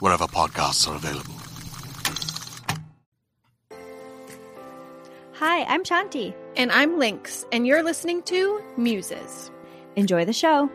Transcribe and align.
wherever 0.00 0.26
podcasts 0.26 0.88
are 0.88 0.96
available. 0.96 1.34
Hi, 5.34 5.62
I'm 5.64 5.84
Shanti. 5.84 6.34
And 6.56 6.72
I'm 6.72 6.98
Lynx, 6.98 7.46
and 7.52 7.64
you're 7.66 7.84
listening 7.84 8.22
to 8.22 8.60
Muses. 8.76 9.52
Enjoy 9.94 10.24
the 10.24 10.32
show. 10.32 10.68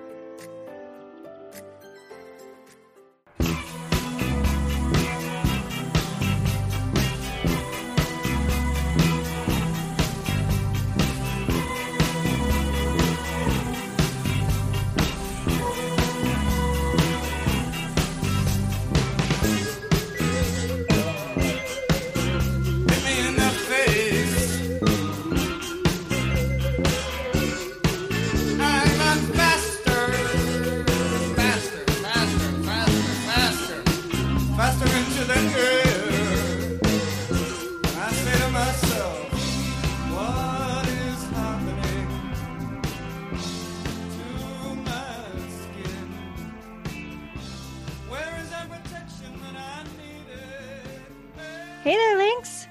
Hey 51.83 51.97
there, 51.97 52.17
Lynx. 52.17 52.69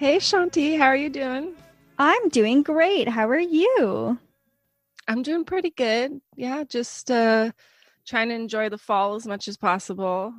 Hey, 0.00 0.16
Shanti, 0.16 0.76
how 0.76 0.86
are 0.86 0.96
you 0.96 1.08
doing? 1.08 1.54
I'm 2.00 2.28
doing 2.30 2.64
great. 2.64 3.06
How 3.08 3.28
are 3.28 3.38
you? 3.38 4.18
I'm 5.06 5.22
doing 5.22 5.44
pretty 5.44 5.70
good. 5.70 6.20
Yeah, 6.34 6.64
just 6.64 7.12
uh 7.12 7.52
trying 8.08 8.30
to 8.30 8.34
enjoy 8.34 8.68
the 8.68 8.76
fall 8.76 9.14
as 9.14 9.24
much 9.24 9.46
as 9.46 9.56
possible. 9.56 10.34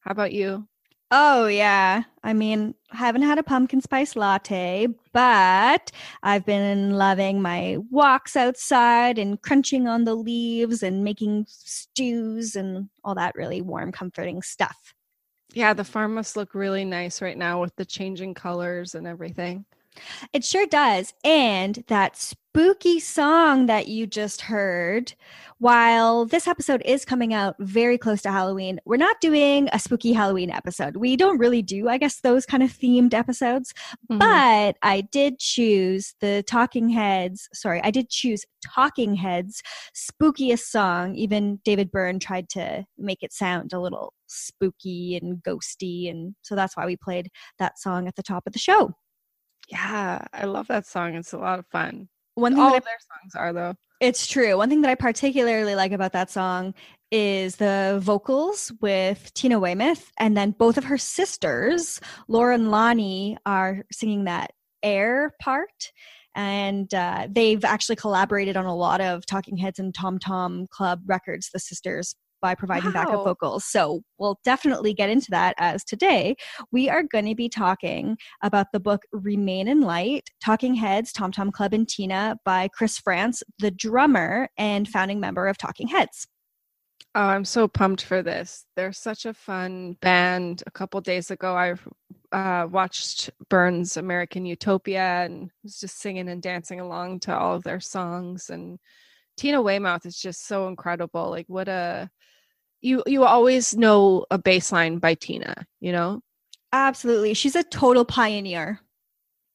How 0.00 0.10
about 0.10 0.32
you? 0.32 0.66
Oh, 1.12 1.46
yeah. 1.46 2.02
I 2.24 2.32
mean, 2.32 2.74
I 2.90 2.96
haven't 2.96 3.22
had 3.22 3.38
a 3.38 3.44
pumpkin 3.44 3.80
spice 3.80 4.16
latte, 4.16 4.88
but 5.12 5.92
I've 6.24 6.44
been 6.44 6.94
loving 6.94 7.40
my 7.40 7.78
walks 7.92 8.34
outside 8.34 9.20
and 9.20 9.40
crunching 9.40 9.86
on 9.86 10.02
the 10.02 10.16
leaves 10.16 10.82
and 10.82 11.04
making 11.04 11.46
stews 11.48 12.56
and 12.56 12.88
all 13.04 13.14
that 13.14 13.36
really 13.36 13.62
warm, 13.62 13.92
comforting 13.92 14.42
stuff. 14.42 14.95
Yeah, 15.56 15.72
the 15.72 15.84
farm 15.84 16.14
must 16.14 16.36
look 16.36 16.54
really 16.54 16.84
nice 16.84 17.22
right 17.22 17.36
now 17.36 17.60
with 17.60 17.74
the 17.76 17.84
changing 17.86 18.34
colors 18.34 18.94
and 18.94 19.06
everything. 19.08 19.64
It 20.32 20.44
sure 20.44 20.66
does. 20.66 21.12
And 21.24 21.84
that 21.88 22.16
spooky 22.16 23.00
song 23.00 23.66
that 23.66 23.88
you 23.88 24.06
just 24.06 24.42
heard, 24.42 25.12
while 25.58 26.24
this 26.24 26.46
episode 26.46 26.82
is 26.84 27.04
coming 27.04 27.34
out 27.34 27.54
very 27.58 27.98
close 27.98 28.22
to 28.22 28.30
Halloween, 28.30 28.80
we're 28.86 28.96
not 28.96 29.20
doing 29.20 29.68
a 29.72 29.78
spooky 29.78 30.12
Halloween 30.12 30.50
episode. 30.50 30.96
We 30.96 31.16
don't 31.16 31.38
really 31.38 31.62
do, 31.62 31.88
I 31.88 31.98
guess, 31.98 32.20
those 32.20 32.46
kind 32.46 32.62
of 32.62 32.70
themed 32.70 33.14
episodes. 33.14 33.72
Mhm. 34.10 34.18
But 34.18 34.76
I 34.82 35.02
did 35.02 35.38
choose 35.38 36.14
the 36.20 36.42
Talking 36.46 36.88
Heads, 36.88 37.48
sorry, 37.52 37.80
I 37.82 37.90
did 37.90 38.08
choose 38.10 38.44
Talking 38.64 39.14
Heads' 39.14 39.62
spookiest 39.94 40.64
song. 40.64 41.14
Even 41.14 41.60
David 41.64 41.90
Byrne 41.90 42.18
tried 42.18 42.48
to 42.50 42.84
make 42.98 43.22
it 43.22 43.32
sound 43.32 43.72
a 43.72 43.80
little 43.80 44.12
spooky 44.28 45.16
and 45.16 45.42
ghosty. 45.42 46.10
And 46.10 46.34
so 46.42 46.54
that's 46.54 46.76
why 46.76 46.84
we 46.86 46.96
played 46.96 47.28
that 47.58 47.78
song 47.78 48.08
at 48.08 48.16
the 48.16 48.22
top 48.22 48.46
of 48.46 48.52
the 48.52 48.58
show. 48.58 48.94
Yeah, 49.68 50.24
I 50.32 50.44
love 50.44 50.68
that 50.68 50.86
song. 50.86 51.14
It's 51.14 51.32
a 51.32 51.38
lot 51.38 51.58
of 51.58 51.66
fun. 51.66 52.08
One 52.34 52.52
thing 52.52 52.62
All 52.62 52.70
that 52.70 52.74
I 52.74 52.78
of 52.78 52.84
their 52.84 52.98
songs 53.00 53.34
are 53.34 53.52
though. 53.52 53.74
It's 54.00 54.26
true. 54.26 54.56
One 54.58 54.68
thing 54.68 54.82
that 54.82 54.90
I 54.90 54.94
particularly 54.94 55.74
like 55.74 55.92
about 55.92 56.12
that 56.12 56.30
song 56.30 56.74
is 57.10 57.56
the 57.56 57.98
vocals 58.02 58.72
with 58.80 59.32
Tina 59.32 59.58
Weymouth, 59.58 60.12
and 60.18 60.36
then 60.36 60.50
both 60.50 60.76
of 60.76 60.84
her 60.84 60.98
sisters, 60.98 62.00
Laura 62.28 62.54
and 62.54 62.70
Lonnie, 62.70 63.38
are 63.46 63.84
singing 63.90 64.24
that 64.24 64.52
air 64.82 65.34
part. 65.40 65.92
And 66.34 66.92
uh, 66.92 67.28
they've 67.30 67.64
actually 67.64 67.96
collaborated 67.96 68.58
on 68.58 68.66
a 68.66 68.76
lot 68.76 69.00
of 69.00 69.24
Talking 69.24 69.56
Heads 69.56 69.78
and 69.78 69.94
Tom 69.94 70.18
Tom 70.18 70.66
Club 70.70 71.00
records, 71.06 71.48
the 71.52 71.58
sisters, 71.58 72.14
by 72.46 72.54
providing 72.54 72.92
backup 72.92 73.24
vocals. 73.24 73.64
So 73.64 74.02
we'll 74.18 74.38
definitely 74.44 74.94
get 74.94 75.10
into 75.10 75.32
that 75.32 75.56
as 75.58 75.82
today 75.82 76.36
we 76.70 76.88
are 76.88 77.02
going 77.02 77.24
to 77.24 77.34
be 77.34 77.48
talking 77.48 78.16
about 78.40 78.68
the 78.72 78.78
book 78.78 79.02
Remain 79.10 79.66
in 79.66 79.80
Light 79.80 80.30
Talking 80.40 80.76
Heads, 80.76 81.12
Tom 81.12 81.32
Tom 81.32 81.50
Club 81.50 81.74
and 81.74 81.88
Tina 81.88 82.38
by 82.44 82.68
Chris 82.68 82.98
Frantz, 82.98 83.42
the 83.58 83.72
drummer 83.72 84.48
and 84.56 84.86
founding 84.86 85.18
member 85.18 85.48
of 85.48 85.58
Talking 85.58 85.88
Heads. 85.88 86.28
Oh, 87.16 87.20
I'm 87.20 87.44
so 87.44 87.66
pumped 87.66 88.04
for 88.04 88.22
this. 88.22 88.64
They're 88.76 88.92
such 88.92 89.26
a 89.26 89.34
fun 89.34 89.96
band. 90.00 90.62
A 90.68 90.70
couple 90.70 91.00
days 91.00 91.32
ago, 91.32 91.56
I 91.56 91.74
uh, 92.30 92.68
watched 92.68 93.30
Byrne's 93.48 93.96
American 93.96 94.46
Utopia 94.46 95.24
and 95.24 95.50
was 95.64 95.80
just 95.80 95.98
singing 95.98 96.28
and 96.28 96.40
dancing 96.40 96.78
along 96.78 97.20
to 97.20 97.36
all 97.36 97.56
of 97.56 97.64
their 97.64 97.80
songs. 97.80 98.50
And 98.50 98.78
Tina 99.36 99.60
Weymouth 99.60 100.06
is 100.06 100.16
just 100.16 100.46
so 100.46 100.68
incredible. 100.68 101.28
Like, 101.30 101.46
what 101.48 101.68
a 101.68 102.08
you 102.86 103.02
you 103.06 103.24
always 103.24 103.76
know 103.76 104.24
a 104.30 104.38
bassline 104.38 105.00
by 105.00 105.14
Tina, 105.14 105.66
you 105.80 105.92
know, 105.92 106.20
Absolutely. 106.72 107.34
She's 107.34 107.56
a 107.56 107.62
total 107.64 108.04
pioneer. 108.04 108.80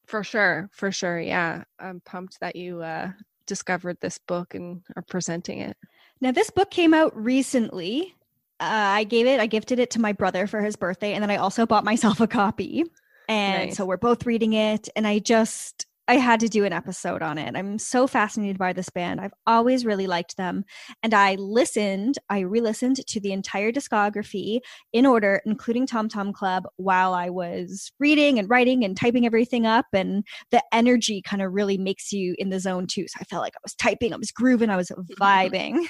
For 0.07 0.23
sure, 0.23 0.69
for 0.73 0.91
sure. 0.91 1.19
Yeah. 1.19 1.63
I'm 1.79 2.01
pumped 2.01 2.39
that 2.39 2.55
you 2.55 2.81
uh 2.81 3.11
discovered 3.45 3.97
this 4.01 4.17
book 4.17 4.55
and 4.55 4.81
are 4.95 5.03
presenting 5.03 5.59
it. 5.59 5.77
Now, 6.19 6.31
this 6.31 6.49
book 6.49 6.71
came 6.71 6.93
out 6.93 7.15
recently. 7.15 8.15
Uh, 8.59 8.99
I 8.99 9.03
gave 9.03 9.25
it, 9.25 9.39
I 9.39 9.47
gifted 9.47 9.79
it 9.79 9.91
to 9.91 10.01
my 10.01 10.13
brother 10.13 10.47
for 10.47 10.61
his 10.61 10.75
birthday, 10.75 11.13
and 11.13 11.23
then 11.23 11.31
I 11.31 11.37
also 11.37 11.65
bought 11.65 11.83
myself 11.83 12.19
a 12.21 12.27
copy. 12.27 12.83
And 13.27 13.69
Nice. 13.69 13.77
so 13.77 13.85
we're 13.85 13.97
both 13.97 14.25
reading 14.25 14.53
it, 14.53 14.87
and 14.95 15.07
I 15.07 15.19
just, 15.19 15.85
I 16.07 16.15
had 16.15 16.39
to 16.41 16.49
do 16.49 16.65
an 16.65 16.73
episode 16.73 17.21
on 17.21 17.37
it. 17.37 17.55
I'm 17.55 17.77
so 17.77 18.07
fascinated 18.07 18.57
by 18.57 18.73
this 18.73 18.89
band. 18.89 19.21
I've 19.21 19.33
always 19.47 19.85
really 19.85 20.07
liked 20.07 20.35
them. 20.35 20.65
And 21.03 21.13
I 21.13 21.35
listened, 21.35 22.17
I 22.29 22.39
re 22.39 22.59
listened 22.59 23.05
to 23.05 23.19
the 23.19 23.31
entire 23.31 23.71
discography 23.71 24.59
in 24.91 25.05
order, 25.05 25.41
including 25.45 25.85
Tom 25.85 26.09
Tom 26.09 26.33
Club, 26.33 26.63
while 26.77 27.13
I 27.13 27.29
was 27.29 27.91
reading 27.99 28.39
and 28.39 28.49
writing 28.49 28.83
and 28.83 28.97
typing 28.97 29.25
everything 29.25 29.65
up. 29.65 29.85
And 29.93 30.25
the 30.49 30.63
energy 30.73 31.21
kind 31.21 31.41
of 31.41 31.53
really 31.53 31.77
makes 31.77 32.11
you 32.11 32.35
in 32.37 32.49
the 32.49 32.59
zone 32.59 32.87
too. 32.87 33.07
So 33.07 33.17
I 33.21 33.23
felt 33.25 33.43
like 33.43 33.55
I 33.55 33.63
was 33.63 33.75
typing, 33.75 34.13
I 34.13 34.17
was 34.17 34.31
grooving, 34.31 34.69
I 34.69 34.77
was 34.77 34.91
vibing. 35.19 35.85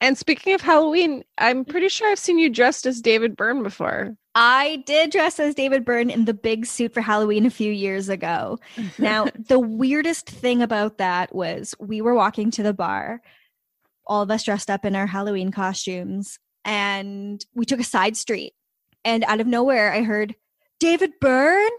And 0.00 0.18
speaking 0.18 0.54
of 0.54 0.60
Halloween, 0.60 1.24
I'm 1.38 1.64
mm-hmm. 1.64 1.70
pretty 1.70 1.88
sure 1.88 2.10
I've 2.10 2.18
seen 2.18 2.38
you 2.38 2.50
dressed 2.50 2.86
as 2.86 3.00
David 3.00 3.36
Byrne 3.36 3.62
before. 3.62 4.16
I 4.34 4.82
did 4.84 5.10
dress 5.10 5.40
as 5.40 5.54
David 5.54 5.84
Byrne 5.84 6.10
in 6.10 6.26
the 6.26 6.34
big 6.34 6.66
suit 6.66 6.92
for 6.92 7.00
Halloween 7.00 7.46
a 7.46 7.50
few 7.50 7.72
years 7.72 8.10
ago. 8.10 8.58
Now, 8.98 9.28
the 9.48 9.58
weirdest 9.58 10.28
thing 10.28 10.60
about 10.60 10.98
that 10.98 11.34
was 11.34 11.74
we 11.78 12.02
were 12.02 12.14
walking 12.14 12.50
to 12.52 12.62
the 12.62 12.74
bar, 12.74 13.22
all 14.06 14.22
of 14.22 14.30
us 14.30 14.42
dressed 14.42 14.70
up 14.70 14.84
in 14.84 14.94
our 14.94 15.06
Halloween 15.06 15.50
costumes, 15.50 16.38
and 16.66 17.44
we 17.54 17.64
took 17.64 17.80
a 17.80 17.84
side 17.84 18.16
street. 18.16 18.52
And 19.06 19.24
out 19.24 19.40
of 19.40 19.46
nowhere, 19.46 19.92
I 19.92 20.02
heard 20.02 20.34
David 20.80 21.12
Byrne. 21.20 21.70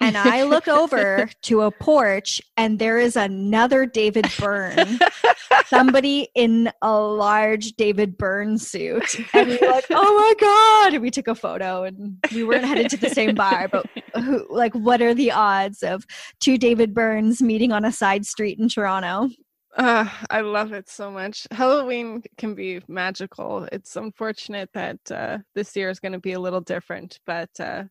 And 0.00 0.16
I 0.16 0.42
look 0.44 0.66
over 0.68 1.28
to 1.42 1.60
a 1.62 1.70
porch, 1.70 2.40
and 2.56 2.78
there 2.78 2.98
is 2.98 3.16
another 3.16 3.86
David 3.86 4.26
Byrne, 4.38 4.98
somebody 5.66 6.28
in 6.34 6.72
a 6.82 6.98
large 6.98 7.72
David 7.72 8.18
Byrne 8.18 8.58
suit. 8.58 9.16
And 9.32 9.48
we 9.48 9.58
were 9.58 9.68
like, 9.68 9.86
oh 9.90 10.16
my 10.16 10.34
God. 10.40 10.94
And 10.94 11.02
we 11.02 11.10
took 11.10 11.28
a 11.28 11.34
photo, 11.34 11.84
and 11.84 12.18
we 12.34 12.42
weren't 12.42 12.64
headed 12.64 12.90
to 12.90 12.96
the 12.96 13.10
same 13.10 13.34
bar, 13.34 13.68
but 13.68 13.86
who, 14.14 14.46
like, 14.50 14.74
what 14.74 15.00
are 15.00 15.14
the 15.14 15.30
odds 15.30 15.82
of 15.82 16.04
two 16.40 16.58
David 16.58 16.94
Byrnes 16.94 17.40
meeting 17.40 17.72
on 17.72 17.84
a 17.84 17.92
side 17.92 18.26
street 18.26 18.58
in 18.58 18.68
Toronto? 18.68 19.28
Uh, 19.76 20.06
I 20.28 20.42
love 20.42 20.72
it 20.72 20.90
so 20.90 21.10
much. 21.10 21.46
Halloween 21.50 22.22
can 22.36 22.54
be 22.54 22.82
magical. 22.88 23.66
It's 23.72 23.96
unfortunate 23.96 24.68
that 24.74 24.98
uh, 25.10 25.38
this 25.54 25.74
year 25.74 25.88
is 25.88 25.98
going 25.98 26.12
to 26.12 26.18
be 26.18 26.32
a 26.32 26.40
little 26.40 26.60
different, 26.60 27.20
but 27.24 27.48
uh, 27.58 27.84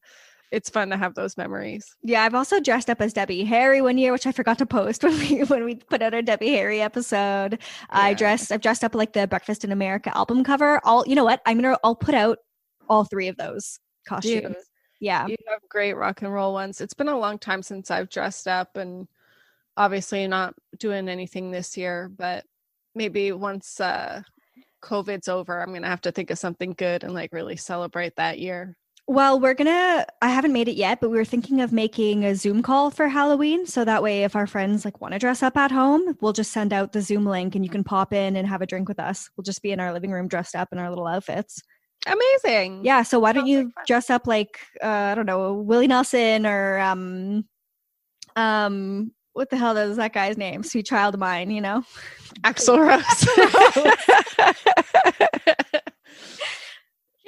it's 0.52 0.70
fun 0.70 0.90
to 0.90 0.98
have 0.98 1.16
those 1.16 1.38
memories. 1.38 1.96
Yeah, 2.04 2.24
I've 2.24 2.36
also 2.36 2.60
dressed 2.60 2.90
up 2.90 3.02
as 3.02 3.14
Debbie 3.14 3.46
Harry 3.46 3.82
one 3.82 3.98
year, 3.98 4.12
which 4.12 4.28
I 4.28 4.32
forgot 4.32 4.58
to 4.60 4.66
post 4.66 5.04
when 5.04 5.18
we 5.18 5.44
when 5.44 5.64
we 5.64 5.76
put 5.76 6.02
out 6.02 6.14
our 6.14 6.22
Debbie 6.22 6.52
Harry 6.52 6.82
episode. 6.82 7.60
I 7.90 8.14
dressed 8.14 8.52
I've 8.52 8.62
dressed 8.62 8.84
up 8.84 8.96
like 8.96 9.14
the 9.14 9.28
Breakfast 9.28 9.64
in 9.64 9.72
America 9.72 10.16
album 10.16 10.44
cover. 10.44 10.82
All 10.84 11.04
you 11.08 11.16
know 11.16 11.24
what? 11.24 11.42
I'm 11.46 11.60
gonna 11.62 11.78
I'll 11.84 11.96
put 11.96 12.16
out 12.16 12.40
all 12.90 13.06
three 13.06 13.28
of 13.30 13.38
those 13.38 13.80
costumes. 14.06 14.42
Dude, 14.42 14.56
Yeah. 15.00 15.26
You 15.28 15.38
have 15.48 15.62
great 15.70 15.94
rock 15.94 16.22
and 16.22 16.34
roll 16.34 16.54
ones. 16.54 16.82
It's 16.82 16.94
been 16.94 17.08
a 17.08 17.18
long 17.18 17.40
time 17.40 17.64
since 17.64 17.90
I've 17.90 18.10
dressed 18.10 18.48
up, 18.48 18.76
and 18.76 19.08
obviously 19.78 20.28
not 20.28 20.54
doing 20.78 21.08
anything 21.08 21.52
this 21.52 21.78
year, 21.78 22.12
but 22.16 22.46
maybe 22.94 23.32
once 23.32 23.80
uh, 23.80 24.22
COVID's 24.82 25.28
over, 25.28 25.62
I'm 25.62 25.70
going 25.70 25.84
to 25.84 25.88
have 25.88 26.02
to 26.02 26.12
think 26.12 26.30
of 26.32 26.40
something 26.40 26.74
good 26.74 27.04
and 27.04 27.14
like 27.14 27.32
really 27.32 27.56
celebrate 27.56 28.16
that 28.18 28.40
year. 28.40 28.78
Well, 29.08 29.40
we're 29.40 29.56
gonna 29.56 30.06
I 30.22 30.30
haven't 30.30 30.54
made 30.54 30.68
it 30.68 30.76
yet, 30.76 31.02
but 31.02 31.10
we 31.10 31.18
were 31.18 31.26
thinking 31.26 31.60
of 31.60 31.74
making 31.74 32.24
a 32.24 32.36
Zoom 32.36 32.62
call 32.62 32.92
for 32.92 33.08
Halloween. 33.08 33.66
So 33.66 33.84
that 33.84 34.04
way 34.04 34.24
if 34.24 34.36
our 34.36 34.48
friends 34.48 34.86
like 34.86 35.02
want 35.02 35.14
to 35.14 35.20
dress 35.20 35.44
up 35.44 35.58
at 35.58 35.72
home, 35.72 36.18
we'll 36.22 36.34
just 36.34 36.52
send 36.52 36.72
out 36.72 36.94
the 36.94 37.02
Zoom 37.02 37.26
link 37.26 37.56
and 37.56 37.66
you 37.66 37.70
can 37.70 37.84
pop 37.84 38.14
in 38.14 38.36
and 38.36 38.48
have 38.48 38.62
a 38.62 38.66
drink 38.66 38.88
with 38.88 39.00
us. 39.00 39.30
We'll 39.36 39.44
just 39.44 39.62
be 39.62 39.72
in 39.72 39.80
our 39.80 39.92
living 39.92 40.12
room 40.12 40.28
dressed 40.28 40.56
up 40.56 40.70
in 40.72 40.78
our 40.78 40.90
little 40.90 41.08
outfits. 41.08 41.62
Amazing. 42.08 42.86
Yeah, 42.86 43.04
so 43.04 43.20
why 43.20 43.34
don't 43.34 43.48
you 43.48 43.66
like 43.66 43.86
dress 43.86 44.10
up 44.10 44.28
like 44.28 44.60
uh, 44.82 44.88
I 44.88 45.16
don't 45.16 45.26
know, 45.26 45.54
Willie 45.54 45.88
Nelson 45.88 46.46
or 46.46 46.80
um 46.80 47.46
um 48.36 49.12
what 49.34 49.50
the 49.50 49.58
hell 49.58 49.76
is 49.78 49.98
that 49.98 50.14
guy's 50.14 50.38
name? 50.38 50.64
Sweet 50.64 50.86
child 50.86 51.16
of 51.16 51.20
mine, 51.20 51.52
you 51.52 51.62
know? 51.62 51.84
Axl 52.44 52.78
Rose. 52.80 53.04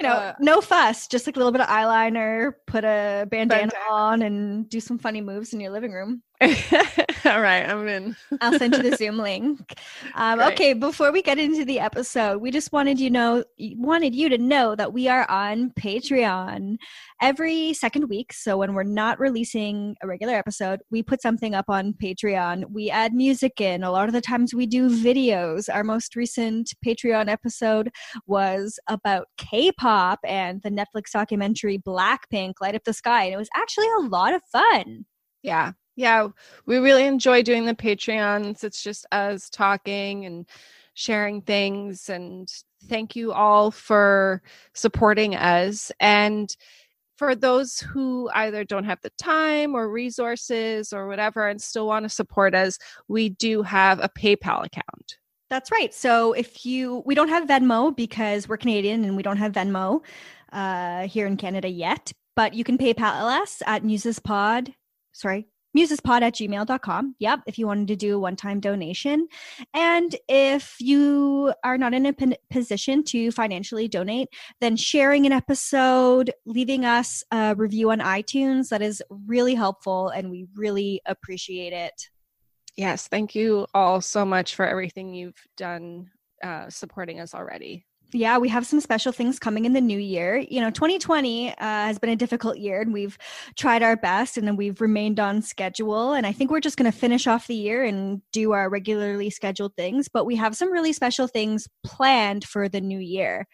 You 0.03 0.09
know, 0.09 0.15
Uh, 0.15 0.33
no 0.39 0.61
fuss, 0.61 1.07
just 1.07 1.25
like 1.25 1.35
a 1.35 1.39
little 1.39 1.51
bit 1.51 1.61
of 1.61 1.67
eyeliner, 1.67 2.53
put 2.67 2.83
a 2.83 3.25
bandana, 3.29 3.71
Bandana. 3.71 3.85
on 3.89 4.21
and 4.21 4.69
do 4.69 4.79
some 4.79 4.97
funny 4.99 5.21
moves 5.21 5.53
in 5.53 5.59
your 5.59 5.71
living 5.71 5.91
room. 5.93 6.21
All 7.25 7.39
right, 7.39 7.67
I'm 7.67 7.87
in. 7.87 8.15
I'll 8.41 8.57
send 8.57 8.75
you 8.75 8.83
the 8.83 8.95
Zoom 8.97 9.17
link. 9.17 9.79
Um, 10.15 10.41
okay, 10.41 10.73
before 10.73 11.11
we 11.11 11.21
get 11.21 11.39
into 11.39 11.63
the 11.63 11.79
episode, 11.79 12.41
we 12.41 12.51
just 12.51 12.71
wanted 12.73 12.99
you 12.99 13.09
know 13.09 13.43
wanted 13.77 14.13
you 14.13 14.27
to 14.29 14.37
know 14.37 14.75
that 14.75 14.91
we 14.91 15.07
are 15.07 15.29
on 15.29 15.71
Patreon 15.71 16.75
every 17.21 17.73
second 17.73 18.09
week. 18.09 18.33
So 18.33 18.57
when 18.57 18.73
we're 18.73 18.83
not 18.83 19.19
releasing 19.19 19.95
a 20.01 20.07
regular 20.07 20.33
episode, 20.33 20.81
we 20.91 21.01
put 21.01 21.21
something 21.21 21.55
up 21.55 21.65
on 21.69 21.93
Patreon. 21.93 22.65
We 22.69 22.89
add 22.89 23.13
music 23.13 23.61
in. 23.61 23.83
A 23.83 23.91
lot 23.91 24.09
of 24.09 24.13
the 24.13 24.21
times 24.21 24.53
we 24.53 24.65
do 24.65 24.89
videos. 24.89 25.73
Our 25.73 25.85
most 25.85 26.15
recent 26.17 26.73
Patreon 26.85 27.29
episode 27.29 27.89
was 28.27 28.79
about 28.87 29.27
K-pop 29.37 30.19
and 30.25 30.61
the 30.61 30.69
Netflix 30.69 31.11
documentary 31.13 31.77
Blackpink 31.77 32.55
Light 32.59 32.75
Up 32.75 32.83
the 32.83 32.93
Sky, 32.93 33.23
and 33.25 33.33
it 33.33 33.37
was 33.37 33.49
actually 33.55 33.87
a 33.99 34.07
lot 34.07 34.33
of 34.33 34.41
fun. 34.51 35.05
Yeah. 35.41 35.71
Yeah. 35.95 36.29
We 36.65 36.77
really 36.77 37.05
enjoy 37.05 37.43
doing 37.43 37.65
the 37.65 37.75
Patreons. 37.75 38.63
It's 38.63 38.81
just 38.81 39.05
us 39.11 39.49
talking 39.49 40.25
and 40.25 40.45
sharing 40.95 41.41
things. 41.41 42.09
And 42.09 42.51
thank 42.87 43.15
you 43.15 43.31
all 43.31 43.71
for 43.71 44.41
supporting 44.73 45.35
us. 45.35 45.91
And 45.99 46.55
for 47.17 47.35
those 47.35 47.79
who 47.79 48.29
either 48.33 48.63
don't 48.63 48.85
have 48.85 48.99
the 49.01 49.11
time 49.11 49.75
or 49.75 49.89
resources 49.89 50.93
or 50.93 51.07
whatever 51.07 51.47
and 51.47 51.61
still 51.61 51.87
want 51.87 52.03
to 52.03 52.09
support 52.09 52.55
us, 52.55 52.79
we 53.07 53.29
do 53.29 53.61
have 53.61 53.99
a 53.99 54.09
PayPal 54.09 54.65
account. 54.65 55.17
That's 55.49 55.71
right. 55.71 55.93
So 55.93 56.33
if 56.33 56.65
you, 56.65 57.03
we 57.05 57.13
don't 57.13 57.29
have 57.29 57.47
Venmo 57.47 57.95
because 57.95 58.49
we're 58.49 58.57
Canadian 58.57 59.05
and 59.05 59.15
we 59.15 59.21
don't 59.21 59.37
have 59.37 59.51
Venmo 59.51 60.01
uh, 60.51 61.07
here 61.07 61.27
in 61.27 61.37
Canada 61.37 61.67
yet, 61.67 62.11
but 62.35 62.55
you 62.55 62.63
can 62.63 62.77
PayPal 62.77 63.41
us 63.41 63.61
at 63.67 63.83
musespod, 63.83 64.73
sorry, 65.11 65.47
musespod 65.77 66.21
at 66.21 66.35
gmail.com. 66.35 67.15
Yep. 67.19 67.41
If 67.47 67.57
you 67.57 67.67
wanted 67.67 67.87
to 67.89 67.95
do 67.95 68.15
a 68.15 68.19
one 68.19 68.35
time 68.35 68.59
donation. 68.59 69.27
And 69.73 70.15
if 70.27 70.75
you 70.79 71.53
are 71.63 71.77
not 71.77 71.93
in 71.93 72.05
a 72.05 72.13
position 72.51 73.03
to 73.05 73.31
financially 73.31 73.87
donate, 73.87 74.29
then 74.61 74.75
sharing 74.75 75.25
an 75.25 75.31
episode, 75.31 76.31
leaving 76.45 76.85
us 76.85 77.23
a 77.31 77.55
review 77.55 77.91
on 77.91 77.99
iTunes, 77.99 78.69
that 78.69 78.81
is 78.81 79.01
really 79.09 79.55
helpful 79.55 80.09
and 80.09 80.29
we 80.29 80.47
really 80.55 81.01
appreciate 81.05 81.73
it. 81.73 82.09
Yes. 82.75 83.07
Thank 83.07 83.35
you 83.35 83.67
all 83.73 84.01
so 84.01 84.25
much 84.25 84.55
for 84.55 84.65
everything 84.67 85.13
you've 85.13 85.41
done 85.57 86.09
uh, 86.43 86.69
supporting 86.69 87.19
us 87.19 87.33
already. 87.33 87.85
Yeah, 88.13 88.37
we 88.37 88.49
have 88.49 88.65
some 88.65 88.79
special 88.79 89.11
things 89.11 89.39
coming 89.39 89.65
in 89.65 89.73
the 89.73 89.81
new 89.81 89.97
year. 89.97 90.37
You 90.49 90.61
know, 90.61 90.69
2020 90.69 91.49
uh, 91.49 91.53
has 91.57 91.99
been 91.99 92.09
a 92.09 92.15
difficult 92.15 92.57
year 92.57 92.81
and 92.81 92.93
we've 92.93 93.17
tried 93.55 93.83
our 93.83 93.95
best 93.95 94.37
and 94.37 94.47
then 94.47 94.55
we've 94.55 94.79
remained 94.81 95.19
on 95.19 95.41
schedule. 95.41 96.13
And 96.13 96.25
I 96.27 96.31
think 96.31 96.51
we're 96.51 96.59
just 96.59 96.77
going 96.77 96.91
to 96.91 96.97
finish 96.97 97.27
off 97.27 97.47
the 97.47 97.55
year 97.55 97.83
and 97.83 98.21
do 98.31 98.51
our 98.51 98.69
regularly 98.69 99.29
scheduled 99.29 99.75
things. 99.75 100.07
But 100.07 100.25
we 100.25 100.35
have 100.35 100.55
some 100.55 100.71
really 100.71 100.93
special 100.93 101.27
things 101.27 101.67
planned 101.83 102.43
for 102.45 102.69
the 102.69 102.81
new 102.81 102.99
year. 102.99 103.47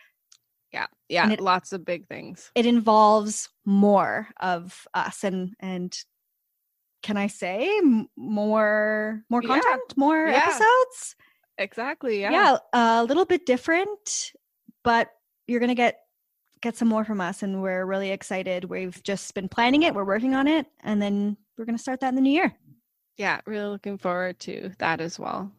Yeah. 0.72 0.88
Yeah. 1.08 1.30
It- 1.32 1.40
lots 1.40 1.72
of 1.72 1.86
big 1.86 2.08
things. 2.08 2.52
It 2.56 2.66
involves 2.66 3.50
more 3.66 4.28
of 4.40 4.88
us 4.94 5.24
and, 5.24 5.54
and, 5.60 5.98
can 7.02 7.16
I 7.16 7.28
say 7.28 7.80
more 8.18 9.24
more 9.30 9.42
Yeah. 9.42 9.48
content, 9.48 9.94
more 9.96 10.28
Yeah. 10.28 10.44
episodes? 10.44 11.16
Exactly. 11.58 12.20
Yeah. 12.20 12.32
yeah 12.32 12.58
a 12.74 13.06
little 13.06 13.24
bit 13.24 13.46
different 13.46 14.34
but 14.84 15.10
you're 15.48 15.60
gonna 15.60 15.76
get 15.76 16.00
get 16.62 16.76
some 16.76 16.88
more 16.90 17.06
from 17.06 17.22
us 17.22 17.42
and 17.42 17.62
we're 17.62 17.86
really 17.86 18.12
excited 18.12 18.66
we've 18.66 19.02
just 19.04 19.34
been 19.34 19.48
planning 19.48 19.84
it 19.84 19.94
we're 19.96 20.04
working 20.04 20.36
on 20.36 20.48
it 20.48 20.66
and 20.82 21.02
then 21.02 21.38
we're 21.58 21.66
gonna 21.66 21.78
start 21.78 22.00
that 22.02 22.10
in 22.10 22.16
the 22.16 22.22
new 22.22 22.32
year 22.32 22.54
Yeah. 23.18 23.42
Really 23.46 23.68
looking 23.70 23.98
forward 23.98 24.40
to 24.42 24.72
that 24.80 25.02
as 25.02 25.18
well. 25.20 25.52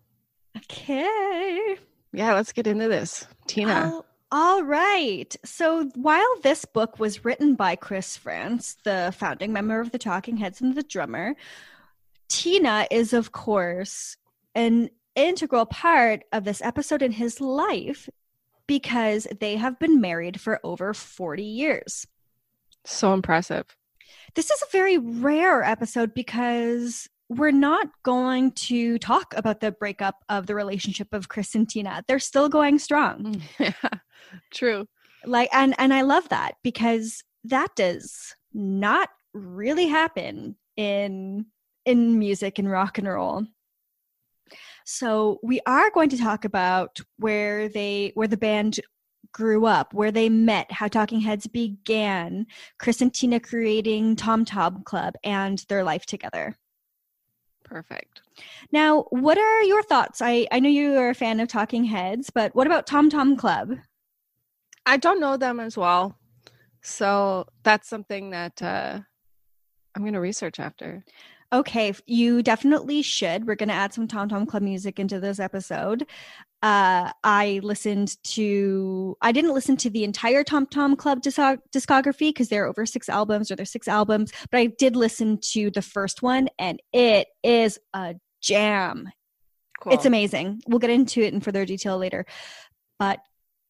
okay 0.57 1.77
Yeah. 2.13 2.35
Let's 2.35 2.53
get 2.53 2.67
into 2.67 2.89
this. 2.89 3.27
Tina. 3.47 3.93
all, 3.93 4.07
all 4.33 4.63
right 4.63 5.35
so 5.45 5.85
while 5.95 6.41
this 6.43 6.65
book 6.65 6.99
was 6.99 7.25
written 7.25 7.55
by 7.55 7.75
chris 7.77 8.17
frantz 8.17 8.77
the 8.85 9.13
founding 9.17 9.53
member 9.53 9.81
of 9.81 9.91
the 9.91 9.99
talking 9.99 10.37
heads 10.37 10.61
and 10.61 10.75
the 10.77 10.83
drummer 10.85 11.35
tina 12.29 12.87
is 12.91 13.13
of 13.13 13.33
course 13.33 14.17
an 14.55 14.89
integral 15.17 15.67
part 15.67 16.23
of 16.33 16.45
this 16.45 16.63
episode 16.63 17.03
in 17.03 17.11
his 17.13 17.41
life 17.41 18.09
because 18.71 19.27
they 19.41 19.57
have 19.57 19.81
been 19.81 20.01
married 20.01 20.41
for 20.41 20.61
over 20.63 20.95
40 20.95 21.43
years 21.43 22.07
So 22.85 23.13
impressive. 23.13 23.65
This 24.37 24.49
is 24.49 24.63
a 24.63 24.71
very 24.71 24.97
rare 24.97 25.65
episode 25.65 26.15
because 26.15 27.09
we're 27.29 27.51
not 27.51 27.89
going 28.05 28.53
to 28.53 28.97
talk 29.01 29.35
about 29.37 29.59
the 29.59 29.73
breakup 29.73 30.23
of 30.29 30.47
the 30.47 30.55
relationship 30.55 31.09
of 31.13 31.29
Chris 31.29 31.57
and 31.57 31.69
Tina. 31.69 32.05
They're 32.07 32.21
still 32.21 32.49
going 32.49 32.79
strong. 32.79 33.25
Mm, 33.25 33.43
yeah, 33.83 33.99
true. 34.53 34.87
Like 35.25 35.49
and 35.53 35.75
and 35.79 35.93
I 35.93 36.03
love 36.03 36.29
that 36.29 36.53
because 36.63 37.25
that 37.43 37.75
does 37.75 38.37
not 38.55 39.09
really 39.35 39.89
happen 39.89 40.55
in 40.77 41.47
in 41.85 42.21
music 42.21 42.61
and 42.61 42.71
rock 42.71 42.99
and 42.99 43.09
roll. 43.09 43.47
So 44.93 45.39
we 45.45 45.61
are 45.67 45.89
going 45.93 46.09
to 46.09 46.19
talk 46.19 46.45
about 46.45 46.99
where 47.17 47.69
they 47.69 48.11
where 48.17 48.27
the 48.27 48.37
band 48.37 48.81
grew 49.33 49.65
up, 49.65 49.95
where 49.95 50.11
they 50.11 50.29
met, 50.29 50.73
how 50.73 50.89
Talking 50.89 51.21
Heads 51.21 51.47
began, 51.47 52.45
Chris 52.81 53.01
and 53.01 53.15
Tina 53.15 53.39
creating 53.39 54.17
Tom 54.17 54.45
Tom 54.45 54.83
Club 54.83 55.15
and 55.23 55.65
their 55.69 55.85
life 55.85 56.07
together. 56.07 56.57
Perfect. 57.63 58.23
Now, 58.73 59.05
what 59.11 59.39
are 59.39 59.63
your 59.63 59.85
thoughts? 59.85 60.21
I, 60.21 60.49
I 60.51 60.59
know 60.59 60.69
you 60.69 60.97
are 60.97 61.11
a 61.11 61.15
fan 61.15 61.39
of 61.39 61.47
Talking 61.47 61.85
Heads, 61.85 62.31
but 62.35 62.53
what 62.57 62.67
about 62.67 62.89
Tom 62.89 63.09
Tom 63.09 63.37
Club? 63.37 63.77
I 64.87 64.97
don't 64.97 65.21
know 65.21 65.37
them 65.37 65.61
as 65.61 65.77
well. 65.77 66.19
So 66.83 67.47
that's 67.63 67.89
something 67.89 68.31
that 68.31 68.61
uh, 68.61 68.99
I'm 69.95 70.03
going 70.03 70.15
to 70.15 70.21
research 70.21 70.59
after. 70.59 71.05
Okay, 71.53 71.93
you 72.07 72.43
definitely 72.43 73.03
should. 73.03 73.45
We're 73.47 73.57
going 73.57 73.71
to 73.71 73.75
add 73.75 73.93
some 73.93 74.07
Tom 74.07 74.29
Tom 74.29 74.47
Club 74.47 74.63
music 74.63 75.01
into 75.01 75.19
this 75.19 75.41
episode. 75.41 76.07
Uh, 76.63 77.11
I 77.25 77.61
listened 77.65 78.23
to, 78.25 79.17
I 79.21 79.33
didn't 79.33 79.55
listen 79.55 79.77
to 79.79 79.91
the 79.91 80.05
entire 80.05 80.45
Tom 80.45 80.67
Tom 80.67 80.95
Club 80.95 81.23
discography 81.23 82.29
because 82.29 82.51
there 82.51 82.65
are 82.65 82.69
over 82.69 82.87
six 82.87 83.09
albums 83.09 83.51
or 83.51 83.57
there's 83.57 83.73
six 83.73 83.89
albums, 83.89 84.31
but 84.51 84.59
I 84.59 84.67
did 84.67 84.95
listen 84.95 85.39
to 85.53 85.71
the 85.71 85.83
first 85.83 86.23
one 86.23 86.49
and 86.59 86.81
it 86.93 87.27
is 87.43 87.81
a 87.95 88.15
jam. 88.41 89.11
Cool. 89.81 89.95
It's 89.95 90.07
amazing. 90.07 90.63
We'll 90.69 90.79
get 90.79 90.91
into 90.91 91.21
it 91.23 91.35
in 91.35 91.41
further 91.41 91.65
detail 91.65 91.99
later. 91.99 92.27
But 92.99 93.21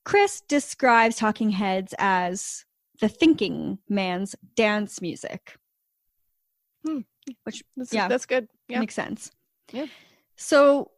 Chris 0.05 0.43
describes 0.49 1.17
Talking 1.17 1.51
Heads 1.51 1.95
as 1.99 2.65
the 3.01 3.09
thinking 3.09 3.79
man's 3.89 4.35
dance 4.55 5.01
music. 5.01 5.57
Hmm. 6.85 7.01
Which 7.45 7.63
That's, 7.77 7.93
yeah. 7.93 8.09
that's 8.09 8.27
good. 8.27 8.49
Yeah. 8.69 8.81
makes 8.81 8.95
sense. 8.95 9.31
Yeah. 9.73 9.87
So 10.37 10.91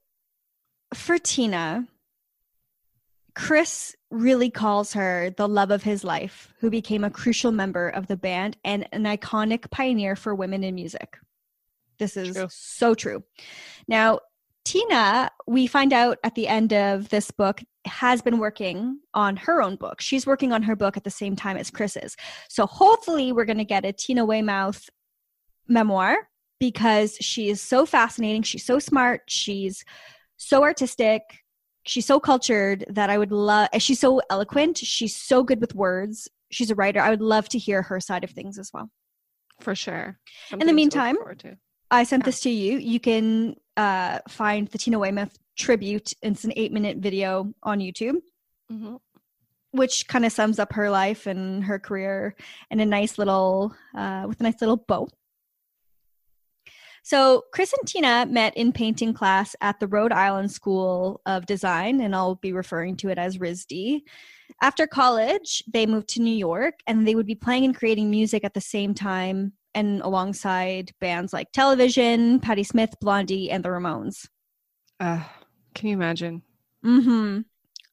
for 0.94 1.18
Tina, 1.18 1.86
Chris 3.34 3.96
really 4.10 4.50
calls 4.50 4.92
her 4.92 5.30
the 5.36 5.48
love 5.48 5.70
of 5.70 5.82
his 5.82 6.04
life, 6.04 6.52
who 6.60 6.70
became 6.70 7.02
a 7.02 7.10
crucial 7.10 7.50
member 7.50 7.88
of 7.88 8.06
the 8.06 8.16
band 8.16 8.56
and 8.64 8.86
an 8.92 9.04
iconic 9.04 9.70
pioneer 9.70 10.16
for 10.16 10.34
women 10.34 10.62
in 10.62 10.74
music. 10.74 11.18
This 11.98 12.16
is 12.16 12.36
True. 12.36 12.48
so 12.50 12.94
true. 12.94 13.24
Now, 13.88 14.20
Tina, 14.64 15.30
we 15.46 15.66
find 15.66 15.92
out 15.92 16.18
at 16.24 16.34
the 16.34 16.46
end 16.46 16.72
of 16.72 17.08
this 17.08 17.30
book, 17.30 17.62
has 17.84 18.22
been 18.22 18.38
working 18.38 19.00
on 19.12 19.36
her 19.36 19.60
own 19.60 19.76
book. 19.76 20.00
She's 20.00 20.26
working 20.26 20.52
on 20.52 20.62
her 20.62 20.76
book 20.76 20.96
at 20.96 21.04
the 21.04 21.10
same 21.10 21.34
time 21.34 21.56
as 21.56 21.70
Chris 21.70 21.96
is. 21.96 22.16
So 22.48 22.66
hopefully, 22.66 23.32
we're 23.32 23.44
going 23.44 23.58
to 23.58 23.64
get 23.64 23.84
a 23.84 23.92
Tina 23.92 24.24
Weymouth 24.24 24.88
memoir 25.72 26.16
because 26.60 27.16
she 27.20 27.48
is 27.48 27.60
so 27.60 27.84
fascinating. 27.86 28.42
She's 28.42 28.64
so 28.64 28.78
smart. 28.78 29.22
She's 29.28 29.84
so 30.36 30.62
artistic. 30.62 31.22
She's 31.84 32.06
so 32.06 32.20
cultured 32.20 32.84
that 32.88 33.10
I 33.10 33.18
would 33.18 33.32
love, 33.32 33.68
she's 33.78 33.98
so 33.98 34.20
eloquent. 34.30 34.78
She's 34.78 35.16
so 35.16 35.42
good 35.42 35.60
with 35.60 35.74
words. 35.74 36.28
She's 36.50 36.70
a 36.70 36.74
writer. 36.76 37.00
I 37.00 37.10
would 37.10 37.20
love 37.22 37.48
to 37.50 37.58
hear 37.58 37.82
her 37.82 37.98
side 37.98 38.22
of 38.22 38.30
things 38.30 38.58
as 38.58 38.70
well. 38.72 38.88
For 39.60 39.74
sure. 39.74 40.18
In 40.52 40.58
the 40.58 40.66
Something 40.66 40.66
to 40.66 40.66
look 40.72 40.76
meantime- 40.76 41.16
I 41.90 42.04
sent 42.04 42.22
Yeah. 42.22 42.26
this 42.26 42.40
to 42.40 42.50
you. 42.50 42.78
You 42.78 43.00
can 43.00 43.56
uh, 43.76 44.18
find 44.28 44.68
the 44.68 44.78
Tina 44.78 44.98
Weymouth 44.98 45.36
tribute. 45.56 46.12
It's 46.22 46.44
an 46.44 46.52
eight 46.56 46.72
minute 46.72 46.98
video 46.98 47.52
on 47.62 47.80
YouTube, 47.80 48.20
Mhm. 48.70 49.00
which 49.72 50.06
kind 50.08 50.24
of 50.26 50.32
sums 50.32 50.58
up 50.58 50.74
her 50.74 50.90
life 50.90 51.26
and 51.26 51.64
her 51.64 51.78
career 51.78 52.36
in 52.70 52.80
a 52.80 52.86
nice 52.86 53.16
little, 53.18 53.74
uh, 53.94 54.24
with 54.28 54.40
a 54.40 54.42
nice 54.42 54.60
little 54.60 54.76
bow. 54.76 55.08
So 57.02 57.44
Chris 57.52 57.72
and 57.72 57.86
Tina 57.86 58.26
met 58.26 58.56
in 58.56 58.72
painting 58.72 59.12
class 59.12 59.56
at 59.60 59.80
the 59.80 59.88
Rhode 59.88 60.12
Island 60.12 60.52
School 60.52 61.20
of 61.26 61.46
Design, 61.46 62.00
and 62.00 62.14
I'll 62.14 62.36
be 62.36 62.52
referring 62.52 62.96
to 62.98 63.08
it 63.08 63.18
as 63.18 63.38
RISD. 63.38 64.02
After 64.60 64.86
college, 64.86 65.64
they 65.72 65.86
moved 65.86 66.08
to 66.10 66.22
New 66.22 66.34
York, 66.34 66.80
and 66.86 67.06
they 67.06 67.16
would 67.16 67.26
be 67.26 67.34
playing 67.34 67.64
and 67.64 67.76
creating 67.76 68.10
music 68.10 68.44
at 68.44 68.54
the 68.54 68.60
same 68.60 68.94
time 68.94 69.52
and 69.74 70.00
alongside 70.02 70.92
bands 71.00 71.32
like 71.32 71.50
Television, 71.52 72.38
Patti 72.38 72.62
Smith, 72.62 72.94
Blondie, 73.00 73.50
and 73.50 73.64
the 73.64 73.70
Ramones. 73.70 74.28
Uh, 75.00 75.22
can 75.74 75.88
you 75.88 75.94
imagine? 75.94 76.42
Mm-hmm. 76.84 77.40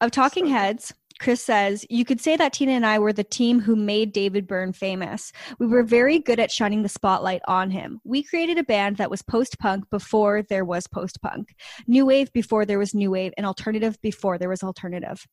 Of 0.01 0.12
Talking 0.12 0.46
So. 0.46 0.51
Heads, 0.51 0.94
Chris 1.19 1.41
says, 1.41 1.85
You 1.89 2.05
could 2.05 2.21
say 2.21 2.38
that 2.38 2.53
Tina 2.53 2.71
and 2.71 2.85
I 2.85 2.97
were 2.99 3.13
the 3.13 3.23
team 3.23 3.59
who 3.59 3.75
made 3.75 4.13
David 4.13 4.47
Byrne 4.47 4.73
famous. 4.73 5.31
We 5.59 5.67
were 5.67 5.83
very 5.83 6.19
good 6.19 6.39
at 6.39 6.51
shining 6.51 6.81
the 6.81 6.89
spotlight 6.89 7.41
on 7.47 7.69
him. 7.71 7.99
We 8.03 8.23
created 8.23 8.57
a 8.57 8.63
band 8.63 8.97
that 8.97 9.09
was 9.09 9.21
post 9.21 9.59
punk 9.59 9.89
before 9.89 10.41
there 10.43 10.65
was 10.65 10.88
post 10.88 11.21
punk, 11.21 11.53
new 11.88 12.05
wave 12.05 12.31
before 12.33 12.65
there 12.65 12.79
was 12.79 12.93
new 12.93 13.11
wave, 13.11 13.33
and 13.38 13.45
alternative 13.45 13.99
before 14.01 14.38
there 14.38 14.49
was 14.49 14.63
alternative. 14.63 15.25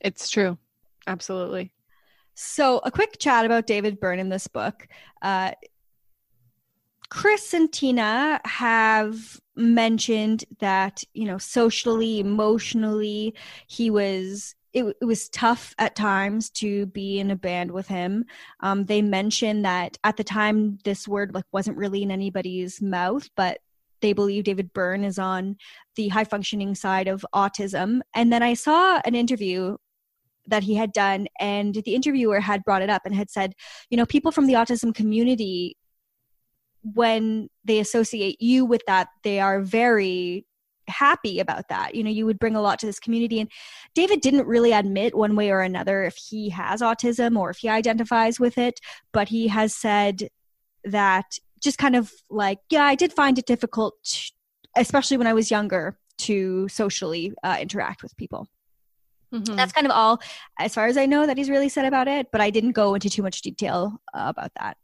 It's 0.00 0.30
true. 0.30 0.58
Absolutely. 1.06 1.72
So, 2.34 2.78
a 2.78 2.90
quick 2.90 3.18
chat 3.18 3.44
about 3.44 3.66
David 3.66 4.00
Byrne 4.00 4.18
in 4.18 4.28
this 4.28 4.48
book. 4.48 4.88
Uh, 5.22 5.52
Chris 7.10 7.54
and 7.54 7.72
Tina 7.72 8.40
have 8.44 9.40
mentioned 9.56 10.44
that, 10.60 11.02
you 11.12 11.26
know, 11.26 11.38
socially, 11.38 12.20
emotionally, 12.20 13.34
he 13.66 13.90
was. 13.90 14.54
It, 14.72 14.84
it 15.00 15.04
was 15.04 15.28
tough 15.28 15.72
at 15.78 15.94
times 15.94 16.50
to 16.50 16.86
be 16.86 17.20
in 17.20 17.30
a 17.30 17.36
band 17.36 17.70
with 17.70 17.86
him. 17.86 18.24
Um, 18.58 18.82
they 18.86 19.02
mentioned 19.02 19.64
that 19.64 19.96
at 20.02 20.16
the 20.16 20.24
time 20.24 20.78
this 20.82 21.06
word 21.06 21.32
like 21.32 21.44
wasn't 21.52 21.76
really 21.76 22.02
in 22.02 22.10
anybody's 22.10 22.82
mouth, 22.82 23.30
but 23.36 23.58
they 24.00 24.12
believe 24.12 24.42
David 24.42 24.72
Byrne 24.72 25.04
is 25.04 25.16
on 25.16 25.58
the 25.94 26.08
high 26.08 26.24
functioning 26.24 26.74
side 26.74 27.06
of 27.06 27.24
autism. 27.32 28.00
And 28.16 28.32
then 28.32 28.42
I 28.42 28.54
saw 28.54 29.00
an 29.04 29.14
interview 29.14 29.76
that 30.46 30.62
he 30.62 30.74
had 30.74 30.92
done 30.92 31.26
and 31.40 31.74
the 31.74 31.94
interviewer 31.94 32.40
had 32.40 32.64
brought 32.64 32.82
it 32.82 32.90
up 32.90 33.02
and 33.04 33.14
had 33.14 33.30
said 33.30 33.54
you 33.90 33.96
know 33.96 34.06
people 34.06 34.30
from 34.30 34.46
the 34.46 34.54
autism 34.54 34.94
community 34.94 35.76
when 36.92 37.48
they 37.64 37.78
associate 37.78 38.40
you 38.40 38.64
with 38.64 38.82
that 38.86 39.08
they 39.22 39.40
are 39.40 39.60
very 39.60 40.46
happy 40.86 41.40
about 41.40 41.68
that. 41.70 41.94
You 41.94 42.04
know 42.04 42.10
you 42.10 42.26
would 42.26 42.38
bring 42.38 42.56
a 42.56 42.60
lot 42.60 42.78
to 42.80 42.86
this 42.86 43.00
community. 43.00 43.40
And 43.40 43.50
david 43.94 44.20
didn't 44.20 44.46
really 44.46 44.72
admit 44.72 45.16
one 45.16 45.34
way 45.36 45.50
or 45.50 45.60
another 45.60 46.04
if 46.04 46.16
he 46.16 46.50
has 46.50 46.82
autism 46.82 47.38
or 47.38 47.50
if 47.50 47.58
he 47.58 47.68
identifies 47.68 48.38
with 48.40 48.58
it 48.58 48.80
but 49.12 49.28
he 49.28 49.48
has 49.48 49.74
said 49.74 50.28
that 50.84 51.38
just 51.62 51.78
kind 51.78 51.96
of 51.96 52.12
like 52.28 52.58
yeah 52.70 52.82
i 52.84 52.94
did 52.94 53.12
find 53.12 53.38
it 53.38 53.46
difficult 53.46 53.94
especially 54.76 55.16
when 55.16 55.26
i 55.26 55.32
was 55.32 55.50
younger 55.50 55.96
to 56.18 56.68
socially 56.68 57.32
uh, 57.42 57.56
interact 57.60 58.02
with 58.02 58.16
people. 58.16 58.48
Mhm. 59.32 59.56
that's 59.56 59.72
kind 59.72 59.86
of 59.86 59.92
all 59.92 60.20
as 60.58 60.74
far 60.74 60.86
as 60.86 60.96
i 60.96 61.06
know 61.06 61.26
that 61.26 61.38
he's 61.38 61.50
really 61.50 61.68
said 61.68 61.86
about 61.86 62.08
it 62.08 62.26
but 62.30 62.40
i 62.40 62.50
didn't 62.50 62.72
go 62.72 62.94
into 62.94 63.08
too 63.08 63.22
much 63.22 63.40
detail 63.40 64.00
uh, 64.12 64.26
about 64.28 64.52
that. 64.60 64.76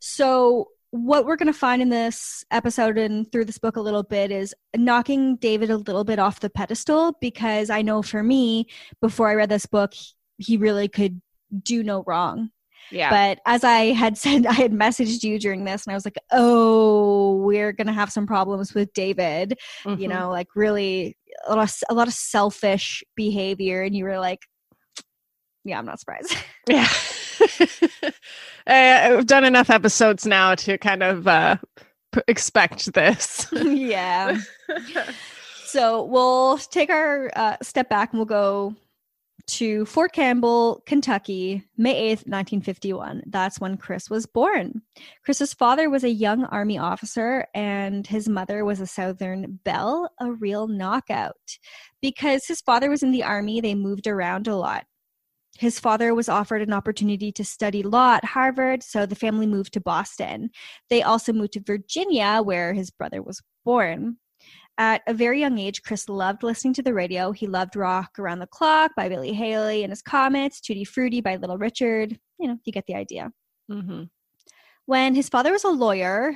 So 0.00 0.68
what 0.92 1.24
we're 1.24 1.36
going 1.36 1.46
to 1.46 1.52
find 1.52 1.80
in 1.80 1.88
this 1.88 2.44
episode 2.50 2.98
and 2.98 3.30
through 3.30 3.44
this 3.44 3.58
book 3.58 3.76
a 3.76 3.80
little 3.80 4.02
bit 4.02 4.30
is 4.30 4.54
knocking 4.76 5.36
david 5.36 5.70
a 5.70 5.76
little 5.76 6.02
bit 6.04 6.18
off 6.18 6.40
the 6.40 6.50
pedestal 6.50 7.14
because 7.20 7.70
i 7.70 7.80
know 7.80 8.02
for 8.02 8.22
me 8.22 8.66
before 9.00 9.28
i 9.28 9.34
read 9.34 9.48
this 9.48 9.66
book 9.66 9.92
he 10.38 10.56
really 10.56 10.88
could 10.88 11.20
do 11.62 11.82
no 11.82 12.02
wrong 12.06 12.50
yeah. 12.92 13.10
but 13.10 13.38
as 13.46 13.62
I 13.62 13.92
had 13.92 14.18
said, 14.24 14.46
I 14.46 14.52
had 14.52 14.72
messaged 14.72 15.22
you 15.22 15.38
during 15.38 15.64
this, 15.64 15.86
and 15.86 15.92
I 15.92 15.94
was 15.94 16.04
like, 16.04 16.16
"Oh, 16.32 17.36
we're 17.36 17.70
gonna 17.72 17.92
have 17.92 18.10
some 18.10 18.26
problems 18.26 18.74
with 18.74 18.92
David." 18.94 19.58
You 19.84 19.90
Mhm. 19.94 20.08
know, 20.08 20.30
like 20.30 20.48
really 20.56 21.16
a 21.46 21.54
lot 21.54 21.62
of 21.62 21.74
a 21.88 21.94
lot 21.94 22.08
of 22.08 22.14
selfish 22.14 23.04
behavior, 23.14 23.82
and 23.82 23.94
you 23.94 24.04
were 24.04 24.18
like, 24.18 24.40
"Yeah, 25.64 25.78
I'm 25.78 25.86
not 25.86 26.00
surprised." 26.00 26.34
Yeah. 26.68 26.88
I've 28.66 29.26
done 29.26 29.44
enough 29.44 29.70
episodes 29.70 30.26
now 30.26 30.54
to 30.56 30.78
kind 30.78 31.02
of 31.02 31.26
uh, 31.26 31.56
p- 32.12 32.20
expect 32.28 32.92
this. 32.92 33.46
yeah. 33.52 34.38
So 35.64 36.04
we'll 36.04 36.58
take 36.58 36.90
our 36.90 37.30
uh, 37.34 37.56
step 37.62 37.88
back 37.88 38.12
and 38.12 38.18
we'll 38.18 38.26
go 38.26 38.76
to 39.46 39.84
Fort 39.86 40.12
Campbell, 40.12 40.82
Kentucky, 40.86 41.64
May 41.76 41.94
8th, 41.94 42.26
1951. 42.26 43.22
That's 43.26 43.58
when 43.58 43.76
Chris 43.76 44.08
was 44.08 44.26
born. 44.26 44.82
Chris's 45.24 45.54
father 45.54 45.90
was 45.90 46.04
a 46.04 46.10
young 46.10 46.44
Army 46.44 46.78
officer, 46.78 47.46
and 47.54 48.06
his 48.06 48.28
mother 48.28 48.64
was 48.64 48.80
a 48.80 48.86
Southern 48.86 49.58
belle, 49.64 50.10
a 50.20 50.30
real 50.30 50.68
knockout. 50.68 51.34
Because 52.00 52.46
his 52.46 52.60
father 52.60 52.90
was 52.90 53.02
in 53.02 53.10
the 53.10 53.24
Army, 53.24 53.60
they 53.60 53.74
moved 53.74 54.06
around 54.06 54.46
a 54.46 54.56
lot. 54.56 54.84
His 55.58 55.78
father 55.78 56.14
was 56.14 56.28
offered 56.28 56.62
an 56.62 56.72
opportunity 56.72 57.32
to 57.32 57.44
study 57.44 57.82
law 57.82 58.14
at 58.14 58.24
Harvard, 58.24 58.82
so 58.82 59.04
the 59.04 59.14
family 59.14 59.46
moved 59.46 59.72
to 59.74 59.80
Boston. 59.80 60.50
They 60.88 61.02
also 61.02 61.32
moved 61.32 61.52
to 61.54 61.60
Virginia, 61.60 62.40
where 62.42 62.72
his 62.72 62.90
brother 62.90 63.22
was 63.22 63.42
born. 63.64 64.16
At 64.78 65.02
a 65.06 65.12
very 65.12 65.40
young 65.40 65.58
age, 65.58 65.82
Chris 65.82 66.08
loved 66.08 66.42
listening 66.42 66.72
to 66.74 66.82
the 66.82 66.94
radio. 66.94 67.32
He 67.32 67.46
loved 67.46 67.76
Rock 67.76 68.18
Around 68.18 68.38
the 68.38 68.46
Clock 68.46 68.92
by 68.96 69.10
Billy 69.10 69.34
Haley 69.34 69.82
and 69.82 69.92
his 69.92 70.00
Comets, 70.00 70.60
Tutti 70.60 70.84
Frutti 70.84 71.20
by 71.20 71.36
Little 71.36 71.58
Richard. 71.58 72.18
You 72.38 72.48
know, 72.48 72.58
you 72.64 72.72
get 72.72 72.86
the 72.86 72.94
idea. 72.94 73.30
Mm-hmm. 73.70 74.04
When 74.86 75.14
his 75.14 75.28
father 75.28 75.52
was 75.52 75.64
a 75.64 75.68
lawyer, 75.68 76.34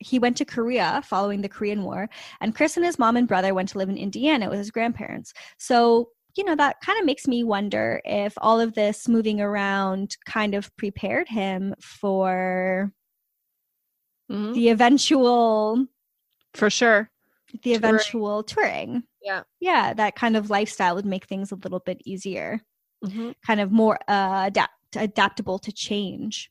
he 0.00 0.18
went 0.18 0.36
to 0.36 0.44
Korea 0.44 1.02
following 1.04 1.40
the 1.40 1.48
Korean 1.48 1.82
War, 1.82 2.08
and 2.40 2.54
Chris 2.54 2.76
and 2.76 2.84
his 2.84 2.98
mom 2.98 3.16
and 3.16 3.26
brother 3.26 3.54
went 3.54 3.70
to 3.70 3.78
live 3.78 3.88
in 3.88 3.96
Indiana 3.96 4.50
with 4.50 4.58
his 4.58 4.70
grandparents. 4.70 5.32
So, 5.58 6.10
you 6.38 6.44
know, 6.44 6.54
that 6.56 6.80
kind 6.80 6.98
of 7.00 7.04
makes 7.04 7.26
me 7.26 7.42
wonder 7.44 8.00
if 8.04 8.32
all 8.38 8.60
of 8.60 8.74
this 8.74 9.08
moving 9.08 9.40
around 9.40 10.16
kind 10.24 10.54
of 10.54 10.74
prepared 10.76 11.28
him 11.28 11.74
for 11.82 12.92
Mhm. 14.30 14.54
the 14.54 14.68
eventual 14.68 15.86
For 16.54 16.70
sure. 16.70 17.10
the 17.62 17.74
eventual 17.74 18.42
touring. 18.44 19.04
Yeah. 19.22 19.42
Yeah, 19.60 19.94
that 19.94 20.14
kind 20.16 20.36
of 20.36 20.50
lifestyle 20.50 20.94
would 20.94 21.06
make 21.06 21.26
things 21.26 21.50
a 21.50 21.56
little 21.56 21.80
bit 21.80 22.00
easier, 22.04 22.60
Mhm. 23.04 23.34
kind 23.46 23.60
of 23.60 23.72
more 23.72 23.98
uh, 24.08 24.44
adapt 24.46 24.72
adaptable 24.96 25.58
to 25.60 25.72
change. 25.72 26.50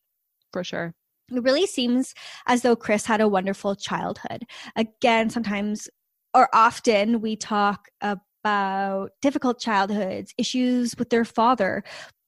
For 0.54 0.64
sure. 0.64 0.96
it 1.30 1.44
really 1.44 1.66
seems 1.68 2.14
as 2.48 2.62
though 2.62 2.76
Chris 2.76 3.06
had 3.06 3.20
a 3.22 3.28
wonderful 3.28 3.76
childhood. 3.76 4.46
Again, 4.78 5.30
sometimes 5.30 5.90
or 6.34 6.48
often 6.54 7.20
we 7.22 7.36
talk 7.36 7.90
about 8.02 8.20
difficult 9.22 9.60
childhoods, 9.60 10.34
issues 10.38 10.96
with 10.98 11.10
their 11.10 11.26
father, 11.26 11.84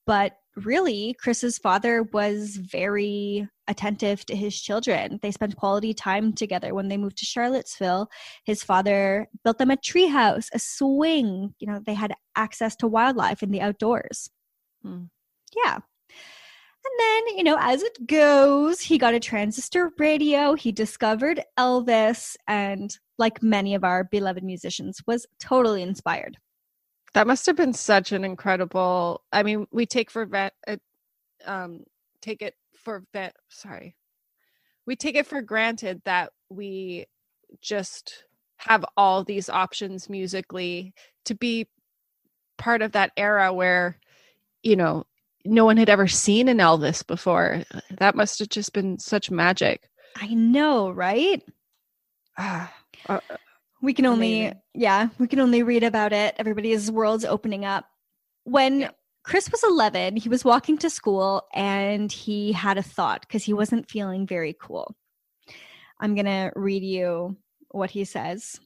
but 0.06 0.32
really, 0.56 1.14
Chris's 1.20 1.58
father 1.58 2.02
was 2.12 2.56
very 2.56 3.48
attentive 3.68 4.26
to 4.26 4.34
his 4.34 4.60
children. 4.60 5.20
They 5.22 5.30
spent 5.30 5.56
quality 5.56 5.94
time 5.94 6.32
together 6.32 6.74
when 6.74 6.88
they 6.88 6.96
moved 6.96 7.18
to 7.18 7.24
Charlottesville. 7.26 8.08
His 8.44 8.62
father 8.62 9.28
built 9.44 9.58
them 9.58 9.70
a 9.70 9.76
treehouse, 9.76 10.48
a 10.52 10.58
swing. 10.58 11.54
You 11.60 11.68
know, 11.68 11.80
they 11.84 11.94
had 11.94 12.14
access 12.34 12.74
to 12.76 12.88
wildlife 12.88 13.42
in 13.42 13.50
the 13.50 13.60
outdoors. 13.60 14.30
Hmm. 14.82 15.04
Yeah. 15.64 15.78
And 16.82 16.94
then, 16.98 17.36
you 17.36 17.44
know, 17.44 17.58
as 17.60 17.82
it 17.82 18.06
goes, 18.06 18.80
he 18.80 18.98
got 18.98 19.14
a 19.14 19.20
transistor 19.20 19.90
radio. 19.98 20.54
He 20.54 20.72
discovered 20.72 21.42
Elvis, 21.58 22.36
and 22.48 22.96
like 23.20 23.42
many 23.42 23.76
of 23.76 23.84
our 23.84 24.02
beloved 24.02 24.42
musicians, 24.42 25.00
was 25.06 25.26
totally 25.38 25.82
inspired. 25.82 26.36
That 27.14 27.28
must 27.28 27.46
have 27.46 27.56
been 27.56 27.72
such 27.72 28.10
an 28.10 28.24
incredible. 28.24 29.22
I 29.32 29.44
mean, 29.44 29.66
we 29.70 29.86
take 29.86 30.10
for 30.10 30.26
vet, 30.26 30.54
uh, 30.66 30.76
um, 31.44 31.84
take 32.20 32.42
it 32.42 32.54
for 32.76 33.04
vet. 33.12 33.36
Sorry, 33.48 33.94
we 34.86 34.96
take 34.96 35.14
it 35.14 35.26
for 35.26 35.42
granted 35.42 36.02
that 36.04 36.32
we 36.48 37.06
just 37.60 38.24
have 38.58 38.84
all 38.96 39.24
these 39.24 39.48
options 39.48 40.08
musically 40.08 40.92
to 41.24 41.34
be 41.34 41.68
part 42.58 42.82
of 42.82 42.92
that 42.92 43.12
era 43.16 43.52
where, 43.52 43.98
you 44.62 44.76
know, 44.76 45.04
no 45.44 45.64
one 45.64 45.78
had 45.78 45.88
ever 45.88 46.06
seen 46.06 46.48
an 46.48 46.58
Elvis 46.58 47.06
before. 47.06 47.62
That 47.98 48.14
must 48.14 48.38
have 48.38 48.48
just 48.48 48.72
been 48.72 48.98
such 48.98 49.30
magic. 49.30 49.88
I 50.16 50.28
know, 50.34 50.90
right? 50.90 51.42
Ah, 52.38 52.72
uh, 53.08 53.20
We 53.82 53.94
can 53.94 54.06
only, 54.06 54.42
Amazing. 54.42 54.60
yeah, 54.74 55.08
we 55.18 55.26
can 55.26 55.40
only 55.40 55.62
read 55.62 55.82
about 55.82 56.12
it. 56.12 56.34
Everybody's 56.38 56.90
world's 56.90 57.24
opening 57.24 57.64
up. 57.64 57.86
When 58.44 58.80
Yeah. 58.80 58.90
Chris 59.22 59.50
was 59.50 59.62
11, 59.64 60.16
he 60.16 60.28
was 60.28 60.44
walking 60.44 60.78
to 60.78 60.90
school 60.90 61.42
and 61.54 62.10
he 62.10 62.52
had 62.52 62.78
a 62.78 62.82
thought 62.82 63.20
because 63.22 63.44
he 63.44 63.52
wasn't 63.52 63.88
feeling 63.90 64.26
very 64.26 64.54
cool. 64.60 64.94
I'm 66.00 66.14
going 66.14 66.26
to 66.26 66.50
read 66.56 66.82
you 66.82 67.36
what 67.70 67.90
he 67.90 68.04
says. 68.04 68.58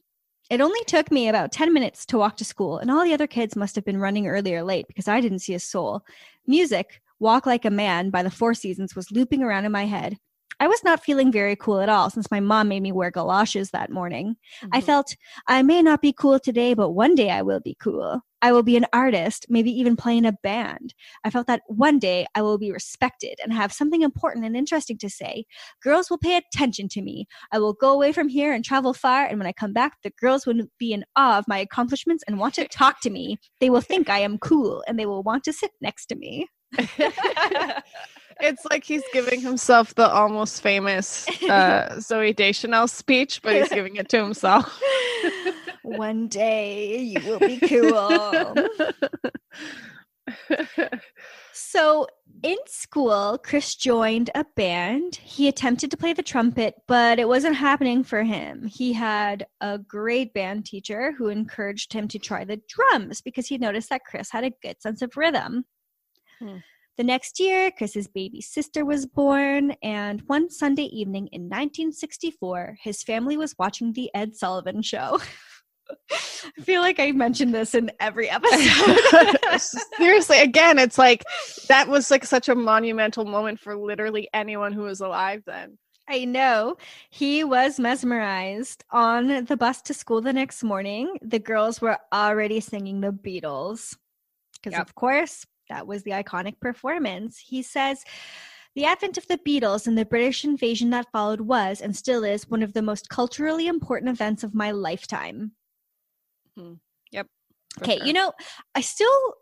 It 0.49 0.61
only 0.61 0.83
took 0.85 1.11
me 1.11 1.27
about 1.27 1.51
10 1.51 1.73
minutes 1.73 2.05
to 2.07 2.17
walk 2.19 2.37
to 2.37 2.45
school, 2.45 2.77
and 2.77 2.91
all 2.91 3.03
the 3.03 3.13
other 3.13 3.25
kids 3.27 3.55
must 3.55 3.75
have 3.75 3.83
been 3.83 3.99
running 3.99 4.27
early 4.27 4.53
or 4.53 4.63
late 4.63 4.87
because 4.87 5.07
I 5.07 5.19
didn't 5.19 5.39
see 5.39 5.55
a 5.55 5.59
soul. 5.59 6.05
Music, 6.45 7.01
Walk 7.19 7.45
Like 7.47 7.65
a 7.65 7.71
Man 7.71 8.11
by 8.11 8.21
the 8.21 8.29
Four 8.29 8.53
Seasons, 8.53 8.95
was 8.95 9.09
looping 9.11 9.41
around 9.41 9.65
in 9.65 9.71
my 9.71 9.85
head. 9.85 10.17
I 10.59 10.67
was 10.67 10.83
not 10.83 11.03
feeling 11.03 11.31
very 11.31 11.55
cool 11.55 11.79
at 11.79 11.89
all 11.89 12.09
since 12.09 12.31
my 12.31 12.39
mom 12.39 12.67
made 12.67 12.81
me 12.81 12.91
wear 12.91 13.11
galoshes 13.11 13.71
that 13.71 13.91
morning. 13.91 14.35
I 14.71 14.81
mhm. 14.81 14.83
felt 14.83 15.15
I 15.47 15.61
may 15.63 15.81
not 15.81 16.01
be 16.01 16.13
cool 16.13 16.39
today, 16.39 16.73
but 16.73 16.91
one 16.91 17.15
day 17.15 17.29
I 17.29 17.41
will 17.41 17.59
be 17.59 17.75
cool. 17.79 18.21
I 18.41 18.51
will 18.51 18.63
be 18.63 18.77
an 18.77 18.85
artist, 18.93 19.47
maybe 19.49 19.71
even 19.71 19.95
play 19.95 20.17
in 20.17 20.25
a 20.25 20.37
band. 20.43 20.93
I 21.23 21.31
felt 21.31 21.47
that 21.47 21.63
one 21.67 21.97
day 21.97 22.27
I 22.35 22.43
will 22.43 22.59
be 22.59 22.71
respected 22.71 23.39
and 23.43 23.51
have 23.51 23.73
something 23.73 24.03
important 24.03 24.45
and 24.45 24.55
interesting 24.55 24.99
to 24.99 25.09
say. 25.09 25.45
Girls 25.81 26.09
will 26.09 26.19
pay 26.19 26.37
attention 26.37 26.87
to 26.89 27.01
me. 27.01 27.27
I 27.51 27.57
will 27.57 27.73
go 27.73 27.91
away 27.91 28.11
from 28.11 28.27
here 28.27 28.53
and 28.53 28.63
travel 28.63 28.93
far, 28.93 29.25
and 29.25 29.39
when 29.39 29.47
I 29.47 29.51
come 29.51 29.73
back, 29.73 29.97
the 30.03 30.11
girls 30.21 30.45
will 30.45 30.61
be 30.77 30.93
in 30.93 31.05
awe 31.15 31.39
of 31.39 31.47
my 31.47 31.57
accomplishments 31.57 32.23
and 32.27 32.37
want 32.37 32.53
to 32.55 32.67
talk 32.67 33.01
to 33.01 33.09
me. 33.09 33.39
They 33.59 33.71
will 33.71 33.81
think 33.81 34.09
I 34.09 34.19
am 34.19 34.37
cool 34.37 34.83
and 34.87 34.99
they 34.99 35.07
will 35.07 35.23
want 35.23 35.43
to 35.45 35.53
sit 35.53 35.71
next 35.81 36.05
to 36.07 36.15
me. 36.15 36.47
it's 38.39 38.63
like 38.69 38.83
he's 38.83 39.03
giving 39.13 39.41
himself 39.41 39.95
the 39.95 40.09
almost 40.09 40.61
famous 40.61 41.27
uh, 41.43 41.89
Zooey 41.97 42.35
Deschanel 42.35 42.87
speech, 42.87 43.41
but 43.41 43.55
he's 43.55 43.69
giving 43.69 43.95
it 43.95 44.09
to 44.09 44.23
himself. 44.23 44.81
one 45.83 46.27
day 46.27 46.97
you 46.97 47.19
will 47.25 47.39
be 47.39 47.59
cool. 47.59 48.53
So 51.57 52.05
in 52.43 52.57
school, 52.67 53.39
Chris 53.41 53.75
joined 53.75 54.29
a 54.35 54.45
band. 54.57 55.15
He 55.15 55.47
attempted 55.47 55.89
to 55.89 55.97
play 55.97 56.11
the 56.11 56.21
trumpet, 56.21 56.75
but 56.85 57.17
it 57.17 57.29
wasn't 57.29 57.55
happening 57.55 58.03
for 58.03 58.23
him. 58.23 58.65
He 58.65 58.91
had 58.91 59.47
a 59.61 59.77
great 59.77 60.33
band 60.33 60.65
teacher 60.65 61.13
who 61.13 61.29
encouraged 61.29 61.93
him 61.93 62.09
to 62.09 62.19
try 62.19 62.43
the 62.43 62.61
drums 62.67 63.21
because 63.21 63.47
he 63.47 63.57
noticed 63.57 63.89
that 63.89 64.03
Chris 64.03 64.29
had 64.29 64.43
a 64.43 64.51
good 64.61 64.81
sense 64.81 65.01
of 65.01 65.15
rhythm. 65.15 65.63
Hmm. 66.39 66.57
The 66.97 67.03
next 67.03 67.39
year, 67.41 67.71
Chris's 67.71 68.07
baby 68.07 68.39
sister 68.41 68.85
was 68.85 69.05
born, 69.05 69.71
and 69.83 70.21
one 70.27 70.49
Sunday 70.49 70.83
evening 70.85 71.27
in 71.33 71.43
1964, 71.43 72.77
his 72.81 73.03
family 73.03 73.35
was 73.35 73.53
watching 73.59 73.91
The 73.91 74.09
Ed 74.15 74.35
Sullivan 74.35 74.81
Show. 74.81 75.19
I 76.11 76.61
feel 76.61 76.81
like 76.81 76.99
I 76.99 77.11
mentioned 77.11 77.53
this 77.53 77.75
in 77.75 77.91
every 77.99 78.29
episode. 78.29 79.37
Seriously, 79.97 80.39
again, 80.39 80.79
it's 80.79 80.97
like 80.97 81.23
that 81.67 81.87
was 81.87 82.09
like 82.09 82.25
such 82.25 82.49
a 82.49 82.55
monumental 82.55 83.25
moment 83.25 83.59
for 83.59 83.75
literally 83.75 84.29
anyone 84.33 84.71
who 84.71 84.81
was 84.81 85.01
alive 85.01 85.43
then. 85.45 85.77
I 86.07 86.25
know. 86.25 86.77
He 87.09 87.43
was 87.43 87.79
mesmerized. 87.79 88.83
On 88.91 89.45
the 89.45 89.57
bus 89.57 89.81
to 89.83 89.93
school 89.93 90.21
the 90.21 90.33
next 90.33 90.63
morning, 90.63 91.17
the 91.21 91.39
girls 91.39 91.81
were 91.81 91.97
already 92.13 92.59
singing 92.61 93.01
the 93.01 93.11
Beatles. 93.11 93.97
Because, 94.53 94.73
Yep. 94.73 94.81
of 94.81 94.95
course, 94.95 95.45
that 95.69 95.87
was 95.87 96.03
the 96.03 96.11
iconic 96.11 96.59
performance. 96.59 97.37
He 97.37 97.61
says, 97.61 98.03
the 98.75 98.85
advent 98.85 99.17
of 99.17 99.27
the 99.27 99.37
Beatles 99.37 99.87
and 99.87 99.97
the 99.97 100.05
British 100.05 100.43
invasion 100.43 100.89
that 100.89 101.11
followed 101.11 101.41
was 101.41 101.79
and 101.81 101.95
still 101.95 102.23
is 102.23 102.49
one 102.49 102.61
of 102.61 102.73
the 102.73 102.81
most 102.81 103.09
culturally 103.09 103.67
important 103.67 104.09
events 104.09 104.43
of 104.43 104.53
my 104.53 104.71
lifetime. 104.71 105.53
Hmm. 106.57 106.73
Yep. 107.11 107.27
Okay, 107.81 107.97
sure. 107.97 108.05
you 108.05 108.13
know, 108.13 108.33
I 108.73 108.81
still 108.81 109.33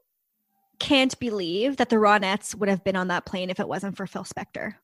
can't 0.80 1.18
believe 1.20 1.78
that 1.78 1.90
the 1.90 1.96
Ronettes 1.96 2.54
would 2.54 2.70
have 2.70 2.84
been 2.84 2.96
on 2.96 3.08
that 3.08 3.26
plane 3.26 3.50
if 3.50 3.60
it 3.60 3.68
wasn't 3.68 3.98
for 3.98 4.06
Phil 4.06 4.24
Spector. 4.24 4.76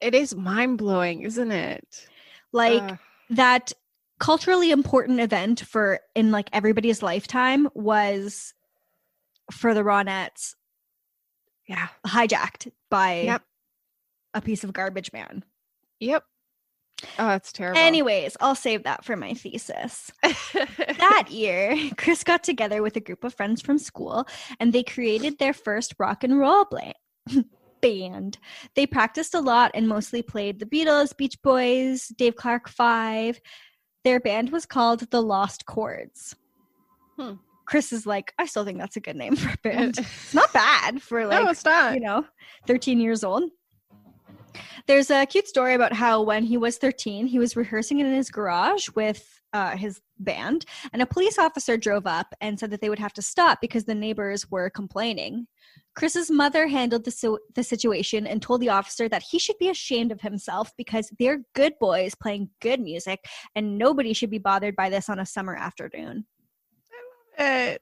it 0.00 0.14
is 0.14 0.34
mind 0.34 0.78
blowing, 0.78 1.22
isn't 1.22 1.50
it? 1.50 2.08
Like, 2.52 2.82
Ugh. 2.82 2.98
that 3.30 3.72
culturally 4.18 4.70
important 4.70 5.18
event 5.20 5.60
for 5.60 6.00
in 6.14 6.30
like 6.30 6.48
everybody's 6.52 7.02
lifetime 7.02 7.68
was 7.74 8.52
for 9.50 9.74
the 9.74 9.82
Ronettes 9.82 10.54
yeah. 11.68 11.88
hijacked 12.06 12.70
by 12.90 13.20
Yep. 13.22 13.42
a 14.34 14.40
piece 14.40 14.64
of 14.64 14.72
garbage 14.72 15.12
man. 15.12 15.44
Yep. 16.00 16.24
Oh, 17.18 17.28
that's 17.28 17.52
terrible. 17.52 17.78
Anyways, 17.80 18.36
I'll 18.40 18.54
save 18.54 18.82
that 18.84 19.04
for 19.04 19.16
my 19.16 19.32
thesis. 19.34 20.10
that 20.22 21.28
year, 21.30 21.90
Chris 21.96 22.22
got 22.24 22.42
together 22.44 22.82
with 22.82 22.96
a 22.96 23.00
group 23.00 23.24
of 23.24 23.34
friends 23.34 23.62
from 23.62 23.78
school 23.78 24.26
and 24.58 24.72
they 24.72 24.82
created 24.82 25.38
their 25.38 25.54
first 25.54 25.94
rock 25.98 26.24
and 26.24 26.38
roll 26.38 26.66
bla- 26.66 26.92
band. 27.80 28.36
They 28.76 28.86
practiced 28.86 29.34
a 29.34 29.40
lot 29.40 29.70
and 29.74 29.88
mostly 29.88 30.20
played 30.22 30.58
the 30.58 30.66
Beatles, 30.66 31.16
Beach 31.16 31.40
Boys, 31.42 32.08
Dave 32.18 32.36
Clark 32.36 32.68
5. 32.68 33.40
Their 34.04 34.20
band 34.20 34.50
was 34.50 34.66
called 34.66 35.10
The 35.10 35.22
Lost 35.22 35.64
Chords. 35.66 36.34
Hmm. 37.18 37.34
Chris 37.70 37.92
is 37.92 38.04
like, 38.04 38.34
I 38.36 38.46
still 38.46 38.64
think 38.64 38.78
that's 38.78 38.96
a 38.96 39.00
good 39.00 39.14
name 39.14 39.36
for 39.36 39.48
a 39.48 39.56
band. 39.62 39.96
it's 39.98 40.34
not 40.34 40.52
bad 40.52 41.00
for 41.00 41.24
like, 41.24 41.44
no, 41.44 41.50
it's 41.50 41.64
not. 41.64 41.94
you 41.94 42.00
know, 42.00 42.26
13 42.66 42.98
years 43.00 43.22
old. 43.22 43.44
There's 44.88 45.08
a 45.08 45.24
cute 45.24 45.46
story 45.46 45.74
about 45.74 45.92
how 45.92 46.20
when 46.22 46.42
he 46.42 46.56
was 46.56 46.78
13, 46.78 47.28
he 47.28 47.38
was 47.38 47.54
rehearsing 47.54 48.00
it 48.00 48.06
in 48.06 48.12
his 48.12 48.28
garage 48.28 48.88
with 48.96 49.40
uh, 49.52 49.76
his 49.76 50.00
band, 50.18 50.64
and 50.92 51.00
a 51.00 51.06
police 51.06 51.38
officer 51.38 51.76
drove 51.76 52.08
up 52.08 52.34
and 52.40 52.58
said 52.58 52.72
that 52.72 52.80
they 52.80 52.88
would 52.88 52.98
have 52.98 53.12
to 53.12 53.22
stop 53.22 53.60
because 53.60 53.84
the 53.84 53.94
neighbors 53.94 54.50
were 54.50 54.68
complaining. 54.68 55.46
Chris's 55.94 56.28
mother 56.30 56.66
handled 56.66 57.04
the, 57.04 57.12
so- 57.12 57.38
the 57.54 57.62
situation 57.62 58.26
and 58.26 58.42
told 58.42 58.62
the 58.62 58.68
officer 58.68 59.08
that 59.08 59.22
he 59.22 59.38
should 59.38 59.58
be 59.58 59.68
ashamed 59.68 60.10
of 60.10 60.20
himself 60.20 60.72
because 60.76 61.08
they're 61.20 61.42
good 61.54 61.74
boys 61.78 62.16
playing 62.16 62.50
good 62.60 62.80
music 62.80 63.24
and 63.54 63.78
nobody 63.78 64.12
should 64.12 64.30
be 64.30 64.38
bothered 64.38 64.74
by 64.74 64.90
this 64.90 65.08
on 65.08 65.20
a 65.20 65.26
summer 65.26 65.54
afternoon. 65.54 66.26
Eh, 67.40 67.76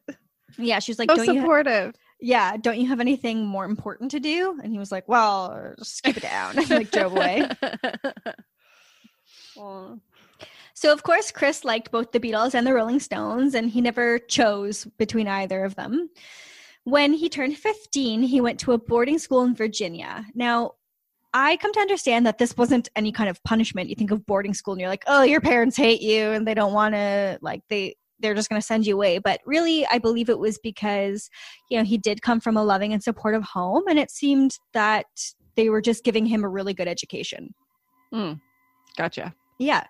Yeah, 0.57 0.79
she 0.79 0.93
was 0.93 0.99
like, 0.99 1.11
so 1.11 1.17
"Don't 1.17 1.27
you?" 1.27 1.35
ha- 1.35 1.41
supportive. 1.41 1.95
yeah, 2.21 2.57
don't 2.57 2.79
you 2.79 2.87
have 2.89 3.01
anything 3.01 3.45
more 3.47 3.65
important 3.65 4.11
to 4.13 4.21
do? 4.21 4.59
And 4.63 4.73
he 4.73 4.79
was 4.79 4.91
like, 4.93 5.09
"Well, 5.09 5.75
just 5.79 6.03
keep 6.03 6.17
it 6.17 6.23
down." 6.23 6.57
and 6.59 6.71
like 6.71 6.91
drove 6.91 7.13
away. 7.13 7.49
Aw. 9.59 9.95
So 10.75 10.93
of 10.93 11.03
course, 11.03 11.33
Chris 11.33 11.65
liked 11.65 11.91
both 11.91 12.13
the 12.13 12.21
Beatles 12.21 12.55
and 12.55 12.67
the 12.67 12.73
Rolling 12.75 13.01
Stones, 13.01 13.55
and 13.55 13.69
he 13.69 13.81
never 13.81 14.19
chose 14.21 14.85
between 14.97 15.27
either 15.27 15.65
of 15.65 15.75
them. 15.75 16.09
When 16.85 17.13
he 17.13 17.29
turned 17.29 17.59
15, 17.59 18.23
he 18.23 18.41
went 18.41 18.61
to 18.61 18.73
a 18.73 18.79
boarding 18.79 19.19
school 19.19 19.43
in 19.43 19.55
Virginia. 19.55 20.25
Now, 20.35 20.73
I 21.35 21.57
come 21.59 21.73
to 21.75 21.81
understand 21.81 22.25
that 22.27 22.39
this 22.39 22.57
wasn't 22.57 22.89
any 22.97 23.13
kind 23.13 23.29
of 23.29 23.43
punishment. 23.45 23.91
You 23.91 23.97
think 23.97 24.11
of 24.13 24.25
boarding 24.25 24.55
school 24.55 24.73
and 24.75 24.81
you're 24.81 24.89
like, 24.89 25.05
"Oh, 25.07 25.23
your 25.23 25.41
parents 25.41 25.77
hate 25.77 26.01
you 26.01 26.31
and 26.31 26.47
they 26.47 26.55
don't 26.55 26.73
want 26.73 26.95
to 26.95 27.39
like 27.43 27.63
they 27.69 27.97
they're 28.21 28.35
just 28.35 28.49
going 28.49 28.61
to 28.61 28.67
send 28.67 28.87
you 28.87 28.95
away." 28.95 29.19
But 29.19 29.41
really, 29.47 29.87
I 29.87 29.99
believe 29.99 30.29
it 30.29 30.39
was 30.39 30.59
because, 30.59 31.31
you 31.71 31.79
know, 31.79 31.85
he 31.85 31.99
did 31.99 32.23
come 32.23 32.41
from 32.41 32.57
a 32.57 32.65
loving 32.65 32.93
and 32.93 33.03
supportive 33.03 33.43
home 33.43 33.85
and 33.89 33.99
it 33.99 34.11
seemed 34.11 34.59
that 34.73 35.07
they 35.57 35.71
were 35.71 35.81
just 35.81 36.05
giving 36.05 36.25
him 36.25 36.45
a 36.45 36.49
really 36.49 36.73
good 36.73 36.89
education. 36.89 37.53
Gotcha. 38.97 39.35
Yeah. 39.59 39.85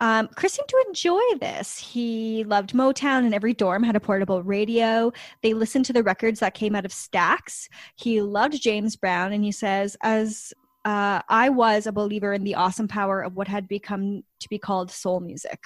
Um, 0.00 0.28
Chris 0.34 0.54
seemed 0.54 0.68
to 0.68 0.84
enjoy 0.88 1.20
this. 1.40 1.78
He 1.78 2.42
loved 2.44 2.72
Motown, 2.72 3.24
and 3.24 3.32
every 3.32 3.54
dorm 3.54 3.84
had 3.84 3.94
a 3.94 4.00
portable 4.00 4.42
radio. 4.42 5.12
They 5.42 5.54
listened 5.54 5.84
to 5.84 5.92
the 5.92 6.02
records 6.02 6.40
that 6.40 6.54
came 6.54 6.74
out 6.74 6.84
of 6.84 6.90
Stax. 6.90 7.68
He 7.94 8.20
loved 8.20 8.60
James 8.60 8.96
Brown, 8.96 9.32
and 9.32 9.44
he 9.44 9.52
says, 9.52 9.96
as 10.02 10.52
uh, 10.84 11.20
I 11.28 11.50
was 11.50 11.86
a 11.86 11.92
believer 11.92 12.32
in 12.32 12.42
the 12.42 12.56
awesome 12.56 12.88
power 12.88 13.22
of 13.22 13.36
what 13.36 13.46
had 13.46 13.68
become 13.68 14.24
to 14.40 14.48
be 14.48 14.58
called 14.58 14.90
soul 14.90 15.20
music. 15.20 15.60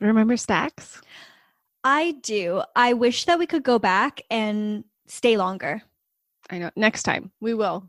Remember 0.00 0.34
Stax? 0.34 1.00
I 1.82 2.12
do. 2.22 2.62
I 2.74 2.94
wish 2.94 3.24
that 3.26 3.38
we 3.38 3.46
could 3.46 3.62
go 3.62 3.78
back 3.78 4.22
and 4.30 4.84
stay 5.06 5.36
longer. 5.36 5.82
I 6.50 6.58
know. 6.58 6.70
Next 6.76 7.02
time 7.02 7.30
we 7.40 7.54
will. 7.54 7.88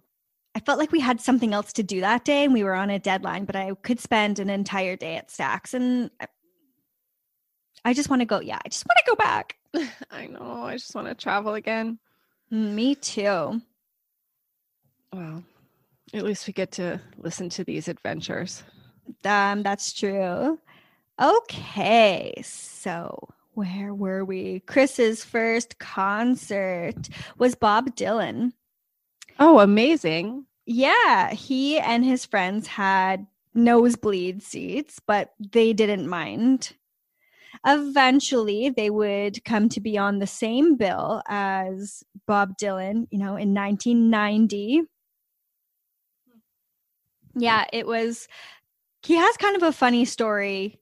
I 0.55 0.59
felt 0.61 0.79
like 0.79 0.91
we 0.91 1.01
had 1.01 1.19
something 1.19 1.53
else 1.53 1.73
to 1.73 1.83
do 1.83 1.99
that 2.01 2.23
day 2.23 2.45
and 2.45 2.53
we 2.53 2.63
were 2.63 2.73
on 2.73 2.89
a 2.89 2.99
deadline, 2.99 3.43
but 3.45 3.55
I 3.57 3.73
could 3.83 3.99
spend 3.99 4.39
an 4.39 4.49
entire 4.49 4.95
day 4.95 5.17
at 5.17 5.29
Stax 5.29 5.73
and 5.73 6.09
I- 7.83 7.93
just 7.93 8.09
want 8.09 8.21
to 8.21 8.25
go. 8.25 8.39
Yeah, 8.39 8.59
I 8.63 8.69
just 8.69 8.85
want 8.85 8.97
to 8.97 9.11
go 9.11 9.15
back. 9.15 9.57
I 10.11 10.27
know. 10.27 10.63
I 10.63 10.73
just 10.77 10.95
want 10.95 11.07
to 11.07 11.15
travel 11.15 11.55
again. 11.55 11.99
Me 12.49 12.95
too. 12.95 13.61
Well, 15.11 15.43
at 16.13 16.23
least 16.23 16.47
we 16.47 16.53
get 16.53 16.71
to 16.73 16.99
listen 17.17 17.49
to 17.49 17.63
these 17.63 17.87
adventures. 17.87 18.63
Um, 19.23 19.63
that's 19.63 19.93
true. 19.93 20.59
Okay, 21.21 22.33
so 22.43 23.29
where 23.53 23.93
were 23.93 24.25
we? 24.25 24.59
Chris's 24.61 25.23
first 25.23 25.79
concert 25.79 27.07
was 27.37 27.55
Bob 27.55 27.95
Dylan. 27.95 28.51
Oh, 29.39 29.59
amazing. 29.59 30.45
Yeah, 30.65 31.31
he 31.31 31.79
and 31.79 32.03
his 32.03 32.25
friends 32.25 32.67
had 32.67 33.27
nosebleed 33.53 34.43
seats, 34.43 34.99
but 35.05 35.33
they 35.39 35.71
didn't 35.71 36.07
mind. 36.07 36.73
Eventually, 37.65 38.69
they 38.69 38.89
would 38.89 39.43
come 39.45 39.69
to 39.69 39.79
be 39.79 39.97
on 39.97 40.19
the 40.19 40.27
same 40.27 40.75
bill 40.75 41.21
as 41.27 42.03
Bob 42.27 42.57
Dylan, 42.57 43.07
you 43.09 43.19
know, 43.19 43.37
in 43.37 43.53
1990. 43.53 44.81
Yeah, 47.35 47.65
it 47.71 47.87
was, 47.87 48.27
he 49.03 49.15
has 49.15 49.37
kind 49.37 49.55
of 49.55 49.63
a 49.63 49.71
funny 49.71 50.05
story, 50.05 50.79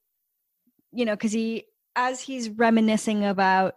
you 0.94 1.06
know, 1.06 1.14
because 1.14 1.32
he, 1.32 1.66
as 1.96 2.22
he's 2.22 2.50
reminiscing 2.50 3.26
about 3.26 3.76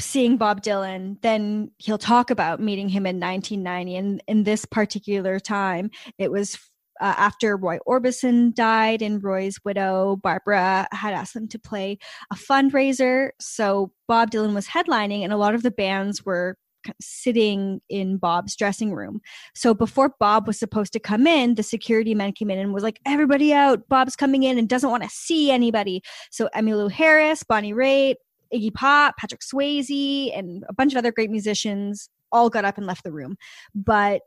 seeing 0.00 0.36
Bob 0.36 0.62
Dylan, 0.62 1.20
then 1.22 1.70
he'll 1.78 1.98
talk 1.98 2.30
about 2.30 2.60
meeting 2.60 2.88
him 2.88 3.06
in 3.06 3.18
1990. 3.18 3.96
And 3.96 4.22
in 4.28 4.44
this 4.44 4.64
particular 4.64 5.40
time, 5.40 5.90
it 6.18 6.30
was 6.30 6.56
uh, 7.00 7.14
after 7.16 7.56
Roy 7.56 7.78
Orbison 7.86 8.54
died, 8.54 9.02
and 9.02 9.22
Roy's 9.22 9.58
widow, 9.64 10.16
Barbara, 10.22 10.88
had 10.90 11.14
asked 11.14 11.34
them 11.34 11.48
to 11.48 11.58
play 11.58 11.98
a 12.32 12.34
fundraiser. 12.34 13.30
So 13.40 13.92
Bob 14.06 14.30
Dylan 14.30 14.54
was 14.54 14.66
headlining, 14.66 15.22
and 15.22 15.32
a 15.32 15.36
lot 15.36 15.54
of 15.54 15.62
the 15.62 15.70
bands 15.70 16.24
were 16.24 16.56
sitting 17.00 17.80
in 17.88 18.16
Bob's 18.16 18.56
dressing 18.56 18.94
room. 18.94 19.20
So 19.54 19.74
before 19.74 20.14
Bob 20.18 20.46
was 20.46 20.58
supposed 20.58 20.92
to 20.94 21.00
come 21.00 21.26
in, 21.26 21.54
the 21.54 21.62
security 21.62 22.14
men 22.14 22.32
came 22.32 22.50
in 22.50 22.58
and 22.58 22.72
was 22.72 22.82
like, 22.82 23.00
"Everybody 23.06 23.52
out! 23.52 23.88
Bob's 23.88 24.16
coming 24.16 24.42
in 24.42 24.58
and 24.58 24.68
doesn't 24.68 24.90
want 24.90 25.02
to 25.02 25.10
see 25.10 25.50
anybody." 25.50 26.02
So 26.30 26.48
Emmylou 26.54 26.90
Harris, 26.90 27.42
Bonnie 27.42 27.72
Raitt, 27.72 28.16
Iggy 28.54 28.72
Pop, 28.74 29.16
Patrick 29.16 29.40
Swayze, 29.42 30.36
and 30.36 30.64
a 30.68 30.72
bunch 30.72 30.92
of 30.92 30.98
other 30.98 31.12
great 31.12 31.30
musicians 31.30 32.08
all 32.32 32.50
got 32.50 32.64
up 32.64 32.78
and 32.78 32.86
left 32.86 33.04
the 33.04 33.12
room. 33.12 33.36
But 33.74 34.22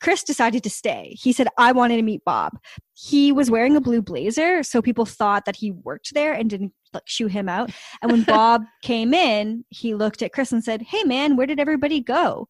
Chris 0.00 0.22
decided 0.22 0.62
to 0.62 0.70
stay. 0.70 1.16
He 1.18 1.32
said, 1.32 1.48
I 1.56 1.72
wanted 1.72 1.96
to 1.96 2.02
meet 2.02 2.24
Bob. 2.24 2.58
He 2.94 3.32
was 3.32 3.50
wearing 3.50 3.76
a 3.76 3.80
blue 3.80 4.02
blazer, 4.02 4.62
so 4.62 4.82
people 4.82 5.06
thought 5.06 5.44
that 5.44 5.56
he 5.56 5.70
worked 5.70 6.14
there 6.14 6.32
and 6.32 6.50
didn't 6.50 6.72
like 6.92 7.02
shoo 7.06 7.26
him 7.26 7.48
out. 7.48 7.70
And 8.02 8.10
when 8.10 8.22
Bob 8.24 8.64
came 8.82 9.14
in, 9.14 9.64
he 9.70 9.94
looked 9.94 10.22
at 10.22 10.32
Chris 10.32 10.52
and 10.52 10.62
said, 10.62 10.82
Hey 10.82 11.04
man, 11.04 11.36
where 11.36 11.46
did 11.46 11.60
everybody 11.60 12.00
go? 12.00 12.48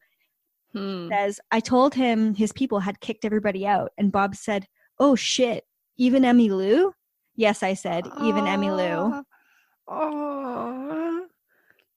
Hmm. 0.73 1.09
Says, 1.09 1.41
I 1.51 1.61
told 1.61 1.95
him 1.95 2.35
his 2.35 2.53
people 2.53 2.81
had 2.81 3.01
kicked 3.01 3.25
everybody 3.25 3.67
out. 3.67 3.93
And 3.99 4.13
Bob 4.13 4.35
said, 4.35 4.67
Oh 4.99 5.15
shit, 5.15 5.65
even 5.97 6.23
Emmylou? 6.23 6.93
Yes, 7.37 7.63
I 7.63 7.75
said, 7.75 8.05
even 8.23 8.45
Emmylou. 8.45 9.23
Oh, 9.87 11.27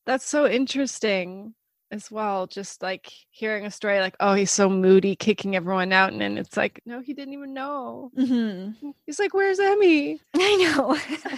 that's 0.06 0.30
so 0.30 0.48
interesting 0.48 1.56
as 1.92 2.10
well. 2.10 2.48
Just 2.48 2.82
like 2.82 3.12
hearing 3.30 3.66
a 3.66 3.72
story 3.72 4.00
like, 4.00 4.16
oh, 4.20 4.34
he's 4.34 4.52
so 4.52 4.70
moody, 4.70 5.16
kicking 5.16 5.56
everyone 5.56 5.92
out. 5.94 6.12
And 6.12 6.22
then 6.22 6.38
it's 6.38 6.58
like, 6.58 6.82
no, 6.86 7.02
he 7.02 7.14
didn't 7.14 7.34
even 7.34 7.54
know. 7.54 8.12
hmm 8.16 8.70
He's 9.06 9.20
like, 9.20 9.34
where's 9.34 9.60
Emmy? 9.60 10.20
I 10.36 10.56
know. 10.56 10.98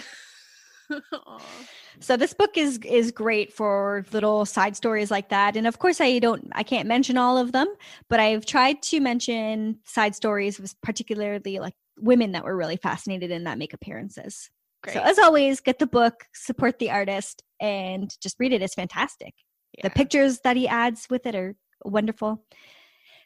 So 2.00 2.16
this 2.16 2.34
book 2.34 2.56
is 2.58 2.78
is 2.84 3.10
great 3.12 3.52
for 3.52 4.04
little 4.12 4.44
side 4.44 4.76
stories 4.76 5.10
like 5.10 5.28
that 5.30 5.56
and 5.56 5.66
of 5.66 5.78
course 5.78 6.00
i 6.00 6.18
don't 6.18 6.48
i 6.52 6.62
can't 6.62 6.88
mention 6.88 7.16
all 7.16 7.38
of 7.38 7.52
them 7.52 7.68
but 8.10 8.20
i've 8.20 8.44
tried 8.44 8.82
to 8.82 9.00
mention 9.00 9.78
side 9.84 10.14
stories 10.14 10.58
with 10.60 10.78
particularly 10.82 11.58
like 11.60 11.74
women 11.98 12.32
that 12.32 12.44
were 12.44 12.56
really 12.56 12.76
fascinated 12.76 13.30
in 13.30 13.44
that 13.44 13.58
make 13.58 13.72
appearances 13.72 14.50
Great. 14.82 14.94
so 14.94 15.00
as 15.00 15.18
always 15.18 15.60
get 15.60 15.78
the 15.78 15.86
book 15.86 16.24
support 16.34 16.78
the 16.78 16.90
artist 16.90 17.42
and 17.60 18.10
just 18.20 18.36
read 18.38 18.52
it 18.52 18.60
it's 18.60 18.74
fantastic 18.74 19.34
the 19.82 19.90
pictures 19.90 20.40
that 20.40 20.56
he 20.56 20.68
adds 20.68 21.06
with 21.10 21.26
it 21.26 21.34
are 21.34 21.56
wonderful 21.84 22.44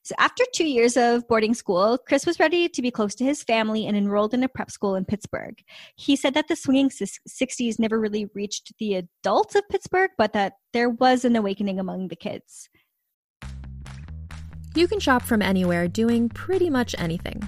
so 0.02 0.14
after 0.18 0.44
two 0.54 0.66
years 0.66 0.96
of 0.96 1.26
boarding 1.28 1.54
school 1.54 1.98
chris 2.06 2.26
was 2.26 2.40
ready 2.40 2.68
to 2.68 2.82
be 2.82 2.90
close 2.90 3.14
to 3.14 3.24
his 3.24 3.42
family 3.42 3.86
and 3.86 3.96
enrolled 3.96 4.34
in 4.34 4.42
a 4.42 4.48
prep 4.48 4.70
school 4.70 4.94
in 4.94 5.04
pittsburgh 5.04 5.56
he 5.96 6.16
said 6.16 6.34
that 6.34 6.48
the 6.48 6.56
swinging 6.56 6.88
60s 6.88 7.78
never 7.78 7.98
really 7.98 8.28
reached 8.34 8.72
the 8.78 8.94
adults 8.94 9.54
of 9.54 9.68
Pittsburgh, 9.68 10.10
but 10.16 10.32
that 10.32 10.54
there 10.72 10.88
was 10.88 11.24
an 11.24 11.36
awakening 11.36 11.78
among 11.78 12.08
the 12.08 12.16
kids. 12.16 12.68
You 14.74 14.86
can 14.86 15.00
shop 15.00 15.22
from 15.22 15.42
anywhere 15.42 15.88
doing 15.88 16.28
pretty 16.28 16.70
much 16.70 16.94
anything. 16.98 17.42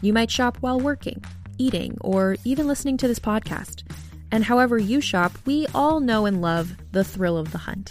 You 0.00 0.12
might 0.12 0.30
shop 0.30 0.58
while 0.60 0.80
working, 0.80 1.22
eating, 1.58 1.96
or 2.00 2.36
even 2.44 2.66
listening 2.66 2.96
to 2.98 3.08
this 3.08 3.20
podcast. 3.20 3.84
And 4.32 4.44
however 4.44 4.78
you 4.78 5.00
shop, 5.00 5.32
we 5.44 5.66
all 5.74 6.00
know 6.00 6.26
and 6.26 6.40
love 6.40 6.76
the 6.92 7.04
thrill 7.04 7.36
of 7.36 7.52
the 7.52 7.58
hunt. 7.58 7.90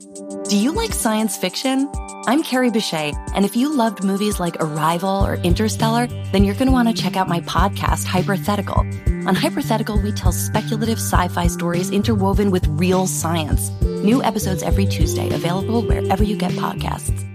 Do 0.00 0.56
you 0.56 0.72
like 0.72 0.94
science 0.94 1.36
fiction? 1.36 1.86
I'm 2.26 2.42
Carrie 2.42 2.70
Bechet, 2.70 3.12
and 3.34 3.44
if 3.44 3.54
you 3.54 3.70
loved 3.70 4.02
movies 4.02 4.40
like 4.40 4.56
Arrival 4.58 5.10
or 5.10 5.34
Interstellar, 5.34 6.06
then 6.32 6.42
you're 6.42 6.54
going 6.54 6.68
to 6.68 6.72
want 6.72 6.88
to 6.88 6.94
check 6.94 7.16
out 7.16 7.28
my 7.28 7.40
podcast, 7.40 8.06
Hypothetical. 8.06 8.78
On 9.28 9.34
Hypothetical, 9.34 10.00
we 10.00 10.12
tell 10.12 10.32
speculative 10.32 10.96
sci 10.96 11.28
fi 11.28 11.48
stories 11.48 11.90
interwoven 11.90 12.50
with 12.50 12.66
real 12.68 13.06
science. 13.06 13.70
New 13.82 14.22
episodes 14.22 14.62
every 14.62 14.86
Tuesday, 14.86 15.28
available 15.34 15.82
wherever 15.82 16.24
you 16.24 16.36
get 16.36 16.52
podcasts. 16.52 17.26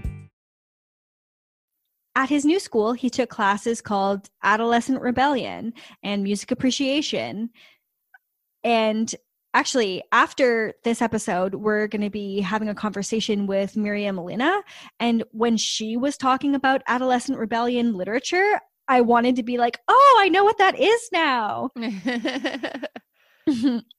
At 2.16 2.30
his 2.30 2.44
new 2.44 2.58
school, 2.58 2.94
he 2.94 3.10
took 3.10 3.30
classes 3.30 3.80
called 3.80 4.28
Adolescent 4.42 5.00
Rebellion 5.00 5.72
and 6.02 6.24
Music 6.24 6.50
Appreciation. 6.50 7.50
And 8.64 9.14
actually, 9.56 10.02
after 10.12 10.74
this 10.84 11.00
episode, 11.00 11.54
we're 11.54 11.86
going 11.86 12.02
to 12.02 12.10
be 12.10 12.40
having 12.40 12.68
a 12.68 12.74
conversation 12.74 13.46
with 13.46 13.74
Miriam 13.74 14.16
Molina. 14.16 14.62
And 15.00 15.24
when 15.32 15.56
she 15.56 15.96
was 15.96 16.18
talking 16.18 16.54
about 16.54 16.82
Adolescent 16.86 17.38
Rebellion 17.38 17.94
literature, 17.94 18.60
I 18.86 19.00
wanted 19.00 19.34
to 19.36 19.42
be 19.42 19.56
like, 19.56 19.78
oh, 19.88 20.18
I 20.20 20.28
know 20.28 20.44
what 20.44 20.58
that 20.58 20.78
is 20.78 21.08
now. 21.10 21.70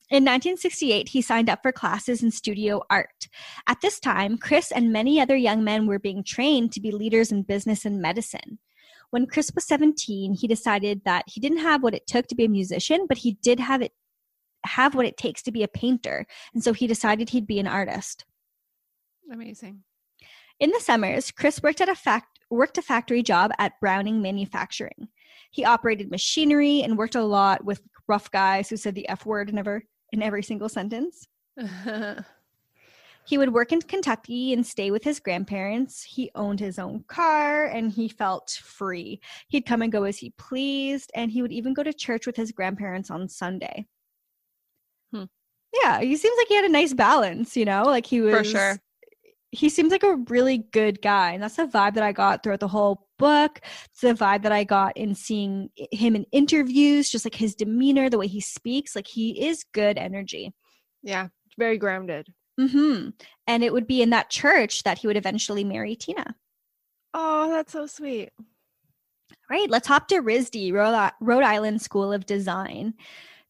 In 0.09 0.23
1968, 0.23 1.09
he 1.09 1.21
signed 1.23 1.49
up 1.49 1.59
for 1.63 1.71
classes 1.71 2.21
in 2.21 2.31
studio 2.31 2.81
art. 2.89 3.27
At 3.67 3.81
this 3.81 3.99
time, 3.99 4.37
Chris 4.37 4.71
and 4.71 4.93
many 4.93 5.19
other 5.19 5.35
young 5.35 5.63
men 5.63 5.87
were 5.87 5.99
being 5.99 6.23
trained 6.23 6.71
to 6.73 6.81
be 6.81 6.91
leaders 6.91 7.31
in 7.31 7.41
business 7.43 7.83
and 7.83 8.01
medicine. 8.01 8.59
When 9.09 9.25
Chris 9.25 9.51
was 9.55 9.65
17, 9.65 10.33
he 10.33 10.47
decided 10.47 11.01
that 11.05 11.25
he 11.27 11.41
didn't 11.41 11.59
have 11.59 11.81
what 11.81 11.93
it 11.93 12.07
took 12.07 12.27
to 12.27 12.35
be 12.35 12.45
a 12.45 12.49
musician, 12.49 13.05
but 13.07 13.17
he 13.17 13.37
did 13.41 13.59
have 13.59 13.81
it 13.81 13.91
have 14.65 14.95
what 14.95 15.05
it 15.05 15.17
takes 15.17 15.41
to 15.43 15.51
be 15.51 15.63
a 15.63 15.67
painter. 15.67 16.25
And 16.53 16.63
so 16.63 16.73
he 16.73 16.87
decided 16.87 17.29
he'd 17.29 17.47
be 17.47 17.59
an 17.59 17.67
artist. 17.67 18.25
Amazing. 19.31 19.83
In 20.59 20.71
the 20.71 20.79
summers, 20.79 21.31
Chris 21.31 21.61
worked 21.61 21.81
at 21.81 21.89
a 21.89 21.95
fact 21.95 22.39
worked 22.49 22.77
a 22.77 22.81
factory 22.81 23.21
job 23.21 23.51
at 23.59 23.79
Browning 23.81 24.21
Manufacturing. 24.21 25.09
He 25.51 25.65
operated 25.65 26.09
machinery 26.09 26.81
and 26.81 26.97
worked 26.97 27.15
a 27.15 27.23
lot 27.23 27.65
with 27.65 27.81
rough 28.07 28.31
guys 28.31 28.69
who 28.69 28.77
said 28.77 28.95
the 28.95 29.07
F 29.09 29.25
word 29.25 29.49
in 29.49 29.57
every 29.57 29.85
in 30.13 30.21
every 30.21 30.43
single 30.43 30.69
sentence. 30.69 31.27
He 33.27 33.37
would 33.37 33.53
work 33.53 33.73
in 33.73 33.81
Kentucky 33.81 34.53
and 34.53 34.65
stay 34.65 34.89
with 34.89 35.03
his 35.03 35.19
grandparents. 35.19 36.01
He 36.01 36.31
owned 36.33 36.61
his 36.61 36.79
own 36.79 37.03
car 37.09 37.65
and 37.65 37.91
he 37.91 38.07
felt 38.07 38.51
free. 38.51 39.19
He'd 39.49 39.65
come 39.65 39.81
and 39.81 39.91
go 39.91 40.05
as 40.05 40.17
he 40.17 40.29
pleased, 40.37 41.11
and 41.13 41.29
he 41.29 41.41
would 41.41 41.51
even 41.51 41.73
go 41.73 41.83
to 41.83 41.91
church 41.91 42.25
with 42.25 42.37
his 42.37 42.53
grandparents 42.53 43.11
on 43.11 43.27
Sunday. 43.27 43.85
Yeah, 45.81 45.99
he 46.01 46.15
seems 46.15 46.37
like 46.37 46.47
he 46.47 46.55
had 46.55 46.65
a 46.65 46.69
nice 46.69 46.93
balance, 46.93 47.55
you 47.57 47.65
know? 47.65 47.83
Like 47.83 48.05
he 48.05 48.21
was 48.21 48.33
For 48.33 48.43
sure. 48.43 48.77
he 49.51 49.69
seems 49.69 49.91
like 49.91 50.03
a 50.03 50.15
really 50.29 50.59
good 50.71 51.01
guy 51.01 51.31
and 51.31 51.41
that's 51.41 51.55
the 51.55 51.65
vibe 51.65 51.93
that 51.93 52.03
i 52.03 52.11
got 52.11 52.43
throughout 52.43 52.59
the 52.59 52.67
whole 52.67 53.07
book 53.17 53.61
it's 53.85 54.01
the 54.01 54.13
vibe 54.13 54.43
that 54.43 54.51
i 54.51 54.63
got 54.63 54.95
in 54.97 55.15
seeing 55.15 55.69
him 55.91 56.15
in 56.17 56.25
interviews 56.33 57.09
just 57.09 57.25
like 57.25 57.33
his 57.35 57.55
demeanor 57.55 58.09
the 58.09 58.17
way 58.17 58.27
he 58.27 58.41
speaks 58.41 58.95
like 58.95 59.07
he 59.07 59.47
is 59.47 59.63
good 59.73 59.97
energy 59.97 60.53
Yeah. 61.01 61.29
Very 61.57 61.77
grounded. 61.77 62.27
hmm 62.59 63.09
and 63.47 63.63
it 63.63 63.71
would 63.73 63.87
be 63.87 64.01
in 64.01 64.09
that 64.11 64.29
church 64.29 64.83
that 64.83 64.97
he 64.99 65.07
would 65.07 65.17
eventually 65.17 65.63
marry 65.63 65.95
tina 65.95 66.35
Oh, 67.13 67.49
that's 67.49 67.71
so 67.71 67.87
sweet. 67.87 68.29
right 69.49 69.69
let's 69.69 69.87
hop 69.87 70.07
to 70.09 70.21
risd 70.21 70.55
rhode 71.21 71.43
island 71.43 71.81
school 71.81 72.11
of 72.13 72.25
design 72.25 72.93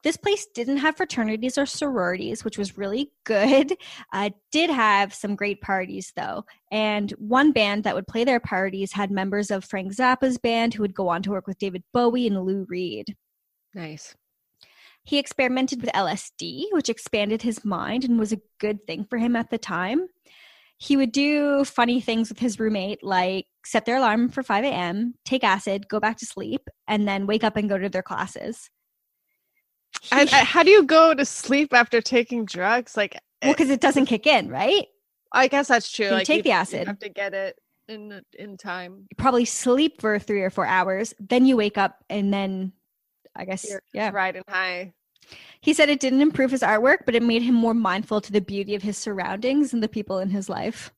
this 0.08 0.16
place 0.16 0.48
didn't 0.54 0.78
have 0.78 0.96
fraternities 0.96 1.58
or 1.58 1.66
sororities, 1.66 2.46
which 2.46 2.58
was 2.58 2.78
really 2.78 3.12
good. 3.26 3.76
Uh, 4.14 4.30
did 4.54 4.70
have 4.70 5.14
some 5.14 5.36
great 5.36 5.60
parties 5.60 6.14
though, 6.16 6.46
and 6.72 7.12
one 7.18 7.52
band 7.52 7.84
that 7.84 7.94
would 7.94 8.08
play 8.08 8.24
their 8.24 8.40
parties 8.40 8.94
had 8.94 9.12
members 9.12 9.52
of 9.52 9.66
Frank 9.66 9.92
Zappa's 9.94 10.38
band 10.38 10.74
who 10.74 10.82
would 10.82 10.96
go 10.96 11.10
on 11.10 11.22
to 11.24 11.32
work 11.32 11.46
with 11.46 11.60
David 11.60 11.84
Bowie 11.94 12.26
and 12.26 12.42
Lou 12.46 12.66
Reed. 12.70 13.18
Nice. 13.74 14.16
He 15.04 15.18
experimented 15.18 15.82
with 15.82 15.92
LSD, 15.92 16.68
which 16.72 16.88
expanded 16.88 17.42
his 17.42 17.66
mind 17.66 18.06
and 18.06 18.18
was 18.18 18.32
a 18.32 18.40
good 18.60 18.88
thing 18.88 19.06
for 19.10 19.18
him 19.18 19.36
at 19.36 19.50
the 19.50 19.58
time. 19.58 20.08
He 20.78 20.96
would 20.96 21.12
do 21.12 21.66
funny 21.66 22.00
things 22.00 22.30
with 22.30 22.40
his 22.40 22.62
roommate, 22.62 23.04
like 23.04 23.48
set 23.66 23.84
their 23.84 23.98
alarm 23.98 24.30
for 24.30 24.42
5 24.42 24.64
a.m., 24.64 25.16
take 25.26 25.44
acid, 25.44 25.90
go 25.90 26.00
back 26.00 26.16
to 26.20 26.26
sleep, 26.26 26.62
and 26.88 27.06
then 27.06 27.28
wake 27.28 27.44
up 27.44 27.58
and 27.58 27.68
go 27.68 27.78
to 27.78 27.90
their 27.90 28.02
classes. 28.02 28.70
I, 30.12 30.26
He- 30.26 30.36
how 30.46 30.64
do 30.64 30.70
you 30.72 30.84
go 30.84 31.14
to 31.14 31.26
sleep 31.26 31.74
after 31.74 32.02
taking 32.02 32.46
drugs? 32.46 32.96
Like, 32.98 33.18
well, 33.44 33.54
because 33.54 33.70
it 33.70 33.82
doesn't 33.82 34.04
eh, 34.04 34.18
kick 34.18 34.28
in, 34.28 34.50
right? 34.50 34.86
I 35.32 35.48
guess 35.48 35.68
that's 35.68 35.92
true. 35.92 36.06
You 36.08 36.12
like 36.14 36.28
take 36.28 36.44
the 36.44 36.52
acid. 36.52 36.82
you 36.82 36.86
have 36.86 37.00
to 37.00 37.10
get 37.10 37.34
it 37.34 37.60
in 37.88 38.22
in 38.38 38.58
time. 38.58 39.08
You 39.10 39.16
probably 39.18 39.46
sleep 39.46 40.02
for 40.02 40.18
three 40.20 40.42
or 40.42 40.50
four 40.50 40.66
hours, 40.66 41.14
then 41.20 41.46
you 41.46 41.58
wake 41.58 41.78
up, 41.78 42.04
and 42.10 42.34
then 42.34 42.72
I 43.36 43.46
guess, 43.46 43.70
You're 43.70 43.84
yeah. 43.94 44.10
riding 44.14 44.44
high. 44.50 44.94
He 45.62 45.74
said 45.74 45.90
it 45.90 46.00
didn't 46.00 46.22
improve 46.22 46.52
his 46.52 46.62
artwork, 46.62 47.00
but 47.06 47.16
it 47.16 47.22
made 47.24 47.42
him 47.42 47.56
more 47.56 47.74
mindful 47.74 48.22
to 48.22 48.32
the 48.32 48.42
beauty 48.42 48.76
of 48.76 48.82
his 48.82 48.98
surroundings 48.98 49.74
and 49.74 49.84
the 49.84 49.88
people 49.90 50.20
in 50.20 50.30
his 50.30 50.50
life. 50.50 50.92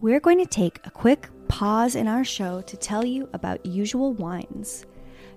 We're 0.00 0.20
going 0.20 0.38
to 0.38 0.46
take 0.46 0.80
a 0.84 0.90
quick 0.90 1.28
pause 1.48 1.94
in 1.94 2.06
our 2.08 2.24
show 2.24 2.60
to 2.62 2.76
tell 2.76 3.04
you 3.04 3.28
about 3.32 3.64
Usual 3.64 4.12
Wines. 4.14 4.84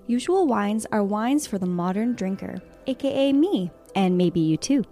Usual 0.06 0.46
Wines 0.46 0.86
are 0.92 1.02
wines 1.04 1.46
for 1.46 1.58
the 1.58 1.66
modern 1.66 2.14
drinker, 2.14 2.60
aka 2.86 3.32
me, 3.32 3.70
and 3.94 4.16
maybe 4.16 4.40
you 4.40 4.56
too. 4.56 4.84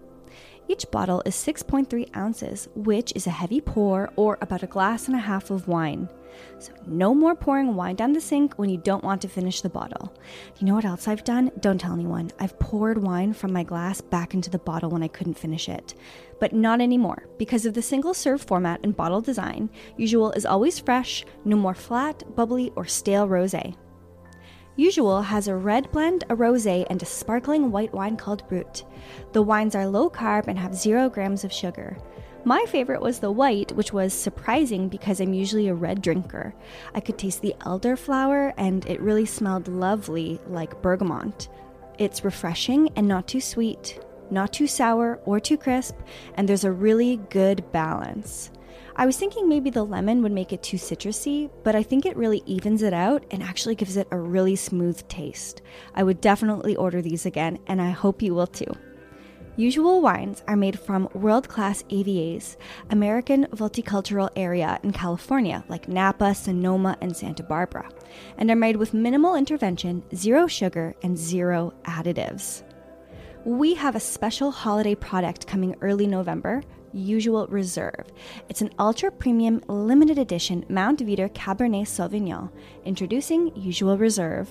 Each 0.71 0.89
bottle 0.93 1.21
is 1.27 1.35
6.3 1.35 2.17
ounces, 2.17 2.69
which 2.77 3.13
is 3.17 3.27
a 3.27 3.31
heavy 3.31 3.61
pour 3.61 4.13
or 4.15 4.39
about 4.41 4.63
a 4.63 4.69
glass 4.69 5.09
and 5.09 5.17
a 5.17 5.19
half 5.19 5.51
of 5.51 5.67
wine. 5.67 6.09
So, 6.61 6.73
no 6.87 7.13
more 7.13 7.35
pouring 7.35 7.75
wine 7.75 7.97
down 7.97 8.13
the 8.13 8.21
sink 8.21 8.55
when 8.55 8.71
you 8.71 8.77
don't 8.77 9.03
want 9.03 9.21
to 9.23 9.29
finish 9.29 9.63
the 9.63 9.69
bottle. 9.69 10.15
You 10.59 10.69
know 10.69 10.75
what 10.75 10.85
else 10.85 11.09
I've 11.09 11.25
done? 11.25 11.51
Don't 11.59 11.81
tell 11.81 11.93
anyone. 11.93 12.31
I've 12.39 12.57
poured 12.61 13.03
wine 13.03 13.33
from 13.33 13.53
my 13.53 13.65
glass 13.65 14.01
back 14.01 14.33
into 14.33 14.49
the 14.49 14.61
bottle 14.61 14.91
when 14.91 15.03
I 15.03 15.09
couldn't 15.09 15.39
finish 15.39 15.69
it. 15.69 15.95
But 16.39 16.53
not 16.53 16.81
anymore. 16.81 17.27
Because 17.37 17.67
of 17.67 17.75
the 17.75 17.83
single 17.83 18.15
serve 18.15 18.41
format 18.41 18.79
and 18.85 18.97
bottle 18.97 19.21
design, 19.21 19.71
Usual 19.97 20.31
is 20.33 20.47
always 20.47 20.79
fresh, 20.79 21.25
no 21.45 21.57
more 21.57 21.75
flat, 21.75 22.23
bubbly, 22.37 22.71
or 22.77 22.85
stale 22.85 23.27
rose. 23.27 23.57
Usual 24.81 25.21
has 25.21 25.47
a 25.47 25.55
red 25.55 25.93
blend, 25.93 26.25
a 26.31 26.35
rosé, 26.35 26.87
and 26.89 27.03
a 27.03 27.05
sparkling 27.05 27.71
white 27.71 27.93
wine 27.93 28.17
called 28.17 28.49
Brut. 28.49 28.83
The 29.33 29.43
wines 29.43 29.75
are 29.75 29.87
low 29.87 30.09
carb 30.09 30.49
and 30.49 30.59
have 30.59 30.75
zero 30.75 31.11
grams 31.11 31.45
of 31.45 31.53
sugar. 31.53 31.99
My 32.47 32.65
favorite 32.67 33.03
was 33.03 33.19
the 33.19 33.31
white, 33.31 33.73
which 33.73 33.93
was 33.93 34.15
surprising 34.15 34.89
because 34.89 35.21
I'm 35.21 35.35
usually 35.35 35.69
a 35.69 35.75
red 35.75 36.01
drinker. 36.01 36.55
I 36.95 37.01
could 37.01 37.19
taste 37.19 37.43
the 37.43 37.55
elderflower 37.61 38.55
and 38.57 38.87
it 38.87 39.03
really 39.03 39.27
smelled 39.27 39.69
lovely 39.69 40.41
like 40.47 40.81
bergamot. 40.81 41.51
It's 41.99 42.25
refreshing 42.25 42.89
and 42.97 43.07
not 43.07 43.29
too 43.29 43.43
sweet, 43.43 44.03
not 44.31 44.51
too 44.51 44.67
sour 44.67 45.21
or 45.27 45.41
too 45.41 45.59
crisp, 45.59 45.99
and 46.37 46.49
there's 46.49 46.65
a 46.65 46.73
really 46.73 47.19
good 47.29 47.71
balance. 47.71 48.51
I 48.97 49.07
was 49.07 49.17
thinking 49.17 49.49
maybe 49.49 49.71
the 49.71 49.85
lemon 49.85 50.23
would 50.23 50.33
make 50.33 50.53
it 50.53 50.63
too 50.63 50.77
citrusy, 50.77 51.51
but 51.63 51.75
I 51.75 51.83
think 51.83 52.05
it 52.05 52.17
really 52.17 52.43
evens 52.47 52.83
it 52.83 52.93
out 52.93 53.25
and 53.31 53.43
actually 53.43 53.75
gives 53.75 53.97
it 53.97 54.09
a 54.11 54.19
really 54.19 54.57
smooth 54.57 55.07
taste. 55.09 55.63
I 55.95 56.03
would 56.03 56.21
definitely 56.21 56.77
order 56.77 57.01
these 57.01 57.27
again, 57.27 57.59
and 57.67 57.81
I 57.81 57.91
hope 57.91 58.23
you 58.23 58.35
will 58.35 58.47
too. 58.47 58.73
Usual 59.57 60.01
wines 60.01 60.43
are 60.49 60.57
made 60.57 60.79
from 60.79 61.09
world 61.13 61.49
class 61.49 61.83
AVAs, 61.91 62.57
American 62.89 63.47
viticultural 63.49 64.31
area 64.35 64.81
in 64.83 64.93
California, 64.93 65.65
like 65.69 65.89
Napa, 65.89 66.35
Sonoma, 66.35 66.97
and 67.01 67.15
Santa 67.15 67.43
Barbara, 67.43 67.89
and 68.39 68.51
are 68.51 68.57
made 68.57 68.77
with 68.77 68.95
minimal 68.95 69.35
intervention, 69.35 70.03
zero 70.15 70.47
sugar, 70.47 70.95
and 71.03 71.19
zero 71.19 71.75
additives. 71.85 72.63
We 73.45 73.75
have 73.75 73.97
a 73.97 74.01
special 74.01 74.51
holiday 74.51 74.95
product 74.95 75.47
coming 75.47 75.75
early 75.81 76.07
November. 76.07 76.63
Usual 76.93 77.47
Reserve. 77.47 78.07
It's 78.49 78.63
an 78.63 78.71
ultra 78.79 79.11
premium 79.11 79.63
limited 79.69 80.19
edition 80.19 80.65
Mount 80.69 81.01
Veeder 81.01 81.29
Cabernet 81.33 81.87
Sauvignon. 81.87 82.51
Introducing 82.85 83.55
Usual 83.57 83.97
Reserve. 83.97 84.49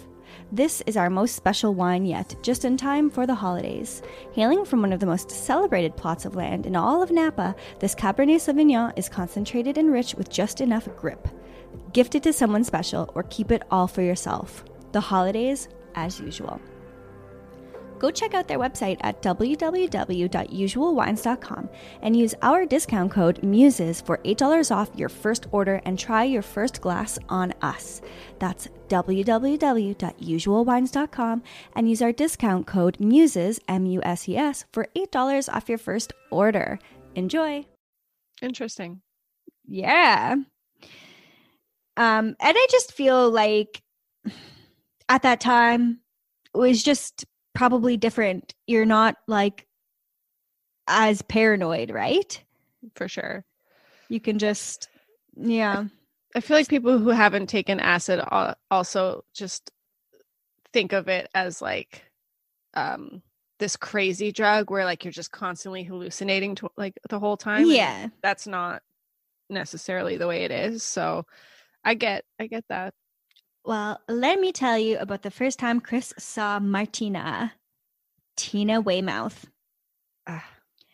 This 0.52 0.82
is 0.86 0.96
our 0.96 1.10
most 1.10 1.36
special 1.36 1.74
wine 1.74 2.06
yet, 2.06 2.36
just 2.44 2.64
in 2.64 2.78
time 2.78 3.10
for 3.10 3.26
the 3.26 3.36
holidays. 3.36 4.02
Hailing 4.34 4.64
from 4.64 4.82
one 4.82 4.94
of 4.94 5.00
the 5.00 5.06
most 5.06 5.32
celebrated 5.32 5.98
plots 5.98 6.24
of 6.26 6.36
land 6.36 6.66
in 6.66 6.76
all 6.76 7.02
of 7.02 7.12
Napa, 7.12 7.56
this 7.80 7.96
Cabernet 7.96 8.36
Sauvignon 8.40 8.94
is 8.96 9.10
concentrated 9.10 9.78
and 9.78 9.92
rich 9.92 10.16
with 10.16 10.30
just 10.30 10.62
enough 10.62 10.88
grip. 10.96 11.28
gift 11.94 12.16
it 12.16 12.24
to 12.24 12.34
someone 12.34 12.64
special, 12.64 13.10
or 13.16 13.24
keep 13.24 13.52
it 13.52 13.64
all 13.72 13.88
for 13.88 14.02
yourself. 14.02 14.64
The 14.92 15.02
holidays, 15.02 15.68
as 15.96 16.20
usual. 16.20 16.62
Go 18.00 18.10
check 18.12 18.34
out 18.34 18.48
their 18.48 18.58
website 18.58 18.98
at 19.02 19.22
www.usualwines.com 19.22 21.70
and 22.02 22.16
use 22.16 22.34
our 22.42 22.66
discount 22.66 23.12
code 23.12 23.44
MUSES 23.44 24.00
for 24.02 24.20
$8 24.20 24.74
off 24.76 24.90
your 24.96 25.10
first 25.10 25.48
order 25.52 25.82
and 25.86 26.00
try 26.00 26.24
your 26.24 26.42
first 26.42 26.80
glass 26.80 27.20
on 27.28 27.54
us. 27.62 28.02
That's 28.40 28.70
www.usualwines.com 28.88 31.44
and 31.76 31.90
use 31.90 32.02
our 32.02 32.14
discount 32.14 32.66
code 32.66 32.98
MUSES, 33.00 33.60
M 33.68 33.86
U 33.86 34.02
S 34.04 34.30
E 34.30 34.38
S, 34.38 34.64
for 34.72 34.88
$8 34.96 35.54
off 35.54 35.68
your 35.68 35.78
first 35.78 36.14
order. 36.32 36.80
Enjoy! 37.16 37.66
Interesting. 38.42 39.02
Yeah. 39.68 40.36
Um, 41.98 42.36
and 42.38 42.38
I 42.40 42.68
just 42.72 42.94
feel 42.94 43.30
like 43.30 43.82
at 45.10 45.24
that 45.24 45.42
time 45.42 46.00
it 46.56 46.58
was 46.58 46.82
just 46.82 47.26
probably 47.54 47.98
different. 47.98 48.54
You're 48.68 48.86
not 48.86 49.16
like 49.28 49.68
as 50.88 51.22
paranoid, 51.22 51.92
right? 51.92 52.42
For 52.96 53.08
sure. 53.08 53.46
You 54.08 54.20
can 54.20 54.40
just, 54.40 54.90
yeah. 55.36 55.86
I 56.36 56.40
feel 56.42 56.58
like 56.58 56.68
people 56.68 56.98
who 56.98 57.10
haven't 57.10 57.48
taken 57.48 57.80
acid 57.80 58.22
also 58.72 59.24
just 59.34 59.72
think 60.72 60.94
of 60.94 61.08
it 61.08 61.28
as 61.34 61.62
like 61.62 62.04
um 62.76 63.24
this 63.58 63.76
crazy 63.76 64.32
drug 64.32 64.70
where 64.70 64.86
like 64.86 65.04
you're 65.04 65.12
just 65.12 65.32
constantly 65.32 65.84
hallucinating 65.84 66.56
to, 66.56 66.70
like 66.78 66.98
the 67.10 67.20
whole 67.20 67.36
time. 67.36 67.66
Yeah. 67.66 68.08
That's 68.22 68.48
not 68.48 68.84
necessarily 69.50 70.18
the 70.18 70.28
way 70.28 70.44
it 70.44 70.52
is. 70.52 70.84
So 70.84 71.26
I 71.84 71.96
get 71.96 72.24
I 72.40 72.48
get 72.48 72.64
that. 72.70 72.94
Well, 73.70 74.02
let 74.08 74.40
me 74.40 74.52
tell 74.52 74.80
you 74.80 74.98
about 74.98 75.22
the 75.22 75.30
first 75.30 75.60
time 75.60 75.80
Chris 75.80 76.12
saw 76.18 76.60
Martina, 76.60 77.54
Tina 78.36 78.82
Weymouth. 78.82 79.46
Ah, 80.26 80.44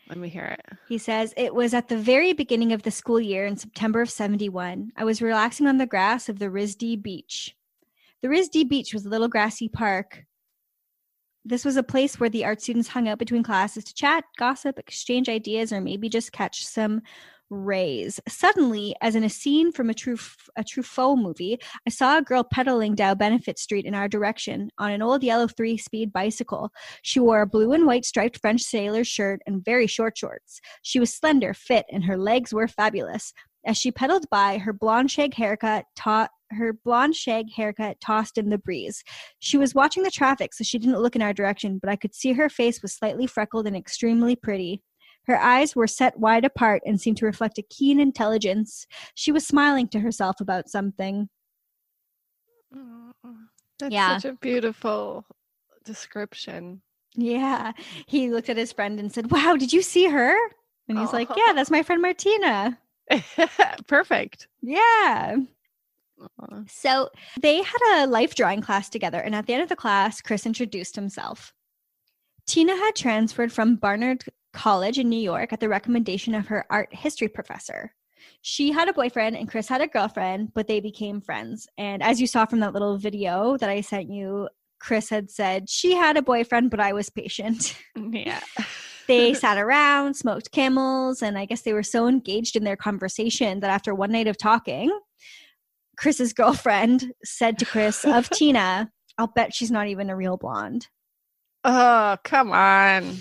let 0.09 0.17
me 0.17 0.27
hear 0.27 0.57
it. 0.59 0.77
He 0.89 0.97
says, 0.97 1.33
It 1.37 1.55
was 1.55 1.73
at 1.73 1.87
the 1.87 1.95
very 1.95 2.33
beginning 2.33 2.73
of 2.73 2.83
the 2.83 2.91
school 2.91 3.21
year 3.21 3.45
in 3.45 3.55
September 3.55 4.01
of 4.01 4.09
71. 4.09 4.91
I 4.97 5.05
was 5.05 5.21
relaxing 5.21 5.67
on 5.67 5.77
the 5.77 5.85
grass 5.85 6.27
of 6.27 6.37
the 6.37 6.49
RISD 6.49 7.01
Beach. 7.01 7.55
The 8.21 8.27
RISD 8.27 8.67
Beach 8.67 8.93
was 8.93 9.05
a 9.05 9.09
little 9.09 9.29
grassy 9.29 9.69
park. 9.69 10.25
This 11.45 11.63
was 11.63 11.77
a 11.77 11.81
place 11.81 12.19
where 12.19 12.29
the 12.29 12.43
art 12.43 12.61
students 12.61 12.89
hung 12.89 13.07
out 13.07 13.19
between 13.19 13.41
classes 13.41 13.85
to 13.85 13.93
chat, 13.93 14.25
gossip, 14.37 14.77
exchange 14.77 15.29
ideas, 15.29 15.71
or 15.71 15.79
maybe 15.79 16.09
just 16.09 16.33
catch 16.33 16.67
some 16.67 17.03
rays. 17.49 18.19
Suddenly, 18.27 18.95
as 19.01 19.15
in 19.15 19.23
a 19.23 19.29
scene 19.29 19.71
from 19.71 19.89
a 19.89 19.93
true 19.93 20.17
a 20.57 20.63
Truffaut 20.63 21.17
movie, 21.17 21.59
I 21.87 21.89
saw 21.89 22.17
a 22.17 22.21
girl 22.21 22.43
pedaling 22.43 22.95
down 22.95 23.17
Benefit 23.17 23.59
Street 23.59 23.85
in 23.85 23.93
our 23.93 24.07
direction 24.07 24.69
on 24.77 24.91
an 24.91 25.01
old 25.01 25.23
yellow 25.23 25.47
three-speed 25.47 26.11
bicycle. 26.11 26.71
She 27.01 27.19
wore 27.19 27.41
a 27.41 27.47
blue 27.47 27.71
and 27.73 27.85
white 27.85 28.05
striped 28.05 28.39
French 28.39 28.61
sailor 28.61 29.03
shirt 29.03 29.41
and 29.45 29.63
very 29.63 29.87
short 29.87 30.17
shorts. 30.17 30.59
She 30.81 30.99
was 30.99 31.13
slender, 31.13 31.53
fit, 31.53 31.85
and 31.91 32.03
her 32.05 32.17
legs 32.17 32.53
were 32.53 32.67
fabulous. 32.67 33.33
As 33.65 33.77
she 33.77 33.91
pedaled 33.91 34.29
by, 34.29 34.59
her 34.59 34.73
blonde 34.73 35.09
shag 35.09 35.33
haircut 35.33 35.85
ta- 35.95 36.29
her 36.51 36.73
blonde 36.73 37.15
shag 37.15 37.51
haircut 37.51 37.99
tossed 37.99 38.37
in 38.37 38.49
the 38.49 38.59
breeze. 38.59 39.03
She 39.39 39.57
was 39.57 39.73
watching 39.73 40.03
the 40.03 40.11
traffic, 40.11 40.53
so 40.53 40.63
she 40.63 40.77
didn't 40.77 41.01
look 41.01 41.15
in 41.15 41.21
our 41.21 41.33
direction, 41.33 41.79
but 41.79 41.89
I 41.89 41.95
could 41.95 42.13
see 42.13 42.33
her 42.33 42.49
face 42.49 42.81
was 42.81 42.93
slightly 42.93 43.25
freckled 43.25 43.65
and 43.65 43.75
extremely 43.75 44.35
pretty. 44.35 44.83
Her 45.27 45.39
eyes 45.39 45.75
were 45.75 45.87
set 45.87 46.19
wide 46.19 46.45
apart 46.45 46.81
and 46.85 46.99
seemed 46.99 47.17
to 47.17 47.25
reflect 47.25 47.57
a 47.57 47.63
keen 47.63 47.99
intelligence. 47.99 48.85
She 49.15 49.31
was 49.31 49.45
smiling 49.45 49.87
to 49.89 49.99
herself 49.99 50.39
about 50.39 50.69
something. 50.69 51.29
That's 53.79 53.93
Yeah. 53.93 54.17
such 54.17 54.31
a 54.31 54.35
beautiful 54.35 55.25
description. 55.83 56.81
Yeah. 57.13 57.71
He 58.07 58.29
looked 58.29 58.49
at 58.49 58.57
his 58.57 58.71
friend 58.71 58.99
and 58.99 59.11
said, 59.11 59.31
Wow, 59.31 59.55
did 59.57 59.73
you 59.73 59.81
see 59.81 60.05
her? 60.07 60.35
And 60.87 60.99
he's 60.99 61.13
like, 61.13 61.29
Yeah, 61.35 61.53
that's 61.53 61.71
my 61.71 61.83
friend 61.83 62.01
Martina. 62.01 62.77
Perfect. 63.87 64.47
Yeah. 64.61 65.37
So 66.67 67.09
they 67.41 67.61
had 67.61 68.03
a 68.03 68.07
life 68.07 68.35
drawing 68.35 68.61
class 68.61 68.89
together, 68.89 69.19
and 69.19 69.35
at 69.35 69.47
the 69.47 69.53
end 69.53 69.63
of 69.63 69.69
the 69.69 69.75
class, 69.75 70.21
Chris 70.21 70.45
introduced 70.45 70.95
himself. 70.95 71.53
Tina 72.47 72.75
had 72.75 72.95
transferred 72.95 73.51
from 73.51 73.75
Barnard 73.75 74.23
College 74.55 74.97
in 74.97 75.09
New 75.09 75.19
York 75.19 75.53
at 75.53 75.59
the 75.59 75.69
recommendation 75.69 76.33
of 76.33 76.47
her 76.47 76.65
art 76.69 76.89
history 76.95 77.27
professor. 77.27 77.93
She 78.41 78.71
had 78.71 78.87
a 78.87 78.93
boyfriend 78.93 79.35
and 79.35 79.49
Chris 79.49 79.67
had 79.67 79.81
a 79.81 79.87
girlfriend, 79.87 80.53
but 80.55 80.67
they 80.67 80.79
became 80.79 81.21
friends. 81.21 81.67
And 81.77 82.01
as 82.01 82.21
you 82.21 82.25
saw 82.25 82.45
from 82.45 82.61
that 82.61 82.73
little 82.73 82.97
video 82.97 83.57
that 83.57 83.69
I 83.69 83.81
sent 83.81 84.09
you, 84.09 84.47
Chris 84.79 85.09
had 85.09 85.29
said 85.29 85.69
she 85.69 85.93
had 85.93 86.17
a 86.17 86.21
boyfriend, 86.21 86.71
but 86.71 86.79
I 86.79 86.93
was 86.93 87.09
patient. 87.09 87.77
Yeah. 87.97 88.39
they 89.07 89.33
sat 89.45 89.57
around, 89.57 90.15
smoked 90.15 90.51
camels, 90.51 91.21
and 91.21 91.37
I 91.37 91.45
guess 91.45 91.61
they 91.61 91.73
were 91.73 91.83
so 91.83 92.07
engaged 92.07 92.55
in 92.55 92.63
their 92.63 92.75
conversation 92.77 93.59
that 93.59 93.69
after 93.69 93.93
one 93.93 94.11
night 94.11 94.27
of 94.27 94.37
talking, 94.37 94.91
Chris's 95.97 96.33
girlfriend 96.33 97.13
said 97.23 97.59
to 97.59 97.65
Chris 97.65 98.05
of 98.05 98.29
Tina, 98.31 98.89
I'll 99.17 99.27
bet 99.27 99.53
she's 99.53 99.71
not 99.71 99.87
even 99.87 100.09
a 100.09 100.15
real 100.15 100.37
blonde. 100.37 100.87
Oh, 101.63 102.17
come 102.23 102.51
on. 102.51 103.17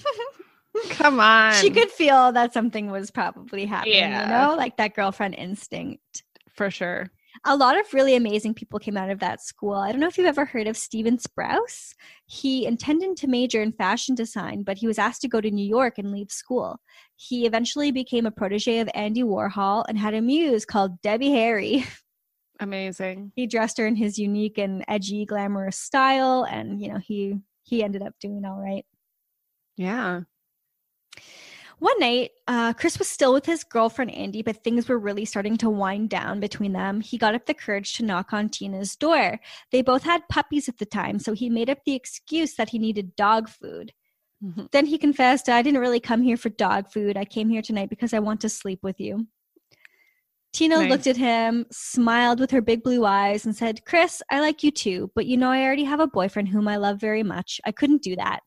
come 0.90 1.20
on. 1.20 1.54
She 1.54 1.70
could 1.70 1.90
feel 1.90 2.32
that 2.32 2.52
something 2.52 2.90
was 2.90 3.10
probably 3.10 3.66
happening, 3.66 3.94
Yeah. 3.98 4.22
you 4.22 4.28
know, 4.50 4.56
like 4.56 4.76
that 4.78 4.94
girlfriend 4.94 5.34
instinct. 5.36 6.22
for 6.50 6.70
sure. 6.70 7.10
A 7.46 7.56
lot 7.56 7.78
of 7.78 7.92
really 7.92 8.14
amazing 8.14 8.54
people 8.54 8.78
came 8.78 8.96
out 8.96 9.10
of 9.10 9.18
that 9.18 9.42
school. 9.42 9.74
I 9.74 9.90
don't 9.90 10.00
know 10.00 10.06
if 10.06 10.16
you've 10.16 10.26
ever 10.26 10.44
heard 10.44 10.68
of 10.68 10.76
Stephen 10.76 11.18
Sprouse. 11.18 11.92
He 12.26 12.64
intended 12.64 13.16
to 13.18 13.26
major 13.26 13.60
in 13.60 13.72
fashion 13.72 14.14
design, 14.14 14.62
but 14.62 14.78
he 14.78 14.86
was 14.86 14.98
asked 15.00 15.20
to 15.22 15.28
go 15.28 15.40
to 15.40 15.50
New 15.50 15.66
York 15.66 15.98
and 15.98 16.12
leave 16.12 16.30
school. 16.30 16.78
He 17.16 17.44
eventually 17.44 17.90
became 17.90 18.24
a 18.24 18.30
protege 18.30 18.78
of 18.78 18.88
Andy 18.94 19.24
Warhol 19.24 19.84
and 19.88 19.98
had 19.98 20.14
a 20.14 20.22
muse 20.22 20.64
called 20.64 21.02
Debbie 21.02 21.32
Harry. 21.32 21.84
Amazing. 22.60 23.32
he 23.34 23.46
dressed 23.48 23.78
her 23.78 23.86
in 23.86 23.96
his 23.96 24.16
unique 24.16 24.56
and 24.58 24.84
edgy, 24.86 25.26
glamorous 25.26 25.76
style, 25.76 26.46
and 26.48 26.80
you 26.80 26.88
know 26.88 26.98
he 26.98 27.34
he 27.64 27.82
ended 27.82 28.00
up 28.00 28.14
doing 28.20 28.44
all 28.44 28.60
right. 28.60 28.86
Yeah. 29.76 30.20
One 31.78 31.98
night, 31.98 32.30
uh, 32.46 32.72
Chris 32.72 32.98
was 32.98 33.08
still 33.08 33.32
with 33.32 33.46
his 33.46 33.64
girlfriend 33.64 34.12
Andy, 34.12 34.42
but 34.42 34.62
things 34.62 34.88
were 34.88 34.98
really 34.98 35.24
starting 35.24 35.56
to 35.58 35.68
wind 35.68 36.08
down 36.08 36.40
between 36.40 36.72
them. 36.72 37.00
He 37.00 37.18
got 37.18 37.34
up 37.34 37.46
the 37.46 37.54
courage 37.54 37.94
to 37.94 38.04
knock 38.04 38.32
on 38.32 38.48
Tina's 38.48 38.96
door. 38.96 39.40
They 39.70 39.82
both 39.82 40.02
had 40.02 40.28
puppies 40.28 40.68
at 40.68 40.78
the 40.78 40.86
time, 40.86 41.18
so 41.18 41.32
he 41.32 41.50
made 41.50 41.68
up 41.68 41.78
the 41.84 41.94
excuse 41.94 42.54
that 42.54 42.70
he 42.70 42.78
needed 42.78 43.16
dog 43.16 43.48
food. 43.48 43.92
Mhm. 44.42 44.70
Then 44.70 44.86
he 44.86 44.98
confessed, 44.98 45.48
I 45.48 45.62
didn't 45.62 45.80
really 45.80 46.00
come 46.00 46.22
here 46.22 46.36
for 46.36 46.48
dog 46.48 46.90
food. 46.90 47.16
I 47.16 47.24
came 47.24 47.48
here 47.48 47.62
tonight 47.62 47.90
because 47.90 48.14
I 48.14 48.18
want 48.18 48.40
to 48.42 48.48
sleep 48.48 48.80
with 48.82 49.00
you. 49.00 49.26
Tina 50.52 50.78
Nice. 50.78 50.90
looked 50.90 51.06
at 51.08 51.16
him, 51.16 51.66
smiled 51.72 52.38
with 52.38 52.52
her 52.52 52.60
big 52.60 52.84
blue 52.84 53.04
eyes, 53.04 53.44
and 53.44 53.56
said, 53.56 53.84
Chris, 53.84 54.22
I 54.30 54.40
like 54.40 54.62
you 54.62 54.70
too, 54.70 55.10
but 55.16 55.26
you 55.26 55.36
know 55.36 55.50
I 55.50 55.62
already 55.64 55.84
have 55.84 55.98
a 55.98 56.06
boyfriend 56.06 56.48
whom 56.48 56.68
I 56.68 56.76
love 56.76 57.00
very 57.00 57.24
much. 57.24 57.60
I 57.64 57.72
couldn't 57.72 58.02
do 58.02 58.14
that. 58.16 58.40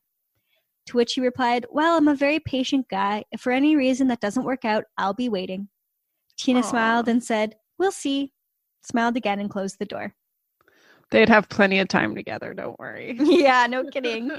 To 0.88 0.96
which 0.96 1.12
he 1.12 1.20
replied, 1.20 1.66
Well, 1.70 1.98
I'm 1.98 2.08
a 2.08 2.14
very 2.14 2.40
patient 2.40 2.88
guy. 2.88 3.24
If 3.30 3.42
for 3.42 3.52
any 3.52 3.76
reason 3.76 4.08
that 4.08 4.20
doesn't 4.20 4.44
work 4.44 4.64
out, 4.64 4.84
I'll 4.96 5.12
be 5.12 5.28
waiting. 5.28 5.68
Tina 6.38 6.60
Aw. 6.60 6.62
smiled 6.62 7.08
and 7.08 7.22
said, 7.22 7.56
We'll 7.78 7.92
see. 7.92 8.32
Smiled 8.82 9.14
again 9.14 9.38
and 9.38 9.50
closed 9.50 9.78
the 9.78 9.84
door. 9.84 10.14
They'd 11.10 11.28
have 11.28 11.50
plenty 11.50 11.78
of 11.78 11.88
time 11.88 12.14
together, 12.14 12.54
don't 12.54 12.78
worry. 12.78 13.18
yeah, 13.20 13.66
no 13.66 13.84
kidding. 13.84 14.30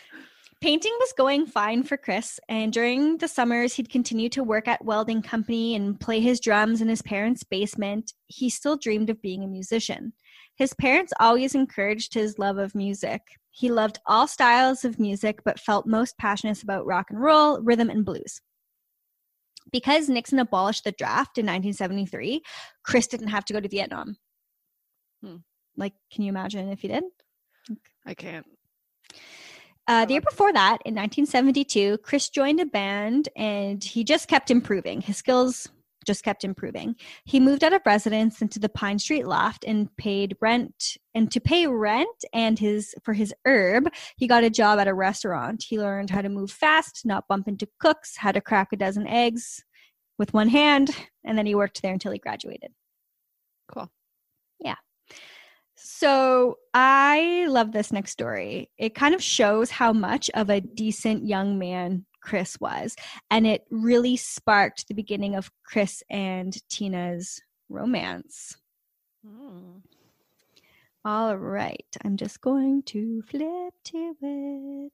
Painting 0.62 0.96
was 0.98 1.12
going 1.12 1.44
fine 1.44 1.82
for 1.82 1.98
Chris, 1.98 2.40
and 2.48 2.72
during 2.72 3.18
the 3.18 3.28
summers, 3.28 3.74
he'd 3.74 3.90
continue 3.90 4.30
to 4.30 4.42
work 4.42 4.68
at 4.68 4.82
welding 4.82 5.20
company 5.20 5.74
and 5.74 6.00
play 6.00 6.20
his 6.20 6.40
drums 6.40 6.80
in 6.80 6.88
his 6.88 7.02
parents' 7.02 7.42
basement. 7.42 8.14
He 8.28 8.48
still 8.48 8.78
dreamed 8.78 9.10
of 9.10 9.20
being 9.20 9.44
a 9.44 9.48
musician. 9.48 10.14
His 10.62 10.74
parents 10.74 11.12
always 11.18 11.56
encouraged 11.56 12.14
his 12.14 12.38
love 12.38 12.56
of 12.56 12.76
music. 12.76 13.20
He 13.50 13.68
loved 13.68 13.98
all 14.06 14.28
styles 14.28 14.84
of 14.84 15.00
music, 15.00 15.40
but 15.44 15.58
felt 15.58 15.88
most 15.88 16.16
passionate 16.18 16.62
about 16.62 16.86
rock 16.86 17.10
and 17.10 17.20
roll, 17.20 17.60
rhythm, 17.60 17.90
and 17.90 18.04
blues. 18.04 18.40
Because 19.72 20.08
Nixon 20.08 20.38
abolished 20.38 20.84
the 20.84 20.92
draft 20.92 21.36
in 21.36 21.46
1973, 21.46 22.42
Chris 22.84 23.08
didn't 23.08 23.26
have 23.26 23.44
to 23.46 23.52
go 23.52 23.58
to 23.58 23.68
Vietnam. 23.68 24.16
Hmm. 25.20 25.38
Like, 25.76 25.94
can 26.12 26.22
you 26.22 26.28
imagine 26.28 26.68
if 26.68 26.78
he 26.78 26.86
did? 26.86 27.02
I 28.06 28.14
can't. 28.14 28.46
Uh, 29.88 30.04
the 30.04 30.12
year 30.12 30.20
before 30.20 30.52
that, 30.52 30.78
in 30.84 30.94
1972, 30.94 31.98
Chris 32.04 32.28
joined 32.28 32.60
a 32.60 32.66
band 32.66 33.30
and 33.34 33.82
he 33.82 34.04
just 34.04 34.28
kept 34.28 34.48
improving. 34.48 35.00
His 35.00 35.16
skills 35.16 35.66
just 36.04 36.24
kept 36.24 36.44
improving. 36.44 36.96
He 37.24 37.40
moved 37.40 37.64
out 37.64 37.72
of 37.72 37.82
residence 37.84 38.42
into 38.42 38.58
the 38.58 38.68
Pine 38.68 38.98
Street 38.98 39.26
loft 39.26 39.64
and 39.64 39.94
paid 39.96 40.36
rent. 40.40 40.96
And 41.14 41.30
to 41.30 41.40
pay 41.40 41.66
rent 41.66 42.24
and 42.32 42.58
his 42.58 42.94
for 43.02 43.12
his 43.12 43.34
herb, 43.46 43.88
he 44.16 44.26
got 44.26 44.44
a 44.44 44.50
job 44.50 44.78
at 44.78 44.88
a 44.88 44.94
restaurant. 44.94 45.64
He 45.66 45.78
learned 45.78 46.10
how 46.10 46.22
to 46.22 46.28
move 46.28 46.50
fast, 46.50 47.02
not 47.04 47.28
bump 47.28 47.48
into 47.48 47.68
cooks, 47.78 48.16
how 48.16 48.32
to 48.32 48.40
crack 48.40 48.68
a 48.72 48.76
dozen 48.76 49.06
eggs 49.06 49.62
with 50.18 50.34
one 50.34 50.48
hand, 50.48 50.90
and 51.24 51.36
then 51.36 51.46
he 51.46 51.54
worked 51.54 51.82
there 51.82 51.92
until 51.92 52.12
he 52.12 52.18
graduated. 52.18 52.70
Cool. 53.72 53.90
Yeah. 54.60 54.76
So 55.74 56.58
I 56.74 57.46
love 57.48 57.72
this 57.72 57.92
next 57.92 58.12
story. 58.12 58.70
It 58.78 58.94
kind 58.94 59.14
of 59.14 59.22
shows 59.22 59.70
how 59.70 59.92
much 59.92 60.30
of 60.34 60.48
a 60.48 60.60
decent 60.60 61.26
young 61.26 61.58
man 61.58 62.06
Chris 62.22 62.58
was. 62.60 62.96
And 63.30 63.46
it 63.46 63.66
really 63.70 64.16
sparked 64.16 64.88
the 64.88 64.94
beginning 64.94 65.34
of 65.34 65.50
Chris 65.64 66.02
and 66.08 66.56
Tina's 66.68 67.42
romance. 67.68 68.56
Hmm. 69.26 69.78
All 71.04 71.36
right. 71.36 71.86
I'm 72.04 72.16
just 72.16 72.40
going 72.40 72.84
to 72.84 73.22
flip 73.22 73.74
to 73.84 74.14
it. 74.22 74.92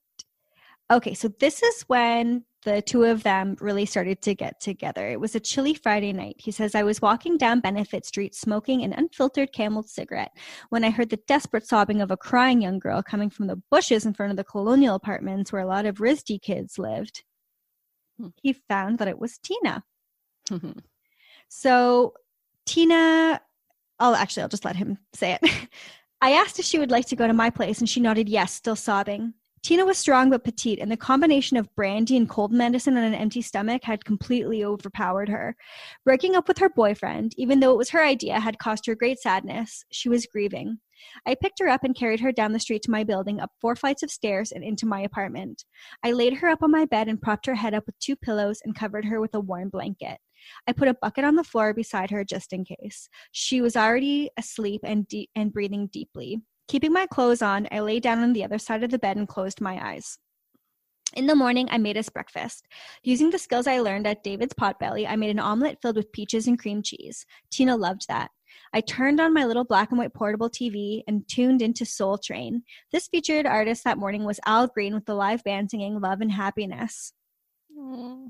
Okay, 0.91 1.13
so 1.13 1.29
this 1.39 1.63
is 1.63 1.83
when 1.83 2.45
the 2.65 2.83
two 2.83 3.05
of 3.05 3.23
them 3.23 3.57
really 3.61 3.85
started 3.85 4.23
to 4.23 4.35
get 4.35 4.61
together. 4.61 5.09
It 5.09 5.21
was 5.21 5.35
a 5.35 5.41
chilly 5.41 5.75
Friday 5.75 6.13
night. 6.13 6.37
He 6.39 6.51
says, 6.51 6.75
I 6.75 6.83
was 6.83 7.03
walking 7.03 7.37
down 7.37 7.61
Benefit 7.61 8.07
Street 8.07 8.35
smoking 8.35 8.83
an 8.83 8.95
unfiltered 8.95 9.53
camel 9.53 9.83
cigarette 9.83 10.33
when 10.71 10.85
I 10.85 10.91
heard 10.91 11.11
the 11.11 11.21
desperate 11.29 11.67
sobbing 11.67 12.01
of 12.01 12.11
a 12.11 12.17
crying 12.17 12.63
young 12.63 12.79
girl 12.79 13.03
coming 13.03 13.31
from 13.31 13.47
the 13.47 13.61
bushes 13.71 14.07
in 14.07 14.15
front 14.15 14.31
of 14.31 14.37
the 14.37 14.45
colonial 14.45 14.95
apartments 14.95 15.53
where 15.53 15.63
a 15.63 15.67
lot 15.67 15.87
of 15.87 15.99
RISD 15.99 16.41
kids 16.43 16.79
lived. 16.79 17.23
Hmm. 18.19 18.29
He 18.43 18.55
found 18.55 18.99
that 18.99 19.09
it 19.09 19.19
was 19.19 19.39
Tina. 19.39 19.85
So 21.49 22.15
Tina, 22.67 23.41
oh, 24.01 24.15
actually, 24.15 24.43
I'll 24.43 24.49
just 24.49 24.65
let 24.65 24.77
him 24.77 24.99
say 25.15 25.39
it. 25.41 25.51
I 26.21 26.33
asked 26.33 26.59
if 26.59 26.65
she 26.65 26.79
would 26.79 26.91
like 26.91 27.07
to 27.07 27.17
go 27.17 27.27
to 27.27 27.33
my 27.33 27.51
place, 27.51 27.79
and 27.79 27.89
she 27.89 28.01
nodded 28.01 28.29
yes, 28.29 28.53
still 28.53 28.75
sobbing. 28.75 29.35
Tina 29.63 29.85
was 29.85 29.99
strong 29.99 30.31
but 30.31 30.45
petite, 30.45 30.79
and 30.79 30.91
the 30.91 30.97
combination 30.97 31.57
of 31.57 31.75
brandy 31.75 32.17
and 32.17 32.29
cold 32.29 32.53
medicine 32.53 32.97
on 32.97 33.05
an 33.05 33.15
empty 33.15 33.43
stomach 33.43 33.85
had 33.85 34.05
completely 34.05 34.65
overpowered 34.65 35.29
her. 35.29 35.57
Breaking 36.05 36.37
up 36.37 36.49
with 36.49 36.59
her 36.59 36.69
boyfriend, 36.69 37.35
even 37.37 37.61
though 37.61 37.73
it 37.73 37.79
was 37.79 37.91
her 37.91 38.03
idea, 38.03 38.39
had 38.41 38.59
caused 38.59 38.87
her 38.87 38.95
great 38.95 39.19
sadness. 39.19 39.85
She 39.91 40.09
was 40.09 40.27
grieving. 40.27 40.79
I 41.27 41.35
picked 41.35 41.61
her 41.61 41.69
up 41.69 41.85
and 41.85 41.95
carried 41.95 42.21
her 42.21 42.33
down 42.33 42.53
the 42.53 42.61
street 42.61 42.83
to 42.83 42.91
my 42.91 43.05
building, 43.05 43.41
up 43.41 43.53
four 43.61 43.77
flights 43.77 44.03
of 44.03 44.11
stairs, 44.11 44.53
and 44.53 44.65
into 44.65 44.87
my 44.87 45.01
apartment. 45.01 45.65
I 46.05 46.13
laid 46.13 46.35
her 46.35 46.49
up 46.49 46.63
on 46.63 46.71
my 46.71 46.85
bed 46.85 47.09
and 47.09 47.21
propped 47.21 47.47
her 47.47 47.55
head 47.55 47.75
up 47.75 47.87
with 47.87 47.99
two 47.99 48.17
pillows 48.17 48.61
and 48.65 48.75
covered 48.75 49.05
her 49.05 49.21
with 49.21 49.35
a 49.35 49.41
warm 49.41 49.69
blanket. 49.69 50.19
I 50.67 50.73
put 50.73 50.89
a 50.89 50.95
bucket 50.95 51.25
on 51.25 51.35
the 51.35 51.45
floor 51.45 51.75
beside 51.75 52.11
her 52.11 52.25
just 52.25 52.53
in 52.53 52.65
case. 52.65 53.09
She 53.33 53.61
was 53.61 53.77
already 53.77 54.31
asleep 54.37 54.83
and 54.85 55.07
de- 55.07 55.29
and 55.35 55.53
breathing 55.53 55.89
deeply. 55.89 56.41
Keeping 56.69 56.93
my 56.93 57.07
clothes 57.07 57.41
on, 57.41 57.67
I 57.73 57.81
lay 57.81 57.99
down 57.99 58.19
on 58.19 58.35
the 58.35 58.45
other 58.45 58.59
side 58.59 58.85
of 58.85 58.91
the 58.91 58.99
bed 58.99 59.17
and 59.17 59.27
closed 59.27 59.61
my 59.61 59.83
eyes. 59.83 60.19
In 61.17 61.27
the 61.27 61.35
morning, 61.35 61.67
I 61.71 61.79
made 61.79 61.97
us 61.97 62.11
breakfast. 62.11 62.67
Using 63.03 63.31
the 63.31 63.39
skills 63.39 63.67
I 63.67 63.81
learned 63.81 64.07
at 64.07 64.23
David's 64.23 64.53
Potbelly, 64.53 65.09
I 65.09 65.17
made 65.17 65.31
an 65.31 65.39
omelet 65.39 65.79
filled 65.81 65.97
with 65.97 66.13
peaches 66.13 66.47
and 66.47 66.59
cream 66.59 66.83
cheese. 66.83 67.25
Tina 67.51 67.75
loved 67.75 68.07
that. 68.09 68.31
I 68.75 68.83
turned 68.83 69.19
on 69.19 69.33
my 69.33 69.47
little 69.47 69.65
black 69.65 69.91
and 69.91 69.99
white 69.99 70.13
portable 70.13 70.51
TV 70.51 71.03
and 71.09 71.27
tuned 71.27 71.63
into 71.63 71.87
Soul 71.87 72.19
Train. 72.19 72.63
This 72.93 73.09
featured 73.09 73.47
artist 73.47 73.85
that 73.85 73.97
morning 73.97 74.25
was 74.25 74.39
Al 74.45 74.67
Green 74.67 74.95
with 74.95 75.07
the 75.07 75.15
live 75.15 75.43
band 75.45 75.71
singing 75.71 76.01
Love 76.01 76.21
and 76.21 76.33
Happiness. 76.33 77.15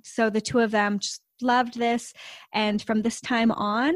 So 0.04 0.30
the 0.30 0.40
two 0.40 0.60
of 0.60 0.70
them 0.70 1.00
just 1.00 1.22
loved 1.42 1.76
this. 1.76 2.12
And 2.52 2.80
from 2.80 3.02
this 3.02 3.20
time 3.20 3.50
on, 3.50 3.94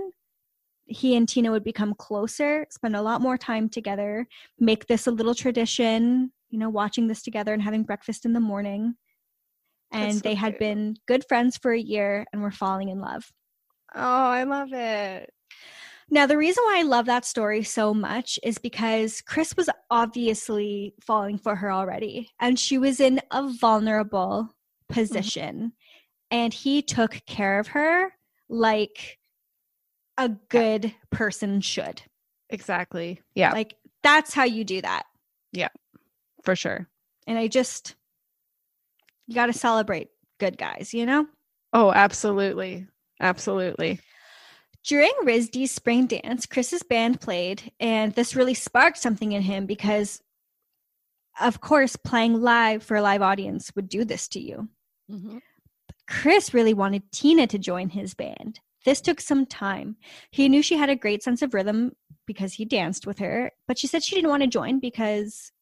he 0.85 1.16
and 1.16 1.28
Tina 1.28 1.51
would 1.51 1.64
become 1.64 1.95
closer, 1.95 2.66
spend 2.70 2.97
a 2.97 3.03
lot 3.03 3.20
more 3.20 3.39
time 3.39 3.68
together, 3.68 4.26
make 4.59 4.87
this 4.87 5.07
a 5.07 5.11
little 5.11 5.35
tradition, 5.35 6.33
you 6.51 6.59
know, 6.59 6.70
watching 6.70 7.07
this 7.07 7.22
together 7.22 7.53
and 7.53 7.62
having 7.62 7.85
breakfast 7.85 8.24
in 8.24 8.33
the 8.33 8.41
morning. 8.41 8.95
And 9.93 10.14
so 10.14 10.20
they 10.20 10.35
had 10.35 10.53
cute. 10.53 10.61
been 10.61 10.97
good 11.07 11.24
friends 11.28 11.57
for 11.57 11.72
a 11.72 11.80
year 11.80 12.26
and 12.33 12.43
were 12.43 12.51
falling 12.51 12.89
in 12.89 13.01
love. 13.01 13.30
Oh, 13.95 14.01
I 14.01 14.45
love 14.45 14.72
it. 14.72 15.30
Now, 16.11 16.26
the 16.26 16.37
reason 16.37 16.62
why 16.64 16.80
I 16.80 16.83
love 16.83 17.07
that 17.07 17.24
story 17.24 17.62
so 17.62 17.95
much 17.95 18.39
is 18.43 18.59
because 18.59 19.22
Chris 19.22 19.57
was 19.57 19.70
obviously 19.91 20.95
falling 21.01 21.39
for 21.39 21.57
her 21.57 21.72
already, 21.72 22.30
and 22.39 22.59
she 22.59 22.76
was 22.76 23.01
in 23.01 23.20
a 23.30 23.49
vulnerable 23.49 24.49
mm-hmm. 24.49 24.95
position, 24.95 25.72
and 26.30 26.53
he 26.53 26.83
took 26.83 27.22
care 27.26 27.59
of 27.59 27.68
her 27.68 28.12
like 28.49 29.18
a 30.18 30.28
good 30.28 30.94
person 31.10 31.60
should. 31.60 32.02
Exactly. 32.50 33.20
Yeah, 33.34 33.52
Like, 33.52 33.76
that's 34.02 34.34
how 34.34 34.44
you 34.44 34.64
do 34.64 34.80
that. 34.82 35.04
Yeah. 35.52 35.68
For 36.42 36.56
sure. 36.56 36.88
And 37.26 37.38
I 37.38 37.48
just, 37.48 37.94
you 39.26 39.34
got 39.34 39.46
to 39.46 39.52
celebrate 39.52 40.08
good 40.38 40.58
guys, 40.58 40.92
you 40.92 41.06
know? 41.06 41.26
Oh, 41.72 41.92
absolutely. 41.92 42.86
Absolutely. 43.20 44.00
During 44.84 45.12
RISD's 45.22 45.70
spring 45.70 46.06
dance, 46.06 46.44
Chris's 46.44 46.82
band 46.82 47.20
played, 47.20 47.70
and 47.78 48.12
this 48.14 48.34
really 48.34 48.54
sparked 48.54 48.98
something 48.98 49.30
in 49.30 49.42
him 49.42 49.64
because, 49.64 50.20
of 51.40 51.60
course, 51.60 51.94
playing 51.94 52.42
live 52.42 52.82
for 52.82 52.96
a 52.96 53.02
live 53.02 53.22
audience 53.22 53.70
would 53.76 53.88
do 53.88 54.04
this 54.04 54.26
to 54.28 54.40
you. 54.40 54.68
Mm-hmm. 55.10 55.38
Chris 56.08 56.52
really 56.52 56.74
wanted 56.74 57.10
Tina 57.12 57.46
to 57.46 57.58
join 57.58 57.90
his 57.90 58.14
band. 58.14 58.58
This 58.85 59.01
took 59.01 59.20
some 59.20 59.47
time. 59.47 59.97
He 60.30 60.49
knew 60.49 60.62
she 60.62 60.76
had 60.76 60.91
a 60.91 60.97
great 60.97 61.22
sense 61.22 61.43
of 61.43 61.55
rhythm 61.55 61.93
because 62.26 62.55
he 62.55 62.64
danced 62.64 63.07
with 63.07 63.18
her, 63.18 63.51
but 63.68 63.78
she 63.78 63.87
said 63.87 64.03
she 64.03 64.14
didn't 64.14 64.30
want 64.30 64.43
to 64.43 64.49
join 64.49 64.80
because 64.80 65.53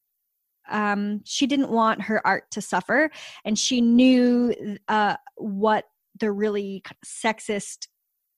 um, 0.69 1.21
she 1.23 1.47
didn't 1.47 1.69
want 1.69 2.03
her 2.03 2.25
art 2.25 2.49
to 2.51 2.61
suffer, 2.61 3.09
and 3.45 3.57
she 3.57 3.81
knew 3.81 4.77
uh, 4.87 5.15
what 5.35 5.85
the 6.19 6.31
really 6.31 6.83
sexist 7.05 7.87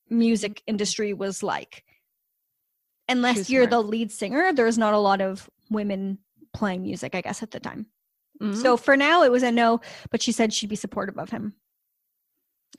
music 0.10 0.62
industry 0.68 1.14
was 1.14 1.44
like. 1.44 1.84
Unless 3.10 3.38
was 3.38 3.50
you're 3.50 3.64
smart. 3.64 3.72
the 3.72 3.90
lead 3.90 4.12
singer, 4.12 4.54
there's 4.54 4.78
not 4.78 4.94
a 4.94 5.00
lot 5.00 5.22
of 5.22 5.50
women 5.70 6.20
playing 6.54 6.84
music, 6.84 7.16
I 7.16 7.22
guess, 7.22 7.44
at 7.44 7.52
the 7.52 7.60
time. 7.60 7.88
Mhm. 8.42 8.56
So 8.56 8.78
for 8.78 8.96
now, 8.96 9.24
it 9.24 9.32
was 9.32 9.44
a 9.44 9.52
no, 9.52 9.82
but 10.10 10.22
she 10.22 10.32
said 10.32 10.54
she'd 10.54 10.70
be 10.70 10.76
supportive 10.76 11.18
of 11.18 11.30
him. 11.30 11.54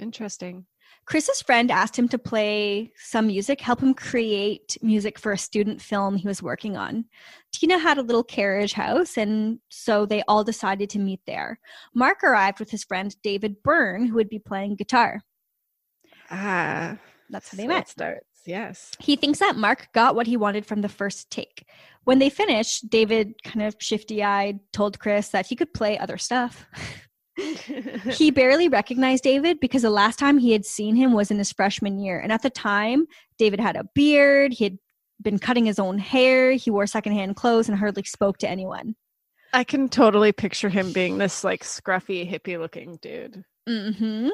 interesting. 0.00 0.66
Chris's 1.06 1.42
friend 1.42 1.70
asked 1.70 1.98
him 1.98 2.08
to 2.08 2.18
play 2.18 2.92
some 2.96 3.26
music, 3.26 3.60
help 3.60 3.80
him 3.80 3.94
create 3.94 4.78
music 4.82 5.18
for 5.18 5.32
a 5.32 5.38
student 5.38 5.82
film 5.82 6.16
he 6.16 6.26
was 6.26 6.42
working 6.42 6.76
on. 6.76 7.04
Tina 7.52 7.78
had 7.78 7.98
a 7.98 8.02
little 8.02 8.24
carriage 8.24 8.72
house, 8.72 9.18
and 9.18 9.58
so 9.70 10.06
they 10.06 10.22
all 10.26 10.44
decided 10.44 10.88
to 10.90 10.98
meet 10.98 11.20
there. 11.26 11.60
Mark 11.94 12.24
arrived 12.24 12.58
with 12.58 12.70
his 12.70 12.84
friend 12.84 13.14
David 13.22 13.62
Byrne, 13.62 14.06
who 14.06 14.14
would 14.14 14.30
be 14.30 14.38
playing 14.38 14.76
guitar. 14.76 15.22
Ah, 16.30 16.96
That's 17.30 17.50
how 17.50 17.56
they 17.56 17.64
so 17.64 17.68
met. 17.68 17.88
Starts. 17.88 18.26
Yes. 18.46 18.92
He 18.98 19.16
thinks 19.16 19.38
that 19.38 19.56
Mark 19.56 19.88
got 19.92 20.14
what 20.14 20.26
he 20.26 20.36
wanted 20.36 20.66
from 20.66 20.80
the 20.80 20.88
first 20.88 21.30
take. 21.30 21.66
When 22.04 22.18
they 22.18 22.28
finished, 22.28 22.90
David, 22.90 23.42
kind 23.42 23.64
of 23.64 23.76
shifty 23.78 24.22
eyed, 24.22 24.60
told 24.72 24.98
Chris 24.98 25.28
that 25.28 25.46
he 25.46 25.56
could 25.56 25.72
play 25.72 25.98
other 25.98 26.18
stuff. 26.18 26.66
he 28.12 28.30
barely 28.30 28.68
recognized 28.68 29.24
David 29.24 29.60
because 29.60 29.82
the 29.82 29.90
last 29.90 30.18
time 30.18 30.38
he 30.38 30.52
had 30.52 30.64
seen 30.64 30.96
him 30.96 31.12
was 31.12 31.30
in 31.30 31.38
his 31.38 31.52
freshman 31.52 31.98
year. 31.98 32.18
And 32.18 32.32
at 32.32 32.42
the 32.42 32.50
time, 32.50 33.06
David 33.38 33.60
had 33.60 33.76
a 33.76 33.84
beard, 33.94 34.52
he 34.52 34.64
had 34.64 34.78
been 35.22 35.38
cutting 35.38 35.66
his 35.66 35.78
own 35.78 35.98
hair, 35.98 36.52
he 36.52 36.70
wore 36.70 36.86
secondhand 36.86 37.36
clothes, 37.36 37.68
and 37.68 37.78
hardly 37.78 38.04
spoke 38.04 38.38
to 38.38 38.48
anyone. 38.48 38.94
I 39.52 39.64
can 39.64 39.88
totally 39.88 40.32
picture 40.32 40.68
him 40.68 40.92
being 40.92 41.18
this 41.18 41.44
like 41.44 41.62
scruffy 41.62 42.28
hippie 42.28 42.58
looking 42.58 42.98
dude. 43.00 43.44
hmm 43.68 44.28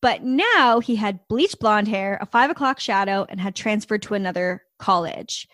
But 0.00 0.22
now 0.22 0.80
he 0.80 0.96
had 0.96 1.20
bleached 1.28 1.60
blonde 1.60 1.88
hair, 1.88 2.18
a 2.20 2.26
five 2.26 2.50
o'clock 2.50 2.80
shadow, 2.80 3.26
and 3.28 3.40
had 3.40 3.54
transferred 3.54 4.02
to 4.02 4.14
another 4.14 4.62
college. 4.78 5.46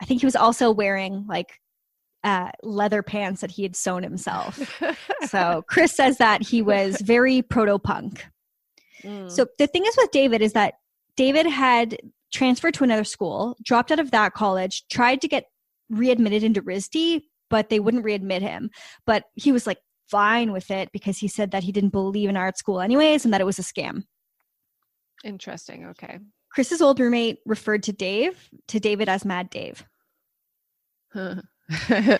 I 0.00 0.06
think 0.06 0.20
he 0.20 0.26
was 0.26 0.36
also 0.36 0.70
wearing 0.70 1.26
like 1.28 1.60
uh, 2.24 2.50
leather 2.62 3.02
pants 3.02 3.40
that 3.40 3.50
he 3.50 3.62
had 3.62 3.76
sewn 3.76 4.02
himself. 4.02 4.82
So 5.28 5.64
Chris 5.68 5.90
says 5.92 6.18
that 6.18 6.40
he 6.40 6.62
was 6.62 7.00
very 7.00 7.42
proto 7.42 7.80
punk. 7.80 8.24
Mm. 9.02 9.28
So 9.28 9.46
the 9.58 9.66
thing 9.66 9.84
is 9.84 9.96
with 9.96 10.12
David 10.12 10.40
is 10.40 10.52
that 10.52 10.74
David 11.16 11.46
had 11.46 11.98
transferred 12.32 12.74
to 12.74 12.84
another 12.84 13.02
school, 13.02 13.56
dropped 13.64 13.90
out 13.90 13.98
of 13.98 14.12
that 14.12 14.34
college, 14.34 14.86
tried 14.88 15.20
to 15.22 15.28
get 15.28 15.46
readmitted 15.90 16.44
into 16.44 16.62
RISD, 16.62 17.22
but 17.50 17.70
they 17.70 17.80
wouldn't 17.80 18.04
readmit 18.04 18.40
him. 18.40 18.70
But 19.04 19.24
he 19.34 19.50
was 19.50 19.66
like 19.66 19.78
fine 20.08 20.52
with 20.52 20.70
it 20.70 20.92
because 20.92 21.18
he 21.18 21.26
said 21.28 21.50
that 21.50 21.64
he 21.64 21.72
didn't 21.72 21.90
believe 21.90 22.28
in 22.28 22.36
art 22.36 22.56
school 22.56 22.80
anyways 22.80 23.24
and 23.24 23.34
that 23.34 23.40
it 23.40 23.46
was 23.46 23.58
a 23.58 23.62
scam. 23.62 24.04
interesting. 25.24 25.86
Okay. 25.86 26.20
Chris's 26.52 26.80
old 26.80 27.00
roommate 27.00 27.38
referred 27.44 27.82
to 27.84 27.92
Dave 27.92 28.48
to 28.68 28.78
David 28.78 29.08
as 29.08 29.24
Mad 29.24 29.50
Dave. 29.50 29.84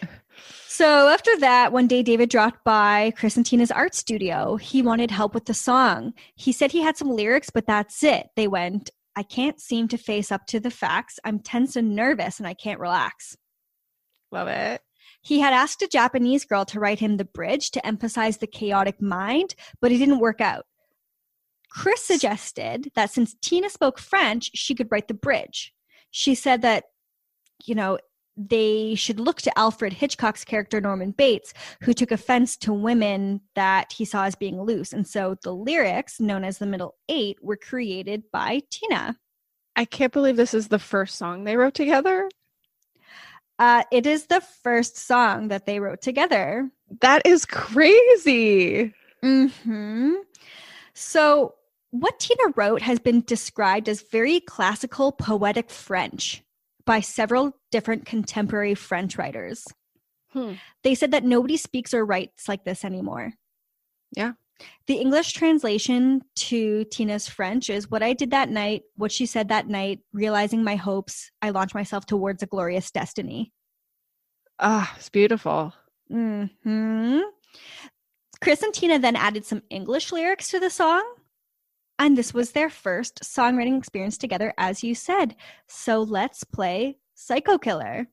So 0.76 1.08
after 1.08 1.34
that, 1.38 1.72
one 1.72 1.86
day 1.86 2.02
David 2.02 2.28
dropped 2.28 2.62
by 2.62 3.14
Chris 3.16 3.38
and 3.38 3.46
Tina's 3.46 3.70
art 3.70 3.94
studio. 3.94 4.56
He 4.56 4.82
wanted 4.82 5.10
help 5.10 5.32
with 5.32 5.46
the 5.46 5.54
song. 5.54 6.12
He 6.34 6.52
said 6.52 6.70
he 6.70 6.82
had 6.82 6.98
some 6.98 7.08
lyrics, 7.08 7.48
but 7.48 7.66
that's 7.66 8.04
it. 8.04 8.26
They 8.36 8.46
went, 8.46 8.90
I 9.16 9.22
can't 9.22 9.58
seem 9.58 9.88
to 9.88 9.96
face 9.96 10.30
up 10.30 10.46
to 10.48 10.60
the 10.60 10.70
facts. 10.70 11.18
I'm 11.24 11.38
tense 11.38 11.76
and 11.76 11.96
nervous 11.96 12.38
and 12.38 12.46
I 12.46 12.52
can't 12.52 12.78
relax. 12.78 13.38
Love 14.30 14.48
it. 14.48 14.82
He 15.22 15.40
had 15.40 15.54
asked 15.54 15.80
a 15.80 15.88
Japanese 15.88 16.44
girl 16.44 16.66
to 16.66 16.78
write 16.78 17.00
him 17.00 17.16
the 17.16 17.24
bridge 17.24 17.70
to 17.70 17.86
emphasize 17.86 18.36
the 18.36 18.46
chaotic 18.46 19.00
mind, 19.00 19.54
but 19.80 19.92
it 19.92 19.96
didn't 19.96 20.18
work 20.18 20.42
out. 20.42 20.66
Chris 21.70 22.02
suggested 22.02 22.90
that 22.94 23.10
since 23.10 23.34
Tina 23.40 23.70
spoke 23.70 23.98
French, 23.98 24.50
she 24.52 24.74
could 24.74 24.92
write 24.92 25.08
the 25.08 25.14
bridge. 25.14 25.72
She 26.10 26.34
said 26.34 26.60
that 26.60 26.84
you 27.64 27.74
know, 27.74 27.98
they 28.36 28.94
should 28.94 29.18
look 29.18 29.40
to 29.42 29.58
Alfred 29.58 29.92
Hitchcock's 29.94 30.44
character 30.44 30.80
Norman 30.80 31.12
Bates, 31.12 31.54
who 31.80 31.94
took 31.94 32.10
offense 32.10 32.56
to 32.58 32.72
women 32.72 33.40
that 33.54 33.92
he 33.92 34.04
saw 34.04 34.24
as 34.24 34.34
being 34.34 34.60
loose. 34.60 34.92
And 34.92 35.06
so 35.06 35.36
the 35.42 35.54
lyrics, 35.54 36.20
known 36.20 36.44
as 36.44 36.58
the 36.58 36.66
Middle 36.66 36.96
Eight, 37.08 37.38
were 37.42 37.56
created 37.56 38.24
by 38.30 38.62
Tina. 38.70 39.16
I 39.74 39.84
can't 39.84 40.12
believe 40.12 40.36
this 40.36 40.54
is 40.54 40.68
the 40.68 40.78
first 40.78 41.16
song 41.16 41.44
they 41.44 41.56
wrote 41.56 41.74
together. 41.74 42.28
Uh, 43.58 43.84
it 43.90 44.06
is 44.06 44.26
the 44.26 44.40
first 44.40 44.98
song 44.98 45.48
that 45.48 45.64
they 45.64 45.80
wrote 45.80 46.02
together. 46.02 46.70
That 47.00 47.22
is 47.26 47.46
crazy. 47.46 48.92
hmm 49.22 50.14
So, 50.92 51.54
what 51.90 52.20
Tina 52.20 52.52
wrote 52.54 52.82
has 52.82 52.98
been 52.98 53.22
described 53.22 53.88
as 53.88 54.02
very 54.02 54.40
classical 54.40 55.12
poetic 55.12 55.70
French 55.70 56.42
by 56.86 57.00
several 57.00 57.58
different 57.70 58.06
contemporary 58.06 58.74
French 58.74 59.18
writers. 59.18 59.64
Hmm. 60.32 60.54
They 60.82 60.94
said 60.94 61.10
that 61.10 61.24
nobody 61.24 61.56
speaks 61.56 61.92
or 61.92 62.04
writes 62.04 62.48
like 62.48 62.64
this 62.64 62.84
anymore. 62.84 63.32
Yeah. 64.16 64.32
The 64.86 64.94
English 64.94 65.32
translation 65.32 66.22
to 66.36 66.84
Tina's 66.84 67.28
French 67.28 67.68
is 67.68 67.90
what 67.90 68.02
I 68.02 68.14
did 68.14 68.30
that 68.30 68.48
night, 68.48 68.82
what 68.96 69.12
she 69.12 69.26
said 69.26 69.48
that 69.48 69.68
night, 69.68 70.00
realizing 70.12 70.64
my 70.64 70.76
hopes, 70.76 71.30
I 71.42 71.50
launched 71.50 71.74
myself 71.74 72.06
towards 72.06 72.42
a 72.42 72.46
glorious 72.46 72.90
destiny. 72.90 73.52
Ah, 74.58 74.94
it's 74.96 75.10
beautiful. 75.10 75.74
hmm 76.10 77.20
Chris 78.40 78.62
and 78.62 78.72
Tina 78.72 78.98
then 78.98 79.16
added 79.16 79.44
some 79.44 79.62
English 79.70 80.12
lyrics 80.12 80.50
to 80.50 80.60
the 80.60 80.70
song. 80.70 81.04
And 81.98 82.16
this 82.16 82.34
was 82.34 82.52
their 82.52 82.68
first 82.68 83.20
songwriting 83.22 83.78
experience 83.78 84.18
together, 84.18 84.52
as 84.58 84.84
you 84.84 84.94
said. 84.94 85.34
So 85.66 86.02
let's 86.02 86.44
play 86.44 86.98
Psycho 87.14 87.58
Killer. 87.58 88.08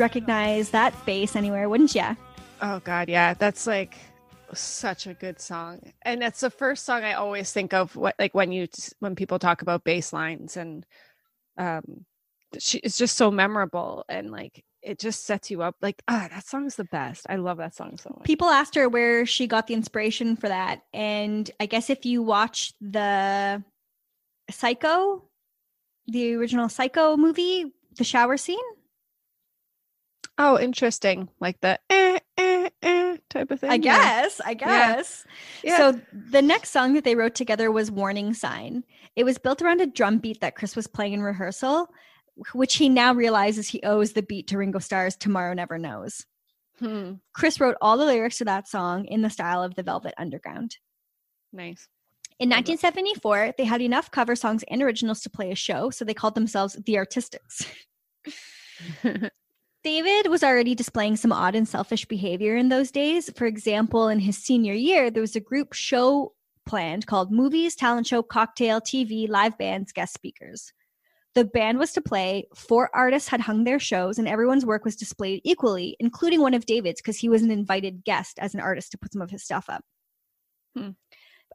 Recognize 0.00 0.70
that 0.70 0.94
bass 1.04 1.36
anywhere, 1.36 1.68
wouldn't 1.68 1.94
you? 1.94 2.16
Oh 2.62 2.80
God, 2.80 3.10
yeah, 3.10 3.34
that's 3.34 3.66
like 3.66 3.96
such 4.54 5.06
a 5.06 5.12
good 5.12 5.40
song, 5.40 5.92
and 6.02 6.22
that's 6.22 6.40
the 6.40 6.50
first 6.50 6.86
song 6.86 7.04
I 7.04 7.12
always 7.12 7.52
think 7.52 7.74
of. 7.74 7.94
What 7.94 8.14
like 8.18 8.34
when 8.34 8.50
you 8.50 8.66
when 9.00 9.14
people 9.14 9.38
talk 9.38 9.60
about 9.60 9.84
bass 9.84 10.12
lines, 10.12 10.56
and 10.56 10.86
um, 11.58 12.06
she 12.58 12.78
it's 12.78 12.96
just 12.96 13.16
so 13.16 13.30
memorable, 13.30 14.06
and 14.08 14.30
like 14.30 14.64
it 14.82 14.98
just 14.98 15.26
sets 15.26 15.50
you 15.50 15.62
up. 15.62 15.76
Like 15.82 16.02
ah, 16.08 16.28
that 16.30 16.46
song's 16.46 16.76
the 16.76 16.84
best. 16.84 17.26
I 17.28 17.36
love 17.36 17.58
that 17.58 17.74
song 17.74 17.98
so 17.98 18.14
much. 18.16 18.24
People 18.24 18.48
asked 18.48 18.74
her 18.76 18.88
where 18.88 19.26
she 19.26 19.46
got 19.46 19.66
the 19.66 19.74
inspiration 19.74 20.36
for 20.36 20.48
that. 20.48 20.80
And 20.94 21.50
I 21.60 21.66
guess 21.66 21.90
if 21.90 22.06
you 22.06 22.22
watch 22.22 22.72
the 22.80 23.62
Psycho, 24.50 25.24
the 26.06 26.34
original 26.34 26.68
Psycho 26.68 27.16
movie, 27.16 27.72
the 27.96 28.04
shower 28.04 28.36
scene, 28.36 28.58
Oh, 30.42 30.58
interesting, 30.58 31.28
like 31.38 31.60
the 31.60 31.78
eh, 31.90 32.18
eh, 32.38 32.70
eh 32.80 33.16
type 33.28 33.50
of 33.50 33.60
thing. 33.60 33.70
I 33.70 33.74
yeah. 33.74 34.22
guess, 34.22 34.40
I 34.42 34.54
guess. 34.54 35.26
Yeah. 35.62 35.76
So 35.76 36.00
the 36.12 36.40
next 36.40 36.70
song 36.70 36.94
that 36.94 37.04
they 37.04 37.14
wrote 37.14 37.34
together 37.34 37.70
was 37.70 37.90
Warning 37.90 38.32
Sign. 38.32 38.82
It 39.16 39.24
was 39.24 39.36
built 39.36 39.60
around 39.60 39.82
a 39.82 39.86
drum 39.86 40.16
beat 40.16 40.40
that 40.40 40.56
Chris 40.56 40.74
was 40.74 40.86
playing 40.86 41.12
in 41.12 41.22
rehearsal, 41.22 41.88
which 42.54 42.76
he 42.76 42.88
now 42.88 43.12
realizes 43.12 43.68
he 43.68 43.82
owes 43.82 44.14
the 44.14 44.22
beat 44.22 44.46
to 44.46 44.56
Ringo 44.56 44.78
Starr's 44.78 45.14
Tomorrow 45.14 45.52
Never 45.52 45.78
Knows. 45.78 46.24
Hmm, 46.78 47.16
Chris 47.34 47.60
wrote 47.60 47.76
all 47.82 47.98
the 47.98 48.06
lyrics 48.06 48.38
to 48.38 48.46
that 48.46 48.66
song 48.66 49.04
in 49.04 49.20
the 49.20 49.28
style 49.28 49.62
of 49.62 49.74
the 49.74 49.82
Velvet 49.82 50.14
Underground. 50.16 50.78
nice. 51.52 51.86
In 52.38 52.48
1974, 52.48 53.56
they 53.58 53.64
had 53.66 53.82
enough 53.82 54.10
cover 54.10 54.34
songs 54.34 54.64
and 54.70 54.82
originals 54.82 55.20
to 55.20 55.28
play 55.28 55.50
a 55.50 55.54
show, 55.54 55.90
so 55.90 56.06
they 56.06 56.14
called 56.14 56.34
themselves 56.34 56.78
the 56.86 56.96
Artistics. 56.96 57.66
David 59.82 60.28
was 60.28 60.44
already 60.44 60.74
displaying 60.74 61.16
some 61.16 61.32
odd 61.32 61.54
and 61.54 61.66
selfish 61.66 62.04
behavior 62.04 62.56
in 62.56 62.68
those 62.68 62.90
days. 62.90 63.30
For 63.34 63.46
example, 63.46 64.08
in 64.08 64.18
his 64.18 64.36
senior 64.36 64.74
year, 64.74 65.10
there 65.10 65.22
was 65.22 65.36
a 65.36 65.40
group 65.40 65.72
show 65.72 66.34
planned 66.66 67.06
called 67.06 67.32
Movies, 67.32 67.74
Talent 67.74 68.06
Show, 68.06 68.22
Cocktail, 68.22 68.80
TV, 68.80 69.28
Live 69.28 69.56
Bands, 69.56 69.92
Guest 69.92 70.12
Speakers. 70.12 70.72
The 71.34 71.44
band 71.44 71.78
was 71.78 71.92
to 71.92 72.00
play, 72.00 72.46
four 72.54 72.90
artists 72.92 73.28
had 73.28 73.40
hung 73.40 73.64
their 73.64 73.78
shows, 73.78 74.18
and 74.18 74.28
everyone's 74.28 74.66
work 74.66 74.84
was 74.84 74.96
displayed 74.96 75.40
equally, 75.44 75.96
including 75.98 76.40
one 76.40 76.54
of 76.54 76.66
David's 76.66 77.00
because 77.00 77.16
he 77.16 77.28
was 77.28 77.42
an 77.42 77.50
invited 77.50 78.04
guest 78.04 78.38
as 78.38 78.52
an 78.52 78.60
artist 78.60 78.92
to 78.92 78.98
put 78.98 79.12
some 79.12 79.22
of 79.22 79.30
his 79.30 79.44
stuff 79.44 79.70
up. 79.70 79.84
Hmm. 80.76 80.90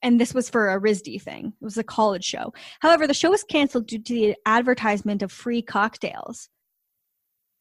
And 0.02 0.20
this 0.20 0.34
was 0.34 0.50
for 0.50 0.74
a 0.74 0.80
RISD 0.80 1.22
thing. 1.22 1.54
It 1.62 1.64
was 1.64 1.78
a 1.78 1.84
college 1.84 2.24
show. 2.24 2.54
However, 2.80 3.06
the 3.06 3.14
show 3.14 3.30
was 3.30 3.44
canceled 3.44 3.88
due 3.88 4.00
to 4.00 4.14
the 4.14 4.36
advertisement 4.46 5.22
of 5.22 5.32
free 5.32 5.62
cocktails. 5.62 6.50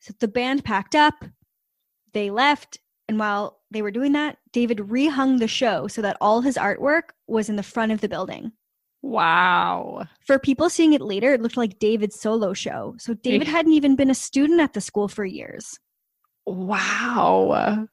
So 0.05 0.13
the 0.21 0.29
band 0.29 0.67
packed 0.67 0.95
up, 0.95 1.25
they 2.13 2.29
left, 2.31 2.79
and 3.09 3.19
while 3.19 3.63
they 3.71 3.81
were 3.81 3.91
doing 3.91 4.13
that, 4.13 4.37
David 4.53 4.79
rehung 4.79 5.39
the 5.39 5.49
show 5.49 5.89
so 5.89 6.03
that 6.03 6.19
all 6.21 6.43
his 6.43 6.59
artwork 6.59 7.13
was 7.27 7.49
in 7.49 7.57
the 7.57 7.63
front 7.63 7.91
of 7.91 8.03
the 8.03 8.09
building. 8.09 8.53
wow. 9.01 10.05
For 10.27 10.39
people 10.39 10.69
seeing 10.69 10.93
it 10.93 11.01
later, 11.01 11.33
it 11.33 11.41
looked 11.41 11.57
like 11.57 11.79
David's 11.79 12.21
solo 12.21 12.53
show. 12.53 12.95
So 12.99 13.15
David 13.15 13.49
hadn't 13.49 13.73
even 13.73 13.97
been 13.97 14.11
a 14.11 14.15
student 14.15 14.61
at 14.61 14.75
the 14.75 14.83
school 14.83 15.09
for 15.09 15.25
years. 15.25 15.79
Wow. 16.45 17.89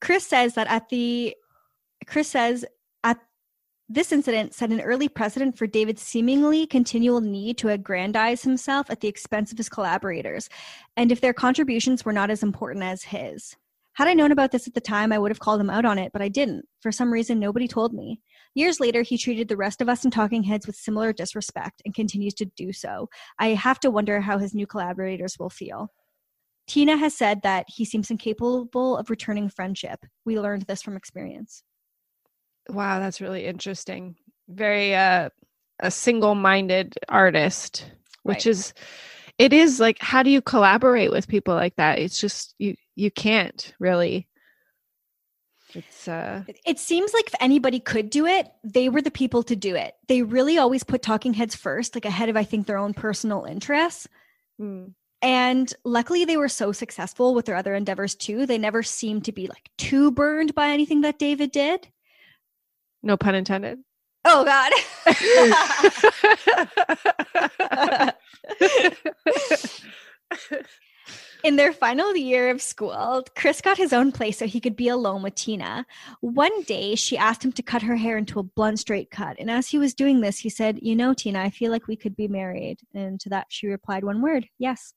Chris 0.00 0.24
says 0.24 0.54
that 0.54 0.68
at 0.68 0.88
the 0.88 1.34
Chris 2.06 2.28
says 2.28 2.64
this 3.92 4.12
incident 4.12 4.54
set 4.54 4.70
an 4.70 4.80
early 4.80 5.08
precedent 5.08 5.58
for 5.58 5.66
David's 5.66 6.00
seemingly 6.00 6.64
continual 6.64 7.20
need 7.20 7.58
to 7.58 7.70
aggrandize 7.70 8.40
himself 8.40 8.88
at 8.88 9.00
the 9.00 9.08
expense 9.08 9.50
of 9.50 9.58
his 9.58 9.68
collaborators, 9.68 10.48
and 10.96 11.10
if 11.10 11.20
their 11.20 11.32
contributions 11.32 12.04
were 12.04 12.12
not 12.12 12.30
as 12.30 12.44
important 12.44 12.84
as 12.84 13.02
his. 13.02 13.56
Had 13.94 14.06
I 14.06 14.14
known 14.14 14.30
about 14.30 14.52
this 14.52 14.68
at 14.68 14.74
the 14.74 14.80
time, 14.80 15.10
I 15.10 15.18
would 15.18 15.32
have 15.32 15.40
called 15.40 15.60
him 15.60 15.70
out 15.70 15.84
on 15.84 15.98
it, 15.98 16.12
but 16.12 16.22
I 16.22 16.28
didn't. 16.28 16.66
For 16.80 16.92
some 16.92 17.12
reason, 17.12 17.40
nobody 17.40 17.66
told 17.66 17.92
me. 17.92 18.20
Years 18.54 18.78
later, 18.78 19.02
he 19.02 19.18
treated 19.18 19.48
the 19.48 19.56
rest 19.56 19.80
of 19.80 19.88
us 19.88 20.04
in 20.04 20.12
Talking 20.12 20.44
Heads 20.44 20.68
with 20.68 20.76
similar 20.76 21.12
disrespect 21.12 21.82
and 21.84 21.92
continues 21.92 22.34
to 22.34 22.44
do 22.44 22.72
so. 22.72 23.08
I 23.40 23.48
have 23.48 23.80
to 23.80 23.90
wonder 23.90 24.20
how 24.20 24.38
his 24.38 24.54
new 24.54 24.68
collaborators 24.68 25.36
will 25.36 25.50
feel. 25.50 25.90
Tina 26.68 26.96
has 26.96 27.16
said 27.16 27.42
that 27.42 27.66
he 27.66 27.84
seems 27.84 28.12
incapable 28.12 28.96
of 28.96 29.10
returning 29.10 29.48
friendship. 29.48 30.06
We 30.24 30.38
learned 30.38 30.62
this 30.62 30.80
from 30.80 30.96
experience. 30.96 31.64
Wow, 32.70 33.00
that's 33.00 33.20
really 33.20 33.46
interesting. 33.46 34.16
Very 34.48 34.94
uh 34.94 35.30
a 35.80 35.90
single-minded 35.90 36.94
artist, 37.08 37.90
which 38.24 38.46
Right. 38.46 38.46
is 38.46 38.74
it 39.38 39.52
is 39.52 39.80
like 39.80 39.98
how 40.00 40.22
do 40.22 40.30
you 40.30 40.42
collaborate 40.42 41.10
with 41.10 41.28
people 41.28 41.54
like 41.54 41.76
that? 41.76 41.98
It's 41.98 42.20
just 42.20 42.54
you 42.58 42.76
you 42.96 43.10
can't 43.10 43.74
really. 43.80 44.28
It's 45.74 46.08
uh 46.08 46.44
It- 46.64 46.78
seems 46.78 47.14
like 47.14 47.26
if 47.28 47.34
anybody 47.40 47.80
could 47.80 48.10
do 48.10 48.26
it, 48.26 48.50
they 48.64 48.88
were 48.88 49.02
the 49.02 49.10
people 49.10 49.42
to 49.44 49.56
do 49.56 49.76
it. 49.76 49.94
They 50.08 50.22
really 50.22 50.58
always 50.58 50.82
put 50.84 51.02
talking 51.02 51.34
heads 51.34 51.54
first, 51.54 51.94
like 51.94 52.04
ahead 52.04 52.28
of, 52.28 52.36
I 52.36 52.44
think, 52.44 52.66
their 52.66 52.78
own 52.78 52.94
personal 52.94 53.44
interests. 53.44 54.08
mm, 54.58 54.94
And 55.22 55.72
luckily, 55.84 56.24
they 56.24 56.36
were 56.36 56.48
so 56.48 56.72
successful 56.72 57.34
with 57.34 57.44
their 57.46 57.56
other 57.56 57.74
endeavors 57.74 58.14
too. 58.14 58.46
They 58.46 58.58
never 58.58 58.82
seemed 58.82 59.24
to 59.26 59.32
be 59.32 59.46
like 59.48 59.70
too 59.76 60.10
burned 60.10 60.54
by 60.54 60.70
anything 60.70 61.02
that 61.02 61.18
David 61.18 61.52
did. 61.52 61.88
No 63.02 63.16
pun 63.16 63.34
intended. 63.34 63.80
Oh, 64.24 64.44
God. 64.44 64.72
in 71.44 71.56
their 71.56 71.72
final 71.72 72.14
year 72.14 72.50
of 72.50 72.60
school, 72.60 73.24
Chris 73.36 73.60
got 73.60 73.78
his 73.78 73.92
own 73.92 74.12
place 74.12 74.38
so 74.38 74.46
he 74.46 74.60
could 74.60 74.76
be 74.76 74.88
alone 74.88 75.22
with 75.22 75.34
Tina. 75.34 75.86
One 76.20 76.62
day, 76.62 76.94
she 76.94 77.16
asked 77.16 77.44
him 77.44 77.52
to 77.52 77.62
cut 77.62 77.82
her 77.82 77.96
hair 77.96 78.18
into 78.18 78.38
a 78.38 78.42
blunt, 78.42 78.78
straight 78.78 79.10
cut. 79.10 79.36
And 79.38 79.50
as 79.50 79.68
he 79.68 79.78
was 79.78 79.94
doing 79.94 80.20
this, 80.20 80.38
he 80.38 80.50
said, 80.50 80.78
You 80.82 80.94
know, 80.96 81.14
Tina, 81.14 81.40
I 81.40 81.50
feel 81.50 81.70
like 81.70 81.86
we 81.86 81.96
could 81.96 82.16
be 82.16 82.28
married. 82.28 82.78
And 82.94 83.18
to 83.20 83.30
that, 83.30 83.46
she 83.48 83.66
replied 83.68 84.04
one 84.04 84.20
word 84.20 84.46
yes. 84.58 84.92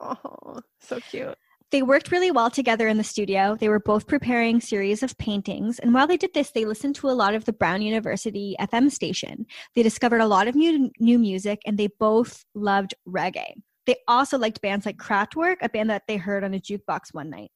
Oh, 0.00 0.60
so 0.80 1.00
cute. 1.00 1.36
They 1.70 1.82
worked 1.82 2.10
really 2.10 2.32
well 2.32 2.50
together 2.50 2.88
in 2.88 2.98
the 2.98 3.04
studio. 3.04 3.56
They 3.58 3.68
were 3.68 3.78
both 3.78 4.08
preparing 4.08 4.60
series 4.60 5.04
of 5.04 5.16
paintings, 5.18 5.78
and 5.78 5.94
while 5.94 6.06
they 6.08 6.16
did 6.16 6.34
this, 6.34 6.50
they 6.50 6.64
listened 6.64 6.96
to 6.96 7.08
a 7.08 7.12
lot 7.12 7.34
of 7.34 7.44
the 7.44 7.52
Brown 7.52 7.80
University 7.80 8.56
FM 8.60 8.90
station. 8.90 9.46
They 9.76 9.84
discovered 9.84 10.20
a 10.20 10.26
lot 10.26 10.48
of 10.48 10.56
new, 10.56 10.90
new 10.98 11.18
music, 11.18 11.60
and 11.64 11.78
they 11.78 11.88
both 12.00 12.44
loved 12.54 12.94
reggae. 13.06 13.52
They 13.86 13.96
also 14.08 14.36
liked 14.36 14.60
bands 14.60 14.84
like 14.84 14.96
Kraftwerk, 14.96 15.56
a 15.62 15.68
band 15.68 15.90
that 15.90 16.02
they 16.08 16.16
heard 16.16 16.42
on 16.42 16.54
a 16.54 16.58
jukebox 16.58 17.12
one 17.12 17.30
night. 17.30 17.50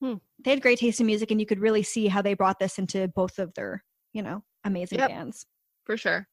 Hmm. 0.00 0.14
They 0.44 0.50
had 0.50 0.62
great 0.62 0.78
taste 0.78 1.00
in 1.00 1.06
music, 1.06 1.30
and 1.30 1.40
you 1.40 1.46
could 1.46 1.60
really 1.60 1.82
see 1.82 2.08
how 2.08 2.20
they 2.20 2.34
brought 2.34 2.58
this 2.58 2.78
into 2.78 3.08
both 3.08 3.38
of 3.38 3.54
their, 3.54 3.84
you 4.12 4.22
know, 4.22 4.44
amazing 4.64 4.98
Yep. 4.98 5.08
bands. 5.08 5.46
For 5.84 5.96
sure. 5.96 6.28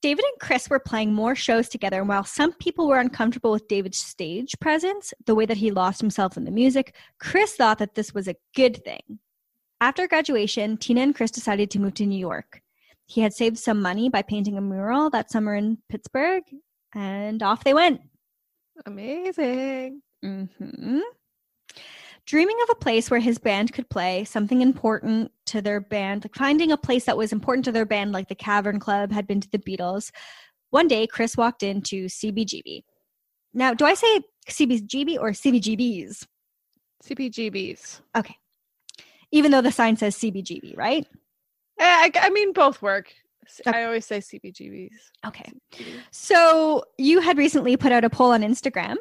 David 0.00 0.24
and 0.24 0.40
Chris 0.40 0.68
were 0.68 0.78
playing 0.78 1.14
more 1.14 1.34
shows 1.34 1.68
together, 1.68 2.00
and 2.00 2.08
while 2.08 2.24
some 2.24 2.52
people 2.54 2.88
were 2.88 2.98
uncomfortable 2.98 3.52
with 3.52 3.68
David's 3.68 3.98
stage 3.98 4.54
presence, 4.60 5.12
the 5.24 5.34
way 5.34 5.46
that 5.46 5.56
he 5.56 5.70
lost 5.70 6.00
himself 6.00 6.36
in 6.36 6.44
the 6.44 6.50
music, 6.50 6.94
Chris 7.18 7.54
thought 7.54 7.78
that 7.78 7.94
this 7.94 8.12
was 8.12 8.28
a 8.28 8.36
good 8.54 8.84
thing. 8.84 9.18
After 9.80 10.06
graduation, 10.08 10.76
Tina 10.76 11.02
and 11.02 11.14
Chris 11.14 11.30
decided 11.30 11.70
to 11.70 11.78
move 11.78 11.94
to 11.94 12.06
New 12.06 12.18
York. 12.18 12.62
He 13.06 13.20
had 13.20 13.32
saved 13.32 13.58
some 13.58 13.80
money 13.80 14.08
by 14.08 14.22
painting 14.22 14.56
a 14.56 14.60
mural 14.60 15.10
that 15.10 15.30
summer 15.30 15.54
in 15.54 15.78
Pittsburgh, 15.88 16.44
and 16.94 17.42
off 17.42 17.64
they 17.64 17.74
went. 17.74 18.00
Amazing. 18.84 20.02
hmm 20.22 21.00
Dreaming 22.26 22.56
of 22.64 22.70
a 22.70 22.74
place 22.74 23.08
where 23.08 23.20
his 23.20 23.38
band 23.38 23.72
could 23.72 23.88
play 23.88 24.24
something 24.24 24.60
important 24.60 25.30
to 25.46 25.62
their 25.62 25.80
band, 25.80 26.24
like 26.24 26.34
finding 26.34 26.72
a 26.72 26.76
place 26.76 27.04
that 27.04 27.16
was 27.16 27.32
important 27.32 27.64
to 27.66 27.72
their 27.72 27.86
band, 27.86 28.10
like 28.10 28.28
the 28.28 28.34
Cavern 28.34 28.80
Club 28.80 29.12
had 29.12 29.26
been 29.26 29.40
to 29.40 29.50
the 29.50 29.58
Beatles. 29.58 30.10
One 30.70 30.88
day, 30.88 31.06
Chris 31.06 31.36
walked 31.36 31.62
into 31.62 32.06
CBGB. 32.06 32.82
Now, 33.54 33.74
do 33.74 33.84
I 33.84 33.94
say 33.94 34.20
CBGB 34.48 35.18
or 35.20 35.30
CBGBs? 35.30 36.26
CBGBs. 37.04 38.00
Okay. 38.16 38.36
Even 39.30 39.52
though 39.52 39.62
the 39.62 39.72
sign 39.72 39.96
says 39.96 40.16
CBGB, 40.16 40.76
right? 40.76 41.06
Eh, 41.78 41.84
I, 41.84 42.10
I 42.16 42.30
mean, 42.30 42.52
both 42.52 42.82
work. 42.82 43.12
Okay. 43.60 43.78
I 43.78 43.84
always 43.84 44.04
say 44.04 44.18
CBGBs. 44.18 44.90
Okay. 45.26 45.52
CBGBs. 45.72 46.00
So 46.10 46.84
you 46.98 47.20
had 47.20 47.38
recently 47.38 47.76
put 47.76 47.92
out 47.92 48.04
a 48.04 48.10
poll 48.10 48.32
on 48.32 48.42
Instagram. 48.42 48.96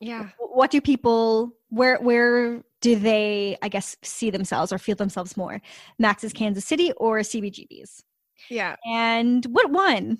Yeah. 0.00 0.30
What 0.38 0.70
do 0.70 0.80
people 0.80 1.52
where 1.68 1.98
where 1.98 2.62
do 2.80 2.96
they 2.96 3.56
I 3.62 3.68
guess 3.68 3.96
see 4.02 4.30
themselves 4.30 4.72
or 4.72 4.78
feel 4.78 4.96
themselves 4.96 5.36
more? 5.36 5.60
Max's 5.98 6.32
Kansas 6.32 6.64
City 6.64 6.92
or 6.92 7.20
CBGB's? 7.20 8.02
Yeah. 8.50 8.76
And 8.86 9.44
what 9.46 9.70
one 9.70 10.18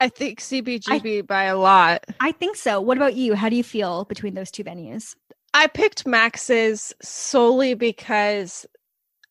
I 0.00 0.08
think 0.08 0.40
CBGB 0.40 1.26
by 1.26 1.44
a 1.44 1.56
lot. 1.56 2.04
I 2.18 2.32
think 2.32 2.56
so. 2.56 2.80
What 2.80 2.96
about 2.96 3.14
you? 3.14 3.34
How 3.34 3.48
do 3.48 3.54
you 3.54 3.62
feel 3.62 4.04
between 4.06 4.34
those 4.34 4.50
two 4.50 4.64
venues? 4.64 5.14
I 5.54 5.68
picked 5.68 6.06
Max's 6.06 6.92
solely 7.02 7.74
because 7.74 8.66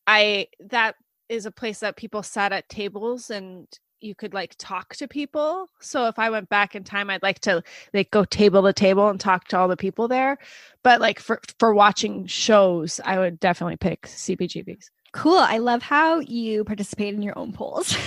I 0.07 0.47
that 0.69 0.95
is 1.29 1.45
a 1.45 1.51
place 1.51 1.79
that 1.79 1.97
people 1.97 2.23
sat 2.23 2.53
at 2.53 2.69
tables 2.69 3.29
and 3.29 3.67
you 4.01 4.15
could 4.15 4.33
like 4.33 4.55
talk 4.57 4.95
to 4.97 5.07
people. 5.07 5.69
So 5.79 6.07
if 6.07 6.17
I 6.19 6.29
went 6.29 6.49
back 6.49 6.75
in 6.75 6.83
time, 6.83 7.09
I'd 7.09 7.23
like 7.23 7.39
to 7.41 7.63
like 7.93 8.11
go 8.11 8.25
table 8.25 8.63
to 8.63 8.73
table 8.73 9.07
and 9.09 9.19
talk 9.19 9.47
to 9.49 9.57
all 9.57 9.67
the 9.67 9.77
people 9.77 10.07
there. 10.07 10.37
But 10.83 11.01
like 11.01 11.19
for 11.19 11.39
for 11.59 11.73
watching 11.73 12.25
shows, 12.27 12.99
I 13.05 13.19
would 13.19 13.39
definitely 13.39 13.77
pick 13.77 14.03
CBGBs. 14.03 14.89
Cool. 15.13 15.39
I 15.39 15.57
love 15.57 15.81
how 15.81 16.19
you 16.19 16.63
participate 16.63 17.13
in 17.13 17.21
your 17.21 17.37
own 17.37 17.51
polls. 17.51 17.87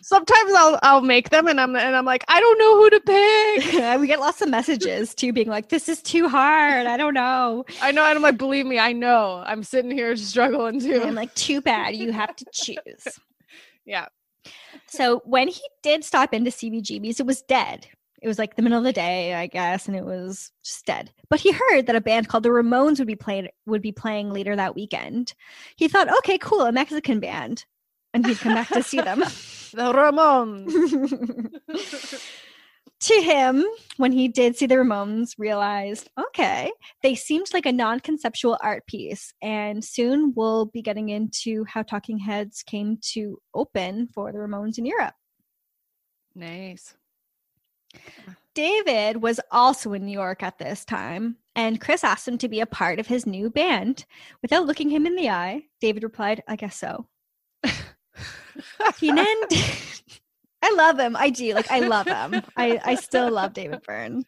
Sometimes 0.00 0.52
I'll 0.54 0.78
I'll 0.82 1.00
make 1.00 1.30
them 1.30 1.48
and 1.48 1.60
I'm 1.60 1.74
and 1.74 1.96
I'm 1.96 2.04
like 2.04 2.24
I 2.28 2.38
don't 2.38 2.58
know 2.58 2.76
who 2.76 2.90
to 2.90 3.00
pick. 3.00 4.00
we 4.00 4.06
get 4.06 4.20
lots 4.20 4.40
of 4.42 4.48
messages 4.48 5.12
too 5.12 5.32
being 5.32 5.48
like 5.48 5.70
this 5.70 5.88
is 5.88 6.00
too 6.02 6.28
hard. 6.28 6.86
I 6.86 6.96
don't 6.96 7.14
know. 7.14 7.64
I 7.82 7.90
know 7.90 8.04
and 8.04 8.16
I'm 8.16 8.22
like 8.22 8.38
believe 8.38 8.64
me 8.64 8.78
I 8.78 8.92
know 8.92 9.42
I'm 9.44 9.64
sitting 9.64 9.90
here 9.90 10.14
struggling 10.16 10.78
too. 10.78 10.94
And 10.94 11.04
I'm 11.04 11.14
like 11.16 11.34
too 11.34 11.60
bad 11.60 11.96
you 11.96 12.12
have 12.12 12.36
to 12.36 12.44
choose. 12.52 13.08
yeah. 13.84 14.06
So 14.86 15.20
when 15.24 15.48
he 15.48 15.62
did 15.82 16.04
stop 16.04 16.32
into 16.32 16.50
CBGB's, 16.52 17.18
it 17.18 17.26
was 17.26 17.42
dead. 17.42 17.88
It 18.24 18.28
was 18.28 18.38
like 18.38 18.56
the 18.56 18.62
middle 18.62 18.78
of 18.78 18.84
the 18.84 18.92
day, 18.92 19.34
I 19.34 19.46
guess, 19.46 19.86
and 19.86 19.94
it 19.94 20.06
was 20.06 20.50
just 20.64 20.86
dead. 20.86 21.12
But 21.28 21.40
he 21.40 21.52
heard 21.52 21.86
that 21.86 21.94
a 21.94 22.00
band 22.00 22.26
called 22.26 22.44
the 22.44 22.48
Ramones 22.48 22.98
would 22.98 23.06
be 23.06 23.16
playing 23.16 23.48
would 23.66 23.82
be 23.82 23.92
playing 23.92 24.32
later 24.32 24.56
that 24.56 24.74
weekend. 24.74 25.34
He 25.76 25.88
thought, 25.88 26.08
okay, 26.20 26.38
cool, 26.38 26.62
a 26.62 26.72
Mexican 26.72 27.20
band, 27.20 27.66
and 28.14 28.24
he'd 28.24 28.38
come 28.38 28.54
back 28.54 28.68
to 28.68 28.82
see 28.82 29.00
them. 29.00 29.22
The 29.74 29.92
Ramones. 29.92 30.70
to 33.00 33.14
him, 33.14 33.64
when 33.96 34.12
he 34.12 34.28
did 34.28 34.56
see 34.56 34.66
the 34.66 34.76
Ramones, 34.76 35.34
realized, 35.36 36.08
okay, 36.28 36.70
they 37.02 37.16
seemed 37.16 37.52
like 37.52 37.66
a 37.66 37.72
non-conceptual 37.72 38.56
art 38.62 38.86
piece, 38.86 39.34
and 39.42 39.84
soon 39.84 40.32
we'll 40.36 40.66
be 40.66 40.80
getting 40.80 41.08
into 41.08 41.64
how 41.64 41.82
Talking 41.82 42.18
Heads 42.18 42.62
came 42.62 42.98
to 43.14 43.36
open 43.52 44.06
for 44.14 44.30
the 44.30 44.38
Ramones 44.38 44.78
in 44.78 44.86
Europe. 44.86 45.14
nice. 46.36 46.94
David 48.54 49.20
was 49.20 49.40
also 49.50 49.92
in 49.92 50.04
New 50.04 50.12
York 50.12 50.42
at 50.42 50.58
this 50.58 50.84
time, 50.84 51.36
and 51.56 51.80
Chris 51.80 52.04
asked 52.04 52.28
him 52.28 52.38
to 52.38 52.48
be 52.48 52.60
a 52.60 52.66
part 52.66 53.00
of 53.00 53.06
his 53.06 53.26
new 53.26 53.50
band. 53.50 54.06
Without 54.42 54.66
looking 54.66 54.90
him 54.90 55.06
in 55.06 55.16
the 55.16 55.28
eye, 55.28 55.64
David 55.80 56.04
replied, 56.04 56.42
I 56.46 56.56
guess 56.56 56.76
so. 56.76 57.06
Tina 58.96 59.20
and 59.28 59.62
I 60.62 60.72
love 60.76 60.98
him. 60.98 61.16
I 61.16 61.30
do. 61.30 61.52
Like, 61.52 61.70
I 61.70 61.80
love 61.80 62.06
him. 62.06 62.42
I, 62.56 62.80
I 62.84 62.94
still 62.94 63.30
love 63.30 63.52
David 63.52 63.82
Byrne. 63.82 64.24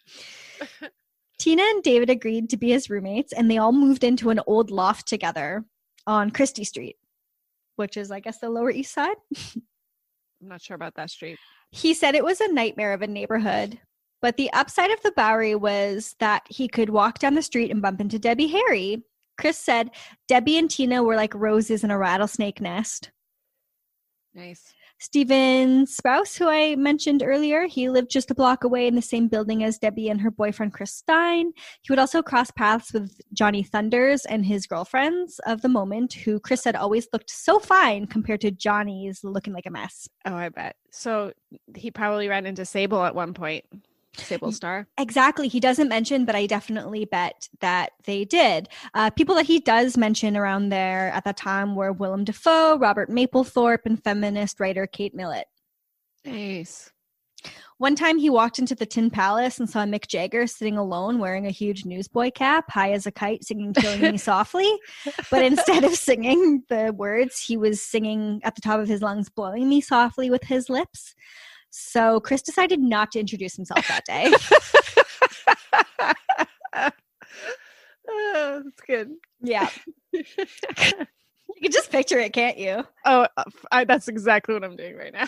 Tina 1.39 1.63
and 1.63 1.83
David 1.83 2.11
agreed 2.11 2.51
to 2.51 2.57
be 2.57 2.71
his 2.71 2.91
roommates, 2.91 3.33
and 3.33 3.51
they 3.51 3.59
all 3.59 3.73
moved 3.73 4.05
into 4.05 4.31
an 4.31 4.41
old 4.47 4.71
loft 4.71 5.07
together 5.07 5.65
on 6.07 6.31
Chrystie 6.31 6.67
Street, 6.67 6.97
which 7.77 7.97
is, 7.97 8.11
I 8.11 8.21
guess, 8.21 8.39
the 8.39 8.51
Lower 8.51 8.71
East 8.71 8.93
Side. 8.93 9.17
I'm 10.43 10.49
not 10.49 10.63
sure 10.63 10.75
about 10.75 10.95
that 10.97 11.11
street. 11.11 11.39
He 11.71 11.95
said 11.95 12.15
it 12.15 12.25
was 12.25 12.41
a 12.41 12.53
nightmare 12.53 12.93
of 12.93 13.03
a 13.03 13.07
neighborhood, 13.07 13.79
but 14.23 14.37
the 14.37 14.53
upside 14.53 14.91
of 14.91 15.03
the 15.03 15.13
Bowery 15.13 15.55
was 15.55 16.15
that 16.21 16.47
he 16.49 16.69
could 16.69 16.91
walk 16.91 17.19
down 17.19 17.35
the 17.35 17.43
street 17.43 17.71
and 17.71 17.83
bump 17.83 18.01
into 18.01 18.19
Debbie 18.19 18.49
Harry. 18.49 19.03
Chris 19.39 19.59
said 19.59 19.91
Debbie 20.29 20.59
and 20.59 20.71
Tina 20.71 21.03
were 21.03 21.17
like 21.17 21.35
roses 21.35 21.85
in 21.85 21.91
a 21.91 21.99
rattlesnake 21.99 22.61
nest. 22.61 23.11
Nice. 24.35 24.73
Stephen 24.99 25.85
Sprouse, 25.87 26.39
who 26.39 26.49
I 26.49 26.75
mentioned 26.77 27.23
earlier, 27.23 27.67
he 27.67 27.91
lived 27.91 28.11
just 28.11 28.31
a 28.31 28.35
block 28.35 28.65
away 28.65 28.87
in 28.87 28.95
the 28.95 29.03
same 29.03 29.29
building 29.29 29.63
as 29.63 29.79
Debbie 29.79 30.09
and 30.09 30.21
her 30.21 30.31
boyfriend 30.31 30.73
Chris 30.73 30.95
Stein. 30.95 31.53
He 31.83 31.93
would 31.93 31.99
also 31.99 32.23
cross 32.23 32.51
paths 32.51 32.93
with 32.93 33.21
Johnny 33.33 33.63
Thunders 33.63 34.25
and 34.25 34.45
his 34.45 34.67
girlfriends 34.67 35.39
of 35.47 35.63
the 35.63 35.69
moment, 35.69 36.15
who 36.15 36.41
Chris 36.41 36.63
said 36.63 36.77
always 36.77 37.09
looked 37.13 37.31
so 37.31 37.59
fine 37.59 38.07
compared 38.07 38.41
to 38.41 38.51
Johnny's 38.51 39.23
looking 39.23 39.53
like 39.53 39.67
a 39.67 39.71
mess. 39.71 40.09
Oh, 40.25 40.35
I 40.35 40.49
bet. 40.49 40.77
So 40.91 41.33
he 41.75 41.91
probably 41.91 42.29
ran 42.29 42.47
into 42.47 42.65
Sable 42.65 43.05
at 43.05 43.15
one 43.15 43.35
point. 43.35 43.65
Sable 44.17 44.53
Starr. 44.53 44.87
Exactly. 44.99 45.49
He 45.49 45.61
doesn't 45.61 45.89
mention, 45.89 46.25
but 46.25 46.35
I 46.35 46.47
definitely 46.47 47.05
bet 47.05 47.49
that 47.61 47.93
they 48.05 48.25
did. 48.25 48.69
Uh, 48.95 49.11
people 49.11 49.35
that 49.37 49.47
he 49.47 49.61
does 49.61 49.97
mention 49.97 50.37
around 50.37 50.69
there 50.69 51.11
at 51.13 51.25
that 51.25 51.37
time 51.37 51.75
were 51.75 51.93
Willem 51.93 52.25
Dafoe, 52.25 52.79
Robert 52.79 53.11
Mapplethorpe, 53.11 53.87
and 53.87 54.03
feminist 54.03 54.61
writer 54.61 54.87
Kate 54.87 55.15
Millett. 55.15 55.47
Nice. 56.25 56.91
One 57.79 57.95
time 57.95 58.17
he 58.17 58.31
walked 58.31 58.59
into 58.59 58.75
the 58.75 58.87
Tin 58.87 59.11
Palace 59.11 59.59
and 59.59 59.69
saw 59.69 59.85
Mick 59.85 60.07
Jagger 60.07 60.47
sitting 60.47 60.79
alone 60.79 61.19
wearing 61.19 61.47
a 61.47 61.51
huge 61.51 61.85
newsboy 61.85 62.31
cap, 62.31 62.71
high 62.71 62.93
as 62.93 63.07
a 63.07 63.13
kite, 63.13 63.45
singing 63.45 63.75
Killing 63.75 64.01
Me 64.01 64.17
Softly. 64.17 64.71
But 65.31 65.45
instead 65.45 65.85
of 65.85 65.95
singing 65.95 66.63
the 66.71 66.95
words, 66.97 67.39
he 67.39 67.59
was 67.59 67.83
singing 67.83 68.41
at 68.45 68.55
the 68.55 68.63
top 68.63 68.81
of 68.81 68.89
his 68.89 69.03
lungs, 69.03 69.29
Blowing 69.29 69.69
Me 69.69 69.83
Softly 69.83 70.31
with 70.31 70.45
his 70.45 70.71
lips. 70.71 71.15
So 71.71 72.21
Chris 72.21 72.43
decided 72.43 72.81
not 72.81 73.13
to 73.13 73.21
introduce 73.21 73.57
himself 73.57 73.87
that 73.89 74.05
day. 74.05 74.33
Oh, 78.09 78.63
that's 78.65 78.81
good. 78.87 79.11
yeah. 79.43 79.69
You 81.55 81.63
can 81.63 81.73
just 81.73 81.91
picture 81.91 82.19
it, 82.19 82.35
can't 82.35 82.59
you? 82.59 82.85
Oh, 83.07 83.27
uh, 83.37 83.45
I, 83.73 83.85
that's 83.85 84.09
exactly 84.09 84.53
what 84.53 84.65
I'm 84.65 84.77
doing 84.77 84.97
right 84.97 85.13
now. 85.13 85.27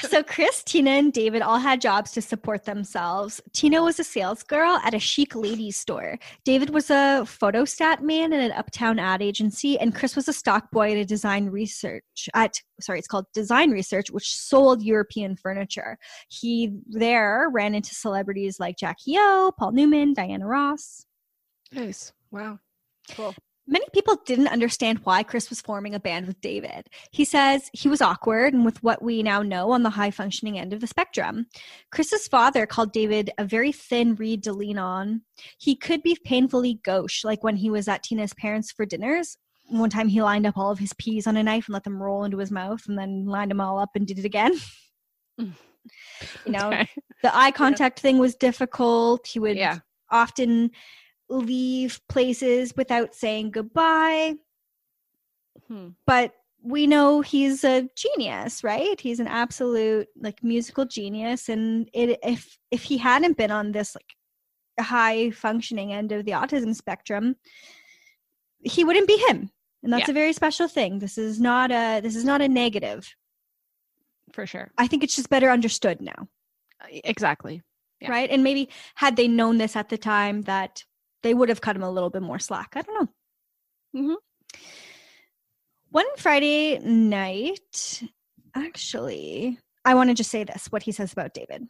So 0.00 0.22
Chris, 0.22 0.62
Tina, 0.62 0.90
and 0.90 1.12
David 1.12 1.42
all 1.42 1.58
had 1.58 1.80
jobs 1.80 2.12
to 2.12 2.22
support 2.22 2.64
themselves. 2.64 3.40
Tina 3.52 3.82
was 3.82 3.98
a 4.00 4.04
sales 4.04 4.42
girl 4.42 4.80
at 4.84 4.94
a 4.94 4.98
chic 4.98 5.34
ladies 5.34 5.76
store. 5.76 6.18
David 6.44 6.70
was 6.70 6.90
a 6.90 7.22
photostat 7.24 8.00
man 8.00 8.32
at 8.32 8.40
an 8.40 8.52
uptown 8.52 8.98
ad 8.98 9.22
agency, 9.22 9.78
and 9.78 9.94
Chris 9.94 10.16
was 10.16 10.28
a 10.28 10.32
stock 10.32 10.70
boy 10.70 10.92
at 10.92 10.98
a 10.98 11.04
design 11.04 11.46
research 11.46 12.28
at 12.34 12.60
sorry, 12.80 12.98
it's 12.98 13.08
called 13.08 13.26
Design 13.34 13.70
Research, 13.70 14.10
which 14.10 14.34
sold 14.34 14.82
European 14.82 15.36
furniture. 15.36 15.98
He 16.28 16.78
there 16.88 17.48
ran 17.52 17.74
into 17.74 17.94
celebrities 17.94 18.58
like 18.58 18.76
Jackie 18.76 19.14
O, 19.16 19.52
Paul 19.58 19.72
Newman, 19.72 20.14
Diana 20.14 20.46
Ross. 20.46 21.06
Nice. 21.72 22.12
Wow. 22.30 22.58
Cool. 23.12 23.34
Many 23.66 23.86
people 23.92 24.16
didn't 24.26 24.48
understand 24.48 25.00
why 25.04 25.22
Chris 25.22 25.48
was 25.48 25.60
forming 25.60 25.94
a 25.94 26.00
band 26.00 26.26
with 26.26 26.40
David. 26.40 26.88
He 27.12 27.24
says 27.24 27.70
he 27.72 27.88
was 27.88 28.00
awkward 28.02 28.52
and 28.52 28.64
with 28.64 28.82
what 28.82 29.00
we 29.02 29.22
now 29.22 29.42
know 29.42 29.70
on 29.70 29.84
the 29.84 29.90
high 29.90 30.10
functioning 30.10 30.58
end 30.58 30.72
of 30.72 30.80
the 30.80 30.88
spectrum. 30.88 31.46
Chris's 31.92 32.26
father 32.26 32.66
called 32.66 32.92
David 32.92 33.30
a 33.38 33.44
very 33.44 33.70
thin 33.70 34.16
reed 34.16 34.42
to 34.44 34.52
lean 34.52 34.76
on. 34.78 35.22
He 35.58 35.76
could 35.76 36.02
be 36.02 36.16
painfully 36.24 36.80
gauche, 36.84 37.22
like 37.24 37.44
when 37.44 37.56
he 37.56 37.70
was 37.70 37.86
at 37.86 38.02
Tina's 38.02 38.34
parents 38.34 38.72
for 38.72 38.84
dinners. 38.84 39.36
One 39.68 39.90
time 39.90 40.08
he 40.08 40.20
lined 40.20 40.46
up 40.46 40.58
all 40.58 40.72
of 40.72 40.80
his 40.80 40.92
peas 40.94 41.28
on 41.28 41.36
a 41.36 41.42
knife 41.44 41.68
and 41.68 41.74
let 41.74 41.84
them 41.84 42.02
roll 42.02 42.24
into 42.24 42.38
his 42.38 42.50
mouth 42.50 42.82
and 42.88 42.98
then 42.98 43.24
lined 43.26 43.52
them 43.52 43.60
all 43.60 43.78
up 43.78 43.90
and 43.94 44.04
did 44.04 44.18
it 44.18 44.24
again. 44.24 44.54
you 45.38 45.52
know, 46.46 46.68
Okay. 46.72 46.88
the 47.22 47.36
eye 47.36 47.52
contact 47.52 48.00
thing 48.00 48.18
was 48.18 48.34
difficult. 48.34 49.26
He 49.28 49.38
would 49.38 49.56
Yeah. 49.56 49.78
often 50.10 50.72
leave 51.30 52.00
places 52.08 52.74
without 52.76 53.14
saying 53.14 53.50
goodbye 53.50 54.34
Hmm. 55.68 55.88
but 56.06 56.32
we 56.62 56.86
know 56.86 57.20
he's 57.20 57.64
a 57.64 57.88
genius 57.96 58.62
right 58.64 59.00
he's 59.00 59.20
an 59.20 59.26
absolute 59.28 60.08
like 60.20 60.42
musical 60.42 60.84
genius 60.84 61.48
and 61.48 61.88
it 61.92 62.18
if 62.24 62.58
if 62.70 62.82
he 62.82 62.98
hadn't 62.98 63.36
been 63.36 63.50
on 63.50 63.72
this 63.72 63.94
like 63.94 64.84
high 64.84 65.30
functioning 65.30 65.92
end 65.92 66.12
of 66.12 66.24
the 66.24 66.32
autism 66.32 66.74
spectrum 66.74 67.36
he 68.62 68.84
wouldn't 68.84 69.08
be 69.08 69.16
him 69.28 69.50
and 69.82 69.92
that's 69.92 70.08
Yeah. 70.08 70.12
a 70.12 70.14
very 70.14 70.32
special 70.32 70.68
thing 70.68 70.98
this 70.98 71.16
is 71.18 71.40
not 71.40 71.70
a 71.70 72.00
this 72.00 72.16
is 72.16 72.24
not 72.24 72.40
a 72.42 72.48
negative 72.48 73.14
For 74.32 74.46
sure. 74.46 74.70
i 74.76 74.86
think 74.86 75.02
it's 75.04 75.16
just 75.16 75.30
better 75.30 75.50
understood 75.50 76.00
now 76.00 76.28
Exactly. 76.90 77.62
Yeah. 78.00 78.10
right 78.10 78.30
and 78.30 78.42
maybe 78.42 78.68
had 78.96 79.16
they 79.16 79.28
known 79.28 79.58
this 79.58 79.76
at 79.76 79.88
the 79.88 79.98
time 79.98 80.42
that 80.42 80.84
they 81.22 81.34
would 81.34 81.48
have 81.48 81.60
cut 81.60 81.76
him 81.76 81.82
a 81.82 81.90
little 81.90 82.10
bit 82.10 82.22
more 82.22 82.38
slack. 82.38 82.72
I 82.76 82.82
don't 82.82 82.94
know. 83.04 83.08
Mhm. 84.02 84.16
one 85.90 86.06
friday 86.16 86.78
night 86.78 88.02
actually 88.54 89.58
i 89.84 89.94
want 89.94 90.08
to 90.10 90.14
just 90.14 90.30
say 90.30 90.44
this 90.44 90.66
what 90.70 90.82
he 90.84 90.92
says 90.92 91.12
about 91.12 91.34
david. 91.34 91.66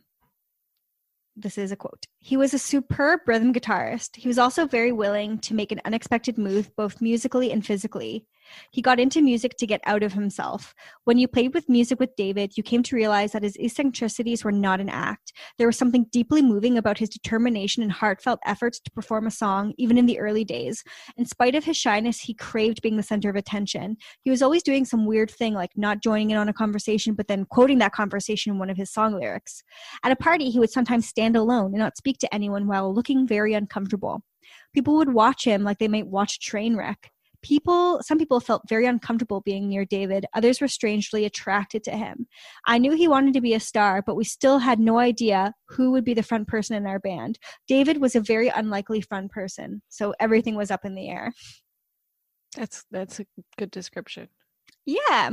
This 1.36 1.56
is 1.56 1.72
a 1.72 1.76
quote. 1.76 2.04
He 2.18 2.36
was 2.36 2.52
a 2.52 2.58
superb 2.58 3.20
rhythm 3.26 3.54
guitarist. 3.54 4.16
He 4.16 4.28
was 4.28 4.36
also 4.36 4.66
very 4.66 4.92
willing 4.92 5.38
to 5.38 5.54
make 5.54 5.72
an 5.72 5.80
unexpected 5.86 6.36
move 6.36 6.74
both 6.76 7.00
musically 7.00 7.50
and 7.50 7.64
physically 7.64 8.26
he 8.70 8.82
got 8.82 9.00
into 9.00 9.20
music 9.20 9.56
to 9.56 9.66
get 9.66 9.80
out 9.84 10.02
of 10.02 10.12
himself 10.12 10.74
when 11.04 11.18
you 11.18 11.28
played 11.28 11.54
with 11.54 11.68
music 11.68 11.98
with 12.00 12.14
david 12.16 12.56
you 12.56 12.62
came 12.62 12.82
to 12.82 12.96
realize 12.96 13.32
that 13.32 13.42
his 13.42 13.56
eccentricities 13.58 14.44
were 14.44 14.52
not 14.52 14.80
an 14.80 14.88
act 14.88 15.32
there 15.58 15.66
was 15.66 15.76
something 15.76 16.06
deeply 16.10 16.42
moving 16.42 16.78
about 16.78 16.98
his 16.98 17.08
determination 17.08 17.82
and 17.82 17.92
heartfelt 17.92 18.40
efforts 18.46 18.80
to 18.80 18.90
perform 18.90 19.26
a 19.26 19.30
song, 19.30 19.74
even 19.78 19.98
in 19.98 20.06
the 20.06 20.18
early 20.18 20.44
days. 20.44 20.82
In 21.16 21.26
spite 21.26 21.54
of 21.54 21.64
his 21.64 21.76
shyness, 21.76 22.20
he 22.20 22.34
craved 22.34 22.82
being 22.82 22.96
the 22.96 23.02
center 23.02 23.30
of 23.30 23.36
attention. 23.36 23.96
He 24.22 24.30
was 24.30 24.42
always 24.42 24.62
doing 24.62 24.84
some 24.84 25.06
weird 25.06 25.30
thing, 25.30 25.54
like 25.54 25.70
not 25.76 26.02
joining 26.02 26.30
in 26.30 26.36
on 26.36 26.48
a 26.48 26.52
conversation, 26.52 27.14
but 27.14 27.28
then 27.28 27.44
quoting 27.44 27.78
that 27.78 27.92
conversation 27.92 28.52
in 28.52 28.58
one 28.58 28.70
of 28.70 28.76
his 28.76 28.92
song 28.92 29.14
lyrics. 29.14 29.62
At 30.04 30.12
a 30.12 30.16
party, 30.16 30.50
he 30.50 30.58
would 30.58 30.70
sometimes 30.70 31.08
stand 31.08 31.36
alone 31.36 31.66
and 31.66 31.78
not 31.78 31.96
speak 31.96 32.18
to 32.18 32.34
anyone 32.34 32.66
while 32.66 32.92
looking 32.92 33.26
very 33.26 33.54
uncomfortable. 33.54 34.22
People 34.74 34.96
would 34.96 35.12
watch 35.12 35.44
him 35.44 35.62
like 35.62 35.78
they 35.78 35.88
might 35.88 36.06
watch 36.06 36.36
a 36.36 36.40
train 36.40 36.76
wreck. 36.76 37.10
People, 37.42 38.00
some 38.02 38.18
people 38.18 38.40
felt 38.40 38.68
very 38.68 38.86
uncomfortable 38.86 39.40
being 39.40 39.68
near 39.68 39.84
David. 39.84 40.26
Others 40.34 40.60
were 40.60 40.68
strangely 40.68 41.24
attracted 41.24 41.82
to 41.84 41.92
him. 41.92 42.26
I 42.66 42.78
knew 42.78 42.92
he 42.92 43.08
wanted 43.08 43.34
to 43.34 43.40
be 43.40 43.54
a 43.54 43.60
star, 43.60 44.02
but 44.02 44.16
we 44.16 44.24
still 44.24 44.58
had 44.58 44.78
no 44.78 44.98
idea 44.98 45.54
who 45.68 45.90
would 45.92 46.04
be 46.04 46.14
the 46.14 46.22
front 46.22 46.48
person 46.48 46.76
in 46.76 46.86
our 46.86 46.98
band. 46.98 47.38
David 47.66 48.00
was 48.00 48.14
a 48.14 48.20
very 48.20 48.48
unlikely 48.48 49.00
front 49.00 49.30
person, 49.30 49.82
so 49.88 50.14
everything 50.20 50.54
was 50.54 50.70
up 50.70 50.84
in 50.84 50.94
the 50.94 51.08
air. 51.08 51.32
That's 52.56 52.84
that's 52.90 53.20
a 53.20 53.26
good 53.58 53.70
description. 53.70 54.28
Yeah. 54.86 55.30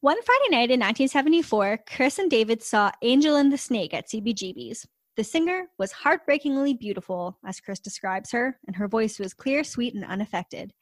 One 0.00 0.22
Friday 0.22 0.48
night 0.50 0.70
in 0.70 0.80
1974, 0.80 1.80
Chris 1.86 2.18
and 2.18 2.30
David 2.30 2.62
saw 2.62 2.90
Angel 3.02 3.36
and 3.36 3.52
the 3.52 3.58
Snake 3.58 3.92
at 3.92 4.08
CBGB's. 4.08 4.86
The 5.20 5.24
singer 5.24 5.66
was 5.78 5.92
heartbreakingly 5.92 6.72
beautiful, 6.72 7.36
as 7.44 7.60
Chris 7.60 7.78
describes 7.78 8.32
her, 8.32 8.58
and 8.66 8.74
her 8.74 8.88
voice 8.88 9.18
was 9.18 9.34
clear, 9.34 9.62
sweet, 9.62 9.92
and 9.92 10.02
unaffected. 10.02 10.72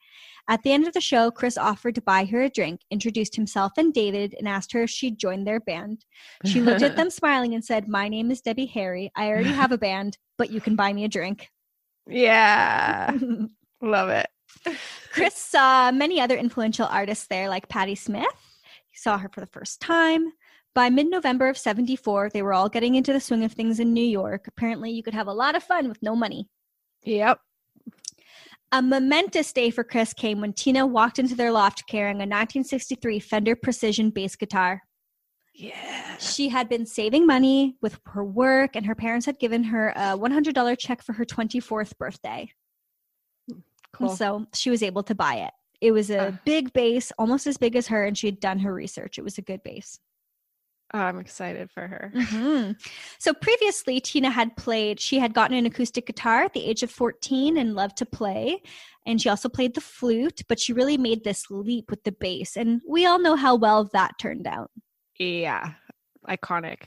At 0.47 0.63
the 0.63 0.71
end 0.71 0.87
of 0.87 0.93
the 0.93 1.01
show, 1.01 1.29
Chris 1.29 1.57
offered 1.57 1.95
to 1.95 2.01
buy 2.01 2.23
her 2.23 2.43
a 2.43 2.49
drink, 2.49 2.79
introduced 2.89 3.35
himself 3.35 3.73
and 3.75 3.93
David, 3.93 4.35
and 4.39 4.47
asked 4.47 4.71
her 4.71 4.83
if 4.83 4.89
she'd 4.89 5.19
join 5.19 5.43
their 5.43 5.59
band. 5.59 6.05
She 6.45 6.61
looked 6.61 6.83
at 6.83 6.95
them 6.95 7.09
smiling 7.09 7.53
and 7.53 7.65
said, 7.65 7.89
My 7.89 8.07
name 8.07 8.31
is 8.31 8.39
Debbie 8.39 8.67
Harry. 8.67 9.11
I 9.13 9.27
already 9.27 9.49
have 9.49 9.73
a 9.73 9.77
band, 9.77 10.17
but 10.37 10.49
you 10.49 10.61
can 10.61 10.77
buy 10.77 10.93
me 10.93 11.03
a 11.03 11.09
drink. 11.09 11.49
Yeah. 12.07 13.11
Love 13.81 14.07
it. 14.07 14.29
Chris 15.11 15.35
saw 15.35 15.91
many 15.91 16.21
other 16.21 16.37
influential 16.37 16.87
artists 16.89 17.27
there, 17.27 17.49
like 17.49 17.67
Patti 17.67 17.95
Smith. 17.95 18.25
He 18.89 18.95
saw 18.95 19.17
her 19.17 19.27
for 19.27 19.41
the 19.41 19.47
first 19.47 19.81
time. 19.81 20.31
By 20.79 20.89
mid 20.89 21.09
November 21.09 21.49
of 21.49 21.57
74, 21.57 22.29
they 22.33 22.41
were 22.41 22.53
all 22.53 22.69
getting 22.69 22.95
into 22.95 23.11
the 23.11 23.19
swing 23.19 23.43
of 23.43 23.51
things 23.51 23.81
in 23.81 23.93
New 23.93 24.01
York. 24.01 24.45
Apparently, 24.47 24.89
you 24.89 25.03
could 25.03 25.13
have 25.13 25.27
a 25.27 25.33
lot 25.33 25.53
of 25.53 25.61
fun 25.61 25.89
with 25.89 26.01
no 26.01 26.15
money. 26.15 26.47
Yep. 27.03 27.37
A 28.71 28.81
momentous 28.81 29.51
day 29.51 29.71
for 29.71 29.83
Chris 29.83 30.13
came 30.13 30.39
when 30.39 30.53
Tina 30.53 30.87
walked 30.87 31.19
into 31.19 31.35
their 31.35 31.51
loft 31.51 31.85
carrying 31.87 32.19
a 32.19 32.23
1963 32.23 33.19
Fender 33.19 33.57
Precision 33.57 34.09
bass 34.09 34.37
guitar. 34.37 34.81
Yeah. 35.53 36.15
She 36.15 36.47
had 36.47 36.69
been 36.69 36.85
saving 36.85 37.27
money 37.27 37.75
with 37.81 37.99
her 38.05 38.23
work, 38.23 38.77
and 38.77 38.85
her 38.85 38.95
parents 38.95 39.25
had 39.25 39.37
given 39.37 39.65
her 39.65 39.89
a 39.97 40.17
$100 40.17 40.79
check 40.79 41.03
for 41.03 41.11
her 41.11 41.25
24th 41.25 41.97
birthday. 41.97 42.49
And 43.49 43.63
Cool. 43.91 44.15
so 44.15 44.45
she 44.55 44.69
was 44.69 44.81
able 44.81 45.03
to 45.03 45.13
buy 45.13 45.39
it. 45.39 45.51
It 45.81 45.91
was 45.91 46.09
a 46.09 46.27
Uh. 46.29 46.31
big 46.45 46.71
bass, 46.71 47.11
almost 47.17 47.47
as 47.47 47.57
big 47.57 47.75
as 47.75 47.87
her, 47.87 48.05
and 48.05 48.17
she 48.17 48.27
had 48.27 48.39
done 48.39 48.59
her 48.59 48.73
research. 48.73 49.17
It 49.17 49.23
was 49.25 49.37
a 49.37 49.41
good 49.41 49.61
bass. 49.61 49.99
Oh, 50.91 50.99
I'm 50.99 51.19
excited 51.19 51.69
for 51.69 51.87
her. 51.87 52.11
Mhm. 52.15 52.75
So 53.19 53.33
previously, 53.33 53.99
Tina 53.99 54.31
had 54.31 54.55
played, 54.57 54.99
she 54.99 55.19
had 55.19 55.35
gotten 55.35 55.55
an 55.55 55.67
acoustic 55.67 56.07
guitar 56.07 56.43
at 56.43 56.53
the 56.53 56.65
age 56.65 56.81
of 56.81 56.89
14 56.89 57.57
and 57.57 57.75
loved 57.75 57.97
to 57.97 58.05
play. 58.05 58.63
And 59.05 59.21
she 59.21 59.29
also 59.29 59.49
played 59.49 59.75
the 59.75 59.81
flute, 59.81 60.41
but 60.47 60.59
she 60.59 60.73
really 60.73 60.97
made 60.97 61.23
this 61.23 61.49
leap 61.51 61.91
with 61.91 62.03
the 62.03 62.11
bass. 62.11 62.57
And 62.57 62.81
we 62.87 63.05
all 63.05 63.19
know 63.19 63.35
how 63.35 63.55
well 63.55 63.85
that 63.93 64.17
turned 64.19 64.47
out. 64.47 64.71
Yeah. 65.19 65.73
Iconic. 66.27 66.83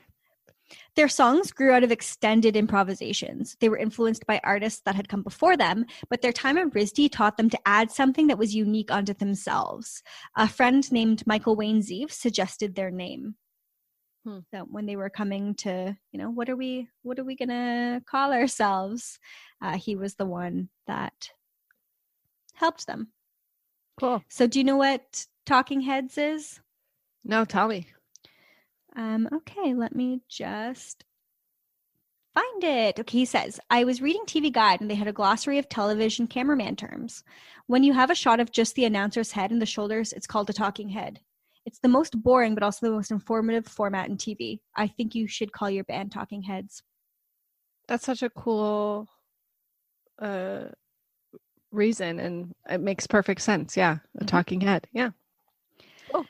Their 0.97 1.09
songs 1.09 1.53
grew 1.53 1.73
out 1.73 1.85
of 1.85 1.93
extended 1.93 2.57
improvisations. 2.57 3.57
They 3.61 3.69
were 3.69 3.77
influenced 3.77 4.27
by 4.27 4.41
artists 4.43 4.81
that 4.85 4.95
had 4.95 5.09
come 5.09 5.23
before 5.23 5.57
them, 5.57 5.85
but 6.09 6.23
their 6.23 6.33
time 6.33 6.59
at 6.59 6.73
RISD 6.75 7.11
taught 7.13 7.37
them 7.37 7.51
to 7.51 7.59
add 7.67 7.91
something 7.91 8.27
that 8.27 8.39
was 8.39 8.55
unique 8.55 8.91
onto 8.91 9.15
themselves. 9.15 10.03
A 10.37 10.49
friend 10.49 10.91
named 10.91 11.27
Michael 11.27 11.57
Wayne 11.57 11.83
Zeev 11.83 12.11
suggested 12.11 12.75
their 12.75 12.91
name. 12.91 13.37
Hmm. 14.25 14.39
So 14.53 14.61
when 14.71 14.87
they 14.87 14.97
were 14.97 15.11
coming 15.11 15.55
to, 15.57 15.97
you 16.13 16.19
know, 16.19 16.31
what 16.31 16.49
are 16.49 16.57
we, 16.57 16.89
what 17.03 17.19
are 17.19 17.25
we 17.25 17.35
gonna 17.35 18.03
call 18.07 18.33
ourselves? 18.33 19.19
Uh, 19.61 19.77
he 19.77 19.97
was 19.97 20.15
the 20.15 20.27
one 20.27 20.69
that 20.87 21.31
helped 22.55 22.87
them. 22.87 23.09
Cool. 23.99 24.23
So 24.29 24.47
do 24.47 24.59
you 24.59 24.65
know 24.65 24.77
what 24.77 25.27
Talking 25.45 25.81
Heads 25.81 26.19
is? 26.19 26.61
No, 27.25 27.45
tell 27.45 27.69
me. 27.69 27.87
Um, 28.95 29.29
okay, 29.33 29.75
let 29.75 29.95
me 29.95 30.21
just 30.29 31.05
find 32.35 32.65
it. 32.65 33.01
Okay, 33.01 33.19
he 33.19 33.25
says, 33.25 33.59
I 33.71 33.85
was 33.85 34.03
reading 34.03 34.23
TV 34.27 34.53
Guide 34.53 34.81
and 34.81 34.91
they 34.91 34.95
had 34.95 35.09
a 35.09 35.13
glossary 35.13 35.59
of 35.59 35.69
television 35.69 36.27
cameraman 36.27 36.77
terms. 36.77 37.25
When 37.67 37.83
you 37.83 37.93
have 37.93 38.11
a 38.11 38.15
shot 38.15 38.41
of 38.41 38.53
just 38.53 38.75
the 38.75 38.85
announcer's 38.85 39.33
head 39.33 39.51
and 39.51 39.61
the 39.61 39.67
shoulders, 39.67 40.13
it's 40.13 40.27
called 40.27 40.51
a 40.51 40.53
talking 40.53 40.91
head. 40.91 41.21
It's 41.65 41.79
the 41.79 41.89
most 41.89 42.21
boring 42.23 42.55
but 42.55 42.63
also 42.63 42.87
the 42.87 42.93
most 42.93 43.11
informative 43.11 43.67
format 43.67 44.09
in 44.09 44.17
TV. 44.17 44.61
I 44.77 44.89
think 44.89 45.15
you 45.15 45.27
should 45.29 45.53
call 45.53 45.71
your 45.71 45.85
band 45.85 46.13
Talking 46.13 46.43
Heads. 46.43 46.83
That's 47.89 48.05
such 48.05 48.23
a 48.23 48.31
cool 48.31 49.09
uh 50.19 50.65
reason 51.71 52.21
and 52.21 52.53
it 52.69 52.81
makes 52.81 53.07
perfect 53.07 53.41
sense. 53.41 53.77
Yeah. 53.77 53.99
A 54.19 54.25
Mhm. 54.25 54.27
talking 54.27 54.61
head. 54.61 54.87
Yeah. 54.93 55.11
Oh. 56.13 56.27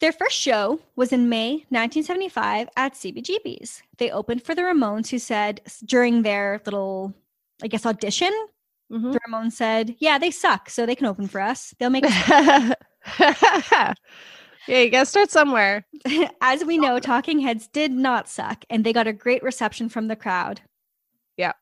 Their 0.00 0.12
first 0.12 0.36
show 0.38 0.80
was 0.96 1.12
in 1.12 1.28
May 1.28 1.64
1975 1.70 2.68
at 2.76 2.94
CBGB's. 2.94 3.82
They 3.98 4.10
opened 4.10 4.42
for 4.44 4.54
the 4.54 4.62
Ramones, 4.62 5.08
who 5.10 5.18
said 5.18 5.60
during 5.84 6.22
their 6.22 6.60
little, 6.64 7.12
I 7.62 7.68
guess, 7.68 7.86
audition, 7.86 8.32
Mhm. 8.90 9.12
the 9.12 9.20
Ramones 9.20 9.52
said, 9.52 9.96
"Yeah, 9.98 10.18
they 10.18 10.30
suck, 10.30 10.70
so 10.70 10.86
they 10.86 10.94
can 10.96 11.06
open 11.06 11.26
for 11.28 11.40
us. 11.40 11.74
They'll 11.78 11.90
make." 11.90 12.04
us 12.06 12.12
Yeah, 14.68 14.80
you 14.80 14.90
gotta 14.90 15.06
start 15.06 15.30
somewhere. 15.30 15.86
As 16.40 16.64
we 16.64 16.78
know, 16.78 16.98
Talking 16.98 17.40
Heads 17.40 17.68
did 17.68 17.92
not 17.92 18.28
suck, 18.28 18.64
and 18.70 18.84
they 18.84 18.92
got 18.92 19.06
a 19.06 19.12
great 19.12 19.42
reception 19.42 19.88
from 19.88 20.08
the 20.08 20.16
crowd. 20.16 20.60
Yeah. 21.36 21.52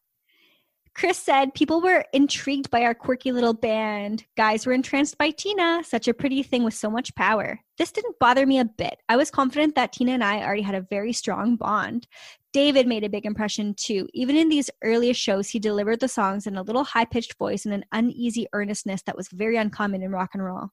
Chris 0.94 1.16
said 1.16 1.54
people 1.54 1.80
were 1.80 2.04
intrigued 2.12 2.70
by 2.70 2.82
our 2.82 2.94
quirky 2.94 3.32
little 3.32 3.54
band. 3.54 4.24
Guys 4.36 4.66
were 4.66 4.72
entranced 4.72 5.16
by 5.16 5.30
Tina, 5.30 5.82
such 5.84 6.08
a 6.08 6.14
pretty 6.14 6.42
thing 6.42 6.62
with 6.62 6.74
so 6.74 6.90
much 6.90 7.14
power. 7.14 7.58
This 7.78 7.92
didn't 7.92 8.18
bother 8.18 8.44
me 8.44 8.58
a 8.58 8.64
bit. 8.64 8.98
I 9.08 9.16
was 9.16 9.30
confident 9.30 9.76
that 9.76 9.92
Tina 9.92 10.12
and 10.12 10.24
I 10.24 10.42
already 10.42 10.62
had 10.62 10.74
a 10.74 10.86
very 10.90 11.12
strong 11.12 11.56
bond. 11.56 12.06
David 12.52 12.86
made 12.86 13.04
a 13.04 13.08
big 13.08 13.24
impression 13.24 13.74
too. 13.74 14.08
Even 14.12 14.36
in 14.36 14.48
these 14.48 14.68
earliest 14.82 15.20
shows, 15.20 15.48
he 15.48 15.58
delivered 15.60 16.00
the 16.00 16.08
songs 16.08 16.46
in 16.46 16.56
a 16.56 16.62
little 16.62 16.84
high 16.84 17.04
pitched 17.04 17.38
voice 17.38 17.64
and 17.64 17.72
an 17.72 17.84
uneasy 17.92 18.46
earnestness 18.52 19.02
that 19.02 19.16
was 19.16 19.28
very 19.28 19.56
uncommon 19.56 20.02
in 20.02 20.10
rock 20.10 20.30
and 20.34 20.44
roll. 20.44 20.68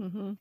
Mm-hmm. 0.00 0.32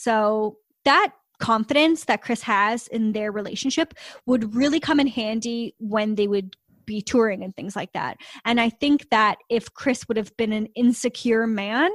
So 0.00 0.58
that 0.84 1.12
confidence 1.40 2.04
that 2.04 2.22
Chris 2.22 2.42
has 2.42 2.86
in 2.88 3.12
their 3.12 3.30
relationship 3.32 3.94
would 4.26 4.54
really 4.54 4.80
come 4.80 5.00
in 5.00 5.06
handy 5.06 5.74
when 5.78 6.14
they 6.14 6.26
would 6.26 6.56
be 6.84 7.02
touring 7.02 7.44
and 7.44 7.54
things 7.54 7.76
like 7.76 7.92
that. 7.92 8.16
And 8.44 8.60
I 8.60 8.70
think 8.70 9.10
that 9.10 9.38
if 9.50 9.72
Chris 9.74 10.08
would 10.08 10.16
have 10.16 10.34
been 10.36 10.52
an 10.52 10.66
insecure 10.74 11.46
man, 11.46 11.90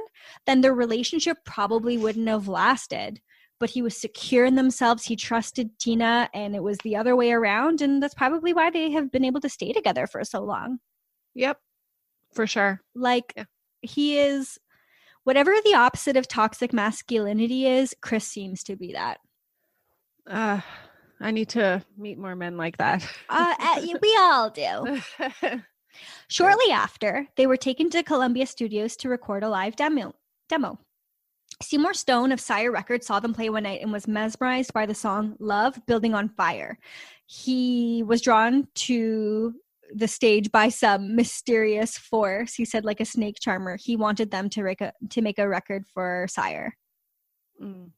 then 0.46 0.60
their 0.60 0.74
relationship 0.74 1.38
probably 1.44 1.98
wouldn't 1.98 2.28
have 2.28 2.46
lasted. 2.48 3.20
But 3.60 3.70
he 3.70 3.82
was 3.82 3.96
secure 3.96 4.44
in 4.44 4.54
themselves. 4.54 5.04
He 5.04 5.16
trusted 5.16 5.78
Tina, 5.78 6.28
and 6.34 6.54
it 6.54 6.62
was 6.62 6.78
the 6.78 6.96
other 6.96 7.16
way 7.16 7.32
around. 7.32 7.80
And 7.82 8.02
that's 8.02 8.14
probably 8.14 8.52
why 8.52 8.70
they 8.70 8.90
have 8.90 9.10
been 9.10 9.24
able 9.24 9.40
to 9.40 9.48
stay 9.48 9.72
together 9.72 10.06
for 10.06 10.22
so 10.24 10.42
long. 10.42 10.78
Yep, 11.34 11.58
for 12.32 12.46
sure. 12.46 12.80
Like, 12.94 13.32
Yeah. 13.36 13.44
he 13.82 14.18
is 14.18 14.58
whatever 15.24 15.52
the 15.64 15.74
opposite 15.74 16.16
of 16.16 16.28
toxic 16.28 16.72
masculinity 16.72 17.66
is, 17.66 17.94
Chris 18.00 18.26
seems 18.26 18.62
to 18.64 18.76
be 18.76 18.92
that. 18.92 19.18
Uh, 20.26 20.60
I 21.20 21.30
need 21.30 21.48
to 21.50 21.82
meet 21.96 22.18
more 22.18 22.36
men 22.36 22.56
like 22.56 22.76
that. 22.78 23.06
Uh, 23.28 23.54
uh, 23.58 23.86
we 24.00 24.16
all 24.18 24.50
do. 24.50 25.00
Shortly 26.28 26.72
after, 26.72 27.26
they 27.36 27.46
were 27.46 27.56
taken 27.56 27.90
to 27.90 28.02
Columbia 28.02 28.46
Studios 28.46 28.96
to 28.96 29.08
record 29.08 29.42
a 29.42 29.48
live 29.48 29.76
demo. 29.76 30.14
Demo. 30.48 30.78
Seymour 31.62 31.94
Stein 31.94 32.32
of 32.32 32.40
Sire 32.40 32.72
Records 32.72 33.06
saw 33.06 33.20
them 33.20 33.32
play 33.32 33.48
one 33.48 33.62
night 33.62 33.80
and 33.80 33.92
was 33.92 34.08
mesmerized 34.08 34.72
by 34.72 34.86
the 34.86 34.94
song 34.94 35.36
Love 35.38 35.80
Building 35.86 36.14
on 36.14 36.28
Fire. 36.30 36.78
He 37.26 38.02
was 38.04 38.20
drawn 38.20 38.66
to 38.74 39.54
the 39.92 40.08
stage 40.08 40.50
by 40.50 40.68
some 40.68 41.16
mysterious 41.16 41.98
force. 41.98 42.54
He 42.54 42.64
said 42.64 42.84
like 42.84 43.00
a 43.00 43.04
snake 43.04 43.36
charmer. 43.40 43.76
He 43.76 43.96
wanted 43.96 44.30
them 44.30 44.48
to 44.50 44.62
make 44.62 44.80
a 44.80 44.92
to 45.10 45.22
make 45.22 45.38
a 45.38 45.48
record 45.48 45.84
for 45.92 46.26
Sire. 46.28 46.76
Mm. 47.62 47.90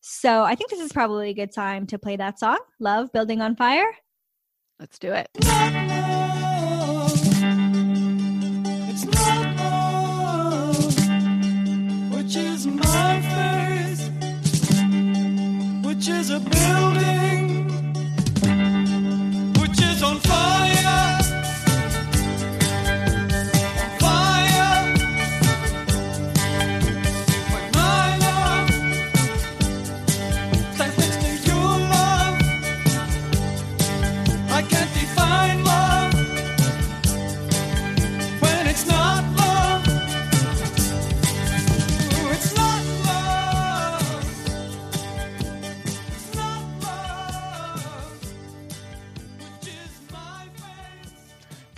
So 0.00 0.44
I 0.44 0.54
think 0.54 0.70
this 0.70 0.80
is 0.80 0.92
probably 0.92 1.30
a 1.30 1.34
good 1.34 1.52
time 1.52 1.86
to 1.88 1.98
play 1.98 2.16
that 2.16 2.38
song, 2.38 2.58
Love 2.78 3.12
Building 3.12 3.40
on 3.40 3.56
Fire. 3.56 3.90
Let's 4.78 4.98
do 4.98 5.12
it. 5.12 5.28
It's 5.34 5.46
not 9.04 9.56
love, 9.56 10.88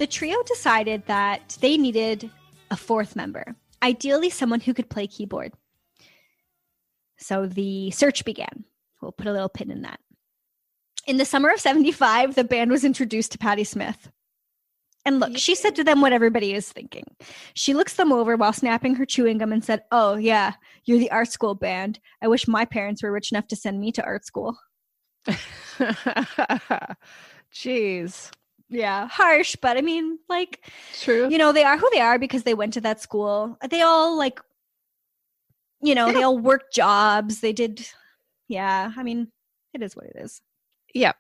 The 0.01 0.07
trio 0.07 0.43
decided 0.47 1.05
that 1.09 1.59
they 1.61 1.77
needed 1.77 2.31
a 2.71 2.77
fourth 2.79 3.15
member, 3.15 3.55
ideally 3.83 4.31
someone 4.31 4.61
who 4.61 4.73
could 4.73 4.89
play 4.89 5.07
keyboard. 5.07 5.53
So 7.19 7.45
the 7.45 7.91
search 7.91 8.25
began. 8.25 8.65
We'll 9.03 9.13
put 9.13 9.27
a 9.27 9.33
little 9.33 9.51
pin 9.51 9.71
in 9.71 9.83
that. 9.83 10.01
In 11.07 11.19
the 11.19 11.27
summer 11.27 11.51
of 11.51 11.61
75, 11.61 12.35
the 12.35 12.45
band 12.45 12.71
was 12.71 12.83
introduced 12.83 13.33
to 13.33 13.39
Patti 13.39 13.63
Smith. 13.63 14.11
And 15.05 15.21
look, 15.21 15.37
she 15.37 15.55
said 15.55 15.77
to 15.77 15.85
them 15.85 16.01
what 16.01 16.15
everybody 16.15 16.55
is 16.55 16.73
thinking. 16.73 17.05
She 17.53 17.75
looks 17.75 17.93
them 17.93 18.11
over 18.11 18.39
while 18.39 18.55
snapping 18.55 18.95
her 18.95 19.05
chewing 19.05 19.37
gum 19.37 19.53
and 19.53 19.63
said, 19.63 19.83
Oh, 19.93 20.15
yeah, 20.17 20.55
you're 20.87 20.99
the 20.99 21.11
art 21.11 21.31
school 21.31 21.55
band. 21.55 22.01
I 22.23 22.29
wish 22.29 22.49
my 22.49 22.65
parents 22.65 23.03
were 23.03 23.13
rich 23.13 23.33
enough 23.33 23.49
to 23.49 23.57
send 23.57 23.79
me 23.79 23.93
to 23.93 24.03
art 24.03 24.25
school. 24.25 24.57
Jeez. 27.53 28.31
Yeah, 28.71 29.09
harsh, 29.09 29.57
but 29.61 29.77
I 29.77 29.81
mean, 29.81 30.19
like, 30.29 30.71
True. 31.01 31.29
you 31.29 31.39
know 31.39 31.53
they 31.53 31.65
are 31.65 31.77
who 31.77 31.89
they 31.93 32.01
are 32.01 32.19
because 32.19 32.45
they 32.45 32.55
went 32.55 32.73
to 32.75 32.81
that 32.83 33.01
school. 33.01 33.59
They 33.69 33.83
all 33.83 34.17
like 34.17 34.41
you 35.83 35.95
know 35.95 36.13
they 36.13 36.23
all 36.23 36.39
worked 36.39 36.73
jobs. 36.73 37.41
They 37.41 37.53
did 37.53 37.87
yeah 38.51 38.93
i 38.97 39.03
mean 39.03 39.29
it 39.73 39.81
is 39.81 39.97
what 39.97 40.05
it 40.07 40.17
is. 40.17 40.43
Yep. 40.93 41.17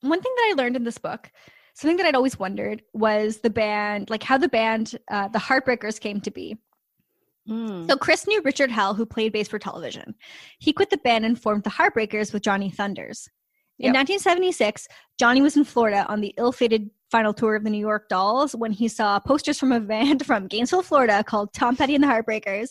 one 0.00 0.20
thing 0.20 0.32
that 0.36 0.48
i 0.50 0.54
learned 0.56 0.74
in 0.74 0.84
this 0.84 0.98
book 0.98 1.30
something 1.74 1.98
that 1.98 2.06
i'd 2.06 2.16
always 2.16 2.38
wondered 2.38 2.82
was 2.94 3.38
the 3.38 3.50
band 3.50 4.10
like 4.10 4.22
how 4.22 4.38
the 4.38 4.48
band 4.48 4.98
uh, 5.10 5.28
the 5.28 5.38
heartbreakers 5.38 6.00
came 6.00 6.20
to 6.22 6.30
be. 6.30 6.56
Mm. 7.48 7.88
so 7.88 7.96
chris 7.96 8.26
knew 8.26 8.40
richard 8.42 8.70
hell 8.70 8.94
who 8.94 9.06
played 9.06 9.32
bass 9.32 9.48
for 9.48 9.58
television. 9.58 10.14
He 10.58 10.72
quit 10.72 10.90
the 10.90 10.98
band 10.98 11.24
and 11.24 11.40
formed 11.40 11.64
the 11.64 11.70
heartbreakers 11.70 12.32
with 12.32 12.42
johnny 12.42 12.70
thunders 12.70 13.28
in 13.80 13.92
1976 13.92 14.86
johnny 15.18 15.40
was 15.40 15.56
in 15.56 15.64
florida 15.64 16.06
on 16.08 16.20
the 16.20 16.34
ill-fated 16.38 16.90
final 17.10 17.34
tour 17.34 17.56
of 17.56 17.64
the 17.64 17.70
new 17.70 17.78
york 17.78 18.08
dolls 18.08 18.54
when 18.54 18.70
he 18.70 18.86
saw 18.86 19.18
posters 19.18 19.58
from 19.58 19.72
a 19.72 19.80
band 19.80 20.24
from 20.30 20.46
gainesville 20.46 20.82
florida 20.82 21.24
called 21.24 21.52
tom 21.52 21.76
petty 21.76 21.94
and 21.94 22.04
the 22.04 22.08
heartbreakers. 22.08 22.70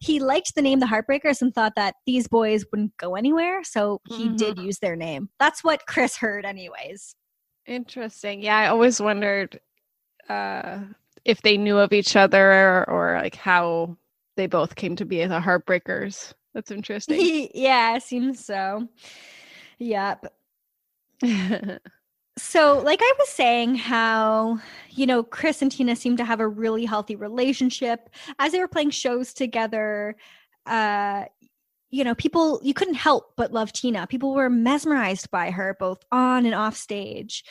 He 0.00 0.20
liked 0.20 0.54
the 0.54 0.62
name 0.62 0.80
the 0.80 0.86
heartbreakers 0.86 1.42
and 1.42 1.54
thought 1.54 1.74
that 1.76 1.94
these 2.06 2.28
boys 2.28 2.64
wouldn't 2.70 2.96
go 2.96 3.14
anywhere 3.14 3.62
so 3.64 4.00
he 4.08 4.28
did 4.30 4.58
use 4.58 4.78
their 4.78 4.96
name. 4.96 5.28
That's 5.38 5.64
what 5.64 5.86
chris 5.86 6.16
heard 6.16 6.44
anyways. 6.44 7.14
Interesting. 7.66 8.42
Yeah, 8.42 8.56
I 8.56 8.66
always 8.68 9.00
wondered 9.00 9.60
uh, 10.28 10.80
if 11.24 11.42
they 11.42 11.56
knew 11.56 11.78
of 11.78 11.92
each 11.92 12.16
other 12.16 12.84
or, 12.88 13.18
like 13.22 13.36
how 13.36 13.96
they 14.36 14.46
both 14.46 14.74
came 14.74 14.96
to 14.96 15.04
be 15.04 15.24
the 15.24 15.40
Heartbreakers. 15.40 16.32
That's 16.54 16.70
interesting. 16.70 17.48
yeah 17.54 17.98
seems 17.98 18.44
so. 18.44 18.88
Yep 19.78 20.32
So, 22.38 22.80
like 22.80 23.00
I 23.02 23.12
was 23.18 23.28
saying, 23.28 23.74
how, 23.74 24.60
you 24.88 25.04
know, 25.04 25.22
Chris 25.22 25.60
and 25.60 25.70
Tina 25.70 25.94
seem 25.94 26.16
to 26.16 26.24
have 26.24 26.40
a 26.40 26.48
really 26.48 26.86
healthy 26.86 27.14
relationship. 27.14 28.08
As 28.38 28.52
they 28.52 28.60
were 28.60 28.68
playing 28.68 28.90
shows 28.90 29.34
together, 29.34 30.16
uh, 30.64 31.24
you 31.90 32.02
know, 32.02 32.14
people, 32.14 32.60
you 32.62 32.72
couldn't 32.72 32.94
help 32.94 33.34
but 33.36 33.52
love 33.52 33.72
Tina. 33.72 34.06
People 34.06 34.32
were 34.32 34.48
mesmerized 34.48 35.30
by 35.30 35.50
her, 35.50 35.76
both 35.78 36.02
on 36.12 36.46
and 36.46 36.54
off 36.54 36.76
stage. 36.76 37.44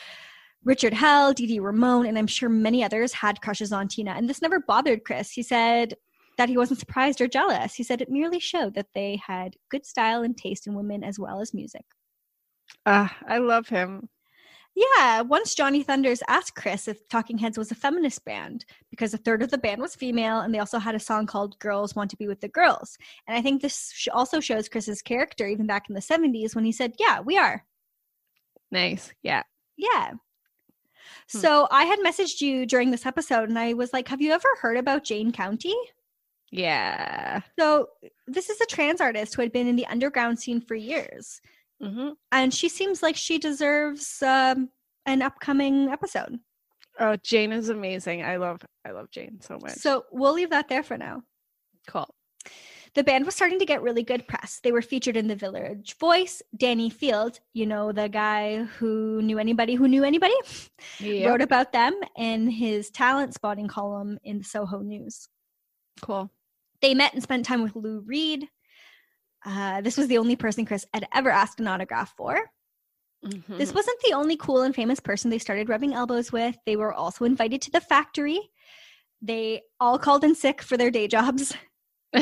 Richard 0.64 0.92
Hell, 0.92 1.32
Dee 1.32 1.46
Dee 1.46 1.60
Ramone, 1.60 2.06
and 2.06 2.18
I'm 2.18 2.26
sure 2.26 2.48
many 2.48 2.82
others 2.82 3.12
had 3.12 3.40
crushes 3.40 3.72
on 3.72 3.86
Tina. 3.86 4.12
And 4.12 4.28
this 4.28 4.42
never 4.42 4.60
bothered 4.60 5.04
Chris. 5.04 5.30
He 5.30 5.42
said 5.42 5.94
that 6.36 6.48
he 6.48 6.56
wasn't 6.56 6.80
surprised 6.80 7.20
or 7.20 7.28
jealous. 7.28 7.74
He 7.74 7.84
said 7.84 8.00
it 8.00 8.10
merely 8.10 8.40
showed 8.40 8.74
that 8.74 8.88
they 8.94 9.20
had 9.24 9.56
good 9.70 9.86
style 9.86 10.22
and 10.22 10.36
taste 10.36 10.66
in 10.66 10.74
women 10.74 11.04
as 11.04 11.18
well 11.18 11.40
as 11.40 11.54
music. 11.54 11.84
Ah, 12.86 13.16
I 13.26 13.38
love 13.38 13.68
him. 13.68 14.08
Yeah, 14.76 15.22
once 15.22 15.54
Johnny 15.54 15.82
Thunders 15.82 16.22
asked 16.28 16.54
Chris 16.54 16.86
if 16.88 17.06
Talking 17.08 17.36
Heads 17.36 17.58
was 17.58 17.70
a 17.70 17.74
feminist 17.74 18.24
band 18.24 18.64
because 18.88 19.12
a 19.12 19.18
third 19.18 19.42
of 19.42 19.50
the 19.50 19.58
band 19.58 19.82
was 19.82 19.96
female 19.96 20.40
and 20.40 20.54
they 20.54 20.58
also 20.58 20.78
had 20.78 20.94
a 20.94 21.00
song 21.00 21.26
called 21.26 21.58
Girls 21.58 21.94
Want 21.94 22.10
to 22.10 22.16
Be 22.16 22.28
with 22.28 22.40
the 22.40 22.48
Girls. 22.48 22.96
And 23.26 23.36
I 23.36 23.42
think 23.42 23.60
this 23.60 23.92
sh- 23.94 24.08
also 24.12 24.40
shows 24.40 24.68
Chris's 24.68 25.02
character 25.02 25.46
even 25.46 25.66
back 25.66 25.88
in 25.88 25.94
the 25.94 26.00
70s 26.00 26.54
when 26.54 26.64
he 26.64 26.72
said, 26.72 26.94
Yeah, 26.98 27.20
we 27.20 27.36
are. 27.36 27.64
Nice. 28.70 29.12
Yeah. 29.22 29.42
Yeah. 29.76 30.12
Hmm. 31.32 31.38
So 31.38 31.68
I 31.70 31.84
had 31.84 31.98
messaged 31.98 32.40
you 32.40 32.64
during 32.64 32.90
this 32.90 33.06
episode 33.06 33.48
and 33.48 33.58
I 33.58 33.74
was 33.74 33.92
like, 33.92 34.08
Have 34.08 34.22
you 34.22 34.32
ever 34.32 34.48
heard 34.60 34.76
about 34.76 35.04
Jane 35.04 35.32
County? 35.32 35.76
Yeah. 36.52 37.40
So 37.58 37.88
this 38.26 38.50
is 38.50 38.60
a 38.60 38.66
trans 38.66 39.00
artist 39.00 39.34
who 39.34 39.42
had 39.42 39.52
been 39.52 39.66
in 39.66 39.76
the 39.76 39.86
underground 39.86 40.38
scene 40.38 40.60
for 40.60 40.74
years. 40.74 41.40
Hmm 41.82 42.10
And 42.32 42.52
she 42.52 42.68
seems 42.68 43.02
like 43.02 43.16
she 43.16 43.38
deserves 43.38 44.22
um, 44.22 44.68
an 45.06 45.22
upcoming 45.22 45.88
episode. 45.88 46.38
Oh, 46.98 47.16
Jane 47.22 47.52
is 47.52 47.68
amazing. 47.70 48.22
I 48.22 48.36
love 48.36 48.60
I 48.86 48.90
love 48.90 49.10
Jane 49.10 49.40
so 49.40 49.58
much. 49.62 49.72
So 49.72 50.04
we'll 50.10 50.34
leave 50.34 50.50
that 50.50 50.68
there 50.68 50.82
for 50.82 50.98
now. 50.98 51.22
cool. 51.86 52.14
The 52.94 53.04
band 53.04 53.24
was 53.24 53.36
starting 53.36 53.60
to 53.60 53.64
get 53.64 53.82
really 53.82 54.02
good 54.02 54.26
press. 54.26 54.58
They 54.64 54.72
were 54.72 54.82
featured 54.82 55.16
in 55.16 55.28
the 55.28 55.36
Village 55.36 55.96
Voice. 56.00 56.42
Danny 56.56 56.90
Field, 56.90 57.38
you 57.54 57.64
know, 57.64 57.92
the 57.92 58.08
guy 58.08 58.64
who 58.64 59.22
knew 59.22 59.38
anybody 59.38 59.76
who 59.76 59.86
knew 59.86 60.02
anybody, 60.02 60.34
wrote 61.00 61.40
about 61.40 61.72
them 61.72 61.94
in 62.16 62.50
his 62.50 62.90
talent 62.90 63.34
spotting 63.34 63.68
column 63.68 64.18
in 64.24 64.38
the 64.38 64.44
Soho 64.44 64.80
News. 64.80 65.28
Cool. 66.02 66.30
They 66.82 66.94
met 66.94 67.14
and 67.14 67.22
spent 67.22 67.46
time 67.46 67.62
with 67.62 67.76
Lou 67.76 68.00
Reed. 68.00 68.48
Uh, 69.44 69.80
this 69.80 69.96
was 69.96 70.08
the 70.08 70.18
only 70.18 70.36
person 70.36 70.66
Chris 70.66 70.86
had 70.92 71.06
ever 71.14 71.30
asked 71.30 71.60
an 71.60 71.68
autograph 71.68 72.14
for. 72.16 72.50
Mm-hmm. 73.24 73.58
This 73.58 73.74
wasn't 73.74 74.00
the 74.00 74.14
only 74.14 74.36
cool 74.36 74.62
and 74.62 74.74
famous 74.74 75.00
person 75.00 75.30
they 75.30 75.38
started 75.38 75.68
rubbing 75.68 75.92
elbows 75.92 76.32
with. 76.32 76.56
They 76.66 76.76
were 76.76 76.94
also 76.94 77.24
invited 77.24 77.60
to 77.62 77.70
the 77.70 77.80
factory. 77.80 78.40
They 79.20 79.62
all 79.78 79.98
called 79.98 80.24
in 80.24 80.34
sick 80.34 80.62
for 80.62 80.76
their 80.76 80.90
day 80.90 81.06
jobs. 81.06 81.54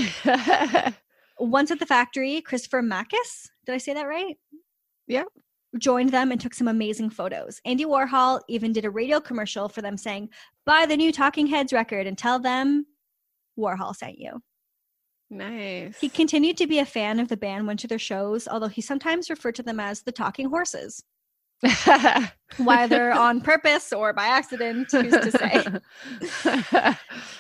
Once 1.38 1.70
at 1.70 1.78
the 1.78 1.86
factory, 1.86 2.40
Christopher 2.40 2.82
Makos, 2.82 3.48
did 3.64 3.74
I 3.74 3.78
say 3.78 3.94
that 3.94 4.08
right? 4.08 4.36
Yeah. 5.06 5.24
Joined 5.78 6.10
them 6.10 6.32
and 6.32 6.40
took 6.40 6.54
some 6.54 6.66
amazing 6.66 7.10
photos. 7.10 7.60
Andy 7.64 7.84
Warhol 7.84 8.40
even 8.48 8.72
did 8.72 8.84
a 8.84 8.90
radio 8.90 9.20
commercial 9.20 9.68
for 9.68 9.82
them 9.82 9.96
saying, 9.96 10.30
Buy 10.66 10.86
the 10.86 10.96
new 10.96 11.12
Talking 11.12 11.46
Heads 11.46 11.72
record 11.72 12.06
and 12.06 12.18
tell 12.18 12.40
them 12.40 12.86
Warhol 13.56 13.94
sent 13.94 14.18
you. 14.18 14.42
Nice. 15.30 15.98
He 15.98 16.08
continued 16.08 16.56
to 16.58 16.66
be 16.66 16.78
a 16.78 16.86
fan 16.86 17.20
of 17.20 17.28
the 17.28 17.36
band, 17.36 17.66
went 17.66 17.80
to 17.80 17.88
their 17.88 17.98
shows, 17.98 18.48
although 18.48 18.68
he 18.68 18.80
sometimes 18.80 19.30
referred 19.30 19.54
to 19.56 19.62
them 19.62 19.80
as 19.80 20.02
the 20.02 20.12
Talking 20.12 20.48
Horses. 20.48 21.02
Whether 22.58 23.10
on 23.12 23.40
purpose 23.40 23.92
or 23.92 24.12
by 24.12 24.26
accident, 24.26 24.88
who's 24.92 25.12
to 25.12 25.82
say? 26.44 26.94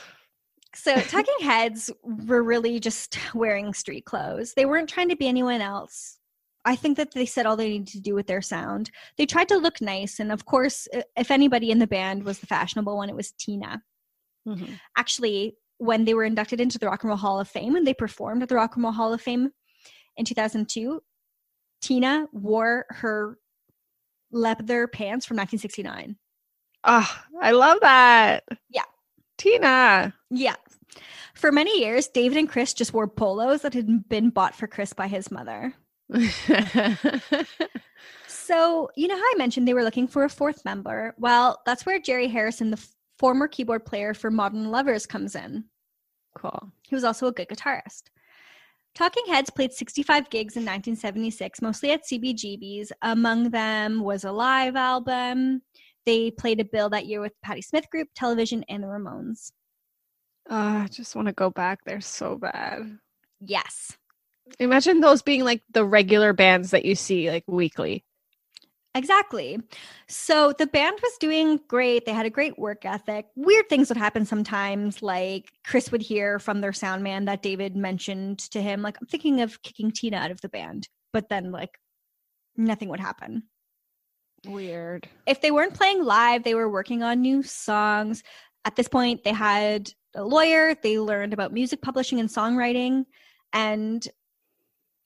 So, 0.74 0.94
Talking 0.94 1.34
Heads 1.40 1.90
were 2.04 2.42
really 2.42 2.78
just 2.78 3.18
wearing 3.34 3.74
street 3.74 4.04
clothes. 4.04 4.54
They 4.54 4.64
weren't 4.64 4.88
trying 4.88 5.08
to 5.08 5.16
be 5.16 5.26
anyone 5.26 5.60
else. 5.60 6.18
I 6.64 6.76
think 6.76 6.96
that 6.98 7.12
they 7.12 7.26
said 7.26 7.46
all 7.46 7.56
they 7.56 7.68
needed 7.70 7.88
to 7.88 8.00
do 8.00 8.14
with 8.14 8.28
their 8.28 8.40
sound. 8.40 8.90
They 9.16 9.26
tried 9.26 9.48
to 9.48 9.56
look 9.56 9.80
nice. 9.80 10.20
And 10.20 10.30
of 10.30 10.44
course, 10.44 10.86
if 11.16 11.32
anybody 11.32 11.72
in 11.72 11.80
the 11.80 11.88
band 11.88 12.22
was 12.22 12.38
the 12.38 12.46
fashionable 12.46 12.96
one, 12.96 13.08
it 13.08 13.16
was 13.16 13.32
Tina. 13.32 13.82
Mhm. 14.46 14.78
Actually, 14.96 15.56
when 15.78 16.04
they 16.04 16.14
were 16.14 16.24
inducted 16.24 16.60
into 16.60 16.78
the 16.78 16.86
Rock 16.86 17.02
and 17.02 17.08
Roll 17.08 17.16
Hall 17.16 17.40
of 17.40 17.48
Fame 17.48 17.76
and 17.76 17.86
they 17.86 17.94
performed 17.94 18.42
at 18.42 18.48
the 18.48 18.54
Rock 18.54 18.74
and 18.74 18.84
Roll 18.84 18.92
Hall 18.92 19.12
of 19.12 19.20
Fame 19.20 19.50
in 20.16 20.24
2002, 20.24 21.00
Tina 21.80 22.26
wore 22.32 22.86
her 22.90 23.38
leather 24.30 24.86
pants 24.88 25.24
from 25.24 25.36
1969. 25.36 26.16
Oh, 26.84 26.90
ah, 26.90 27.24
I 27.40 27.52
love 27.52 27.78
that. 27.80 28.44
Yeah. 28.70 28.82
Tina. 29.36 30.14
Yeah. 30.30 30.56
For 31.34 31.52
many 31.52 31.80
years, 31.80 32.08
David 32.08 32.38
and 32.38 32.48
Chris 32.48 32.74
just 32.74 32.92
wore 32.92 33.06
polos 33.06 33.62
that 33.62 33.74
had 33.74 34.08
been 34.08 34.30
bought 34.30 34.54
for 34.54 34.66
Chris 34.66 34.92
by 34.92 35.06
his 35.06 35.30
mother. 35.30 35.74
So, 38.48 38.90
you 38.96 39.08
know 39.08 39.16
how 39.16 39.20
I 39.22 39.34
mentioned 39.36 39.68
they 39.68 39.74
were 39.74 39.84
looking 39.84 40.08
for 40.08 40.24
a 40.24 40.30
fourth 40.30 40.64
member? 40.64 41.14
Well, 41.18 41.60
that's 41.66 41.84
where 41.84 42.00
Jerry 42.00 42.28
Harrison, 42.28 42.70
the 42.70 42.82
former 43.18 43.48
keyboard 43.48 43.84
player 43.84 44.14
for 44.14 44.30
Modern 44.30 44.70
Lovers, 44.70 45.06
comes 45.06 45.34
in. 45.34 45.64
cool. 46.36 46.72
He 46.82 46.94
was 46.94 47.04
also 47.04 47.26
a 47.26 47.32
good 47.32 47.48
guitarist. 47.48 48.04
Talking 48.94 49.24
Heads 49.26 49.50
played 49.50 49.72
65 49.72 50.30
gigs 50.30 50.56
in 50.56 50.62
1976, 50.62 51.62
mostly 51.62 51.92
at 51.92 52.04
CBGB's. 52.04 52.92
Among 53.02 53.50
them 53.50 54.00
was 54.00 54.24
a 54.24 54.32
live 54.32 54.76
album. 54.76 55.62
They 56.06 56.30
played 56.30 56.58
a 56.60 56.64
bill 56.64 56.88
that 56.90 57.06
year 57.06 57.20
with 57.20 57.32
Patti 57.42 57.62
Smith 57.62 57.88
Group, 57.90 58.08
Television, 58.14 58.64
and 58.68 58.82
the 58.82 58.88
Ramones. 58.88 59.52
Uh, 60.50 60.84
I 60.84 60.88
just 60.90 61.14
want 61.14 61.28
to 61.28 61.34
go 61.34 61.50
back 61.50 61.80
there 61.84 62.00
so 62.00 62.36
bad. 62.36 62.98
Yes. 63.40 63.96
Imagine 64.58 65.00
those 65.00 65.22
being 65.22 65.44
like 65.44 65.62
the 65.72 65.84
regular 65.84 66.32
bands 66.32 66.70
that 66.70 66.84
you 66.84 66.94
see 66.94 67.30
like 67.30 67.44
weekly. 67.46 68.04
Exactly. 68.98 69.60
So 70.08 70.52
the 70.58 70.66
band 70.66 70.98
was 71.00 71.16
doing 71.20 71.60
great. 71.68 72.04
They 72.04 72.12
had 72.12 72.26
a 72.26 72.30
great 72.30 72.58
work 72.58 72.84
ethic. 72.84 73.26
Weird 73.36 73.68
things 73.68 73.88
would 73.88 73.96
happen 73.96 74.26
sometimes, 74.26 75.02
like 75.02 75.52
Chris 75.64 75.92
would 75.92 76.02
hear 76.02 76.40
from 76.40 76.60
their 76.60 76.72
sound 76.72 77.04
man 77.04 77.24
that 77.26 77.40
David 77.40 77.76
mentioned 77.76 78.40
to 78.50 78.60
him, 78.60 78.82
like, 78.82 78.96
I'm 79.00 79.06
thinking 79.06 79.40
of 79.40 79.62
kicking 79.62 79.92
Tina 79.92 80.16
out 80.16 80.32
of 80.32 80.40
the 80.40 80.48
band. 80.48 80.88
But 81.12 81.28
then, 81.28 81.52
like, 81.52 81.78
nothing 82.56 82.88
would 82.88 82.98
happen. 82.98 83.44
Weird. 84.46 85.08
If 85.26 85.40
they 85.42 85.52
weren't 85.52 85.74
playing 85.74 86.02
live, 86.02 86.42
they 86.42 86.56
were 86.56 86.68
working 86.68 87.04
on 87.04 87.20
new 87.20 87.44
songs. 87.44 88.24
At 88.64 88.74
this 88.74 88.88
point, 88.88 89.22
they 89.22 89.32
had 89.32 89.92
a 90.16 90.24
lawyer, 90.24 90.74
they 90.74 90.98
learned 90.98 91.32
about 91.32 91.52
music 91.52 91.82
publishing 91.82 92.18
and 92.18 92.28
songwriting. 92.28 93.04
And 93.52 94.06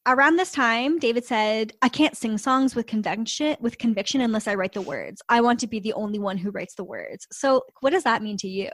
around 0.06 0.36
this 0.36 0.52
time, 0.52 0.98
David 0.98 1.24
said, 1.24 1.72
I 1.82 1.88
can't 1.88 2.16
sing 2.16 2.38
songs 2.38 2.74
with 2.74 2.86
conviction 2.86 3.56
with 3.60 3.78
conviction 3.78 4.20
unless 4.20 4.48
I 4.48 4.54
write 4.54 4.72
the 4.72 4.80
words. 4.80 5.22
I 5.28 5.40
want 5.40 5.60
to 5.60 5.66
be 5.66 5.80
the 5.80 5.92
only 5.92 6.18
one 6.18 6.38
who 6.38 6.50
writes 6.50 6.74
the 6.74 6.84
words. 6.84 7.26
So 7.30 7.62
what 7.80 7.90
does 7.90 8.04
that 8.04 8.22
mean 8.22 8.36
to 8.38 8.48
you? 8.48 8.70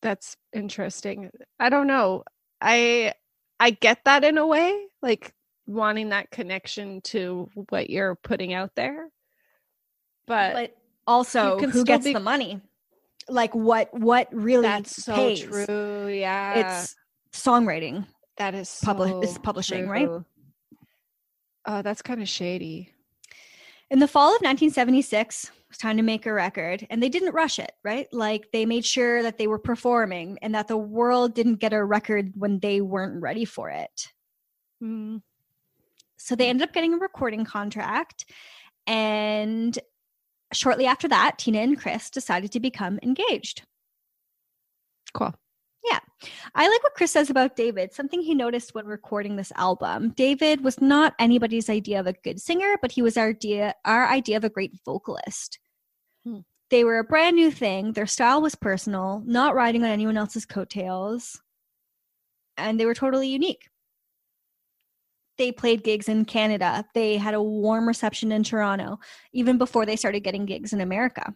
That's 0.00 0.36
interesting. 0.52 1.30
I 1.58 1.70
don't 1.70 1.86
know. 1.88 2.22
I 2.60 3.14
I 3.58 3.70
get 3.70 4.04
that 4.04 4.22
in 4.22 4.38
a 4.38 4.46
way, 4.46 4.86
like 5.02 5.32
wanting 5.66 6.10
that 6.10 6.30
connection 6.30 7.00
to 7.02 7.48
what 7.70 7.90
you're 7.90 8.14
putting 8.14 8.54
out 8.54 8.70
there. 8.76 9.08
But, 10.26 10.52
But 10.52 10.76
also 11.06 11.58
who 11.58 11.84
gets 11.84 12.04
be- 12.04 12.12
the 12.12 12.20
money? 12.20 12.60
Like 13.28 13.54
what 13.54 13.88
what 13.92 14.28
really 14.32 14.62
that's 14.62 15.04
so 15.04 15.14
pays? 15.14 15.42
true. 15.42 16.08
Yeah. 16.08 16.78
It's 16.80 16.94
songwriting. 17.32 18.06
That 18.38 18.54
is 18.54 18.80
publi- 18.84 19.22
it's 19.22 19.34
so 19.34 19.40
publishing, 19.40 19.88
right? 19.88 20.08
Oh, 21.66 21.82
that's 21.82 22.02
kind 22.02 22.22
of 22.22 22.28
shady. 22.28 22.92
In 23.90 23.98
the 23.98 24.08
fall 24.08 24.28
of 24.28 24.42
1976, 24.42 25.44
it 25.44 25.50
was 25.68 25.78
time 25.78 25.96
to 25.96 26.02
make 26.02 26.26
a 26.26 26.32
record, 26.32 26.86
and 26.90 27.02
they 27.02 27.08
didn't 27.08 27.34
rush 27.34 27.58
it, 27.58 27.72
right? 27.84 28.06
Like 28.12 28.50
they 28.52 28.66
made 28.66 28.84
sure 28.84 29.22
that 29.22 29.38
they 29.38 29.46
were 29.46 29.58
performing 29.58 30.38
and 30.40 30.54
that 30.54 30.68
the 30.68 30.76
world 30.76 31.34
didn't 31.34 31.56
get 31.56 31.72
a 31.72 31.84
record 31.84 32.32
when 32.34 32.58
they 32.60 32.80
weren't 32.80 33.20
ready 33.20 33.44
for 33.44 33.70
it. 33.70 34.08
Mm. 34.82 35.22
So 36.16 36.34
they 36.34 36.48
ended 36.48 36.68
up 36.68 36.74
getting 36.74 36.94
a 36.94 36.98
recording 36.98 37.44
contract, 37.44 38.24
and 38.86 39.78
shortly 40.52 40.86
after 40.86 41.08
that, 41.08 41.38
Tina 41.38 41.58
and 41.60 41.78
Chris 41.78 42.10
decided 42.10 42.52
to 42.52 42.60
become 42.60 42.98
engaged. 43.02 43.62
Cool. 45.14 45.34
I 46.54 46.68
like 46.68 46.82
what 46.82 46.94
Chris 46.94 47.12
says 47.12 47.30
about 47.30 47.56
David, 47.56 47.92
something 47.92 48.20
he 48.20 48.34
noticed 48.34 48.74
when 48.74 48.86
recording 48.86 49.36
this 49.36 49.52
album. 49.54 50.10
David 50.10 50.62
was 50.62 50.80
not 50.80 51.14
anybody's 51.18 51.70
idea 51.70 52.00
of 52.00 52.06
a 52.06 52.12
good 52.12 52.40
singer, 52.40 52.76
but 52.80 52.92
he 52.92 53.02
was 53.02 53.16
our 53.16 53.28
idea 53.28 53.74
our 53.84 54.06
idea 54.08 54.36
of 54.36 54.44
a 54.44 54.50
great 54.50 54.72
vocalist. 54.84 55.58
Hmm. 56.24 56.40
They 56.70 56.84
were 56.84 56.98
a 56.98 57.04
brand 57.04 57.36
new 57.36 57.50
thing. 57.50 57.92
Their 57.92 58.06
style 58.06 58.42
was 58.42 58.54
personal, 58.54 59.22
not 59.24 59.54
riding 59.54 59.84
on 59.84 59.90
anyone 59.90 60.16
else's 60.16 60.44
coattails, 60.44 61.40
and 62.56 62.78
they 62.78 62.86
were 62.86 62.94
totally 62.94 63.28
unique. 63.28 63.68
They 65.38 65.52
played 65.52 65.84
gigs 65.84 66.08
in 66.08 66.24
Canada. 66.24 66.84
They 66.94 67.16
had 67.16 67.34
a 67.34 67.42
warm 67.42 67.86
reception 67.86 68.32
in 68.32 68.42
Toronto, 68.42 68.98
even 69.32 69.56
before 69.56 69.86
they 69.86 69.94
started 69.94 70.20
getting 70.20 70.46
gigs 70.46 70.72
in 70.72 70.80
America. 70.80 71.32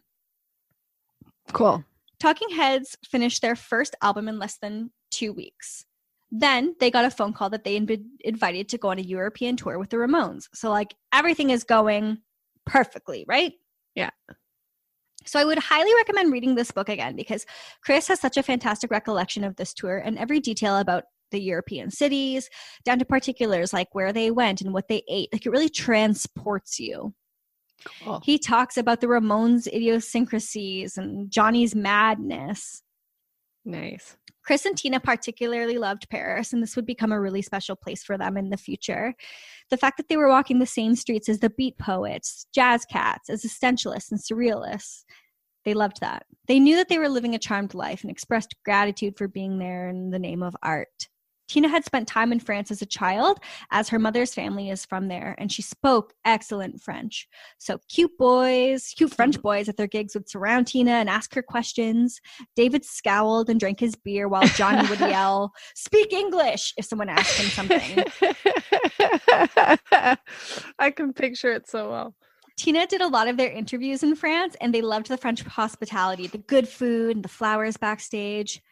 Cool. 1.52 1.84
Talking 2.22 2.50
Heads 2.50 2.96
finished 3.04 3.42
their 3.42 3.56
first 3.56 3.96
album 4.00 4.28
in 4.28 4.38
less 4.38 4.56
than 4.56 4.92
two 5.10 5.32
weeks. 5.32 5.84
Then 6.30 6.76
they 6.78 6.88
got 6.88 7.04
a 7.04 7.10
phone 7.10 7.32
call 7.32 7.50
that 7.50 7.64
they 7.64 7.74
had 7.74 7.84
been 7.84 8.10
invited 8.20 8.68
to 8.68 8.78
go 8.78 8.90
on 8.90 9.00
a 9.00 9.02
European 9.02 9.56
tour 9.56 9.76
with 9.76 9.90
the 9.90 9.96
Ramones. 9.96 10.44
So, 10.54 10.70
like, 10.70 10.94
everything 11.12 11.50
is 11.50 11.64
going 11.64 12.18
perfectly, 12.64 13.24
right? 13.26 13.54
Yeah. 13.96 14.10
So, 15.26 15.40
I 15.40 15.44
would 15.44 15.58
highly 15.58 15.92
recommend 15.96 16.30
reading 16.30 16.54
this 16.54 16.70
book 16.70 16.88
again 16.88 17.16
because 17.16 17.44
Chris 17.84 18.06
has 18.06 18.20
such 18.20 18.36
a 18.36 18.42
fantastic 18.44 18.92
recollection 18.92 19.42
of 19.42 19.56
this 19.56 19.74
tour 19.74 19.98
and 19.98 20.16
every 20.16 20.38
detail 20.38 20.78
about 20.78 21.02
the 21.32 21.42
European 21.42 21.90
cities, 21.90 22.48
down 22.84 23.00
to 23.00 23.04
particulars 23.04 23.72
like 23.72 23.88
where 23.96 24.12
they 24.12 24.30
went 24.30 24.60
and 24.60 24.72
what 24.72 24.86
they 24.86 25.02
ate. 25.08 25.30
Like, 25.32 25.44
it 25.44 25.50
really 25.50 25.68
transports 25.68 26.78
you. 26.78 27.14
Cool. 27.84 28.20
He 28.24 28.38
talks 28.38 28.76
about 28.76 29.00
the 29.00 29.06
Ramones' 29.06 29.66
idiosyncrasies 29.66 30.96
and 30.96 31.30
Johnny's 31.30 31.74
madness. 31.74 32.82
Nice. 33.64 34.16
Chris 34.44 34.66
and 34.66 34.76
Tina 34.76 34.98
particularly 34.98 35.78
loved 35.78 36.08
Paris, 36.10 36.52
and 36.52 36.62
this 36.62 36.74
would 36.74 36.86
become 36.86 37.12
a 37.12 37.20
really 37.20 37.42
special 37.42 37.76
place 37.76 38.02
for 38.02 38.18
them 38.18 38.36
in 38.36 38.50
the 38.50 38.56
future. 38.56 39.14
The 39.70 39.76
fact 39.76 39.96
that 39.98 40.08
they 40.08 40.16
were 40.16 40.28
walking 40.28 40.58
the 40.58 40.66
same 40.66 40.96
streets 40.96 41.28
as 41.28 41.38
the 41.38 41.50
beat 41.50 41.78
poets, 41.78 42.46
jazz 42.52 42.84
cats, 42.84 43.30
existentialists, 43.30 44.10
and 44.10 44.20
surrealists, 44.20 45.04
they 45.64 45.74
loved 45.74 46.00
that. 46.00 46.26
They 46.48 46.58
knew 46.58 46.74
that 46.76 46.88
they 46.88 46.98
were 46.98 47.08
living 47.08 47.36
a 47.36 47.38
charmed 47.38 47.72
life 47.72 48.02
and 48.02 48.10
expressed 48.10 48.56
gratitude 48.64 49.16
for 49.16 49.28
being 49.28 49.58
there 49.58 49.88
in 49.88 50.10
the 50.10 50.18
name 50.18 50.42
of 50.42 50.56
art. 50.60 51.08
Tina 51.52 51.68
had 51.68 51.84
spent 51.84 52.08
time 52.08 52.32
in 52.32 52.40
France 52.40 52.70
as 52.70 52.80
a 52.80 52.86
child, 52.86 53.38
as 53.70 53.90
her 53.90 53.98
mother's 53.98 54.32
family 54.32 54.70
is 54.70 54.86
from 54.86 55.08
there, 55.08 55.34
and 55.36 55.52
she 55.52 55.60
spoke 55.60 56.14
excellent 56.24 56.80
French. 56.80 57.28
So 57.58 57.78
cute 57.90 58.16
boys, 58.16 58.94
cute 58.96 59.12
French 59.12 59.36
mm. 59.38 59.42
boys 59.42 59.68
at 59.68 59.76
their 59.76 59.86
gigs 59.86 60.14
would 60.14 60.30
surround 60.30 60.68
Tina 60.68 60.92
and 60.92 61.10
ask 61.10 61.34
her 61.34 61.42
questions. 61.42 62.22
David 62.56 62.86
scowled 62.86 63.50
and 63.50 63.60
drank 63.60 63.80
his 63.80 63.94
beer 63.94 64.28
while 64.28 64.46
Johnny 64.48 64.88
would 64.88 65.00
yell, 65.00 65.52
Speak 65.74 66.14
English 66.14 66.72
if 66.78 66.86
someone 66.86 67.10
asked 67.10 67.38
him 67.38 67.50
something. 67.50 68.02
I 70.78 70.90
can 70.90 71.12
picture 71.12 71.52
it 71.52 71.68
so 71.68 71.90
well. 71.90 72.14
Tina 72.56 72.86
did 72.86 73.02
a 73.02 73.08
lot 73.08 73.28
of 73.28 73.36
their 73.36 73.50
interviews 73.50 74.02
in 74.02 74.16
France 74.16 74.56
and 74.62 74.74
they 74.74 74.80
loved 74.80 75.08
the 75.08 75.18
French 75.18 75.42
hospitality, 75.42 76.28
the 76.28 76.38
good 76.38 76.66
food, 76.66 77.16
and 77.16 77.22
the 77.22 77.28
flowers 77.28 77.76
backstage. 77.76 78.62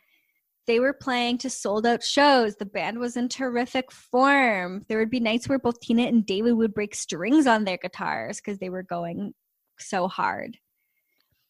They 0.71 0.79
were 0.79 0.93
playing 0.93 1.39
to 1.39 1.51
sold 1.51 1.85
out 1.85 2.01
shows. 2.01 2.55
The 2.55 2.65
band 2.65 3.01
was 3.01 3.17
in 3.17 3.29
terrific 3.29 3.91
form. 3.91 4.85
There 4.89 5.01
would 5.01 5.11
be 5.11 5.19
nights 5.19 5.49
where 5.49 5.59
both 5.59 5.81
Tina 5.81 6.05
and 6.05 6.25
David 6.25 6.53
would 6.53 6.75
break 6.75 6.95
strings 6.95 7.49
on 7.49 7.65
their 7.65 7.77
guitars 7.77 8.37
because 8.37 8.61
they 8.61 8.69
were 8.69 8.85
going 8.85 9.35
so 9.81 10.07
hard. 10.07 10.59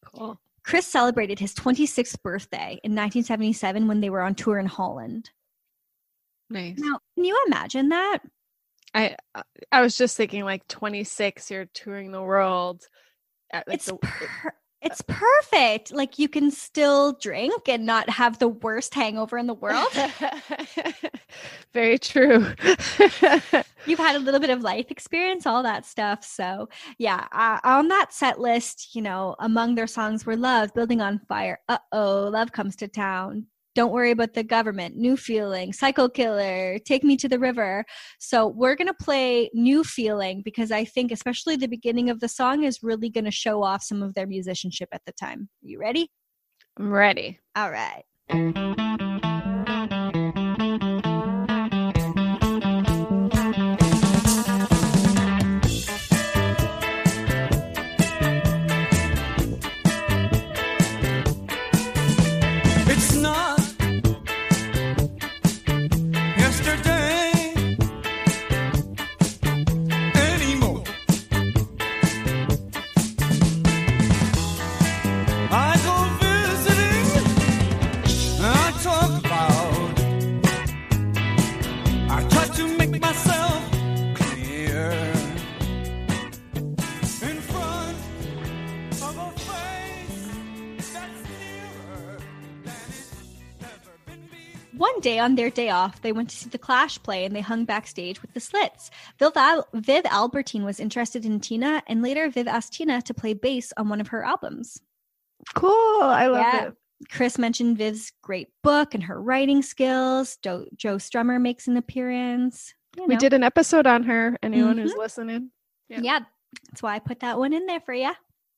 Cool. 0.03 0.41
Chris 0.65 0.87
celebrated 0.87 1.37
his 1.37 1.53
26th 1.53 2.19
birthday 2.23 2.79
in 2.83 2.95
1977 2.95 3.87
when 3.87 4.01
they 4.01 4.09
were 4.09 4.21
on 4.23 4.33
tour 4.33 4.57
in 4.57 4.65
Holland. 4.65 5.29
Nice. 6.49 6.79
Now, 6.79 6.97
can 7.13 7.23
you 7.23 7.39
imagine 7.45 7.89
that? 7.89 8.21
I 8.95 9.15
I 9.71 9.81
was 9.81 9.95
just 9.95 10.17
thinking 10.17 10.45
like 10.45 10.67
26 10.67 11.51
you're 11.51 11.65
touring 11.75 12.11
the 12.11 12.23
world. 12.23 12.81
at, 13.53 13.67
like, 13.67 13.75
it's 13.75 13.85
the- 13.85 13.97
per- 13.97 14.55
it's 14.81 15.01
perfect. 15.07 15.91
Like 15.91 16.17
you 16.17 16.27
can 16.27 16.49
still 16.49 17.13
drink 17.13 17.67
and 17.67 17.85
not 17.85 18.09
have 18.09 18.39
the 18.39 18.47
worst 18.47 18.93
hangover 18.93 19.37
in 19.37 19.47
the 19.47 19.53
world. 19.53 19.87
Very 21.73 21.99
true. 21.99 22.47
You've 23.85 23.99
had 23.99 24.15
a 24.15 24.19
little 24.19 24.39
bit 24.39 24.49
of 24.49 24.61
life 24.61 24.91
experience, 24.91 25.45
all 25.45 25.63
that 25.63 25.85
stuff. 25.85 26.23
So, 26.23 26.69
yeah, 26.97 27.27
uh, 27.31 27.59
on 27.63 27.87
that 27.89 28.13
set 28.13 28.39
list, 28.39 28.95
you 28.95 29.01
know, 29.01 29.35
among 29.39 29.75
their 29.75 29.87
songs 29.87 30.25
were 30.25 30.35
Love, 30.35 30.73
Building 30.73 31.01
on 31.01 31.19
Fire, 31.27 31.59
Uh 31.69 31.77
Oh, 31.91 32.29
Love 32.31 32.51
Comes 32.51 32.75
to 32.77 32.87
Town, 32.87 33.45
Don't 33.75 33.91
Worry 33.91 34.11
About 34.11 34.33
the 34.33 34.43
Government, 34.43 34.95
New 34.95 35.15
Feeling, 35.15 35.73
Psycho 35.73 36.09
Killer, 36.09 36.77
Take 36.79 37.03
Me 37.03 37.15
to 37.17 37.29
the 37.29 37.39
River. 37.39 37.85
So, 38.19 38.47
we're 38.47 38.75
going 38.75 38.87
to 38.87 38.93
play 38.93 39.49
New 39.53 39.83
Feeling 39.83 40.41
because 40.43 40.71
I 40.71 40.85
think, 40.85 41.11
especially 41.11 41.55
the 41.55 41.67
beginning 41.67 42.09
of 42.09 42.19
the 42.19 42.27
song, 42.27 42.63
is 42.63 42.83
really 42.83 43.09
going 43.09 43.25
to 43.25 43.31
show 43.31 43.63
off 43.63 43.83
some 43.83 44.03
of 44.03 44.13
their 44.13 44.27
musicianship 44.27 44.89
at 44.91 45.01
the 45.05 45.13
time. 45.13 45.49
You 45.61 45.79
ready? 45.79 46.11
I'm 46.77 46.91
ready. 46.91 47.39
All 47.55 47.71
right. 47.71 48.79
Day 95.01 95.19
on 95.19 95.35
their 95.35 95.49
day 95.49 95.69
off, 95.69 96.01
they 96.01 96.11
went 96.11 96.29
to 96.29 96.35
see 96.35 96.49
the 96.49 96.57
Clash 96.57 97.01
play 97.03 97.25
and 97.25 97.35
they 97.35 97.41
hung 97.41 97.65
backstage 97.65 98.21
with 98.21 98.33
the 98.33 98.39
Slits. 98.39 98.89
Viv, 99.19 99.33
Al- 99.35 99.67
Viv 99.73 100.05
Albertine 100.05 100.63
was 100.63 100.79
interested 100.79 101.25
in 101.25 101.39
Tina, 101.39 101.83
and 101.87 102.01
later 102.01 102.29
Viv 102.29 102.47
asked 102.47 102.73
Tina 102.73 103.01
to 103.01 103.13
play 103.13 103.33
bass 103.33 103.73
on 103.77 103.89
one 103.89 103.99
of 103.99 104.07
her 104.09 104.23
albums. 104.23 104.79
Cool. 105.55 106.01
I 106.01 106.27
love 106.27 106.41
Yeah. 106.53 106.65
it. 106.67 106.75
Chris 107.09 107.37
mentioned 107.39 107.77
Viv's 107.77 108.11
great 108.21 108.49
book 108.61 108.93
and 108.93 109.03
her 109.03 109.19
writing 109.19 109.63
skills. 109.63 110.37
Jo- 110.37 110.67
Joe 110.75 110.97
Strummer 110.97 111.41
makes 111.41 111.67
an 111.67 111.75
appearance. 111.77 112.75
You 112.95 113.05
We 113.07 113.15
did 113.15 113.33
an 113.33 113.43
episode 113.43 113.87
on 113.87 114.03
her. 114.03 114.37
Anyone 114.43 114.77
who's 114.77 114.93
Mhm. 114.93 114.97
listening? 114.99 115.51
Yeah. 115.89 115.99
Yeah, 116.03 116.19
that's 116.69 116.83
why 116.83 116.93
I 116.95 116.99
put 116.99 117.21
that 117.21 117.39
one 117.39 117.53
in 117.53 117.65
there 117.65 117.79
for 117.79 117.93
you. 117.93 118.11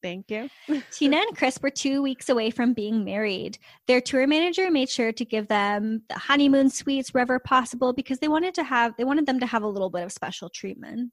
Thank 0.03 0.29
you. 0.29 0.49
Tina 0.91 1.17
and 1.17 1.35
Chris 1.37 1.57
were 1.61 1.69
two 1.69 2.01
weeks 2.03 2.27
away 2.29 2.51
from 2.51 2.73
being 2.73 3.03
married. 3.05 3.57
Their 3.87 4.01
tour 4.01 4.27
manager 4.27 4.69
made 4.69 4.89
sure 4.89 5.13
to 5.13 5.25
give 5.25 5.47
them 5.47 6.03
the 6.09 6.19
honeymoon 6.19 6.69
suites 6.69 7.13
wherever 7.13 7.39
possible 7.39 7.93
because 7.93 8.19
they 8.19 8.27
wanted 8.27 8.53
to 8.55 8.63
have 8.65 8.93
they 8.97 9.05
wanted 9.05 9.25
them 9.25 9.39
to 9.39 9.45
have 9.45 9.63
a 9.63 9.67
little 9.67 9.89
bit 9.89 10.03
of 10.03 10.11
special 10.11 10.49
treatment. 10.49 11.11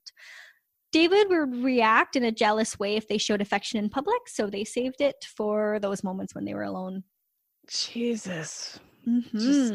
David 0.91 1.29
would 1.29 1.63
react 1.63 2.17
in 2.17 2.25
a 2.25 2.31
jealous 2.33 2.77
way 2.77 2.97
if 2.97 3.07
they 3.07 3.17
showed 3.17 3.41
affection 3.41 3.79
in 3.79 3.89
public, 3.89 4.27
so 4.27 4.47
they 4.49 4.65
saved 4.65 4.99
it 4.99 5.25
for 5.37 5.79
those 5.81 6.03
moments 6.03 6.35
when 6.35 6.43
they 6.43 6.53
were 6.53 6.63
alone. 6.63 7.03
Jesus. 7.69 8.77
Mhm. 9.07 9.31
Just 9.31 9.73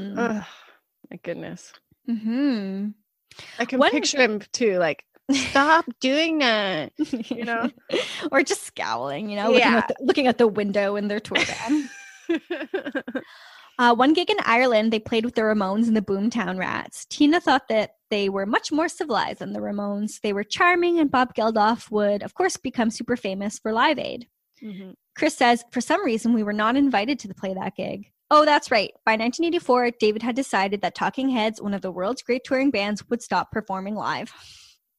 my 1.11 1.17
goodness. 1.23 1.73
Mhm. 2.07 2.93
I 3.59 3.65
can 3.65 3.79
One- 3.79 3.91
picture 3.93 4.21
him 4.21 4.41
too, 4.53 4.77
like, 4.79 5.05
stop 5.33 5.85
doing 6.01 6.39
that. 6.39 6.93
You 6.97 7.45
know? 7.45 7.71
or 8.33 8.43
just 8.43 8.63
scowling, 8.65 9.29
you 9.31 9.37
know, 9.37 9.47
looking, 9.49 9.61
Yeah. 9.61 9.79
at 9.79 9.89
the, 9.89 9.97
looking 10.01 10.27
at 10.27 10.39
the 10.39 10.47
window 10.49 10.97
in 10.97 11.09
their 11.09 11.21
tour 11.21 11.39
van. 11.41 11.89
Uh, 13.79 13.95
one 13.95 14.15
gig 14.15 14.31
in 14.31 14.39
Ireland, 14.47 14.91
they 14.91 14.99
played 14.99 15.27
with 15.27 15.35
the 15.35 15.43
Ramones 15.43 15.87
and 15.87 15.95
the 15.95 16.01
Boomtown 16.01 16.59
Rats. 16.59 17.05
Tina 17.11 17.41
thought 17.43 17.69
that 17.69 17.91
they 18.09 18.31
were 18.31 18.47
much 18.47 18.73
more 18.73 18.89
civilized 18.89 19.41
than 19.41 19.53
the 19.53 19.61
Ramones. 19.61 20.19
They 20.23 20.33
were 20.33 20.45
charming, 20.45 20.99
and 20.99 21.11
Bob 21.11 21.35
Geldof 21.35 21.91
would, 21.91 22.23
of 22.23 22.33
course, 22.33 22.57
become 22.57 22.89
super 22.89 23.19
famous 23.19 23.59
for 23.59 23.75
Live 23.75 23.99
Aid. 23.99 24.29
Mhm. 24.63 24.95
Chris 25.15 25.37
says, 25.37 25.63
for 25.73 25.83
some 25.83 26.03
reason, 26.03 26.33
we 26.33 26.43
were 26.43 26.55
not 26.55 26.75
invited 26.77 27.19
to 27.19 27.29
the 27.29 27.35
play 27.35 27.53
that 27.53 27.77
gig. 27.77 28.07
Oh, 28.31 28.47
that's 28.47 28.71
right. 28.71 28.93
By 29.05 29.13
1984, 29.13 29.91
David 30.01 30.23
had 30.23 30.37
decided 30.37 30.81
that 30.81 30.95
Talking 30.95 31.29
Heads, 31.29 31.61
one 31.61 31.75
of 31.75 31.83
the 31.83 31.93
world's 31.93 32.23
great 32.23 32.45
touring 32.45 32.71
bands, 32.71 33.05
would 33.11 33.21
stop 33.21 33.53
performing 33.53 33.95
live. 33.95 34.33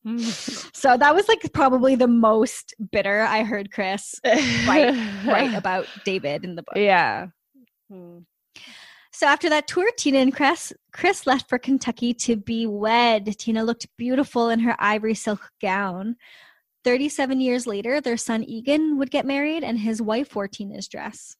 So 0.73 0.95
that 0.95 1.13
was 1.15 1.27
like 1.27 1.41
probably 1.53 1.95
the 1.95 2.07
most 2.07 2.73
bitter 2.91 3.21
I 3.21 3.43
heard 3.43 3.71
Chris 3.71 4.15
Right, 4.23 4.95
write 5.25 5.53
about 5.57 5.87
David 6.05 6.45
in 6.45 6.55
the 6.55 6.61
book. 6.63 6.75
Yeah. 6.77 7.27
Mm. 7.91 8.25
So 9.11 9.25
after 9.25 9.49
that 9.49 9.67
tour, 9.67 9.89
Tina 9.97 10.19
and 10.19 10.33
Chris 10.33 10.71
Chris 10.93 11.25
left 11.25 11.49
for 11.49 11.57
Kentucky 11.57 12.13
to 12.13 12.35
be 12.35 12.67
wed. 12.67 13.37
Tina 13.39 13.63
looked 13.63 13.87
beautiful 13.97 14.49
in 14.49 14.59
her 14.59 14.75
ivory 14.79 15.15
silk 15.15 15.49
gown. 15.59 16.15
37 16.83 17.41
years 17.41 17.65
later, 17.67 17.99
their 17.99 18.17
son 18.17 18.43
Egan 18.43 18.97
would 18.97 19.09
get 19.11 19.25
married 19.25 19.63
and 19.63 19.79
his 19.79 20.01
wife 20.01 20.35
wore 20.35 20.47
Tina's 20.47 20.87
dress. 20.87 21.35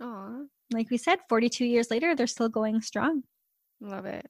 Aw, 0.00 0.42
Like 0.72 0.90
we 0.90 0.98
said, 0.98 1.18
42 1.28 1.64
years 1.64 1.90
later, 1.90 2.14
they're 2.14 2.26
still 2.26 2.48
going 2.50 2.80
strong. 2.82 3.22
love 3.80 4.04
it. 4.04 4.26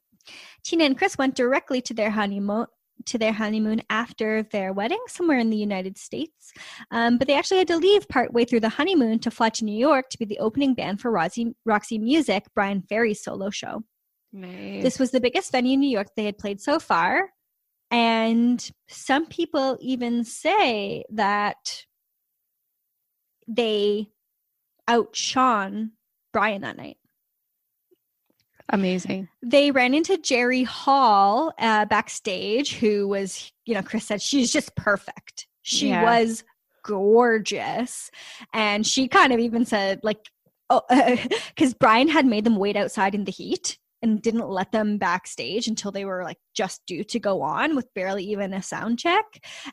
Tina 0.63 0.85
and 0.85 0.97
Chris 0.97 1.17
went 1.17 1.35
directly 1.35 1.81
to 1.81 1.93
their 1.93 2.11
honeymoon 2.11 2.65
to 3.07 3.17
their 3.17 3.33
honeymoon 3.33 3.81
after 3.89 4.43
their 4.43 4.73
wedding 4.73 5.01
somewhere 5.07 5.39
in 5.39 5.49
the 5.49 5.57
United 5.57 5.97
States. 5.97 6.53
Um, 6.91 7.17
but 7.17 7.27
they 7.27 7.35
actually 7.35 7.59
had 7.59 7.67
to 7.67 7.77
leave 7.77 8.07
partway 8.07 8.45
through 8.45 8.61
the 8.61 8.69
honeymoon 8.69 9.19
to 9.19 9.31
fly 9.31 9.49
to 9.49 9.65
New 9.65 9.77
York 9.77 10.09
to 10.09 10.17
be 10.17 10.25
the 10.25 10.39
opening 10.39 10.73
band 10.73 11.01
for 11.01 11.11
Roxy, 11.11 11.55
Roxy 11.65 11.97
Music, 11.97 12.45
Bryan 12.53 12.81
Ferry's 12.81 13.23
solo 13.23 13.49
show. 13.49 13.83
Nice. 14.33 14.83
This 14.83 14.99
was 14.99 15.11
the 15.11 15.19
biggest 15.19 15.51
venue 15.51 15.73
in 15.73 15.79
New 15.81 15.89
York 15.89 16.07
they 16.15 16.25
had 16.25 16.37
played 16.37 16.61
so 16.61 16.79
far. 16.79 17.29
And 17.89 18.71
some 18.87 19.25
people 19.25 19.77
even 19.81 20.23
say 20.23 21.03
that 21.11 21.85
they 23.47 24.07
outshone 24.87 25.91
Bryan 26.31 26.61
that 26.61 26.77
night. 26.77 26.97
Amazing. 28.71 29.27
They 29.43 29.71
ran 29.71 29.93
into 29.93 30.17
Jerry 30.17 30.63
Hall 30.63 31.53
uh, 31.59 31.85
backstage, 31.85 32.75
who 32.75 33.07
was, 33.07 33.51
you 33.65 33.73
know, 33.73 33.81
Chris 33.83 34.05
said 34.07 34.21
she's 34.21 34.51
just 34.51 34.75
perfect. 34.75 35.47
She 35.61 35.89
Yeah. 35.89 36.03
was 36.03 36.43
gorgeous. 36.83 38.09
And 38.53 38.85
she 38.85 39.07
kind 39.07 39.33
of 39.33 39.39
even 39.39 39.65
said, 39.65 39.99
like, 40.03 40.19
oh, 40.69 40.81
because 41.55 41.73
Bryan 41.73 42.07
had 42.07 42.25
made 42.25 42.43
them 42.45 42.55
wait 42.55 42.75
outside 42.77 43.13
in 43.13 43.25
the 43.25 43.31
heat 43.31 43.77
and 44.03 44.21
didn't 44.21 44.49
let 44.49 44.71
them 44.71 44.97
backstage 44.97 45.67
until 45.67 45.91
they 45.91 46.05
were 46.05 46.23
like 46.23 46.37
just 46.55 46.81
due 46.87 47.03
to 47.03 47.19
go 47.19 47.41
on 47.43 47.75
with 47.75 47.93
barely 47.93 48.23
even 48.23 48.51
a 48.53 48.63
sound 48.63 48.97
check. 48.97 49.25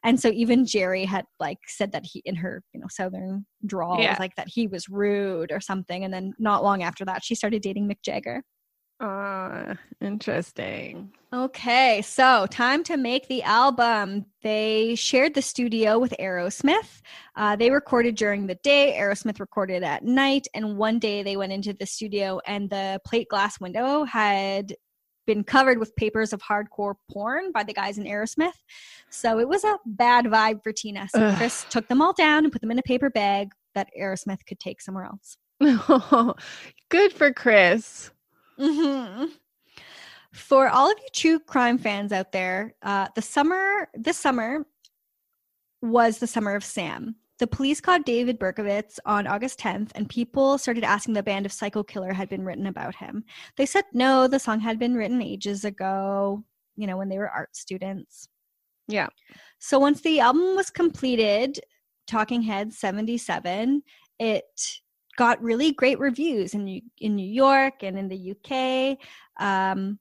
And 0.03 0.21
so 0.21 0.29
even 0.31 0.67
Jerry 0.67 1.07
had 1.07 1.25
like 1.41 1.59
said 1.67 1.93
that 1.93 2.05
he 2.05 2.21
in 2.27 2.37
her, 2.37 2.63
you 2.75 2.81
know, 2.81 2.89
southern 2.91 3.47
drawl 3.65 3.99
Yeah. 3.99 4.11
was 4.11 4.19
like 4.19 4.35
that 4.37 4.49
he 4.49 4.67
was 4.67 4.89
rude 4.89 5.51
or 5.51 5.61
something. 5.61 6.05
And 6.05 6.13
then 6.13 6.35
not 6.39 6.63
long 6.63 6.83
after 6.83 7.05
that, 7.07 7.25
she 7.25 7.35
started 7.35 7.63
dating 7.63 7.89
Mick 7.89 8.03
Jagger. 8.05 8.43
Uh, 9.01 9.75
interesting. 10.01 11.13
Okay, 11.33 12.03
so 12.03 12.47
time 12.47 12.83
to 12.85 12.97
make 12.97 13.29
the 13.29 13.43
album. 13.45 14.27
They 14.43 14.97
shared 14.97 15.35
the 15.35 15.43
studio 15.43 15.99
with 15.99 16.15
Aerosmith. 16.19 17.01
Uh, 17.37 17.55
they 17.55 17.71
recorded 17.71 18.17
during 18.17 18.47
the 18.47 18.57
day, 18.57 18.97
Aerosmith 18.99 19.39
recorded 19.39 19.85
at 19.85 20.05
night, 20.05 20.49
and 20.55 20.77
one 20.77 20.99
day 20.99 21.23
they 21.23 21.37
went 21.37 21.53
into 21.53 21.75
the 21.75 21.87
studio 21.87 22.41
and 22.47 22.69
the 22.71 23.01
plate 23.05 23.29
glass 23.29 23.61
window 23.61 24.05
had 24.05 24.75
been 25.27 25.45
covered 25.45 25.79
with 25.79 25.95
papers 25.95 26.33
of 26.33 26.41
hardcore 26.43 26.95
porn 27.11 27.53
by 27.53 27.63
the 27.63 27.75
guys 27.75 27.99
in 27.99 28.05
Aerosmith. 28.05 28.51
So 29.11 29.39
it 29.39 29.47
was 29.47 29.63
a 29.63 29.79
bad 29.85 30.25
vibe 30.25 30.63
for 30.65 30.73
Tina. 30.73 31.09
So 31.11 31.21
Ugh. 31.21 31.37
Chris 31.37 31.67
took 31.69 31.87
them 31.87 32.01
all 32.01 32.15
down 32.15 32.45
and 32.45 32.53
put 32.53 32.63
them 32.63 32.71
in 32.71 32.79
a 32.79 32.83
paper 32.83 33.11
bag 33.11 33.51
that 33.75 33.89
Aerosmith 33.97 34.45
could 34.47 34.59
take 34.59 34.81
somewhere 34.81 35.05
else. 35.05 35.37
Good 36.89 37.13
for 37.13 37.33
Chris. 37.33 38.11
Hmm 38.59 39.25
For 40.33 40.69
all 40.69 40.91
of 40.91 40.99
you 40.99 41.09
true 41.15 41.41
crime 41.41 41.79
fans 41.79 42.13
out 42.13 42.33
there, 42.33 42.75
uh, 42.83 43.09
the 43.15 43.23
summer 43.23 43.89
this 43.95 44.17
summer 44.17 44.67
was 45.83 46.19
the 46.19 46.27
summer 46.27 46.55
of 46.55 46.65
Sam. 46.65 47.17
The 47.39 47.47
police 47.47 47.81
caught 47.81 48.05
David 48.05 48.39
Berkowitz 48.41 48.99
on 49.07 49.29
August 49.29 49.61
10th, 49.61 49.91
and 49.95 50.09
people 50.09 50.59
started 50.59 50.83
asking 50.83 51.15
the 51.15 51.23
band 51.23 51.47
if 51.47 51.53
Psycho 51.53 51.85
Killer 51.85 52.13
had 52.13 52.29
been 52.29 52.45
written 52.45 52.67
about 52.67 52.97
him. 52.97 53.25
They 53.57 53.67
said 53.67 53.85
no, 53.93 54.27
the 54.27 54.41
song 54.41 54.59
had 54.59 54.79
been 54.79 54.95
written 54.95 55.23
ages 55.23 55.65
ago, 55.65 56.43
you 56.77 56.87
know, 56.87 56.97
when 56.97 57.09
they 57.09 57.19
were 57.19 57.31
art 57.31 57.55
students. 57.55 58.29
Yeah. 58.89 59.09
So 59.61 59.79
once 59.79 60.01
the 60.01 60.19
album 60.19 60.57
was 60.57 60.71
completed, 60.71 61.61
Talking 62.09 62.43
Heads 62.43 62.79
77, 62.79 63.83
it 64.19 64.81
got 65.19 65.43
really 65.43 65.73
great 65.73 65.99
reviews 65.99 66.55
in 66.55 66.65
New- 66.65 66.81
in 67.01 67.17
New 67.17 67.29
York 67.29 67.83
and 67.83 67.99
in 67.99 68.09
the 68.09 68.31
UK. 68.33 68.97
Um, 69.39 69.99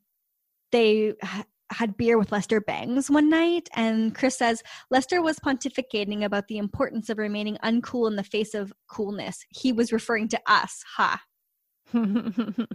they 0.71 1.13
ha- 1.23 1.43
had 1.71 1.97
beer 1.97 2.17
with 2.19 2.31
Lester 2.31 2.61
Bangs 2.61 3.09
one 3.09 3.29
night, 3.29 3.67
and 3.73 4.13
Chris 4.15 4.37
says 4.37 4.61
Lester 4.91 5.21
was 5.21 5.39
pontificating 5.39 6.23
about 6.23 6.47
the 6.47 6.59
importance 6.59 7.09
of 7.09 7.17
remaining 7.17 7.57
uncool 7.63 8.07
in 8.07 8.15
the 8.15 8.23
face 8.23 8.53
of 8.53 8.71
coolness. 8.87 9.43
He 9.49 9.73
was 9.73 9.91
referring 9.91 10.27
to 10.29 10.39
us, 10.45 10.83
ha. 10.95 11.21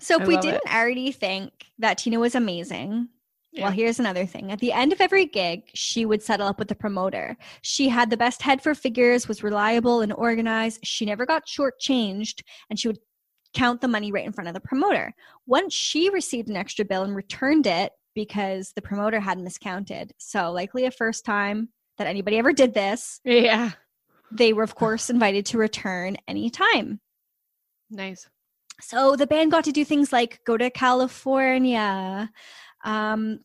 So 0.00 0.16
if 0.16 0.22
I 0.22 0.26
we 0.26 0.36
didn't 0.36 0.62
it. 0.66 0.74
already 0.74 1.12
think 1.12 1.52
that 1.78 1.96
Tina 1.98 2.18
was 2.18 2.34
amazing, 2.34 3.08
Yeah. 3.54 3.66
well, 3.66 3.72
here's 3.72 4.00
another 4.00 4.26
thing. 4.26 4.50
At 4.50 4.58
the 4.58 4.72
end 4.72 4.92
of 4.92 5.00
every 5.00 5.26
gig, 5.26 5.70
she 5.74 6.06
would 6.06 6.22
settle 6.22 6.48
up 6.48 6.58
with 6.58 6.66
the 6.66 6.74
promoter. 6.74 7.36
She 7.62 7.88
had 7.88 8.10
the 8.10 8.16
best 8.16 8.42
head 8.42 8.60
for 8.60 8.74
figures, 8.74 9.28
was 9.28 9.44
reliable 9.44 10.00
and 10.00 10.12
organized. 10.12 10.80
She 10.84 11.06
never 11.06 11.24
got 11.24 11.46
shortchanged, 11.46 12.42
and 12.68 12.80
she 12.80 12.88
would 12.88 12.98
count 13.54 13.80
the 13.80 13.86
money 13.86 14.10
right 14.10 14.26
in 14.26 14.32
front 14.32 14.48
of 14.48 14.54
the 14.54 14.60
promoter. 14.60 15.14
Once 15.46 15.72
she 15.72 16.10
received 16.10 16.48
an 16.48 16.56
extra 16.56 16.84
bill 16.84 17.04
and 17.04 17.14
returned 17.14 17.68
it 17.68 17.92
because 18.12 18.72
the 18.74 18.82
promoter 18.82 19.20
had 19.20 19.38
miscounted. 19.38 20.12
So, 20.18 20.50
likely 20.50 20.86
a 20.86 20.90
first 20.90 21.24
time 21.24 21.68
that 21.98 22.08
anybody 22.08 22.38
ever 22.38 22.52
did 22.52 22.74
this, 22.74 23.20
yeah. 23.24 23.70
they 24.32 24.52
were, 24.52 24.64
of 24.64 24.74
course, 24.74 25.10
invited 25.10 25.46
to 25.46 25.58
return 25.58 26.16
anytime. 26.26 26.98
Nice. 27.88 28.28
So 28.80 29.14
the 29.14 29.28
band 29.28 29.52
got 29.52 29.64
to 29.64 29.72
do 29.72 29.84
things 29.84 30.12
like 30.12 30.40
go 30.44 30.56
to 30.56 30.70
California. 30.70 32.30
Um, 32.84 33.40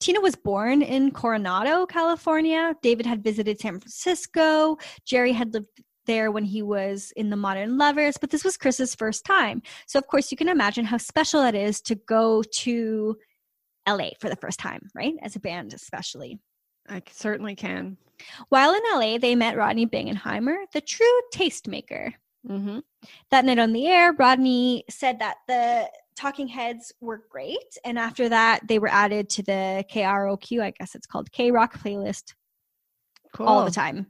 Tina 0.00 0.20
was 0.20 0.34
born 0.34 0.82
in 0.82 1.12
Coronado, 1.12 1.86
California. 1.86 2.74
David 2.82 3.06
had 3.06 3.22
visited 3.22 3.60
San 3.60 3.78
Francisco. 3.78 4.76
Jerry 5.06 5.32
had 5.32 5.54
lived 5.54 5.68
there 6.06 6.30
when 6.30 6.44
he 6.44 6.62
was 6.62 7.12
in 7.16 7.30
the 7.30 7.36
Modern 7.36 7.78
Lovers, 7.78 8.16
but 8.20 8.30
this 8.30 8.44
was 8.44 8.56
Chris's 8.56 8.94
first 8.94 9.24
time. 9.24 9.62
So, 9.86 9.98
of 9.98 10.06
course, 10.06 10.30
you 10.30 10.36
can 10.36 10.48
imagine 10.48 10.84
how 10.84 10.98
special 10.98 11.40
that 11.40 11.54
is 11.54 11.80
to 11.82 11.94
go 11.94 12.42
to 12.42 13.16
LA 13.88 14.10
for 14.20 14.28
the 14.28 14.36
first 14.36 14.58
time, 14.58 14.88
right? 14.94 15.14
As 15.22 15.36
a 15.36 15.40
band, 15.40 15.72
especially. 15.72 16.38
I 16.88 17.02
certainly 17.10 17.54
can. 17.54 17.96
While 18.48 18.74
in 18.74 18.82
LA, 18.92 19.18
they 19.18 19.34
met 19.34 19.56
Rodney 19.56 19.86
Bingenheimer, 19.86 20.56
the 20.72 20.80
true 20.80 21.20
tastemaker. 21.34 22.12
Mm-hmm. 22.48 22.80
That 23.30 23.44
night 23.44 23.58
on 23.58 23.72
the 23.72 23.86
air, 23.86 24.12
Rodney 24.12 24.84
said 24.90 25.18
that 25.20 25.36
the 25.48 25.88
Talking 26.16 26.48
Heads 26.48 26.92
were 27.00 27.24
great. 27.30 27.76
And 27.84 27.98
after 27.98 28.28
that, 28.28 28.66
they 28.68 28.78
were 28.78 28.88
added 28.88 29.28
to 29.30 29.42
the 29.42 29.84
KROQ, 29.92 30.62
I 30.62 30.70
guess 30.70 30.94
it's 30.94 31.06
called 31.06 31.30
K 31.32 31.50
Rock 31.50 31.78
playlist 31.78 32.34
Cool. 33.34 33.46
all 33.46 33.64
the 33.64 33.70
time. 33.70 34.06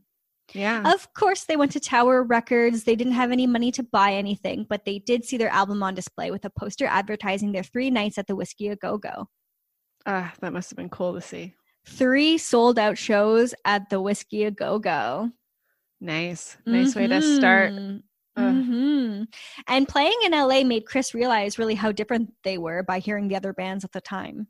Yeah. 0.52 0.92
Of 0.92 1.12
course, 1.14 1.44
they 1.44 1.56
went 1.56 1.72
to 1.72 1.80
Tower 1.80 2.22
Records. 2.22 2.84
They 2.84 2.96
didn't 2.96 3.14
have 3.14 3.32
any 3.32 3.46
money 3.46 3.72
to 3.72 3.82
buy 3.82 4.12
anything, 4.12 4.66
but 4.68 4.84
they 4.84 4.98
did 4.98 5.24
see 5.24 5.38
their 5.38 5.48
album 5.48 5.82
on 5.82 5.94
display 5.94 6.30
with 6.30 6.44
a 6.44 6.50
poster 6.50 6.84
advertising 6.86 7.52
their 7.52 7.62
three 7.62 7.90
nights 7.90 8.18
at 8.18 8.26
the 8.26 8.36
Whisky 8.36 8.68
A 8.68 8.76
Go 8.76 8.98
Go. 8.98 9.28
Ah, 10.04 10.34
that 10.40 10.52
must 10.52 10.68
have 10.70 10.76
been 10.76 10.90
cool 10.90 11.14
to 11.14 11.22
see. 11.22 11.54
Three 11.86 12.36
sold 12.36 12.78
out 12.78 12.98
shows 12.98 13.54
at 13.64 13.88
the 13.88 14.00
Whisky 14.00 14.44
A 14.44 14.50
Go 14.50 14.78
Go. 14.78 15.30
Nice. 16.00 16.58
Nice 16.66 16.94
way 16.94 17.06
to 17.06 17.22
start. 17.22 17.72
Ugh. 18.36 18.64
Mhm. 18.68 19.32
And 19.68 19.88
playing 19.88 20.18
in 20.24 20.32
LA 20.34 20.64
made 20.64 20.86
Chris 20.86 21.14
realize 21.14 21.58
really 21.58 21.74
how 21.76 21.92
different 21.92 22.34
they 22.42 22.58
were 22.58 22.82
by 22.82 22.98
hearing 22.98 23.28
the 23.28 23.36
other 23.36 23.52
bands 23.52 23.84
at 23.84 23.92
the 23.92 24.00
time. 24.00 24.48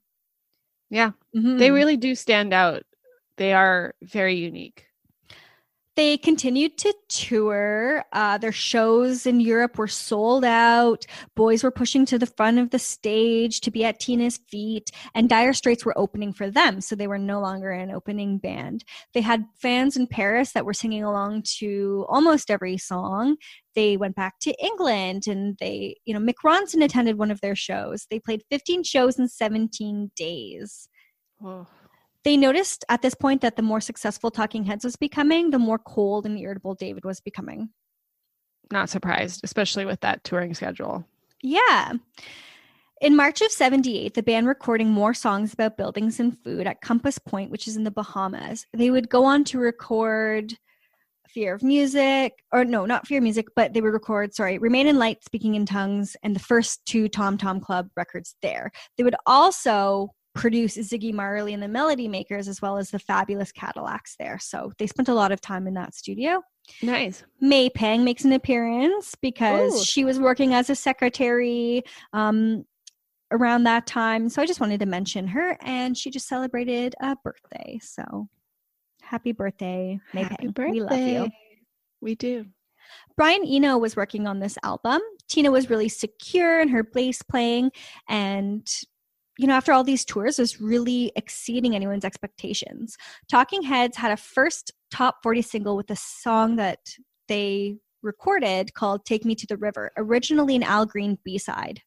Yeah. 0.90 1.12
They 1.58 1.70
Mhm. 1.70 1.74
really 1.74 1.96
do 1.96 2.14
stand 2.14 2.52
out. 2.52 2.84
They 3.36 3.52
are 3.52 3.94
very 4.02 4.34
unique. 4.36 4.86
They 5.96 6.16
continued 6.16 6.76
to 6.78 6.92
tour. 7.08 8.04
Uh, 8.12 8.36
their 8.38 8.50
shows 8.50 9.26
in 9.26 9.38
Europe 9.38 9.78
were 9.78 9.86
sold 9.86 10.44
out. 10.44 11.06
Boys 11.36 11.62
were 11.62 11.70
pushing 11.70 12.04
to 12.06 12.18
the 12.18 12.26
front 12.26 12.58
of 12.58 12.70
the 12.70 12.80
stage 12.80 13.60
to 13.60 13.70
be 13.70 13.84
at 13.84 14.00
Tina's 14.00 14.38
feet, 14.48 14.90
and 15.14 15.28
Dire 15.28 15.52
Straits 15.52 15.84
were 15.84 15.96
opening 15.96 16.32
for 16.32 16.50
them, 16.50 16.80
so 16.80 16.96
they 16.96 17.06
were 17.06 17.18
no 17.18 17.40
longer 17.40 17.70
an 17.70 17.92
opening 17.92 18.38
band. 18.38 18.84
They 19.12 19.20
had 19.20 19.46
fans 19.54 19.96
in 19.96 20.08
Paris 20.08 20.50
that 20.52 20.66
were 20.66 20.74
singing 20.74 21.04
along 21.04 21.44
to 21.58 22.04
almost 22.08 22.50
every 22.50 22.76
song. 22.76 23.36
They 23.76 23.96
went 23.96 24.16
back 24.16 24.40
to 24.40 24.64
England, 24.64 25.28
and 25.28 25.56
they, 25.60 25.98
you 26.04 26.12
know, 26.12 26.20
Mick 26.20 26.42
Ronson 26.44 26.82
attended 26.82 27.18
one 27.18 27.30
of 27.30 27.40
their 27.40 27.56
shows. 27.56 28.08
They 28.10 28.18
played 28.18 28.42
15 28.50 28.82
shows 28.82 29.16
in 29.16 29.28
17 29.28 30.10
days. 30.16 30.88
They 32.24 32.36
noticed 32.36 32.84
at 32.88 33.02
this 33.02 33.14
point 33.14 33.42
that 33.42 33.56
the 33.56 33.62
more 33.62 33.80
successful 33.80 34.30
Talking 34.30 34.64
Heads 34.64 34.84
was 34.84 34.96
becoming, 34.96 35.50
the 35.50 35.58
more 35.58 35.78
cold 35.78 36.26
and 36.26 36.38
irritable 36.38 36.74
David 36.74 37.04
was 37.04 37.20
becoming. 37.20 37.70
Not 38.72 38.88
surprised, 38.88 39.42
especially 39.44 39.84
with 39.84 40.00
that 40.00 40.24
touring 40.24 40.54
schedule. 40.54 41.04
Yeah. 41.42 41.92
In 43.02 43.16
March 43.16 43.42
of 43.42 43.50
78, 43.50 44.14
the 44.14 44.22
band 44.22 44.46
recording 44.46 44.88
more 44.88 45.12
songs 45.12 45.52
about 45.52 45.76
buildings 45.76 46.18
and 46.18 46.38
food 46.42 46.66
at 46.66 46.80
Compass 46.80 47.18
Point, 47.18 47.50
which 47.50 47.68
is 47.68 47.76
in 47.76 47.84
the 47.84 47.90
Bahamas. 47.90 48.66
They 48.72 48.90
would 48.90 49.10
go 49.10 49.24
on 49.24 49.44
to 49.44 49.58
record 49.58 50.54
Fear 51.28 51.54
of 51.54 51.62
Music, 51.62 52.32
or 52.52 52.64
no, 52.64 52.86
not 52.86 53.06
Fear 53.06 53.18
of 53.18 53.24
Music, 53.24 53.48
but 53.54 53.74
they 53.74 53.82
would 53.82 53.92
record, 53.92 54.34
sorry, 54.34 54.56
Remain 54.56 54.86
in 54.86 54.98
Light, 54.98 55.22
Speaking 55.24 55.56
in 55.56 55.66
Tongues, 55.66 56.16
and 56.22 56.34
the 56.34 56.40
first 56.40 56.80
two 56.86 57.08
Tom 57.08 57.36
Tom 57.36 57.60
Club 57.60 57.88
records 57.96 58.36
there. 58.40 58.70
They 58.96 59.04
would 59.04 59.16
also 59.26 60.14
produce 60.34 60.76
Ziggy 60.76 61.12
Marley 61.12 61.54
and 61.54 61.62
the 61.62 61.68
Melody 61.68 62.08
Makers, 62.08 62.48
as 62.48 62.60
well 62.60 62.76
as 62.76 62.90
the 62.90 62.98
Fabulous 62.98 63.52
Cadillacs 63.52 64.16
there. 64.18 64.38
So 64.38 64.72
they 64.78 64.86
spent 64.86 65.08
a 65.08 65.14
lot 65.14 65.32
of 65.32 65.40
time 65.40 65.66
in 65.66 65.74
that 65.74 65.94
studio. 65.94 66.42
Nice. 66.82 67.24
May 67.40 67.70
Pang 67.70 68.04
makes 68.04 68.24
an 68.24 68.32
appearance 68.32 69.14
because 69.14 69.74
Ooh. 69.74 69.84
she 69.84 70.04
was 70.04 70.18
working 70.18 70.54
as 70.54 70.70
a 70.70 70.74
secretary 70.74 71.84
um, 72.12 72.64
around 73.30 73.64
that 73.64 73.86
time. 73.86 74.28
So 74.28 74.42
I 74.42 74.46
just 74.46 74.60
wanted 74.60 74.80
to 74.80 74.86
mention 74.86 75.26
her, 75.28 75.56
and 75.60 75.96
she 75.96 76.10
just 76.10 76.28
celebrated 76.28 76.94
a 77.00 77.16
birthday. 77.22 77.78
So 77.82 78.28
happy 79.02 79.32
birthday, 79.32 80.00
May 80.12 80.22
Happy 80.22 80.50
Pang. 80.52 80.70
We 80.70 80.80
love 80.80 80.98
you. 80.98 81.30
We 82.00 82.14
do. 82.14 82.46
Brian 83.16 83.44
Eno 83.46 83.78
was 83.78 83.96
working 83.96 84.26
on 84.26 84.40
this 84.40 84.58
album. 84.62 85.00
Tina 85.28 85.50
was 85.50 85.70
really 85.70 85.88
secure 85.88 86.60
in 86.60 86.68
her 86.68 86.82
bass 86.82 87.22
playing, 87.22 87.70
and 88.08 88.66
you 89.38 89.46
know, 89.46 89.54
after 89.54 89.72
all 89.72 89.84
these 89.84 90.04
tours, 90.04 90.38
was 90.38 90.60
really 90.60 91.12
exceeding 91.16 91.74
anyone's 91.74 92.04
expectations. 92.04 92.96
Talking 93.28 93.62
Heads 93.62 93.96
had 93.96 94.12
a 94.12 94.16
first 94.16 94.72
top 94.90 95.16
40 95.22 95.42
single 95.42 95.76
with 95.76 95.90
a 95.90 95.96
song 95.96 96.56
that 96.56 96.78
they 97.28 97.76
recorded 98.02 98.74
called 98.74 99.04
Take 99.04 99.24
Me 99.24 99.34
to 99.34 99.46
the 99.46 99.56
River, 99.56 99.90
originally 99.96 100.54
an 100.54 100.62
Al 100.62 100.86
Green 100.86 101.18
B 101.24 101.38
side. 101.38 101.82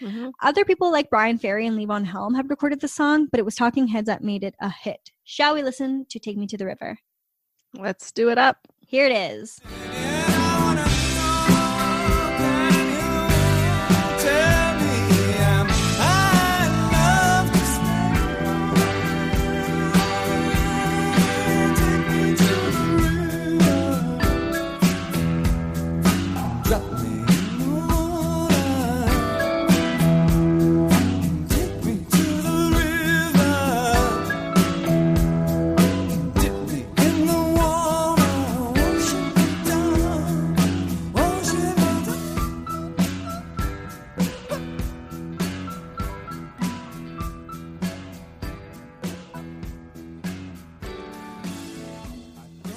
Mhm. 0.00 0.30
Other 0.40 0.64
people 0.64 0.92
like 0.92 1.10
Bryan 1.10 1.38
Ferry 1.38 1.66
and 1.66 1.76
Levon 1.76 2.04
Helm 2.04 2.34
had 2.34 2.48
recorded 2.48 2.80
the 2.80 2.88
song, 2.88 3.26
but 3.26 3.40
it 3.40 3.44
was 3.44 3.56
Talking 3.56 3.88
Heads 3.88 4.06
that 4.06 4.22
made 4.22 4.44
it 4.44 4.54
a 4.60 4.70
hit. 4.70 5.10
Shall 5.24 5.54
we 5.54 5.62
listen 5.62 6.06
to 6.10 6.18
Take 6.20 6.36
Me 6.36 6.46
to 6.46 6.56
the 6.56 6.66
River? 6.66 6.98
Let's 7.74 8.12
do 8.12 8.30
it 8.30 8.38
up. 8.38 8.68
Here 8.80 9.06
it 9.06 9.12
is. 9.12 9.58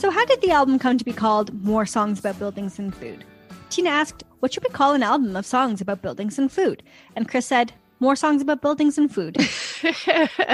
How 0.10 0.26
did 0.26 0.42
the 0.42 0.52
album 0.52 0.80
come 0.80 0.98
to 0.98 1.06
be 1.06 1.14
called 1.14 1.54
More 1.64 1.86
Songs 1.86 2.20
About 2.20 2.40
Buildings 2.40 2.80
and 2.80 2.96
Food? 2.96 3.26
Tina 3.70 3.90
asked, 3.90 4.24
What 4.40 4.54
should 4.54 4.64
we 4.64 4.70
call 4.70 4.94
an 4.94 5.04
album 5.04 5.36
of 5.36 5.46
songs 5.46 5.82
about 5.82 6.02
buildings 6.02 6.40
and 6.40 6.52
food? 6.52 6.82
And 7.16 7.28
Chris 7.28 7.46
said, 7.46 7.74
More 8.00 8.16
songs 8.16 8.42
about 8.42 8.62
buildings 8.62 8.98
and 8.98 9.14
food. 9.14 9.38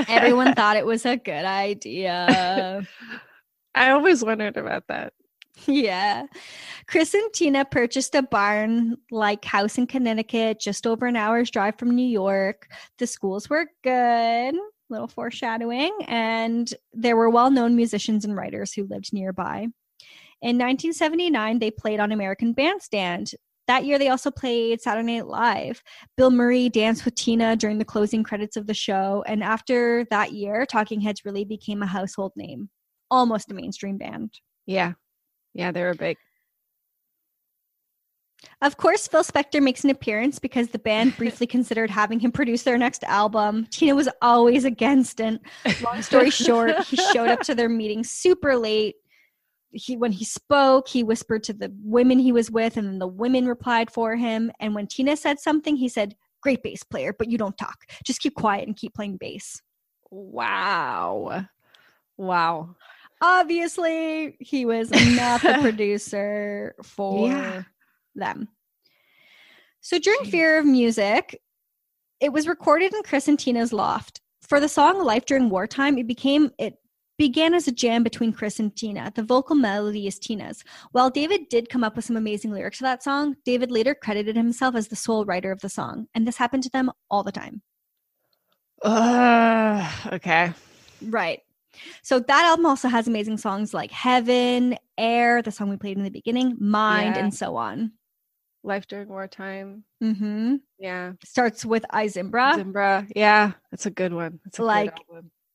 Everyone 0.10 0.54
thought 0.54 0.76
it 0.78 0.86
was 0.86 1.06
a 1.06 1.18
good 1.18 1.46
idea. 1.46 2.86
I 3.76 3.92
always 3.92 4.24
wondered 4.24 4.58
about 4.58 4.88
that. 4.88 5.14
yeah. 5.66 6.26
Chris 6.88 7.14
and 7.14 7.32
Tina 7.34 7.64
purchased 7.66 8.16
a 8.16 8.22
barn 8.22 8.98
like 9.12 9.46
house 9.46 9.78
in 9.78 9.88
Connecticut, 9.88 10.60
just 10.60 10.86
over 10.86 11.06
an 11.06 11.16
hour's 11.16 11.50
drive 11.52 11.78
from 11.78 11.96
New 11.96 12.06
York. 12.08 12.68
The 12.98 13.08
schools 13.08 13.50
were 13.50 13.68
good, 13.84 14.56
little 14.90 15.08
foreshadowing, 15.08 15.94
and 16.08 16.74
there 16.94 17.16
were 17.16 17.30
well 17.30 17.52
known 17.52 17.76
musicians 17.76 18.26
and 18.26 18.36
writers 18.36 18.74
who 18.74 18.88
lived 18.88 19.14
nearby. 19.14 19.68
In 20.42 20.58
1979, 20.58 21.60
they 21.60 21.72
played 21.72 22.00
on 22.00 22.12
American 22.12 22.54
Bandstand. 22.54 23.32
That 23.68 23.86
year, 23.86 24.00
they 24.00 24.10
also 24.10 24.32
played 24.32 24.82
Saturday 24.82 25.18
Night 25.18 25.28
Live. 25.28 25.82
Bill 26.16 26.32
Murray 26.32 26.70
danced 26.70 27.04
with 27.04 27.16
Tina 27.16 27.56
during 27.56 27.80
the 27.80 27.86
closing 27.86 28.24
credits 28.24 28.56
of 28.56 28.68
the 28.68 28.74
show. 28.74 29.24
And 29.28 29.44
after 29.44 30.06
that 30.10 30.32
year, 30.32 30.66
Talking 30.66 31.02
Heads 31.02 31.26
really 31.26 31.44
became 31.44 31.82
a 31.82 31.88
household 31.88 32.32
name, 32.36 32.70
almost 33.12 33.52
a 33.52 33.54
mainstream 33.54 33.98
band. 33.98 34.34
Yeah. 34.68 34.94
Yeah, 35.54 35.72
they 35.72 35.82
were 35.82 35.96
big. 35.96 36.18
Of 38.62 38.78
course, 38.78 39.08
Phil 39.08 39.24
Spector 39.24 39.62
makes 39.62 39.84
an 39.84 39.90
appearance 39.90 40.40
because 40.40 40.70
the 40.70 40.80
band 40.80 41.16
briefly 41.18 41.48
considered 41.48 41.90
having 41.90 42.20
him 42.20 42.32
produce 42.32 42.64
their 42.64 42.78
next 42.78 43.04
album. 43.04 43.68
Tina 43.72 43.96
was 43.96 44.10
always 44.22 44.66
against 44.66 45.20
it. 45.20 45.40
Long 45.84 46.02
story 46.02 46.30
short, 46.30 46.84
he 46.86 46.96
showed 47.14 47.30
up 47.30 47.42
to 47.42 47.56
their 47.56 47.70
meeting 47.70 48.04
super 48.04 48.56
late. 48.56 48.96
He 49.72 49.98
when 49.98 50.12
he 50.12 50.26
spoke, 50.26 50.88
he 50.88 51.04
whispered 51.04 51.44
to 51.44 51.54
the 51.54 51.72
women 51.84 52.20
he 52.20 52.32
was 52.32 52.50
with, 52.50 52.78
and 52.78 52.88
then 52.88 53.00
the 53.00 53.08
women 53.08 53.48
replied 53.48 53.92
for 53.92 54.16
him. 54.16 54.52
And 54.60 54.74
when 54.74 54.88
Tina 54.88 55.18
said 55.18 55.40
something, 55.40 55.76
he 55.76 55.90
said, 55.90 56.16
Great 56.42 56.64
bass 56.64 56.84
player, 56.84 57.14
but 57.18 57.30
you 57.30 57.38
don't 57.38 57.58
talk. 57.58 57.78
Just 58.04 58.22
keep 58.22 58.36
quiet 58.36 58.68
and 58.68 58.78
keep 58.78 58.94
playing 58.94 59.18
bass. 59.18 59.62
Wow. 60.10 61.46
Wow. 62.16 62.76
Obviously, 63.22 64.38
he 64.40 64.66
was 64.66 64.92
not 64.92 65.42
the 65.42 65.58
producer 65.62 66.76
for 66.84 67.28
Yeah. 67.28 67.64
Them. 68.18 68.50
So 69.82 70.00
during 70.00 70.22
Jeez. 70.22 70.32
Fear 70.32 70.60
of 70.60 70.66
Music, 70.66 71.40
it 72.20 72.34
was 72.34 72.48
recorded 72.48 72.94
in 72.94 73.04
Chris 73.04 73.28
and 73.28 73.40
Tina's 73.40 73.72
loft. 73.72 74.22
For 74.42 74.60
the 74.60 74.70
song 74.70 75.04
Life 75.04 75.26
During 75.26 75.50
Wartime, 75.50 75.98
it 75.98 76.08
became 76.08 76.52
it 76.58 76.76
began 77.18 77.54
as 77.56 77.68
a 77.68 77.72
jam 77.72 78.04
between 78.04 78.32
Chris 78.32 78.60
and 78.60 78.76
Tina. 78.76 79.12
The 79.16 79.24
vocal 79.24 79.56
melody 79.56 80.06
is 80.08 80.20
Tina's. 80.20 80.64
While 80.92 81.10
David 81.10 81.50
did 81.50 81.68
come 81.70 81.84
up 81.84 81.96
with 81.96 82.06
some 82.06 82.16
amazing 82.16 82.52
lyrics 82.52 82.78
to 82.78 82.84
that 82.84 83.02
song, 83.04 83.36
David 83.44 83.72
later 83.72 83.96
credited 83.96 84.36
himself 84.36 84.76
as 84.76 84.88
the 84.88 84.96
sole 84.96 85.26
writer 85.26 85.52
of 85.52 85.60
the 85.62 85.70
song, 85.70 86.08
and 86.14 86.28
this 86.28 86.38
happened 86.38 86.64
to 86.64 86.70
them 86.70 86.92
all 87.10 87.24
the 87.24 87.32
time. 87.32 87.62
Uh, 88.84 89.90
okay. 90.14 90.54
Right. 91.02 91.42
So 92.04 92.20
that 92.20 92.46
album 92.46 92.66
also 92.66 92.88
has 92.88 93.08
amazing 93.08 93.38
songs 93.38 93.74
like 93.74 93.92
Heaven, 93.92 94.78
Air, 94.98 95.42
the 95.42 95.52
song 95.52 95.70
we 95.70 95.78
played 95.78 95.98
in 95.98 96.04
the 96.04 96.10
beginning, 96.12 96.56
Mind, 96.60 97.16
Yeah. 97.16 97.24
and 97.24 97.34
so 97.34 97.56
on. 97.56 97.92
Life 98.68 98.88
during 98.88 99.08
wartime. 99.08 99.84
hmm 100.02 100.56
Yeah. 100.78 101.14
Starts 101.24 101.66
with 101.66 101.86
Izimbra. 101.92 102.56
Zimbra. 102.56 103.08
Yeah. 103.16 103.54
That's 103.72 103.86
a 103.86 103.92
good 103.92 104.14
one. 104.14 104.40
That's 104.46 104.60
Like-. 104.60 104.98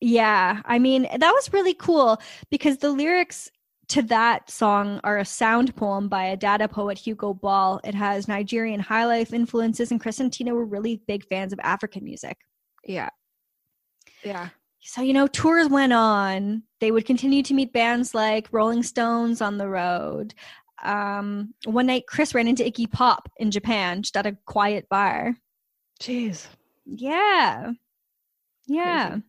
Yeah, 0.01 0.63
I 0.65 0.81
mean, 0.81 1.03
that 1.03 1.31
was 1.31 1.53
really 1.53 1.75
cool 1.75 2.21
because 2.51 2.79
the 2.79 2.91
lyrics 2.91 3.49
to 3.89 4.03
that 4.03 4.51
song 4.51 4.99
are 5.05 5.19
a 5.19 5.25
sound 5.25 5.77
poem 5.77 6.09
by 6.09 6.25
a 6.25 6.37
dada 6.37 6.67
poet, 6.67 6.99
Hugo 6.99 7.33
Ball. 7.35 7.81
It 7.85 7.95
has 7.95 8.27
Nigerian 8.27 8.81
high 8.81 9.05
life 9.05 9.33
influences, 9.33 9.93
and 9.93 10.01
Chris 10.01 10.19
and 10.19 10.33
Tina 10.33 10.55
were 10.55 10.65
really 10.65 11.03
big 11.07 11.25
fans 11.29 11.53
of 11.53 11.61
African 11.63 12.03
music. 12.03 12.37
Yeah. 12.85 13.11
Yeah. 14.25 14.49
So, 14.81 15.03
you 15.03 15.13
know, 15.13 15.29
tours 15.29 15.69
went 15.69 15.93
on. 15.93 16.65
They 16.81 16.91
would 16.91 17.07
continue 17.07 17.45
to 17.45 17.55
meet 17.55 17.73
bands 17.73 18.13
like 18.13 18.49
Rolling 18.51 18.83
Stones 18.83 19.41
on 19.41 19.57
the 19.57 19.69
road. 19.69 20.35
Um, 20.83 21.55
one 21.65 21.87
night, 21.87 22.05
Chris 22.07 22.35
ran 22.35 22.49
into 22.49 22.65
Iggy 22.65 22.91
Pop 22.91 23.31
in 23.37 23.51
Japan, 23.51 24.03
just 24.03 24.17
at 24.17 24.27
a 24.27 24.37
quiet 24.47 24.89
bar. 24.89 25.37
Jeez. 26.01 26.47
Yeah. 26.85 27.73
Yeah. 28.67 29.09
Crazy. 29.09 29.23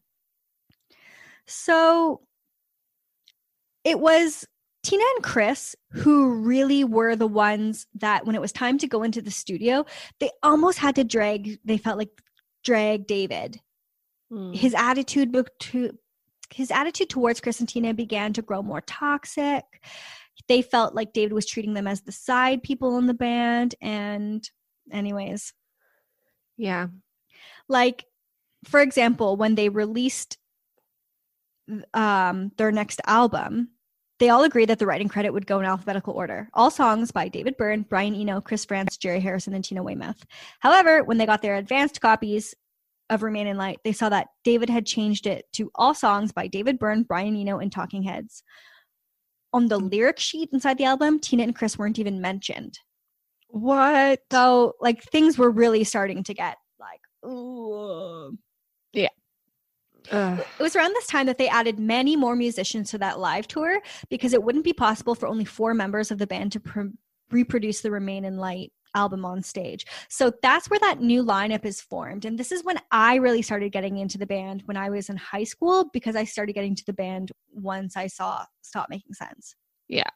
So 1.46 2.22
it 3.84 4.00
was 4.00 4.46
Tina 4.84 5.04
and 5.16 5.24
Chris 5.24 5.76
who 5.92 6.34
really 6.42 6.84
were 6.84 7.16
the 7.16 7.28
ones 7.28 7.86
that 7.96 8.26
when 8.26 8.36
it 8.36 8.42
was 8.42 8.52
time 8.52 8.78
to 8.80 8.88
go 8.88 9.04
into 9.04 9.22
the 9.22 9.32
studio, 9.32 9.86
they 10.20 10.30
almost 10.42 10.80
had 10.80 10.96
to 10.96 11.04
drag, 11.04 11.60
they 11.64 11.78
felt 11.78 11.98
like 11.98 12.10
drag 12.64 13.08
David. 13.08 13.60
Mm. 14.32 14.56
His 14.56 14.74
attitude 14.74 15.36
to 15.60 15.98
his 16.54 16.70
attitude 16.72 17.10
towards 17.10 17.42
Chris 17.42 17.60
and 17.60 17.68
Tina 17.68 17.94
began 17.94 18.32
to 18.34 18.42
grow 18.42 18.62
more 18.62 18.82
toxic. 18.82 19.64
They 20.48 20.62
felt 20.62 20.94
like 20.96 21.14
David 21.14 21.34
was 21.34 21.46
treating 21.46 21.74
them 21.74 21.88
as 21.88 22.02
the 22.02 22.12
side 22.12 22.64
people 22.64 22.98
in 22.98 23.08
the 23.08 23.14
band 23.14 23.76
and 23.82 24.48
anyways, 24.92 25.54
Yeah. 26.58 26.88
like 27.70 28.06
for 28.66 28.82
example 28.82 29.36
when 29.38 29.56
they 29.56 29.70
released 29.70 30.38
um 31.94 32.52
their 32.58 32.72
next 32.72 33.00
album 33.08 33.70
they 34.20 34.30
all 34.30 34.44
agreed 34.44 34.70
that 34.70 34.80
the 34.80 34.86
writing 34.86 35.08
credit 35.10 35.32
would 35.32 35.48
go 35.48 35.60
in 35.60 35.66
alphabetical 35.66 36.14
order. 36.14 36.48
All 36.54 36.70
songs 36.70 37.12
by 37.12 37.28
david 37.30 37.58
byrne 37.58 37.84
brian 37.84 38.16
eno 38.16 38.42
chris 38.42 38.66
frantz 38.66 38.98
jerry 38.98 39.20
harrison 39.20 39.54
and 39.54 39.64
tina 39.64 39.82
weymouth. 39.84 40.24
However 40.60 41.04
when 41.04 41.18
they 41.18 41.26
got 41.26 41.42
their 41.42 41.56
advanced 41.56 42.00
copies 42.02 42.54
of 43.10 43.24
remain 43.24 43.48
in 43.48 43.58
light 43.58 43.80
they 43.84 43.92
saw 43.94 44.10
that 44.10 44.28
david 44.44 44.70
had 44.70 44.86
changed 44.86 45.26
it 45.28 45.46
to 45.54 45.72
all 45.76 45.94
songs 45.94 46.32
by 46.32 46.48
david 46.48 46.80
byrne 46.80 47.04
brian 47.04 47.36
eno 47.36 47.60
and 47.60 47.72
talking 47.72 48.04
heads 48.04 48.44
on 49.54 49.68
the 49.68 49.78
lyric 49.78 50.20
sheet 50.20 50.50
inside 50.52 50.78
the 50.78 50.86
album 50.86 51.20
tina 51.20 51.44
and 51.44 51.56
chris 51.56 51.78
weren't 51.78 52.00
even 52.00 52.20
mentioned 52.20 52.80
What? 53.50 54.20
so 54.32 54.74
like 54.82 55.04
things 55.04 55.38
were 55.38 55.52
really 55.52 55.84
starting 55.84 56.24
to 56.24 56.34
get 56.34 56.58
like 56.80 57.02
ooh. 57.26 58.38
Ugh. 60.12 60.40
It 60.60 60.64
was 60.64 60.76
around 60.76 60.94
this 60.94 61.08
time 61.08 61.28
that 61.28 61.38
they 61.38 61.48
added 61.48 61.80
many 61.80 62.16
more 62.16 62.36
musicians 62.36 62.92
to 62.92 62.98
that 62.98 63.20
live 63.20 63.48
tour 63.48 63.80
because 64.10 64.34
it 64.34 64.44
wouldn't 64.44 64.66
be 64.66 64.74
possible 64.74 65.16
for 65.16 65.28
only 65.28 65.46
four 65.46 65.74
members 65.74 66.12
of 66.12 66.18
the 66.18 66.28
band 66.28 66.52
to 66.54 66.60
pr- 66.60 66.82
reproduce 67.32 67.82
the 67.82 67.92
Remain 67.92 68.26
in 68.26 68.38
Light 68.38 68.74
album 68.96 69.26
on 69.26 69.42
stage. 69.42 69.86
So 70.10 70.32
that's 70.42 70.70
where 70.70 70.80
that 70.80 71.02
new 71.02 71.24
lineup 71.24 71.66
is 71.66 71.82
formed. 71.82 72.26
And 72.26 72.38
this 72.38 72.52
is 72.52 72.64
when 72.64 72.80
I 72.92 73.16
really 73.16 73.42
started 73.42 73.72
getting 73.72 73.98
into 73.98 74.18
the 74.18 74.26
band 74.26 74.64
when 74.66 74.78
I 74.78 74.90
was 74.90 75.10
in 75.10 75.18
high 75.18 75.44
school 75.44 75.90
because 75.94 76.16
I 76.16 76.24
started 76.24 76.54
getting 76.54 76.76
to 76.76 76.86
the 76.86 76.94
band 76.94 77.32
once 77.52 77.98
I 77.98 78.08
saw 78.08 78.46
Stop 78.62 78.90
Making 78.90 79.14
Sense. 79.14 79.56
Yeah. 79.88 80.10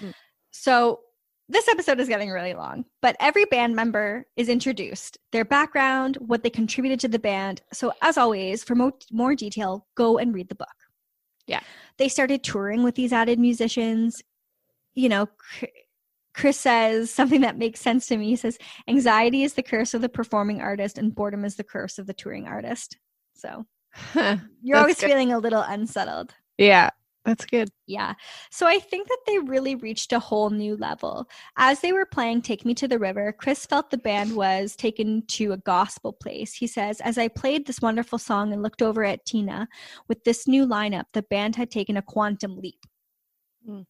Mm. 0.00 0.14
So 0.50 1.00
this 1.48 1.68
episode 1.68 2.00
is 2.00 2.08
getting 2.08 2.30
really 2.30 2.54
long, 2.54 2.86
but 3.02 3.16
every 3.20 3.44
band 3.44 3.76
member 3.76 4.26
is 4.36 4.48
introduced, 4.48 5.18
their 5.32 5.44
background, 5.44 6.16
what 6.16 6.42
they 6.42 6.50
contributed 6.50 6.98
to 7.00 7.08
the 7.08 7.18
band. 7.18 7.60
So, 7.72 7.92
as 8.00 8.16
always, 8.16 8.64
for 8.64 8.74
mo- 8.74 8.96
more 9.10 9.34
detail, 9.34 9.86
go 9.94 10.18
and 10.18 10.34
read 10.34 10.48
the 10.48 10.54
book. 10.54 10.68
Yeah. 11.46 11.60
They 11.98 12.08
started 12.08 12.42
touring 12.42 12.82
with 12.82 12.94
these 12.94 13.12
added 13.12 13.38
musicians. 13.38 14.22
You 14.94 15.08
know, 15.08 15.26
Chr- 15.26 15.66
Chris 16.34 16.58
says 16.58 17.10
something 17.10 17.42
that 17.42 17.58
makes 17.58 17.80
sense 17.80 18.06
to 18.06 18.16
me. 18.16 18.28
He 18.28 18.36
says, 18.36 18.58
Anxiety 18.88 19.42
is 19.42 19.54
the 19.54 19.62
curse 19.62 19.94
of 19.94 20.00
the 20.00 20.08
performing 20.08 20.60
artist, 20.60 20.98
and 20.98 21.14
boredom 21.14 21.44
is 21.44 21.56
the 21.56 21.64
curse 21.64 21.98
of 21.98 22.06
the 22.06 22.14
touring 22.14 22.46
artist. 22.46 22.96
So, 23.34 23.66
you're 24.62 24.78
always 24.78 25.00
good. 25.00 25.08
feeling 25.08 25.32
a 25.32 25.38
little 25.38 25.62
unsettled. 25.62 26.34
yeah. 26.58 26.90
That's 27.24 27.46
good. 27.46 27.70
Yeah. 27.86 28.14
So 28.50 28.66
I 28.66 28.80
think 28.80 29.06
that 29.08 29.18
they 29.26 29.38
really 29.38 29.76
reached 29.76 30.12
a 30.12 30.18
whole 30.18 30.50
new 30.50 30.76
level. 30.76 31.28
As 31.56 31.80
they 31.80 31.92
were 31.92 32.06
playing 32.06 32.42
Take 32.42 32.64
Me 32.64 32.74
to 32.74 32.88
the 32.88 32.98
River, 32.98 33.32
Chris 33.32 33.64
felt 33.64 33.90
the 33.90 33.98
band 33.98 34.34
was 34.34 34.74
taken 34.74 35.22
to 35.28 35.52
a 35.52 35.58
gospel 35.58 36.12
place. 36.12 36.52
He 36.52 36.66
says, 36.66 37.00
As 37.00 37.18
I 37.18 37.28
played 37.28 37.66
this 37.66 37.80
wonderful 37.80 38.18
song 38.18 38.52
and 38.52 38.62
looked 38.62 38.82
over 38.82 39.04
at 39.04 39.24
Tina, 39.24 39.68
with 40.08 40.24
this 40.24 40.48
new 40.48 40.66
lineup, 40.66 41.04
the 41.12 41.22
band 41.22 41.54
had 41.54 41.70
taken 41.70 41.96
a 41.96 42.02
quantum 42.02 42.56
leap. 42.56 42.80
Mm. 43.68 43.84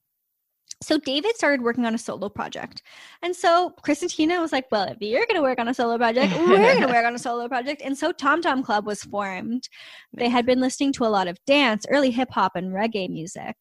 So 0.83 0.99
David 0.99 1.37
started 1.37 1.63
working 1.63 1.87
on 1.87 1.95
a 1.95 1.99
solo 1.99 2.29
project. 2.29 2.83
And 3.23 3.35
so 3.35 3.71
Chris 3.83 4.03
and 4.03 4.11
Tina 4.11 4.41
was 4.41 4.53
like, 4.53 4.67
well, 4.71 4.85
if 4.85 4.99
you're 5.01 5.27
going 5.27 5.37
to 5.37 5.43
work 5.43 5.59
on 5.59 5.69
a 5.69 5.75
solo 5.75 5.97
project, 5.97 6.33
we're 6.37 6.57
going 6.57 6.81
to 6.81 6.87
work 6.87 7.05
on 7.05 7.15
a 7.15 7.19
solo 7.19 7.49
project. 7.49 7.83
And 7.85 7.97
so 7.97 8.13
Tom 8.13 8.43
Tom 8.43 8.63
Club 8.63 8.87
was 8.87 9.03
formed. 9.05 9.69
They 10.13 10.29
had 10.29 10.45
been 10.45 10.61
listening 10.61 10.93
to 10.95 11.05
a 11.05 11.09
lot 11.09 11.29
of 11.29 11.39
dance, 11.47 11.87
early 11.89 12.11
hip 12.11 12.31
hop, 12.31 12.57
and 12.57 12.73
reggae 12.73 13.09
music. 13.09 13.57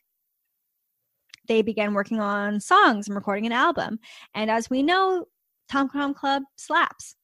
They 1.47 1.61
began 1.61 1.93
working 1.93 2.19
on 2.19 2.59
songs 2.59 3.07
and 3.07 3.15
recording 3.15 3.45
an 3.45 3.51
album. 3.51 3.99
And 4.33 4.49
as 4.49 4.69
we 4.69 4.83
know, 4.83 5.25
Tom 5.69 5.89
Tom 5.89 6.13
Club 6.13 6.43
slaps. 6.55 7.15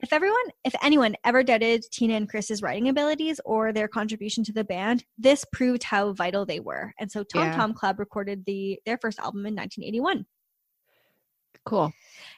If 0.00 0.12
everyone, 0.12 0.44
if 0.64 0.74
anyone 0.82 1.16
ever 1.24 1.42
doubted 1.42 1.84
Tina 1.90 2.14
and 2.14 2.28
Chris's 2.28 2.62
writing 2.62 2.88
abilities 2.88 3.40
or 3.44 3.72
their 3.72 3.88
contribution 3.88 4.44
to 4.44 4.52
the 4.52 4.64
band, 4.64 5.04
this 5.18 5.44
proved 5.52 5.82
how 5.82 6.12
vital 6.12 6.44
they 6.46 6.60
were. 6.60 6.92
And 6.98 7.10
so 7.10 7.24
Tom 7.24 7.46
Yeah. 7.46 7.56
Tom 7.56 7.74
Club 7.74 7.98
recorded 7.98 8.44
the 8.44 8.78
their 8.86 8.98
first 8.98 9.18
album 9.18 9.46
in 9.46 9.54
1981. 9.54 10.26
Cool. 11.64 11.92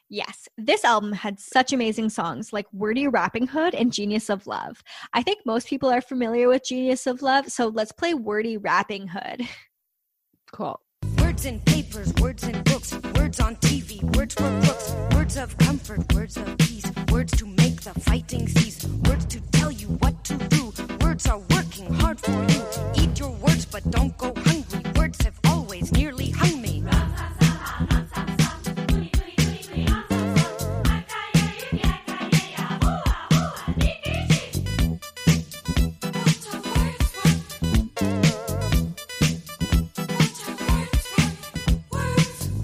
Yes, 0.08 0.48
this 0.56 0.84
album 0.84 1.12
had 1.12 1.40
such 1.40 1.72
amazing 1.72 2.10
songs 2.10 2.52
like 2.52 2.66
Wordy 2.72 3.08
Rapping 3.08 3.48
Hood 3.48 3.74
and 3.74 3.92
Genius 3.92 4.30
of 4.30 4.46
Love. 4.46 4.82
I 5.12 5.22
think 5.22 5.40
most 5.44 5.66
people 5.66 5.90
are 5.90 6.00
familiar 6.00 6.48
with 6.48 6.64
Genius 6.64 7.08
of 7.08 7.22
Love, 7.22 7.48
so 7.48 7.66
let's 7.66 7.90
play 7.90 8.14
Wordy 8.14 8.56
Rapping 8.56 9.08
Hood. 9.08 9.42
Cool. 10.52 10.80
Words 11.18 11.44
in 11.44 11.58
papers, 11.60 12.14
words 12.20 12.44
in 12.44 12.62
books, 12.62 12.94
words 13.16 13.40
on 13.40 13.56
TV, 13.56 14.00
words 14.16 14.34
for 14.34 14.48
books, 14.60 14.94
words 15.12 15.36
of 15.36 15.58
comfort, 15.58 16.12
words 16.14 16.36
of 16.36 16.56
peace, 16.58 16.84
words 17.16 17.32
to 17.38 17.46
make 17.46 17.80
the 17.80 17.98
fighting 18.00 18.46
cease, 18.46 18.84
words 19.08 19.24
to 19.24 19.40
tell 19.52 19.70
you 19.70 19.86
what 20.00 20.22
to 20.22 20.36
do. 20.48 20.70
Words 21.00 21.26
are 21.26 21.38
working 21.50 21.90
hard 21.94 22.20
for 22.20 22.30
you. 22.52 22.62
Eat 22.94 23.18
your 23.18 23.30
words, 23.30 23.64
but 23.64 23.90
don't 23.90 24.14
go 24.18 24.34
hungry. 24.36 24.82
Words 24.96 25.24
have 25.24 25.40
always 25.46 25.90
nearly 25.92 26.28
hung 26.28 26.60
me. 26.60 26.84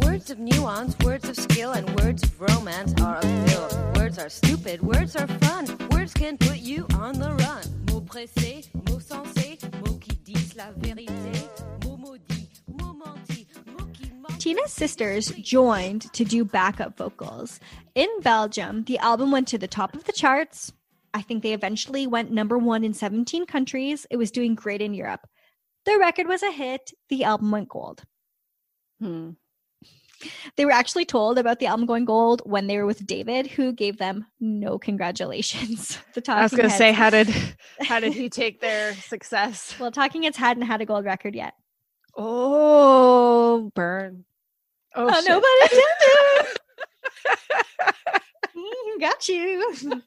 Words 0.05 0.31
of 0.31 0.39
nuance, 0.39 0.95
words 1.03 1.27
of 1.27 1.37
skill, 1.37 1.73
and 1.73 1.89
words 2.01 2.23
of 2.23 2.39
romance 2.39 2.93
are 3.01 3.17
a 3.17 3.23
pill. 3.23 3.92
Words 4.13 4.25
are 4.25 4.29
stupid, 4.29 4.83
words 4.83 5.17
are 5.17 5.27
fun. 5.27 5.89
Words 5.91 6.13
can 6.13 6.37
put 6.37 6.59
you 6.59 6.87
on 6.97 7.19
the 7.19 7.33
run. 7.33 7.63
Mots 7.87 8.05
pressés, 8.05 8.69
mots 8.75 9.07
sensés, 9.07 9.59
mots 9.81 9.99
qui 10.03 10.17
disent 10.17 10.55
la 10.55 10.71
vérité. 10.73 11.49
Mots 11.83 11.97
maudits, 11.97 12.61
mots 12.69 12.93
mentis, 12.93 13.47
mots 13.65 13.89
qui 13.95 14.13
mentent. 14.13 14.39
Tina's 14.39 14.71
sisters 14.71 15.29
joined 15.41 16.13
to 16.13 16.25
do 16.27 16.45
backup 16.45 16.99
vocals. 16.99 17.59
In 17.95 18.07
Belgium, 18.21 18.85
the 18.85 18.99
album 18.99 19.31
went 19.33 19.49
to 19.49 19.57
the 19.57 19.67
top 19.67 19.95
of 19.95 20.05
the 20.05 20.13
charts. 20.13 20.75
I 21.15 21.23
think 21.23 21.43
they 21.43 21.55
eventually 21.55 22.07
went 22.07 22.31
number 22.31 22.59
one 22.59 22.85
in 22.85 22.93
17 22.93 23.47
countries. 23.47 24.07
It 24.11 24.19
was 24.19 24.31
doing 24.31 24.55
great 24.55 24.83
in 24.83 24.93
Europe. 24.93 25.27
The 25.87 25.97
record 25.97 26.27
was 26.27 26.43
a 26.43 26.53
hit. 26.53 26.93
The 27.09 27.25
album 27.25 27.51
went 27.51 27.71
gold. 27.71 28.03
Hmm. 29.01 29.31
They 30.57 30.65
were 30.65 30.71
actually 30.73 31.05
told 31.05 31.39
about 31.39 31.59
the 31.59 31.67
album 31.67 31.87
going 31.87 32.05
gold 32.05 32.43
when 32.45 32.67
they 32.67 32.77
were 32.79 32.87
with 32.87 33.07
David, 33.07 33.47
who 33.47 33.73
gave 33.73 33.99
them 33.99 34.27
no 34.41 34.79
congratulations. 34.79 35.99
The 36.15 36.23
I 36.31 36.43
was 36.43 36.53
gonna 36.53 36.71
say, 36.71 36.93
how 36.93 37.11
did 37.11 37.29
how 37.81 38.01
did 38.01 38.13
he 38.13 38.29
take 38.29 38.61
their 38.61 38.95
success? 38.95 39.75
well, 39.81 39.91
Talking 39.91 40.23
Heads 40.25 40.37
hadn't 40.37 40.65
had 40.65 40.81
a 40.81 40.87
gold 40.87 41.05
record 41.05 41.35
yet. 41.35 41.55
Oh, 42.17 43.71
burn. 43.75 44.25
Oh, 44.95 45.09
Oh, 45.09 45.13
shit. 45.21 45.29
no 45.29 45.41
pun 45.41 45.51
intended. 45.63 46.59
Mm, 48.55 49.01
Got 49.01 49.29
you. 49.29 49.75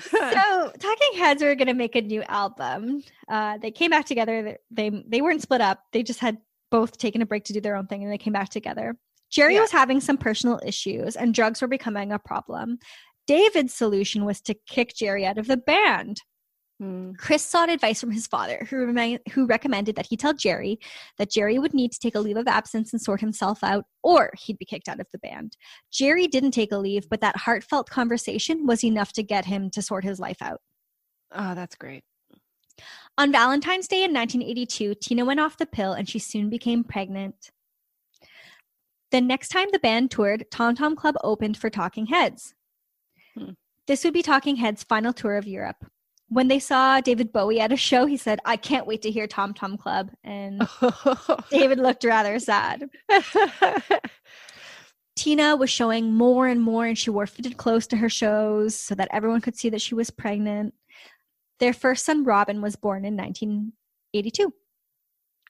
so 0.00 0.72
talking 0.80 1.12
heads 1.16 1.42
are 1.42 1.54
going 1.54 1.68
to 1.68 1.74
make 1.74 1.94
a 1.94 2.00
new 2.00 2.22
album 2.24 3.02
uh, 3.28 3.56
they 3.58 3.70
came 3.70 3.90
back 3.90 4.04
together 4.04 4.58
they 4.70 4.90
they 5.06 5.22
weren't 5.22 5.42
split 5.42 5.60
up 5.60 5.80
they 5.92 6.02
just 6.02 6.18
had 6.18 6.38
both 6.70 6.98
taken 6.98 7.22
a 7.22 7.26
break 7.26 7.44
to 7.44 7.52
do 7.52 7.60
their 7.60 7.76
own 7.76 7.86
thing 7.86 8.02
and 8.02 8.12
they 8.12 8.18
came 8.18 8.32
back 8.32 8.48
together 8.50 8.96
jerry 9.30 9.54
Yeah. 9.54 9.60
was 9.62 9.72
having 9.72 10.00
some 10.00 10.16
personal 10.18 10.60
issues 10.64 11.16
and 11.16 11.34
drugs 11.34 11.60
were 11.62 11.68
becoming 11.68 12.12
a 12.12 12.18
problem 12.18 12.78
david's 13.26 13.74
solution 13.74 14.24
was 14.24 14.40
to 14.42 14.54
kick 14.68 14.94
jerry 14.94 15.24
out 15.26 15.38
of 15.38 15.46
the 15.46 15.56
band 15.56 16.20
Hmm. 16.78 17.12
Chris 17.16 17.42
sought 17.42 17.70
advice 17.70 17.98
from 18.02 18.10
his 18.10 18.26
father, 18.26 18.66
who, 18.68 18.84
remi- 18.84 19.18
who 19.32 19.46
recommended 19.46 19.96
that 19.96 20.08
he 20.10 20.14
tell 20.18 20.34
Jerry 20.34 20.78
that 21.16 21.30
Jerry 21.30 21.58
would 21.58 21.72
need 21.72 21.90
to 21.92 21.98
take 21.98 22.14
a 22.14 22.20
leave 22.20 22.36
of 22.36 22.46
absence 22.46 22.92
and 22.92 23.00
sort 23.00 23.18
himself 23.22 23.64
out, 23.64 23.84
or 24.02 24.30
he'd 24.38 24.58
be 24.58 24.66
kicked 24.66 24.86
out 24.86 25.00
of 25.00 25.06
the 25.10 25.18
band. 25.20 25.56
Jerry 25.90 26.26
didn't 26.26 26.50
take 26.50 26.72
a 26.72 26.76
leave, 26.76 27.08
but 27.08 27.22
that 27.22 27.34
heartfelt 27.38 27.88
conversation 27.88 28.66
was 28.66 28.84
enough 28.84 29.14
to 29.14 29.22
get 29.22 29.46
him 29.46 29.70
to 29.70 29.80
sort 29.80 30.04
his 30.04 30.20
life 30.20 30.42
out. 30.42 30.60
Oh, 31.32 31.54
that's 31.54 31.76
great. 31.76 32.04
On 33.18 33.32
Valentine's 33.32 33.88
Day 33.88 34.04
in 34.04 34.12
1982, 34.12 34.94
Tina 34.96 35.24
went 35.24 35.40
off 35.40 35.56
the 35.56 35.66
pill 35.66 35.92
and 35.94 36.08
she 36.08 36.18
soon 36.18 36.50
became 36.50 36.84
pregnant. 36.84 37.50
The 39.10 39.20
next 39.20 39.48
time 39.48 39.68
the 39.72 39.78
band 39.78 40.10
toured, 40.10 40.44
Tom 40.50 40.74
Tom 40.74 40.96
Club 40.96 41.14
opened 41.24 41.56
for 41.56 41.70
Talking 41.70 42.06
Heads. 42.06 42.54
Hmm. 43.34 43.52
This 43.86 44.04
would 44.04 44.12
be 44.12 44.22
Talking 44.22 44.56
Heads' 44.56 44.82
final 44.82 45.12
tour 45.12 45.36
of 45.36 45.46
Europe. 45.46 45.76
When 46.28 46.48
they 46.48 46.58
saw 46.58 47.00
David 47.00 47.32
Bowie 47.32 47.60
at 47.60 47.72
a 47.72 47.76
show, 47.76 48.04
he 48.04 48.16
said, 48.16 48.40
I 48.44 48.56
can't 48.56 48.86
wait 48.86 49.00
to 49.02 49.10
hear 49.10 49.28
Tom 49.28 49.54
Tom 49.54 49.76
Club. 49.76 50.10
And 50.24 50.60
David 51.50 51.78
looked 51.78 52.04
rather 52.04 52.38
sad. 52.40 52.90
Tina 55.16 55.56
was 55.56 55.70
showing 55.70 56.12
more 56.12 56.48
and 56.48 56.60
more, 56.60 56.84
and 56.84 56.98
she 56.98 57.10
wore 57.10 57.26
fitted 57.26 57.56
clothes 57.56 57.86
to 57.88 57.96
her 57.96 58.08
shows 58.08 58.76
so 58.76 58.94
that 58.96 59.08
everyone 59.12 59.40
could 59.40 59.56
see 59.56 59.70
that 59.70 59.80
she 59.80 59.94
was 59.94 60.10
pregnant. 60.10 60.74
Their 61.60 61.72
first 61.72 62.04
son, 62.04 62.24
Robin, 62.24 62.60
was 62.60 62.76
born 62.76 63.04
in 63.04 63.16
1982. 63.16 64.52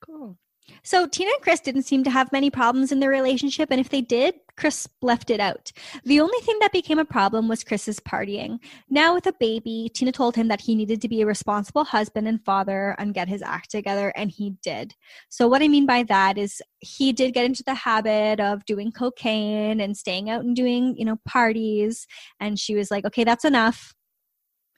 cool. 0.05 0.39
So 0.83 1.07
Tina 1.07 1.31
and 1.31 1.43
Chris 1.43 1.61
didn't 1.61 1.83
seem 1.85 2.03
to 2.05 2.11
have 2.11 2.33
many 2.33 2.51
problems 2.51 2.91
in 2.91 2.99
their 2.99 3.11
relationship, 3.11 3.69
and 3.71 3.79
if 3.79 3.89
they 3.89 4.01
did, 4.01 4.35
Chris 4.57 4.89
left 5.01 5.31
it 5.31 5.39
out. 5.39 5.71
The 6.05 6.21
only 6.21 6.39
thing 6.41 6.57
that 6.61 6.73
became 6.73 6.99
a 6.99 7.05
problem 7.05 7.47
was 7.47 7.63
Chris's 7.63 8.01
partying. 8.01 8.59
Now 8.91 9.15
with 9.15 9.27
a 9.27 9.33
baby, 9.39 9.89
Tina 9.95 10.11
told 10.11 10.35
him 10.35 10.49
that 10.49 10.63
he 10.63 10.75
needed 10.75 11.01
to 11.03 11.09
be 11.09 11.23
a 11.23 11.27
responsible 11.27 11.85
husband 11.85 12.27
and 12.27 12.45
father 12.45 12.97
and 12.99 13.15
get 13.15 13.29
his 13.29 13.43
act 13.43 13.71
together, 13.71 14.13
and 14.17 14.29
he 14.29 14.55
did. 14.63 14.95
So 15.29 15.47
what 15.47 15.63
I 15.63 15.69
mean 15.69 15.87
by 15.87 16.03
that 16.05 16.37
is 16.37 16.61
he 16.81 17.13
did 17.13 17.33
get 17.35 17.45
into 17.45 17.63
the 17.65 17.75
habit 17.75 18.41
of 18.41 18.65
doing 18.65 18.91
cocaine 18.91 19.81
and 19.81 19.97
staying 19.97 20.31
out 20.31 20.43
and 20.45 20.57
doing, 20.57 20.97
you 20.97 21.05
know, 21.05 21.19
parties, 21.25 22.09
and 22.41 22.59
she 22.59 22.75
was 22.75 22.91
like, 22.91 23.05
"Okay, 23.05 23.23
that's 23.23 23.45
enough." 23.45 23.95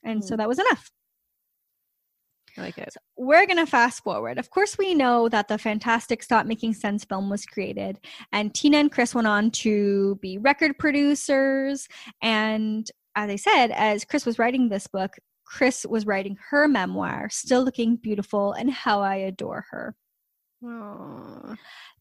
And 0.05 0.25
so 0.25 0.37
Hmm. 0.37 0.37
that 0.37 0.49
was 0.49 0.59
enough 0.59 0.91
I 2.59 2.63
like 2.63 2.79
it. 2.79 2.95
we're 3.17 3.47
going 3.47 3.59
to 3.59 3.67
fast 3.67 4.03
forward. 4.03 4.39
Of 4.39 4.51
course, 4.51 4.77
we 4.77 4.95
know 4.95 5.29
that 5.29 5.49
the 5.49 5.59
fantastic 5.59 6.23
Stop 6.23 6.47
Making 6.47 6.75
Sense 6.75 7.05
film 7.05 7.31
was 7.31 7.47
created, 7.47 8.01
and 8.33 8.55
Tina 8.55 8.79
and 8.79 8.93
Chris 8.93 9.15
went 9.15 9.27
on 9.27 9.51
to 9.53 10.17
be 10.17 10.39
record 10.39 10.79
producers. 10.79 11.89
And 12.23 12.91
as 13.15 13.31
I 13.31 13.37
said, 13.37 13.71
as 13.71 14.05
Chris 14.05 14.27
was 14.27 14.39
writing 14.39 14.69
this 14.69 14.87
book, 14.87 15.13
Chris 15.45 15.87
was 15.89 16.07
writing 16.07 16.37
her 16.51 16.69
memoir, 16.69 17.29
Still 17.31 17.63
Looking 17.65 17.97
Beautiful 17.97 18.53
and 18.53 18.71
How 18.71 19.01
I 19.01 19.17
Adore 19.17 19.65
Her. 19.71 19.97
Aw. 20.65 21.57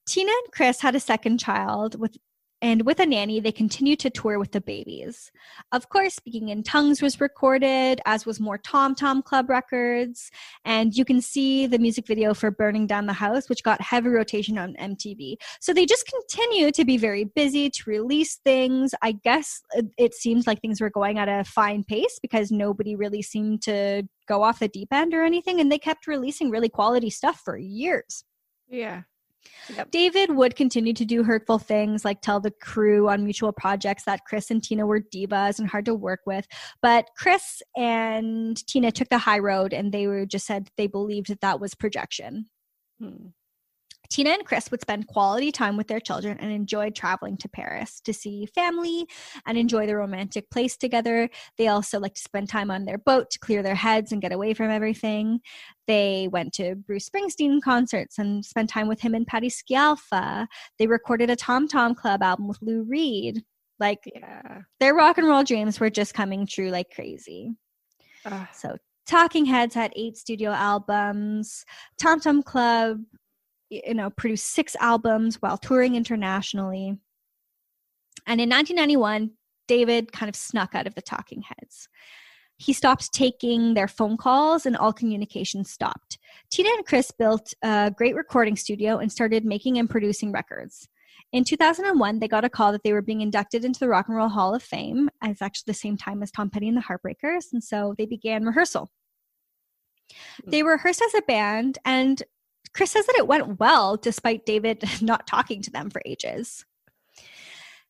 Tina 0.08 0.32
and 0.32 0.54
Chris 0.54 0.82
had 0.82 0.96
a 0.96 1.00
second 1.00 1.38
child 1.38 2.00
with 2.00 2.18
and 2.62 2.86
with 2.86 3.00
a 3.00 3.06
nanny, 3.06 3.40
they 3.40 3.52
continued 3.52 4.00
to 4.00 4.10
tour 4.10 4.40
with 4.40 4.52
the 4.52 4.62
babies. 4.62 5.32
Of 5.72 5.90
course, 5.90 6.16
Speaking 6.16 6.50
in 6.50 6.64
Tongues 6.64 7.02
was 7.02 7.22
recorded, 7.22 8.02
as 8.06 8.26
was 8.26 8.40
more 8.40 8.58
Tom 8.58 8.96
Tom 8.96 9.22
Club 9.22 9.50
records. 9.50 10.32
And 10.66 10.96
you 10.96 11.06
can 11.06 11.22
see 11.22 11.68
the 11.68 11.78
music 11.78 12.08
video 12.08 12.34
for 12.34 12.50
Burning 12.50 12.88
Down 12.88 13.06
the 13.06 13.14
House, 13.14 13.48
which 13.48 13.64
got 13.64 13.80
heavy 13.82 14.10
rotation 14.10 14.58
on 14.58 14.74
MTV. 14.76 15.36
So 15.62 15.74
they 15.74 15.86
just 15.86 16.08
continue 16.08 16.72
to 16.72 16.84
be 16.84 16.98
very 16.98 17.26
busy 17.26 17.70
to 17.70 17.84
release 17.86 18.38
things. 18.44 18.94
I 19.02 19.12
guess 19.12 19.62
it- 19.74 19.92
it 19.98 20.14
seems 20.16 20.48
like 20.48 20.60
things 20.60 20.82
were 20.82 20.90
going 20.90 21.20
at 21.20 21.30
a 21.30 21.44
fine 21.44 21.84
pace 21.84 22.18
because 22.22 22.52
nobody 22.52 22.96
really 22.96 23.22
seemed 23.22 23.62
to 23.64 24.04
go 24.28 24.42
off 24.44 24.60
the 24.60 24.68
deep 24.68 24.90
end 24.92 25.14
or 25.14 25.24
anything. 25.24 25.62
And 25.62 25.72
they 25.72 25.80
kept 25.80 26.08
releasing 26.08 26.50
really 26.50 26.70
quality 26.70 27.10
stuff 27.10 27.40
for 27.40 27.58
years. 27.58 28.26
Yeah. 28.68 29.04
David 29.92 30.36
would 30.36 30.56
continue 30.56 30.94
to 30.94 31.06
do 31.06 31.24
hurtful 31.24 31.60
things 31.60 32.06
like 32.06 32.22
tell 32.22 32.40
the 32.40 32.52
crew 32.52 33.10
on 33.10 33.24
mutual 33.24 33.52
projects 33.52 34.04
that 34.06 34.26
Chris 34.26 34.52
and 34.52 34.64
Tina 34.64 34.86
were 34.86 35.02
divas 35.02 35.60
and 35.60 35.70
hard 35.70 35.86
to 35.86 35.94
work 35.94 36.22
with. 36.26 36.48
But 36.82 37.10
Chris 37.18 37.62
and 37.76 38.58
Tina 38.68 38.92
took 38.92 39.10
the 39.10 39.18
high 39.18 39.40
road 39.40 39.74
and 39.74 39.92
they 39.92 40.08
were 40.08 40.26
just 40.26 40.46
said 40.46 40.70
they 40.78 40.88
believed 40.88 41.28
that 41.30 41.42
that 41.42 41.60
was 41.60 41.76
projection. 41.76 42.50
Hmm. 43.00 43.28
Tina 44.10 44.32
and 44.32 44.46
Chris 44.46 44.72
would 44.72 44.82
spend 44.82 45.08
quality 45.08 45.52
time 45.52 45.78
with 45.78 45.88
their 45.88 46.00
children 46.00 46.38
and 46.40 46.52
enjoyed 46.52 46.96
traveling 46.96 47.38
to 47.38 47.50
Paris 47.50 48.00
to 48.02 48.14
see 48.14 48.46
family 48.56 49.08
and 49.46 49.58
enjoy 49.58 49.86
the 49.86 49.96
romantic 49.98 50.50
place 50.50 50.78
together. 50.78 51.30
They 51.58 51.68
also 51.68 52.00
like 52.00 52.14
to 52.16 52.22
spend 52.22 52.50
time 52.50 52.72
on 52.72 52.86
their 52.86 52.98
boat 52.98 53.30
to 53.32 53.40
clear 53.40 53.62
their 53.64 53.76
heads 53.76 54.12
and 54.12 54.22
get 54.22 54.32
away 54.32 54.54
from 54.54 54.70
everything. 54.72 55.40
They 55.88 56.28
went 56.32 56.54
to 56.54 56.76
Bruce 56.76 57.10
Springsteen 57.10 57.62
concerts 57.62 58.18
and 58.18 58.44
spent 58.46 58.70
time 58.70 58.88
with 58.88 59.02
him 59.02 59.14
and 59.14 59.28
Patti 59.28 59.50
Scialfa. 59.50 60.48
They 60.80 60.88
recorded 60.88 61.30
a 61.30 61.36
Tom 61.36 61.68
Tom 61.68 61.96
Club 61.96 62.22
album 62.24 62.48
with 62.48 62.62
Lou 62.62 62.84
Reed. 62.84 63.44
Like 63.80 64.00
Yeah. 64.14 64.62
their 64.80 64.96
rock 64.96 65.18
and 65.18 65.28
roll 65.28 65.44
dreams 65.44 65.80
were 65.80 65.90
just 65.92 66.14
coming 66.14 66.48
true 66.48 66.70
like 66.72 66.88
crazy. 66.94 67.52
Ah, 68.26 68.50
So 68.54 68.78
Talking 69.06 69.46
Heads 69.46 69.74
had 69.76 69.94
eight 69.96 70.18
studio 70.18 70.52
albums. 70.52 71.64
Tom 71.98 72.20
Tom 72.20 72.44
Club, 72.44 73.02
you 73.70 73.94
know, 73.94 74.10
produced 74.10 74.48
six 74.48 74.76
albums 74.80 75.42
while 75.42 75.58
touring 75.58 75.96
internationally. 75.96 76.98
And 78.26 78.42
in 78.42 78.50
1991, 78.50 79.32
David 79.68 80.12
kind 80.12 80.30
of 80.30 80.36
snuck 80.36 80.76
out 80.76 80.88
of 80.88 80.96
the 80.96 81.02
talking 81.02 81.42
heads. 81.42 81.88
He 82.58 82.74
stopped 82.74 83.14
taking 83.14 83.76
their 83.76 83.88
phone 83.88 84.18
calls 84.18 84.66
and 84.66 84.76
all 84.76 84.92
communication 84.92 85.64
stopped. 85.64 86.18
Tina 86.50 86.70
and 86.70 86.86
Chris 86.86 87.12
built 87.12 87.54
a 87.62 87.92
great 87.96 88.16
recording 88.16 88.56
studio 88.56 88.98
and 88.98 89.12
started 89.12 89.46
making 89.46 89.78
and 89.78 89.90
producing 89.90 90.32
records. 90.32 90.88
In 91.34 91.44
2001, 91.44 92.20
they 92.20 92.28
got 92.28 92.46
a 92.46 92.50
call 92.50 92.72
that 92.72 92.84
they 92.84 92.94
were 92.94 93.02
being 93.02 93.22
inducted 93.22 93.66
into 93.66 93.80
the 93.80 93.90
Rock 93.90 94.08
and 94.08 94.16
Roll 94.18 94.30
Hall 94.30 94.56
of 94.56 94.64
Fame. 94.64 95.10
It's 95.24 95.42
actually 95.42 95.66
the 95.68 95.74
same 95.74 95.98
time 95.98 96.24
as 96.24 96.32
Tom 96.32 96.50
Petty 96.50 96.68
and 96.68 96.78
the 96.78 96.82
Heartbreakers. 96.82 97.46
And 97.52 97.64
so 97.64 97.94
they 97.98 98.06
began 98.06 98.46
rehearsal. 98.46 98.90
Hmm. 100.44 100.50
They 100.50 100.64
rehearsed 100.64 101.02
as 101.02 101.14
a 101.14 101.22
band, 101.24 101.80
and 101.86 102.24
Chris 102.78 102.92
says 102.92 103.08
that 103.08 103.18
it 103.18 103.28
went 103.28 103.60
well 103.60 103.98
despite 103.98 104.46
David 104.46 104.84
not 105.02 105.26
talking 105.26 105.64
to 105.64 105.72
them 105.72 105.90
for 105.90 106.00
ages. 106.06 106.64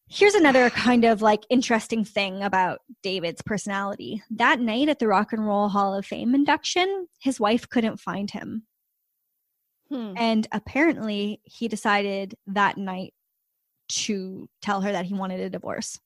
Here's 0.08 0.34
another 0.34 0.70
kind 0.72 1.04
of 1.04 1.22
like 1.22 1.44
interesting 1.50 2.06
thing 2.06 2.42
about 2.42 2.80
David's 3.04 3.42
personality. 3.42 4.24
That 4.32 4.62
night 4.62 4.88
at 4.88 5.00
the 5.00 5.10
Rock 5.10 5.34
and 5.34 5.46
Roll 5.46 5.68
Hall 5.68 5.94
of 5.94 6.06
Fame 6.06 6.34
induction, 6.34 7.10
his 7.20 7.38
wife 7.38 7.68
couldn't 7.68 8.00
find 8.00 8.32
him. 8.32 8.64
Hmm. 9.90 10.14
And 10.16 10.48
apparently, 10.54 11.42
he 11.44 11.68
decided 11.68 12.36
that 12.48 12.78
night 12.78 13.14
to 13.90 14.48
tell 14.62 14.80
her 14.82 14.92
that 14.94 15.06
he 15.06 15.14
wanted 15.14 15.42
a 15.42 15.50
divorce. 15.50 16.00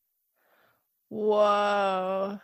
Whoa. 1.09 2.39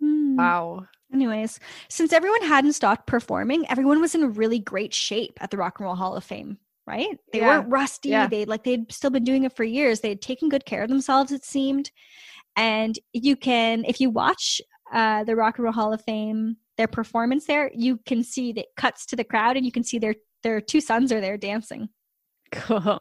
Hmm. 0.00 0.36
Wow. 0.36 0.86
Anyways, 1.12 1.58
since 1.88 2.12
everyone 2.12 2.42
hadn't 2.42 2.74
stopped 2.74 3.06
performing, 3.06 3.66
everyone 3.68 4.00
was 4.00 4.14
in 4.14 4.32
really 4.34 4.58
great 4.58 4.94
shape 4.94 5.38
at 5.40 5.50
the 5.50 5.56
Rock 5.56 5.78
and 5.78 5.86
Roll 5.86 5.96
Hall 5.96 6.14
of 6.16 6.24
Fame, 6.24 6.58
right? 6.86 7.18
They 7.32 7.40
Yeah. 7.40 7.58
weren't 7.58 7.70
rusty. 7.70 8.10
Yeah. 8.10 8.26
They 8.28 8.44
like 8.44 8.64
they'd 8.64 8.90
still 8.92 9.10
been 9.10 9.24
doing 9.24 9.44
it 9.44 9.54
for 9.56 9.64
years. 9.64 10.00
They 10.00 10.10
had 10.10 10.22
taken 10.22 10.48
good 10.48 10.64
care 10.64 10.82
of 10.82 10.88
themselves, 10.88 11.32
it 11.32 11.44
seemed. 11.44 11.90
And 12.56 12.98
you 13.12 13.36
can, 13.36 13.84
if 13.86 14.00
you 14.00 14.10
watch 14.10 14.60
uh, 14.92 15.24
the 15.24 15.36
Rock 15.36 15.58
and 15.58 15.64
Roll 15.64 15.72
Hall 15.72 15.92
of 15.92 16.02
Fame, 16.02 16.56
their 16.76 16.88
performance 16.88 17.46
there, 17.46 17.70
you 17.74 17.98
can 18.06 18.22
see 18.24 18.52
that 18.52 18.66
cuts 18.76 19.06
to 19.06 19.16
the 19.16 19.24
crowd, 19.24 19.56
and 19.56 19.66
you 19.66 19.72
can 19.72 19.84
see 19.84 19.98
their 19.98 20.14
their 20.42 20.60
two 20.60 20.80
sons 20.80 21.12
are 21.12 21.20
there 21.20 21.36
dancing. 21.36 21.88
Cool. 22.52 23.00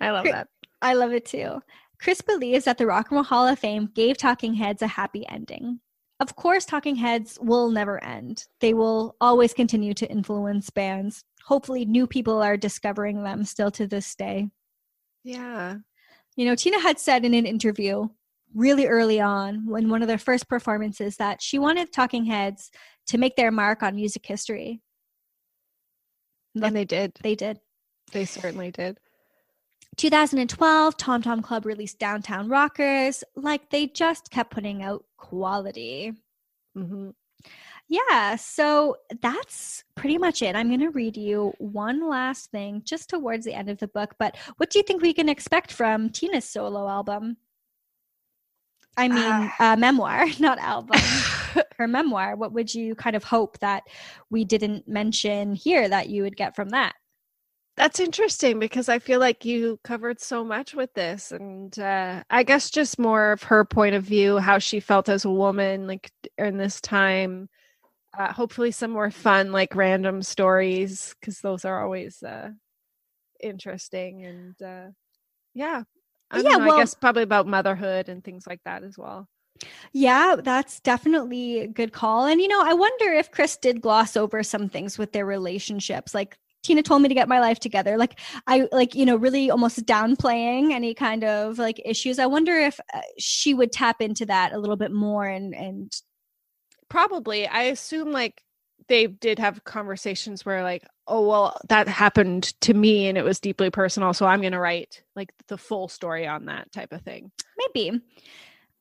I 0.00 0.10
love 0.10 0.24
that. 0.24 0.48
I 0.82 0.94
love 0.94 1.12
it 1.12 1.24
too. 1.24 1.60
Chris 2.00 2.20
believes 2.20 2.64
that 2.64 2.78
the 2.78 2.86
Rock 2.86 3.10
and 3.10 3.16
Roll 3.16 3.24
Hall 3.24 3.46
of 3.46 3.58
Fame 3.58 3.88
gave 3.94 4.16
Talking 4.16 4.54
Heads 4.54 4.82
a 4.82 4.86
happy 4.86 5.26
ending. 5.28 5.80
Of 6.20 6.36
course, 6.36 6.66
Talking 6.66 6.96
Heads 6.96 7.38
will 7.40 7.70
never 7.70 8.02
end. 8.04 8.44
They 8.60 8.74
will 8.74 9.16
always 9.22 9.54
continue 9.54 9.94
to 9.94 10.10
influence 10.10 10.68
bands. 10.68 11.24
Hopefully, 11.46 11.86
new 11.86 12.06
people 12.06 12.42
are 12.42 12.58
discovering 12.58 13.22
them 13.22 13.42
still 13.44 13.70
to 13.72 13.86
this 13.86 14.14
day. 14.14 14.50
Yeah. 15.24 15.76
You 16.36 16.44
know, 16.44 16.54
Tina 16.54 16.78
had 16.78 16.98
said 16.98 17.24
in 17.24 17.32
an 17.32 17.46
interview 17.46 18.08
really 18.54 18.86
early 18.86 19.20
on, 19.20 19.66
when 19.66 19.88
one 19.88 20.02
of 20.02 20.08
their 20.08 20.18
first 20.18 20.48
performances, 20.48 21.16
that 21.16 21.40
she 21.40 21.58
wanted 21.58 21.92
Talking 21.92 22.26
Heads 22.26 22.70
to 23.06 23.16
make 23.16 23.36
their 23.36 23.50
mark 23.50 23.82
on 23.82 23.96
music 23.96 24.26
history. 24.26 24.82
And 26.54 26.76
they 26.76 26.84
did. 26.84 27.12
They 27.22 27.34
did. 27.34 27.60
They 28.12 28.24
certainly 28.24 28.70
did. 28.72 28.98
2012, 29.96 30.96
Tom 30.96 31.22
Tom 31.22 31.42
Club 31.42 31.66
released 31.66 31.98
Downtown 31.98 32.48
Rockers. 32.48 33.24
Like 33.36 33.70
they 33.70 33.86
just 33.88 34.30
kept 34.30 34.50
putting 34.52 34.82
out 34.82 35.04
quality. 35.16 36.12
hmm 36.74 37.10
Yeah, 37.88 38.36
so 38.36 38.96
that's 39.20 39.84
pretty 39.96 40.18
much 40.18 40.42
it. 40.42 40.56
I'm 40.56 40.68
going 40.68 40.80
to 40.80 40.90
read 40.90 41.16
you 41.16 41.52
one 41.58 42.08
last 42.08 42.50
thing 42.50 42.82
just 42.84 43.10
towards 43.10 43.44
the 43.44 43.54
end 43.54 43.68
of 43.70 43.78
the 43.78 43.88
book. 43.88 44.14
But 44.18 44.36
what 44.56 44.70
do 44.70 44.78
you 44.78 44.84
think 44.84 45.02
we 45.02 45.12
can 45.14 45.28
expect 45.28 45.72
from 45.72 46.10
Tina's 46.10 46.44
solo 46.44 46.88
album? 46.88 47.36
I 48.96 49.08
mean, 49.08 49.50
uh, 49.58 49.76
memoir, 49.78 50.26
not 50.40 50.58
album. 50.58 51.00
Her 51.76 51.88
memoir. 51.88 52.36
What 52.36 52.52
would 52.52 52.72
you 52.74 52.94
kind 52.94 53.16
of 53.16 53.24
hope 53.24 53.58
that 53.60 53.84
we 54.30 54.44
didn't 54.44 54.86
mention 54.86 55.54
here 55.54 55.88
that 55.88 56.08
you 56.08 56.22
would 56.22 56.36
get 56.36 56.54
from 56.54 56.70
that? 56.70 56.94
That's 57.80 57.98
interesting 57.98 58.58
because 58.58 58.90
I 58.90 58.98
feel 58.98 59.20
like 59.20 59.46
you 59.46 59.80
covered 59.82 60.20
so 60.20 60.44
much 60.44 60.74
with 60.74 60.92
this. 60.92 61.32
And 61.32 61.76
uh, 61.78 62.22
I 62.28 62.42
guess 62.42 62.68
just 62.68 62.98
more 62.98 63.32
of 63.32 63.42
her 63.44 63.64
point 63.64 63.94
of 63.94 64.04
view, 64.04 64.36
how 64.36 64.58
she 64.58 64.80
felt 64.80 65.08
as 65.08 65.24
a 65.24 65.30
woman, 65.30 65.86
like 65.86 66.10
in 66.36 66.58
this 66.58 66.78
time. 66.82 67.48
Uh, 68.18 68.34
hopefully, 68.34 68.70
some 68.70 68.90
more 68.90 69.10
fun, 69.10 69.50
like 69.50 69.74
random 69.74 70.20
stories, 70.20 71.14
because 71.20 71.40
those 71.40 71.64
are 71.64 71.82
always 71.82 72.22
uh, 72.22 72.50
interesting. 73.42 74.26
And 74.26 74.62
uh, 74.62 74.90
yeah. 75.54 75.84
I 76.30 76.42
don't 76.42 76.44
Yeah, 76.44 76.58
know, 76.58 76.66
well- 76.66 76.76
I 76.76 76.80
guess 76.82 76.94
probably 76.94 77.22
about 77.22 77.46
motherhood 77.46 78.10
and 78.10 78.22
things 78.22 78.46
like 78.46 78.60
that 78.66 78.82
as 78.84 78.98
well. 78.98 79.26
Yeah, 79.92 80.36
that's 80.42 80.80
definitely 80.80 81.60
a 81.60 81.66
good 81.66 81.92
call. 81.92 82.26
And 82.26 82.40
you 82.40 82.48
know, 82.48 82.62
I 82.62 82.74
wonder 82.74 83.12
if 83.12 83.30
Chris 83.30 83.56
did 83.56 83.80
gloss 83.80 84.16
over 84.16 84.42
some 84.42 84.68
things 84.68 84.98
with 84.98 85.12
their 85.12 85.26
relationships. 85.26 86.14
Like 86.14 86.36
Tina 86.62 86.82
told 86.82 87.02
me 87.02 87.08
to 87.08 87.14
get 87.14 87.28
my 87.28 87.40
life 87.40 87.58
together. 87.58 87.96
Like 87.96 88.18
I 88.46 88.68
like, 88.72 88.94
you 88.94 89.06
know, 89.06 89.16
really 89.16 89.50
almost 89.50 89.86
downplaying 89.86 90.72
any 90.72 90.94
kind 90.94 91.24
of 91.24 91.58
like 91.58 91.80
issues. 91.84 92.18
I 92.18 92.26
wonder 92.26 92.58
if 92.58 92.78
uh, 92.92 93.00
she 93.18 93.54
would 93.54 93.72
tap 93.72 94.00
into 94.00 94.26
that 94.26 94.52
a 94.52 94.58
little 94.58 94.76
bit 94.76 94.92
more 94.92 95.26
and 95.26 95.54
and 95.54 95.92
Probably. 96.90 97.46
I 97.46 97.62
assume 97.62 98.10
like 98.10 98.42
they 98.88 99.06
did 99.06 99.38
have 99.38 99.64
conversations 99.64 100.44
where 100.44 100.62
like, 100.64 100.84
oh 101.06 101.26
well, 101.26 101.58
that 101.68 101.88
happened 101.88 102.52
to 102.62 102.74
me 102.74 103.08
and 103.08 103.16
it 103.16 103.24
was 103.24 103.40
deeply 103.40 103.70
personal, 103.70 104.12
so 104.12 104.26
I'm 104.26 104.42
gonna 104.42 104.60
write 104.60 105.02
like 105.16 105.32
the 105.46 105.56
full 105.56 105.88
story 105.88 106.26
on 106.26 106.46
that 106.46 106.70
type 106.72 106.92
of 106.92 107.02
thing. 107.02 107.30
maybe. 107.56 108.00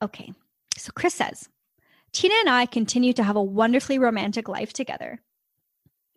Okay. 0.02 0.34
So 0.76 0.92
Chris 0.96 1.14
says, 1.14 1.48
Tina 2.14 2.34
and 2.40 2.50
I 2.50 2.66
continue 2.66 3.14
to 3.14 3.24
have 3.24 3.36
a 3.36 3.44
wonderfully 3.44 4.00
romantic 4.00 4.50
life 4.50 4.74
together. 4.74 5.22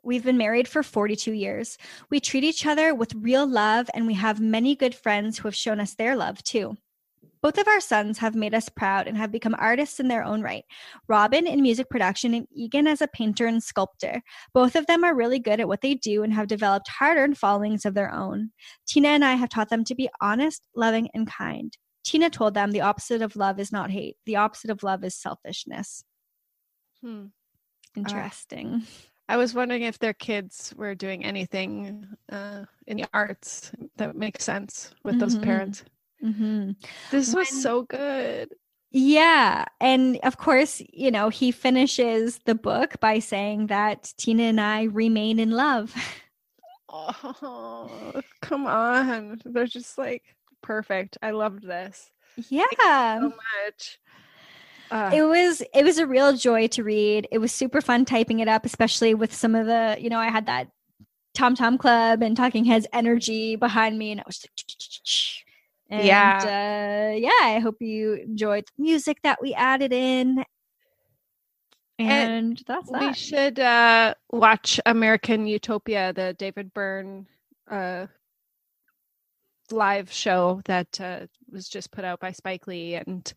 We've 0.02 0.24
been 0.24 0.38
married 0.38 0.66
for 0.66 0.82
42 0.82 1.32
years. 1.32 1.78
We 2.10 2.18
treat 2.18 2.44
each 2.44 2.66
other 2.66 2.94
with 2.94 3.14
real 3.14 3.46
love, 3.46 3.88
and 3.94 4.06
we 4.06 4.14
have 4.14 4.40
many 4.40 4.74
good 4.74 4.94
friends 4.94 5.38
who 5.38 5.48
have 5.48 5.54
shown 5.54 5.80
us 5.80 5.94
their 5.94 6.16
love 6.16 6.42
too. 6.42 6.76
Both 7.42 7.58
of 7.58 7.66
our 7.66 7.80
sons 7.80 8.18
have 8.18 8.36
made 8.36 8.54
us 8.54 8.68
proud 8.68 9.08
and 9.08 9.16
have 9.16 9.32
become 9.32 9.56
artists 9.58 9.98
in 9.98 10.06
their 10.06 10.22
own 10.22 10.42
right. 10.42 10.64
Robin 11.08 11.46
in 11.46 11.60
music 11.60 11.90
production 11.90 12.34
and 12.34 12.46
Egan 12.52 12.86
as 12.86 13.02
a 13.02 13.08
painter 13.08 13.46
and 13.46 13.62
sculptor. 13.62 14.22
Both 14.54 14.76
of 14.76 14.86
them 14.86 15.02
are 15.02 15.14
really 15.14 15.40
good 15.40 15.58
at 15.58 15.66
what 15.66 15.80
they 15.80 15.94
do 15.94 16.22
and 16.22 16.32
have 16.32 16.46
developed 16.46 16.88
hard 16.88 17.18
earned 17.18 17.38
followings 17.38 17.84
of 17.84 17.94
their 17.94 18.12
own. 18.12 18.52
Tina 18.86 19.08
and 19.08 19.24
I 19.24 19.34
have 19.34 19.48
taught 19.48 19.70
them 19.70 19.82
to 19.84 19.94
be 19.94 20.08
honest, 20.20 20.62
loving, 20.76 21.08
and 21.14 21.26
kind. 21.26 21.76
Tina 22.04 22.30
told 22.30 22.54
them 22.54 22.70
the 22.70 22.80
opposite 22.80 23.22
of 23.22 23.34
love 23.34 23.58
is 23.58 23.72
not 23.72 23.90
hate, 23.90 24.16
the 24.24 24.36
opposite 24.36 24.70
of 24.70 24.84
love 24.84 25.02
is 25.02 25.16
selfishness. 25.16 26.04
Hmm. 27.00 27.26
Interesting. 27.96 28.82
I 29.28 29.36
was 29.36 29.54
wondering 29.54 29.82
if 29.82 29.98
their 29.98 30.12
kids 30.12 30.74
were 30.76 30.94
doing 30.94 31.24
anything 31.24 32.06
uh, 32.30 32.64
in 32.86 32.96
the 32.98 33.06
arts 33.14 33.72
that 33.96 34.16
makes 34.16 34.44
sense 34.44 34.92
with 35.04 35.18
those 35.18 35.36
Mhm. 35.36 35.42
parents. 35.44 35.84
hmm 36.20 36.70
This 37.10 37.28
was 37.34 37.50
When- 37.50 37.60
so 37.62 37.82
good. 37.82 38.52
Yeah. 38.90 39.64
And 39.80 40.18
of 40.22 40.36
course, 40.36 40.82
you 40.92 41.10
know, 41.10 41.30
he 41.30 41.50
finishes 41.50 42.40
the 42.44 42.54
book 42.54 43.00
by 43.00 43.20
saying 43.20 43.68
that 43.68 44.12
Tina 44.18 44.42
and 44.44 44.60
I 44.60 44.82
remain 44.84 45.38
in 45.38 45.50
love. 45.50 45.94
Oh, 46.94 48.20
come 48.42 48.66
on. 48.66 49.40
They're 49.46 49.66
just 49.66 49.96
like 49.96 50.36
perfect. 50.60 51.16
I 51.22 51.30
loved 51.30 51.62
this 51.66 52.10
yeah. 52.50 53.18
so 53.20 53.28
much. 53.30 53.98
Uh, 54.92 55.10
It 55.14 55.22
was 55.22 55.62
it 55.74 55.84
was 55.84 55.96
a 55.98 56.06
real 56.06 56.34
joy 56.36 56.66
to 56.68 56.84
read. 56.84 57.26
It 57.32 57.38
was 57.38 57.50
super 57.50 57.80
fun 57.80 58.04
typing 58.04 58.40
it 58.40 58.48
up, 58.48 58.66
especially 58.66 59.14
with 59.14 59.32
some 59.34 59.54
of 59.54 59.66
the, 59.66 59.96
you 59.98 60.10
know, 60.10 60.18
I 60.18 60.28
had 60.28 60.46
that 60.46 60.68
Tom 61.34 61.54
Tom 61.54 61.78
Club 61.78 62.22
and 62.22 62.36
Talking 62.36 62.64
Heads 62.66 62.86
energy 62.92 63.56
behind 63.56 63.98
me, 63.98 64.10
and 64.12 64.20
I 64.20 64.24
was 64.26 64.44
like, 64.44 64.52
and, 65.88 66.06
Yeah. 66.06 66.38
uh, 66.42 67.16
yeah. 67.16 67.30
I 67.56 67.58
hope 67.60 67.76
you 67.80 68.14
enjoyed 68.14 68.64
the 68.76 68.82
music 68.82 69.18
that 69.22 69.40
we 69.40 69.54
added 69.54 69.94
in, 69.94 70.44
and, 71.98 72.62
that's 72.66 72.90
we 72.90 73.14
should 73.14 73.58
uh, 73.60 74.14
watch 74.30 74.78
American 74.84 75.46
Utopia, 75.46 76.12
the 76.12 76.34
David 76.38 76.74
Byrne 76.74 77.26
uh, 77.70 78.06
live 79.72 80.12
show 80.12 80.60
that 80.66 81.00
uh, 81.00 81.26
was 81.50 81.68
just 81.68 81.90
put 81.90 82.04
out 82.04 82.20
by 82.20 82.32
Spike 82.32 82.66
Lee 82.66 82.94
and 82.94 83.32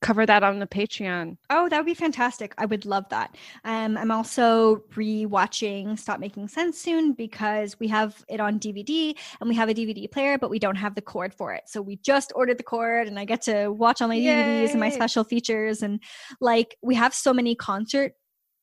cover 0.00 0.24
that 0.24 0.42
on 0.42 0.58
the 0.58 0.66
Patreon. 0.66 1.36
Oh, 1.50 1.68
that 1.68 1.76
would 1.76 1.86
be 1.86 1.94
fantastic. 1.94 2.54
I 2.58 2.66
would 2.66 2.86
love 2.86 3.08
that. 3.10 3.36
Um, 3.64 3.96
I'm 3.96 4.10
also 4.10 4.76
rewatching 4.94 5.98
Stop 5.98 6.20
Making 6.20 6.48
Sense 6.48 6.78
soon 6.78 7.12
because 7.12 7.78
we 7.78 7.88
have 7.88 8.24
it 8.28 8.40
on 8.40 8.58
DVD 8.58 9.16
and 9.40 9.48
we 9.48 9.54
have 9.56 9.68
a 9.68 9.74
DVD 9.74 10.10
player, 10.10 10.38
but 10.38 10.50
we 10.50 10.58
don't 10.58 10.76
have 10.76 10.94
the 10.94 11.02
cord 11.02 11.34
for 11.34 11.52
it. 11.52 11.64
So 11.66 11.82
we 11.82 11.96
just 11.96 12.32
ordered 12.34 12.58
the 12.58 12.64
cord 12.64 13.08
and 13.08 13.18
I 13.18 13.24
get 13.24 13.42
to 13.42 13.68
watch 13.68 14.00
all 14.00 14.08
my 14.08 14.18
DVDs 14.18 14.70
and 14.70 14.80
my 14.80 14.90
special 14.90 15.24
features. 15.24 15.82
And 15.82 16.00
like 16.40 16.76
we 16.82 16.94
have 16.94 17.14
so 17.14 17.32
many 17.32 17.54
concert 17.54 18.12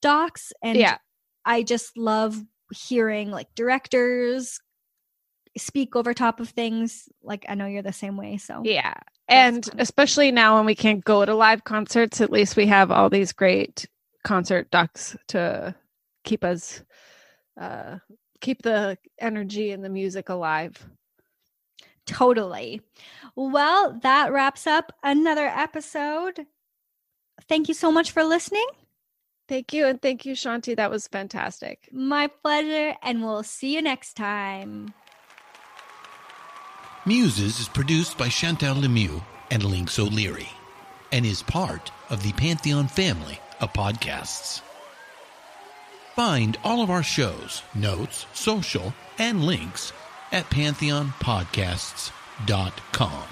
docs 0.01 0.51
and 0.61 0.77
yeah, 0.77 0.97
I 1.45 1.63
just 1.63 1.97
love 1.97 2.39
hearing 2.73 3.31
like 3.31 3.47
directors 3.55 4.59
speak 5.57 5.95
over 5.95 6.13
top 6.13 6.39
of 6.39 6.49
things. 6.49 7.09
Like 7.23 7.45
I 7.49 7.55
know 7.55 7.65
you're 7.65 7.81
the 7.81 7.93
same 7.93 8.17
way. 8.17 8.37
So 8.37 8.61
yeah. 8.63 8.95
and 9.27 9.67
especially 9.77 10.31
now 10.31 10.57
when 10.57 10.65
we 10.65 10.75
can't 10.75 11.03
go 11.03 11.25
to 11.25 11.35
live 11.35 11.63
concerts, 11.63 12.21
at 12.21 12.31
least 12.31 12.55
we 12.55 12.67
have 12.67 12.91
all 12.91 13.09
these 13.09 13.33
great 13.33 13.87
concert 14.23 14.69
ducks 14.71 15.15
to 15.29 15.73
keep 16.23 16.43
us 16.43 16.81
uh 17.59 17.97
keep 18.41 18.61
the 18.61 18.97
energy 19.19 19.71
and 19.71 19.83
the 19.83 19.89
music 19.89 20.29
alive. 20.29 20.87
Totally. 22.05 22.81
Well, 23.35 23.99
that 24.01 24.31
wraps 24.31 24.65
up 24.65 24.93
another 25.03 25.47
episode. 25.47 26.45
Thank 27.49 27.67
you 27.67 27.73
so 27.73 27.91
much 27.91 28.11
for 28.11 28.23
listening. 28.23 28.65
Thank 29.47 29.73
you 29.73 29.85
and 29.85 30.01
thank 30.01 30.25
you 30.25 30.33
Shanti. 30.33 30.75
That 30.75 30.91
was 30.91 31.07
fantastic. 31.07 31.89
My 31.91 32.27
pleasure, 32.27 32.95
and 33.01 33.23
we'll 33.23 33.43
see 33.43 33.73
you 33.75 33.81
next 33.81 34.15
time. 34.15 34.93
Muses 37.07 37.59
is 37.61 37.69
produced 37.69 38.17
by 38.17 38.27
Chantal 38.27 38.75
Lemieux 38.75 39.23
and 39.49 39.63
Lynx 39.63 39.97
O'Leary 39.97 40.49
and 41.13 41.25
is 41.25 41.41
part 41.41 41.89
of 42.09 42.21
the 42.21 42.33
Pantheon 42.33 42.89
family 42.89 43.39
of 43.61 43.71
podcasts. 43.71 44.59
Find 46.17 46.57
all 46.65 46.83
of 46.83 46.89
our 46.89 47.03
shows, 47.03 47.61
notes, 47.73 48.25
social, 48.33 48.93
and 49.17 49.45
links 49.45 49.93
at 50.33 50.49
pantheonpodcasts.com. 50.49 53.23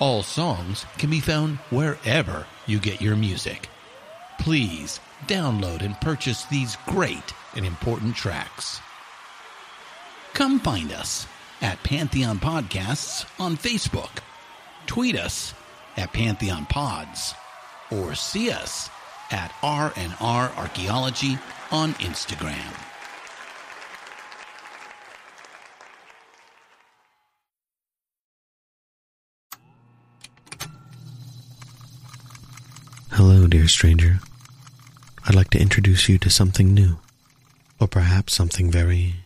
All 0.00 0.22
songs 0.24 0.86
can 0.98 1.10
be 1.10 1.20
found 1.20 1.58
wherever 1.70 2.46
you 2.66 2.80
get 2.80 3.00
your 3.00 3.14
music. 3.14 3.68
Please 4.40 4.98
download 5.28 5.82
and 5.82 6.00
purchase 6.00 6.46
these 6.46 6.76
great 6.84 7.32
and 7.54 7.64
important 7.64 8.16
tracks. 8.16 8.80
Come 10.34 10.58
find 10.58 10.90
us 10.90 11.28
at 11.60 11.82
Pantheon 11.82 12.38
Podcasts 12.38 13.24
on 13.38 13.56
Facebook. 13.56 14.20
Tweet 14.86 15.16
us 15.16 15.54
at 15.96 16.12
Pantheon 16.12 16.66
Pods 16.66 17.34
or 17.90 18.14
see 18.14 18.50
us 18.50 18.88
at 19.30 19.52
R&R 19.62 20.52
Archaeology 20.56 21.38
on 21.70 21.92
Instagram. 21.94 22.84
Hello, 33.10 33.48
dear 33.48 33.66
stranger. 33.66 34.20
I'd 35.26 35.34
like 35.34 35.50
to 35.50 35.60
introduce 35.60 36.08
you 36.08 36.18
to 36.18 36.30
something 36.30 36.72
new, 36.72 36.98
or 37.80 37.88
perhaps 37.88 38.32
something 38.32 38.70
very, 38.70 39.16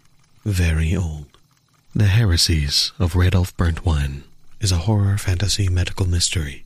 very 0.45 0.97
old. 0.97 1.32
The 1.95 2.07
Heresies 2.07 2.91
of 2.99 3.13
Radolf 3.13 3.55
Burntwine 3.55 4.23
is 4.61 4.73
a 4.73 4.89
horror 4.89 5.19
fantasy 5.19 5.69
medical 5.69 6.09
mystery 6.09 6.65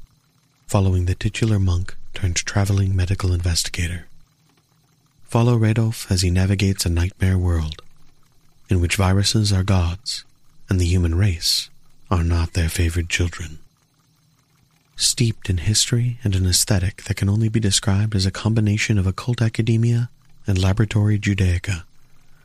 following 0.68 1.06
the 1.06 1.16
titular 1.16 1.58
monk 1.58 1.96
turned 2.14 2.36
traveling 2.36 2.94
medical 2.94 3.32
investigator. 3.32 4.06
Follow 5.24 5.58
Radolf 5.58 6.08
as 6.12 6.22
he 6.22 6.30
navigates 6.30 6.86
a 6.86 6.90
nightmare 6.90 7.36
world 7.36 7.82
in 8.70 8.80
which 8.80 8.94
viruses 8.94 9.52
are 9.52 9.64
gods 9.64 10.24
and 10.70 10.80
the 10.80 10.86
human 10.86 11.16
race 11.16 11.70
are 12.08 12.22
not 12.22 12.52
their 12.52 12.68
favored 12.68 13.08
children. 13.08 13.58
Steeped 14.94 15.50
in 15.50 15.58
history 15.58 16.20
and 16.22 16.36
an 16.36 16.46
aesthetic 16.46 17.02
that 17.02 17.16
can 17.16 17.28
only 17.28 17.48
be 17.48 17.58
described 17.58 18.14
as 18.14 18.26
a 18.26 18.30
combination 18.30 18.96
of 18.96 19.08
occult 19.08 19.42
academia 19.42 20.08
and 20.46 20.56
laboratory 20.56 21.18
Judaica, 21.18 21.82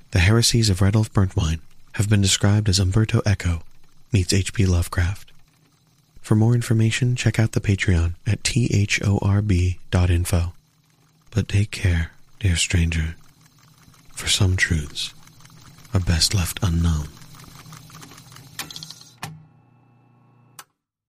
the 0.09 0.19
heresies 0.19 0.71
of 0.71 0.79
Radolf 0.79 1.11
Burntwine 1.11 1.59
have 1.93 2.09
been 2.09 2.21
described 2.21 2.69
as 2.69 2.79
Umberto 2.79 3.21
Eco 3.25 3.63
meets 4.11 4.33
H.P. 4.33 4.65
Lovecraft. 4.65 5.31
For 6.21 6.35
more 6.35 6.53
information, 6.53 7.15
check 7.15 7.39
out 7.39 7.53
the 7.53 7.61
Patreon 7.61 8.15
at 8.27 8.43
thorb.info. 8.43 9.73
But 11.31 11.47
take 11.47 11.71
care, 11.71 12.11
dear 12.39 12.55
stranger, 12.55 13.15
for 14.13 14.27
some 14.27 14.55
truths 14.55 15.13
are 15.93 15.99
best 15.99 16.33
left 16.33 16.59
unknown. 16.61 17.07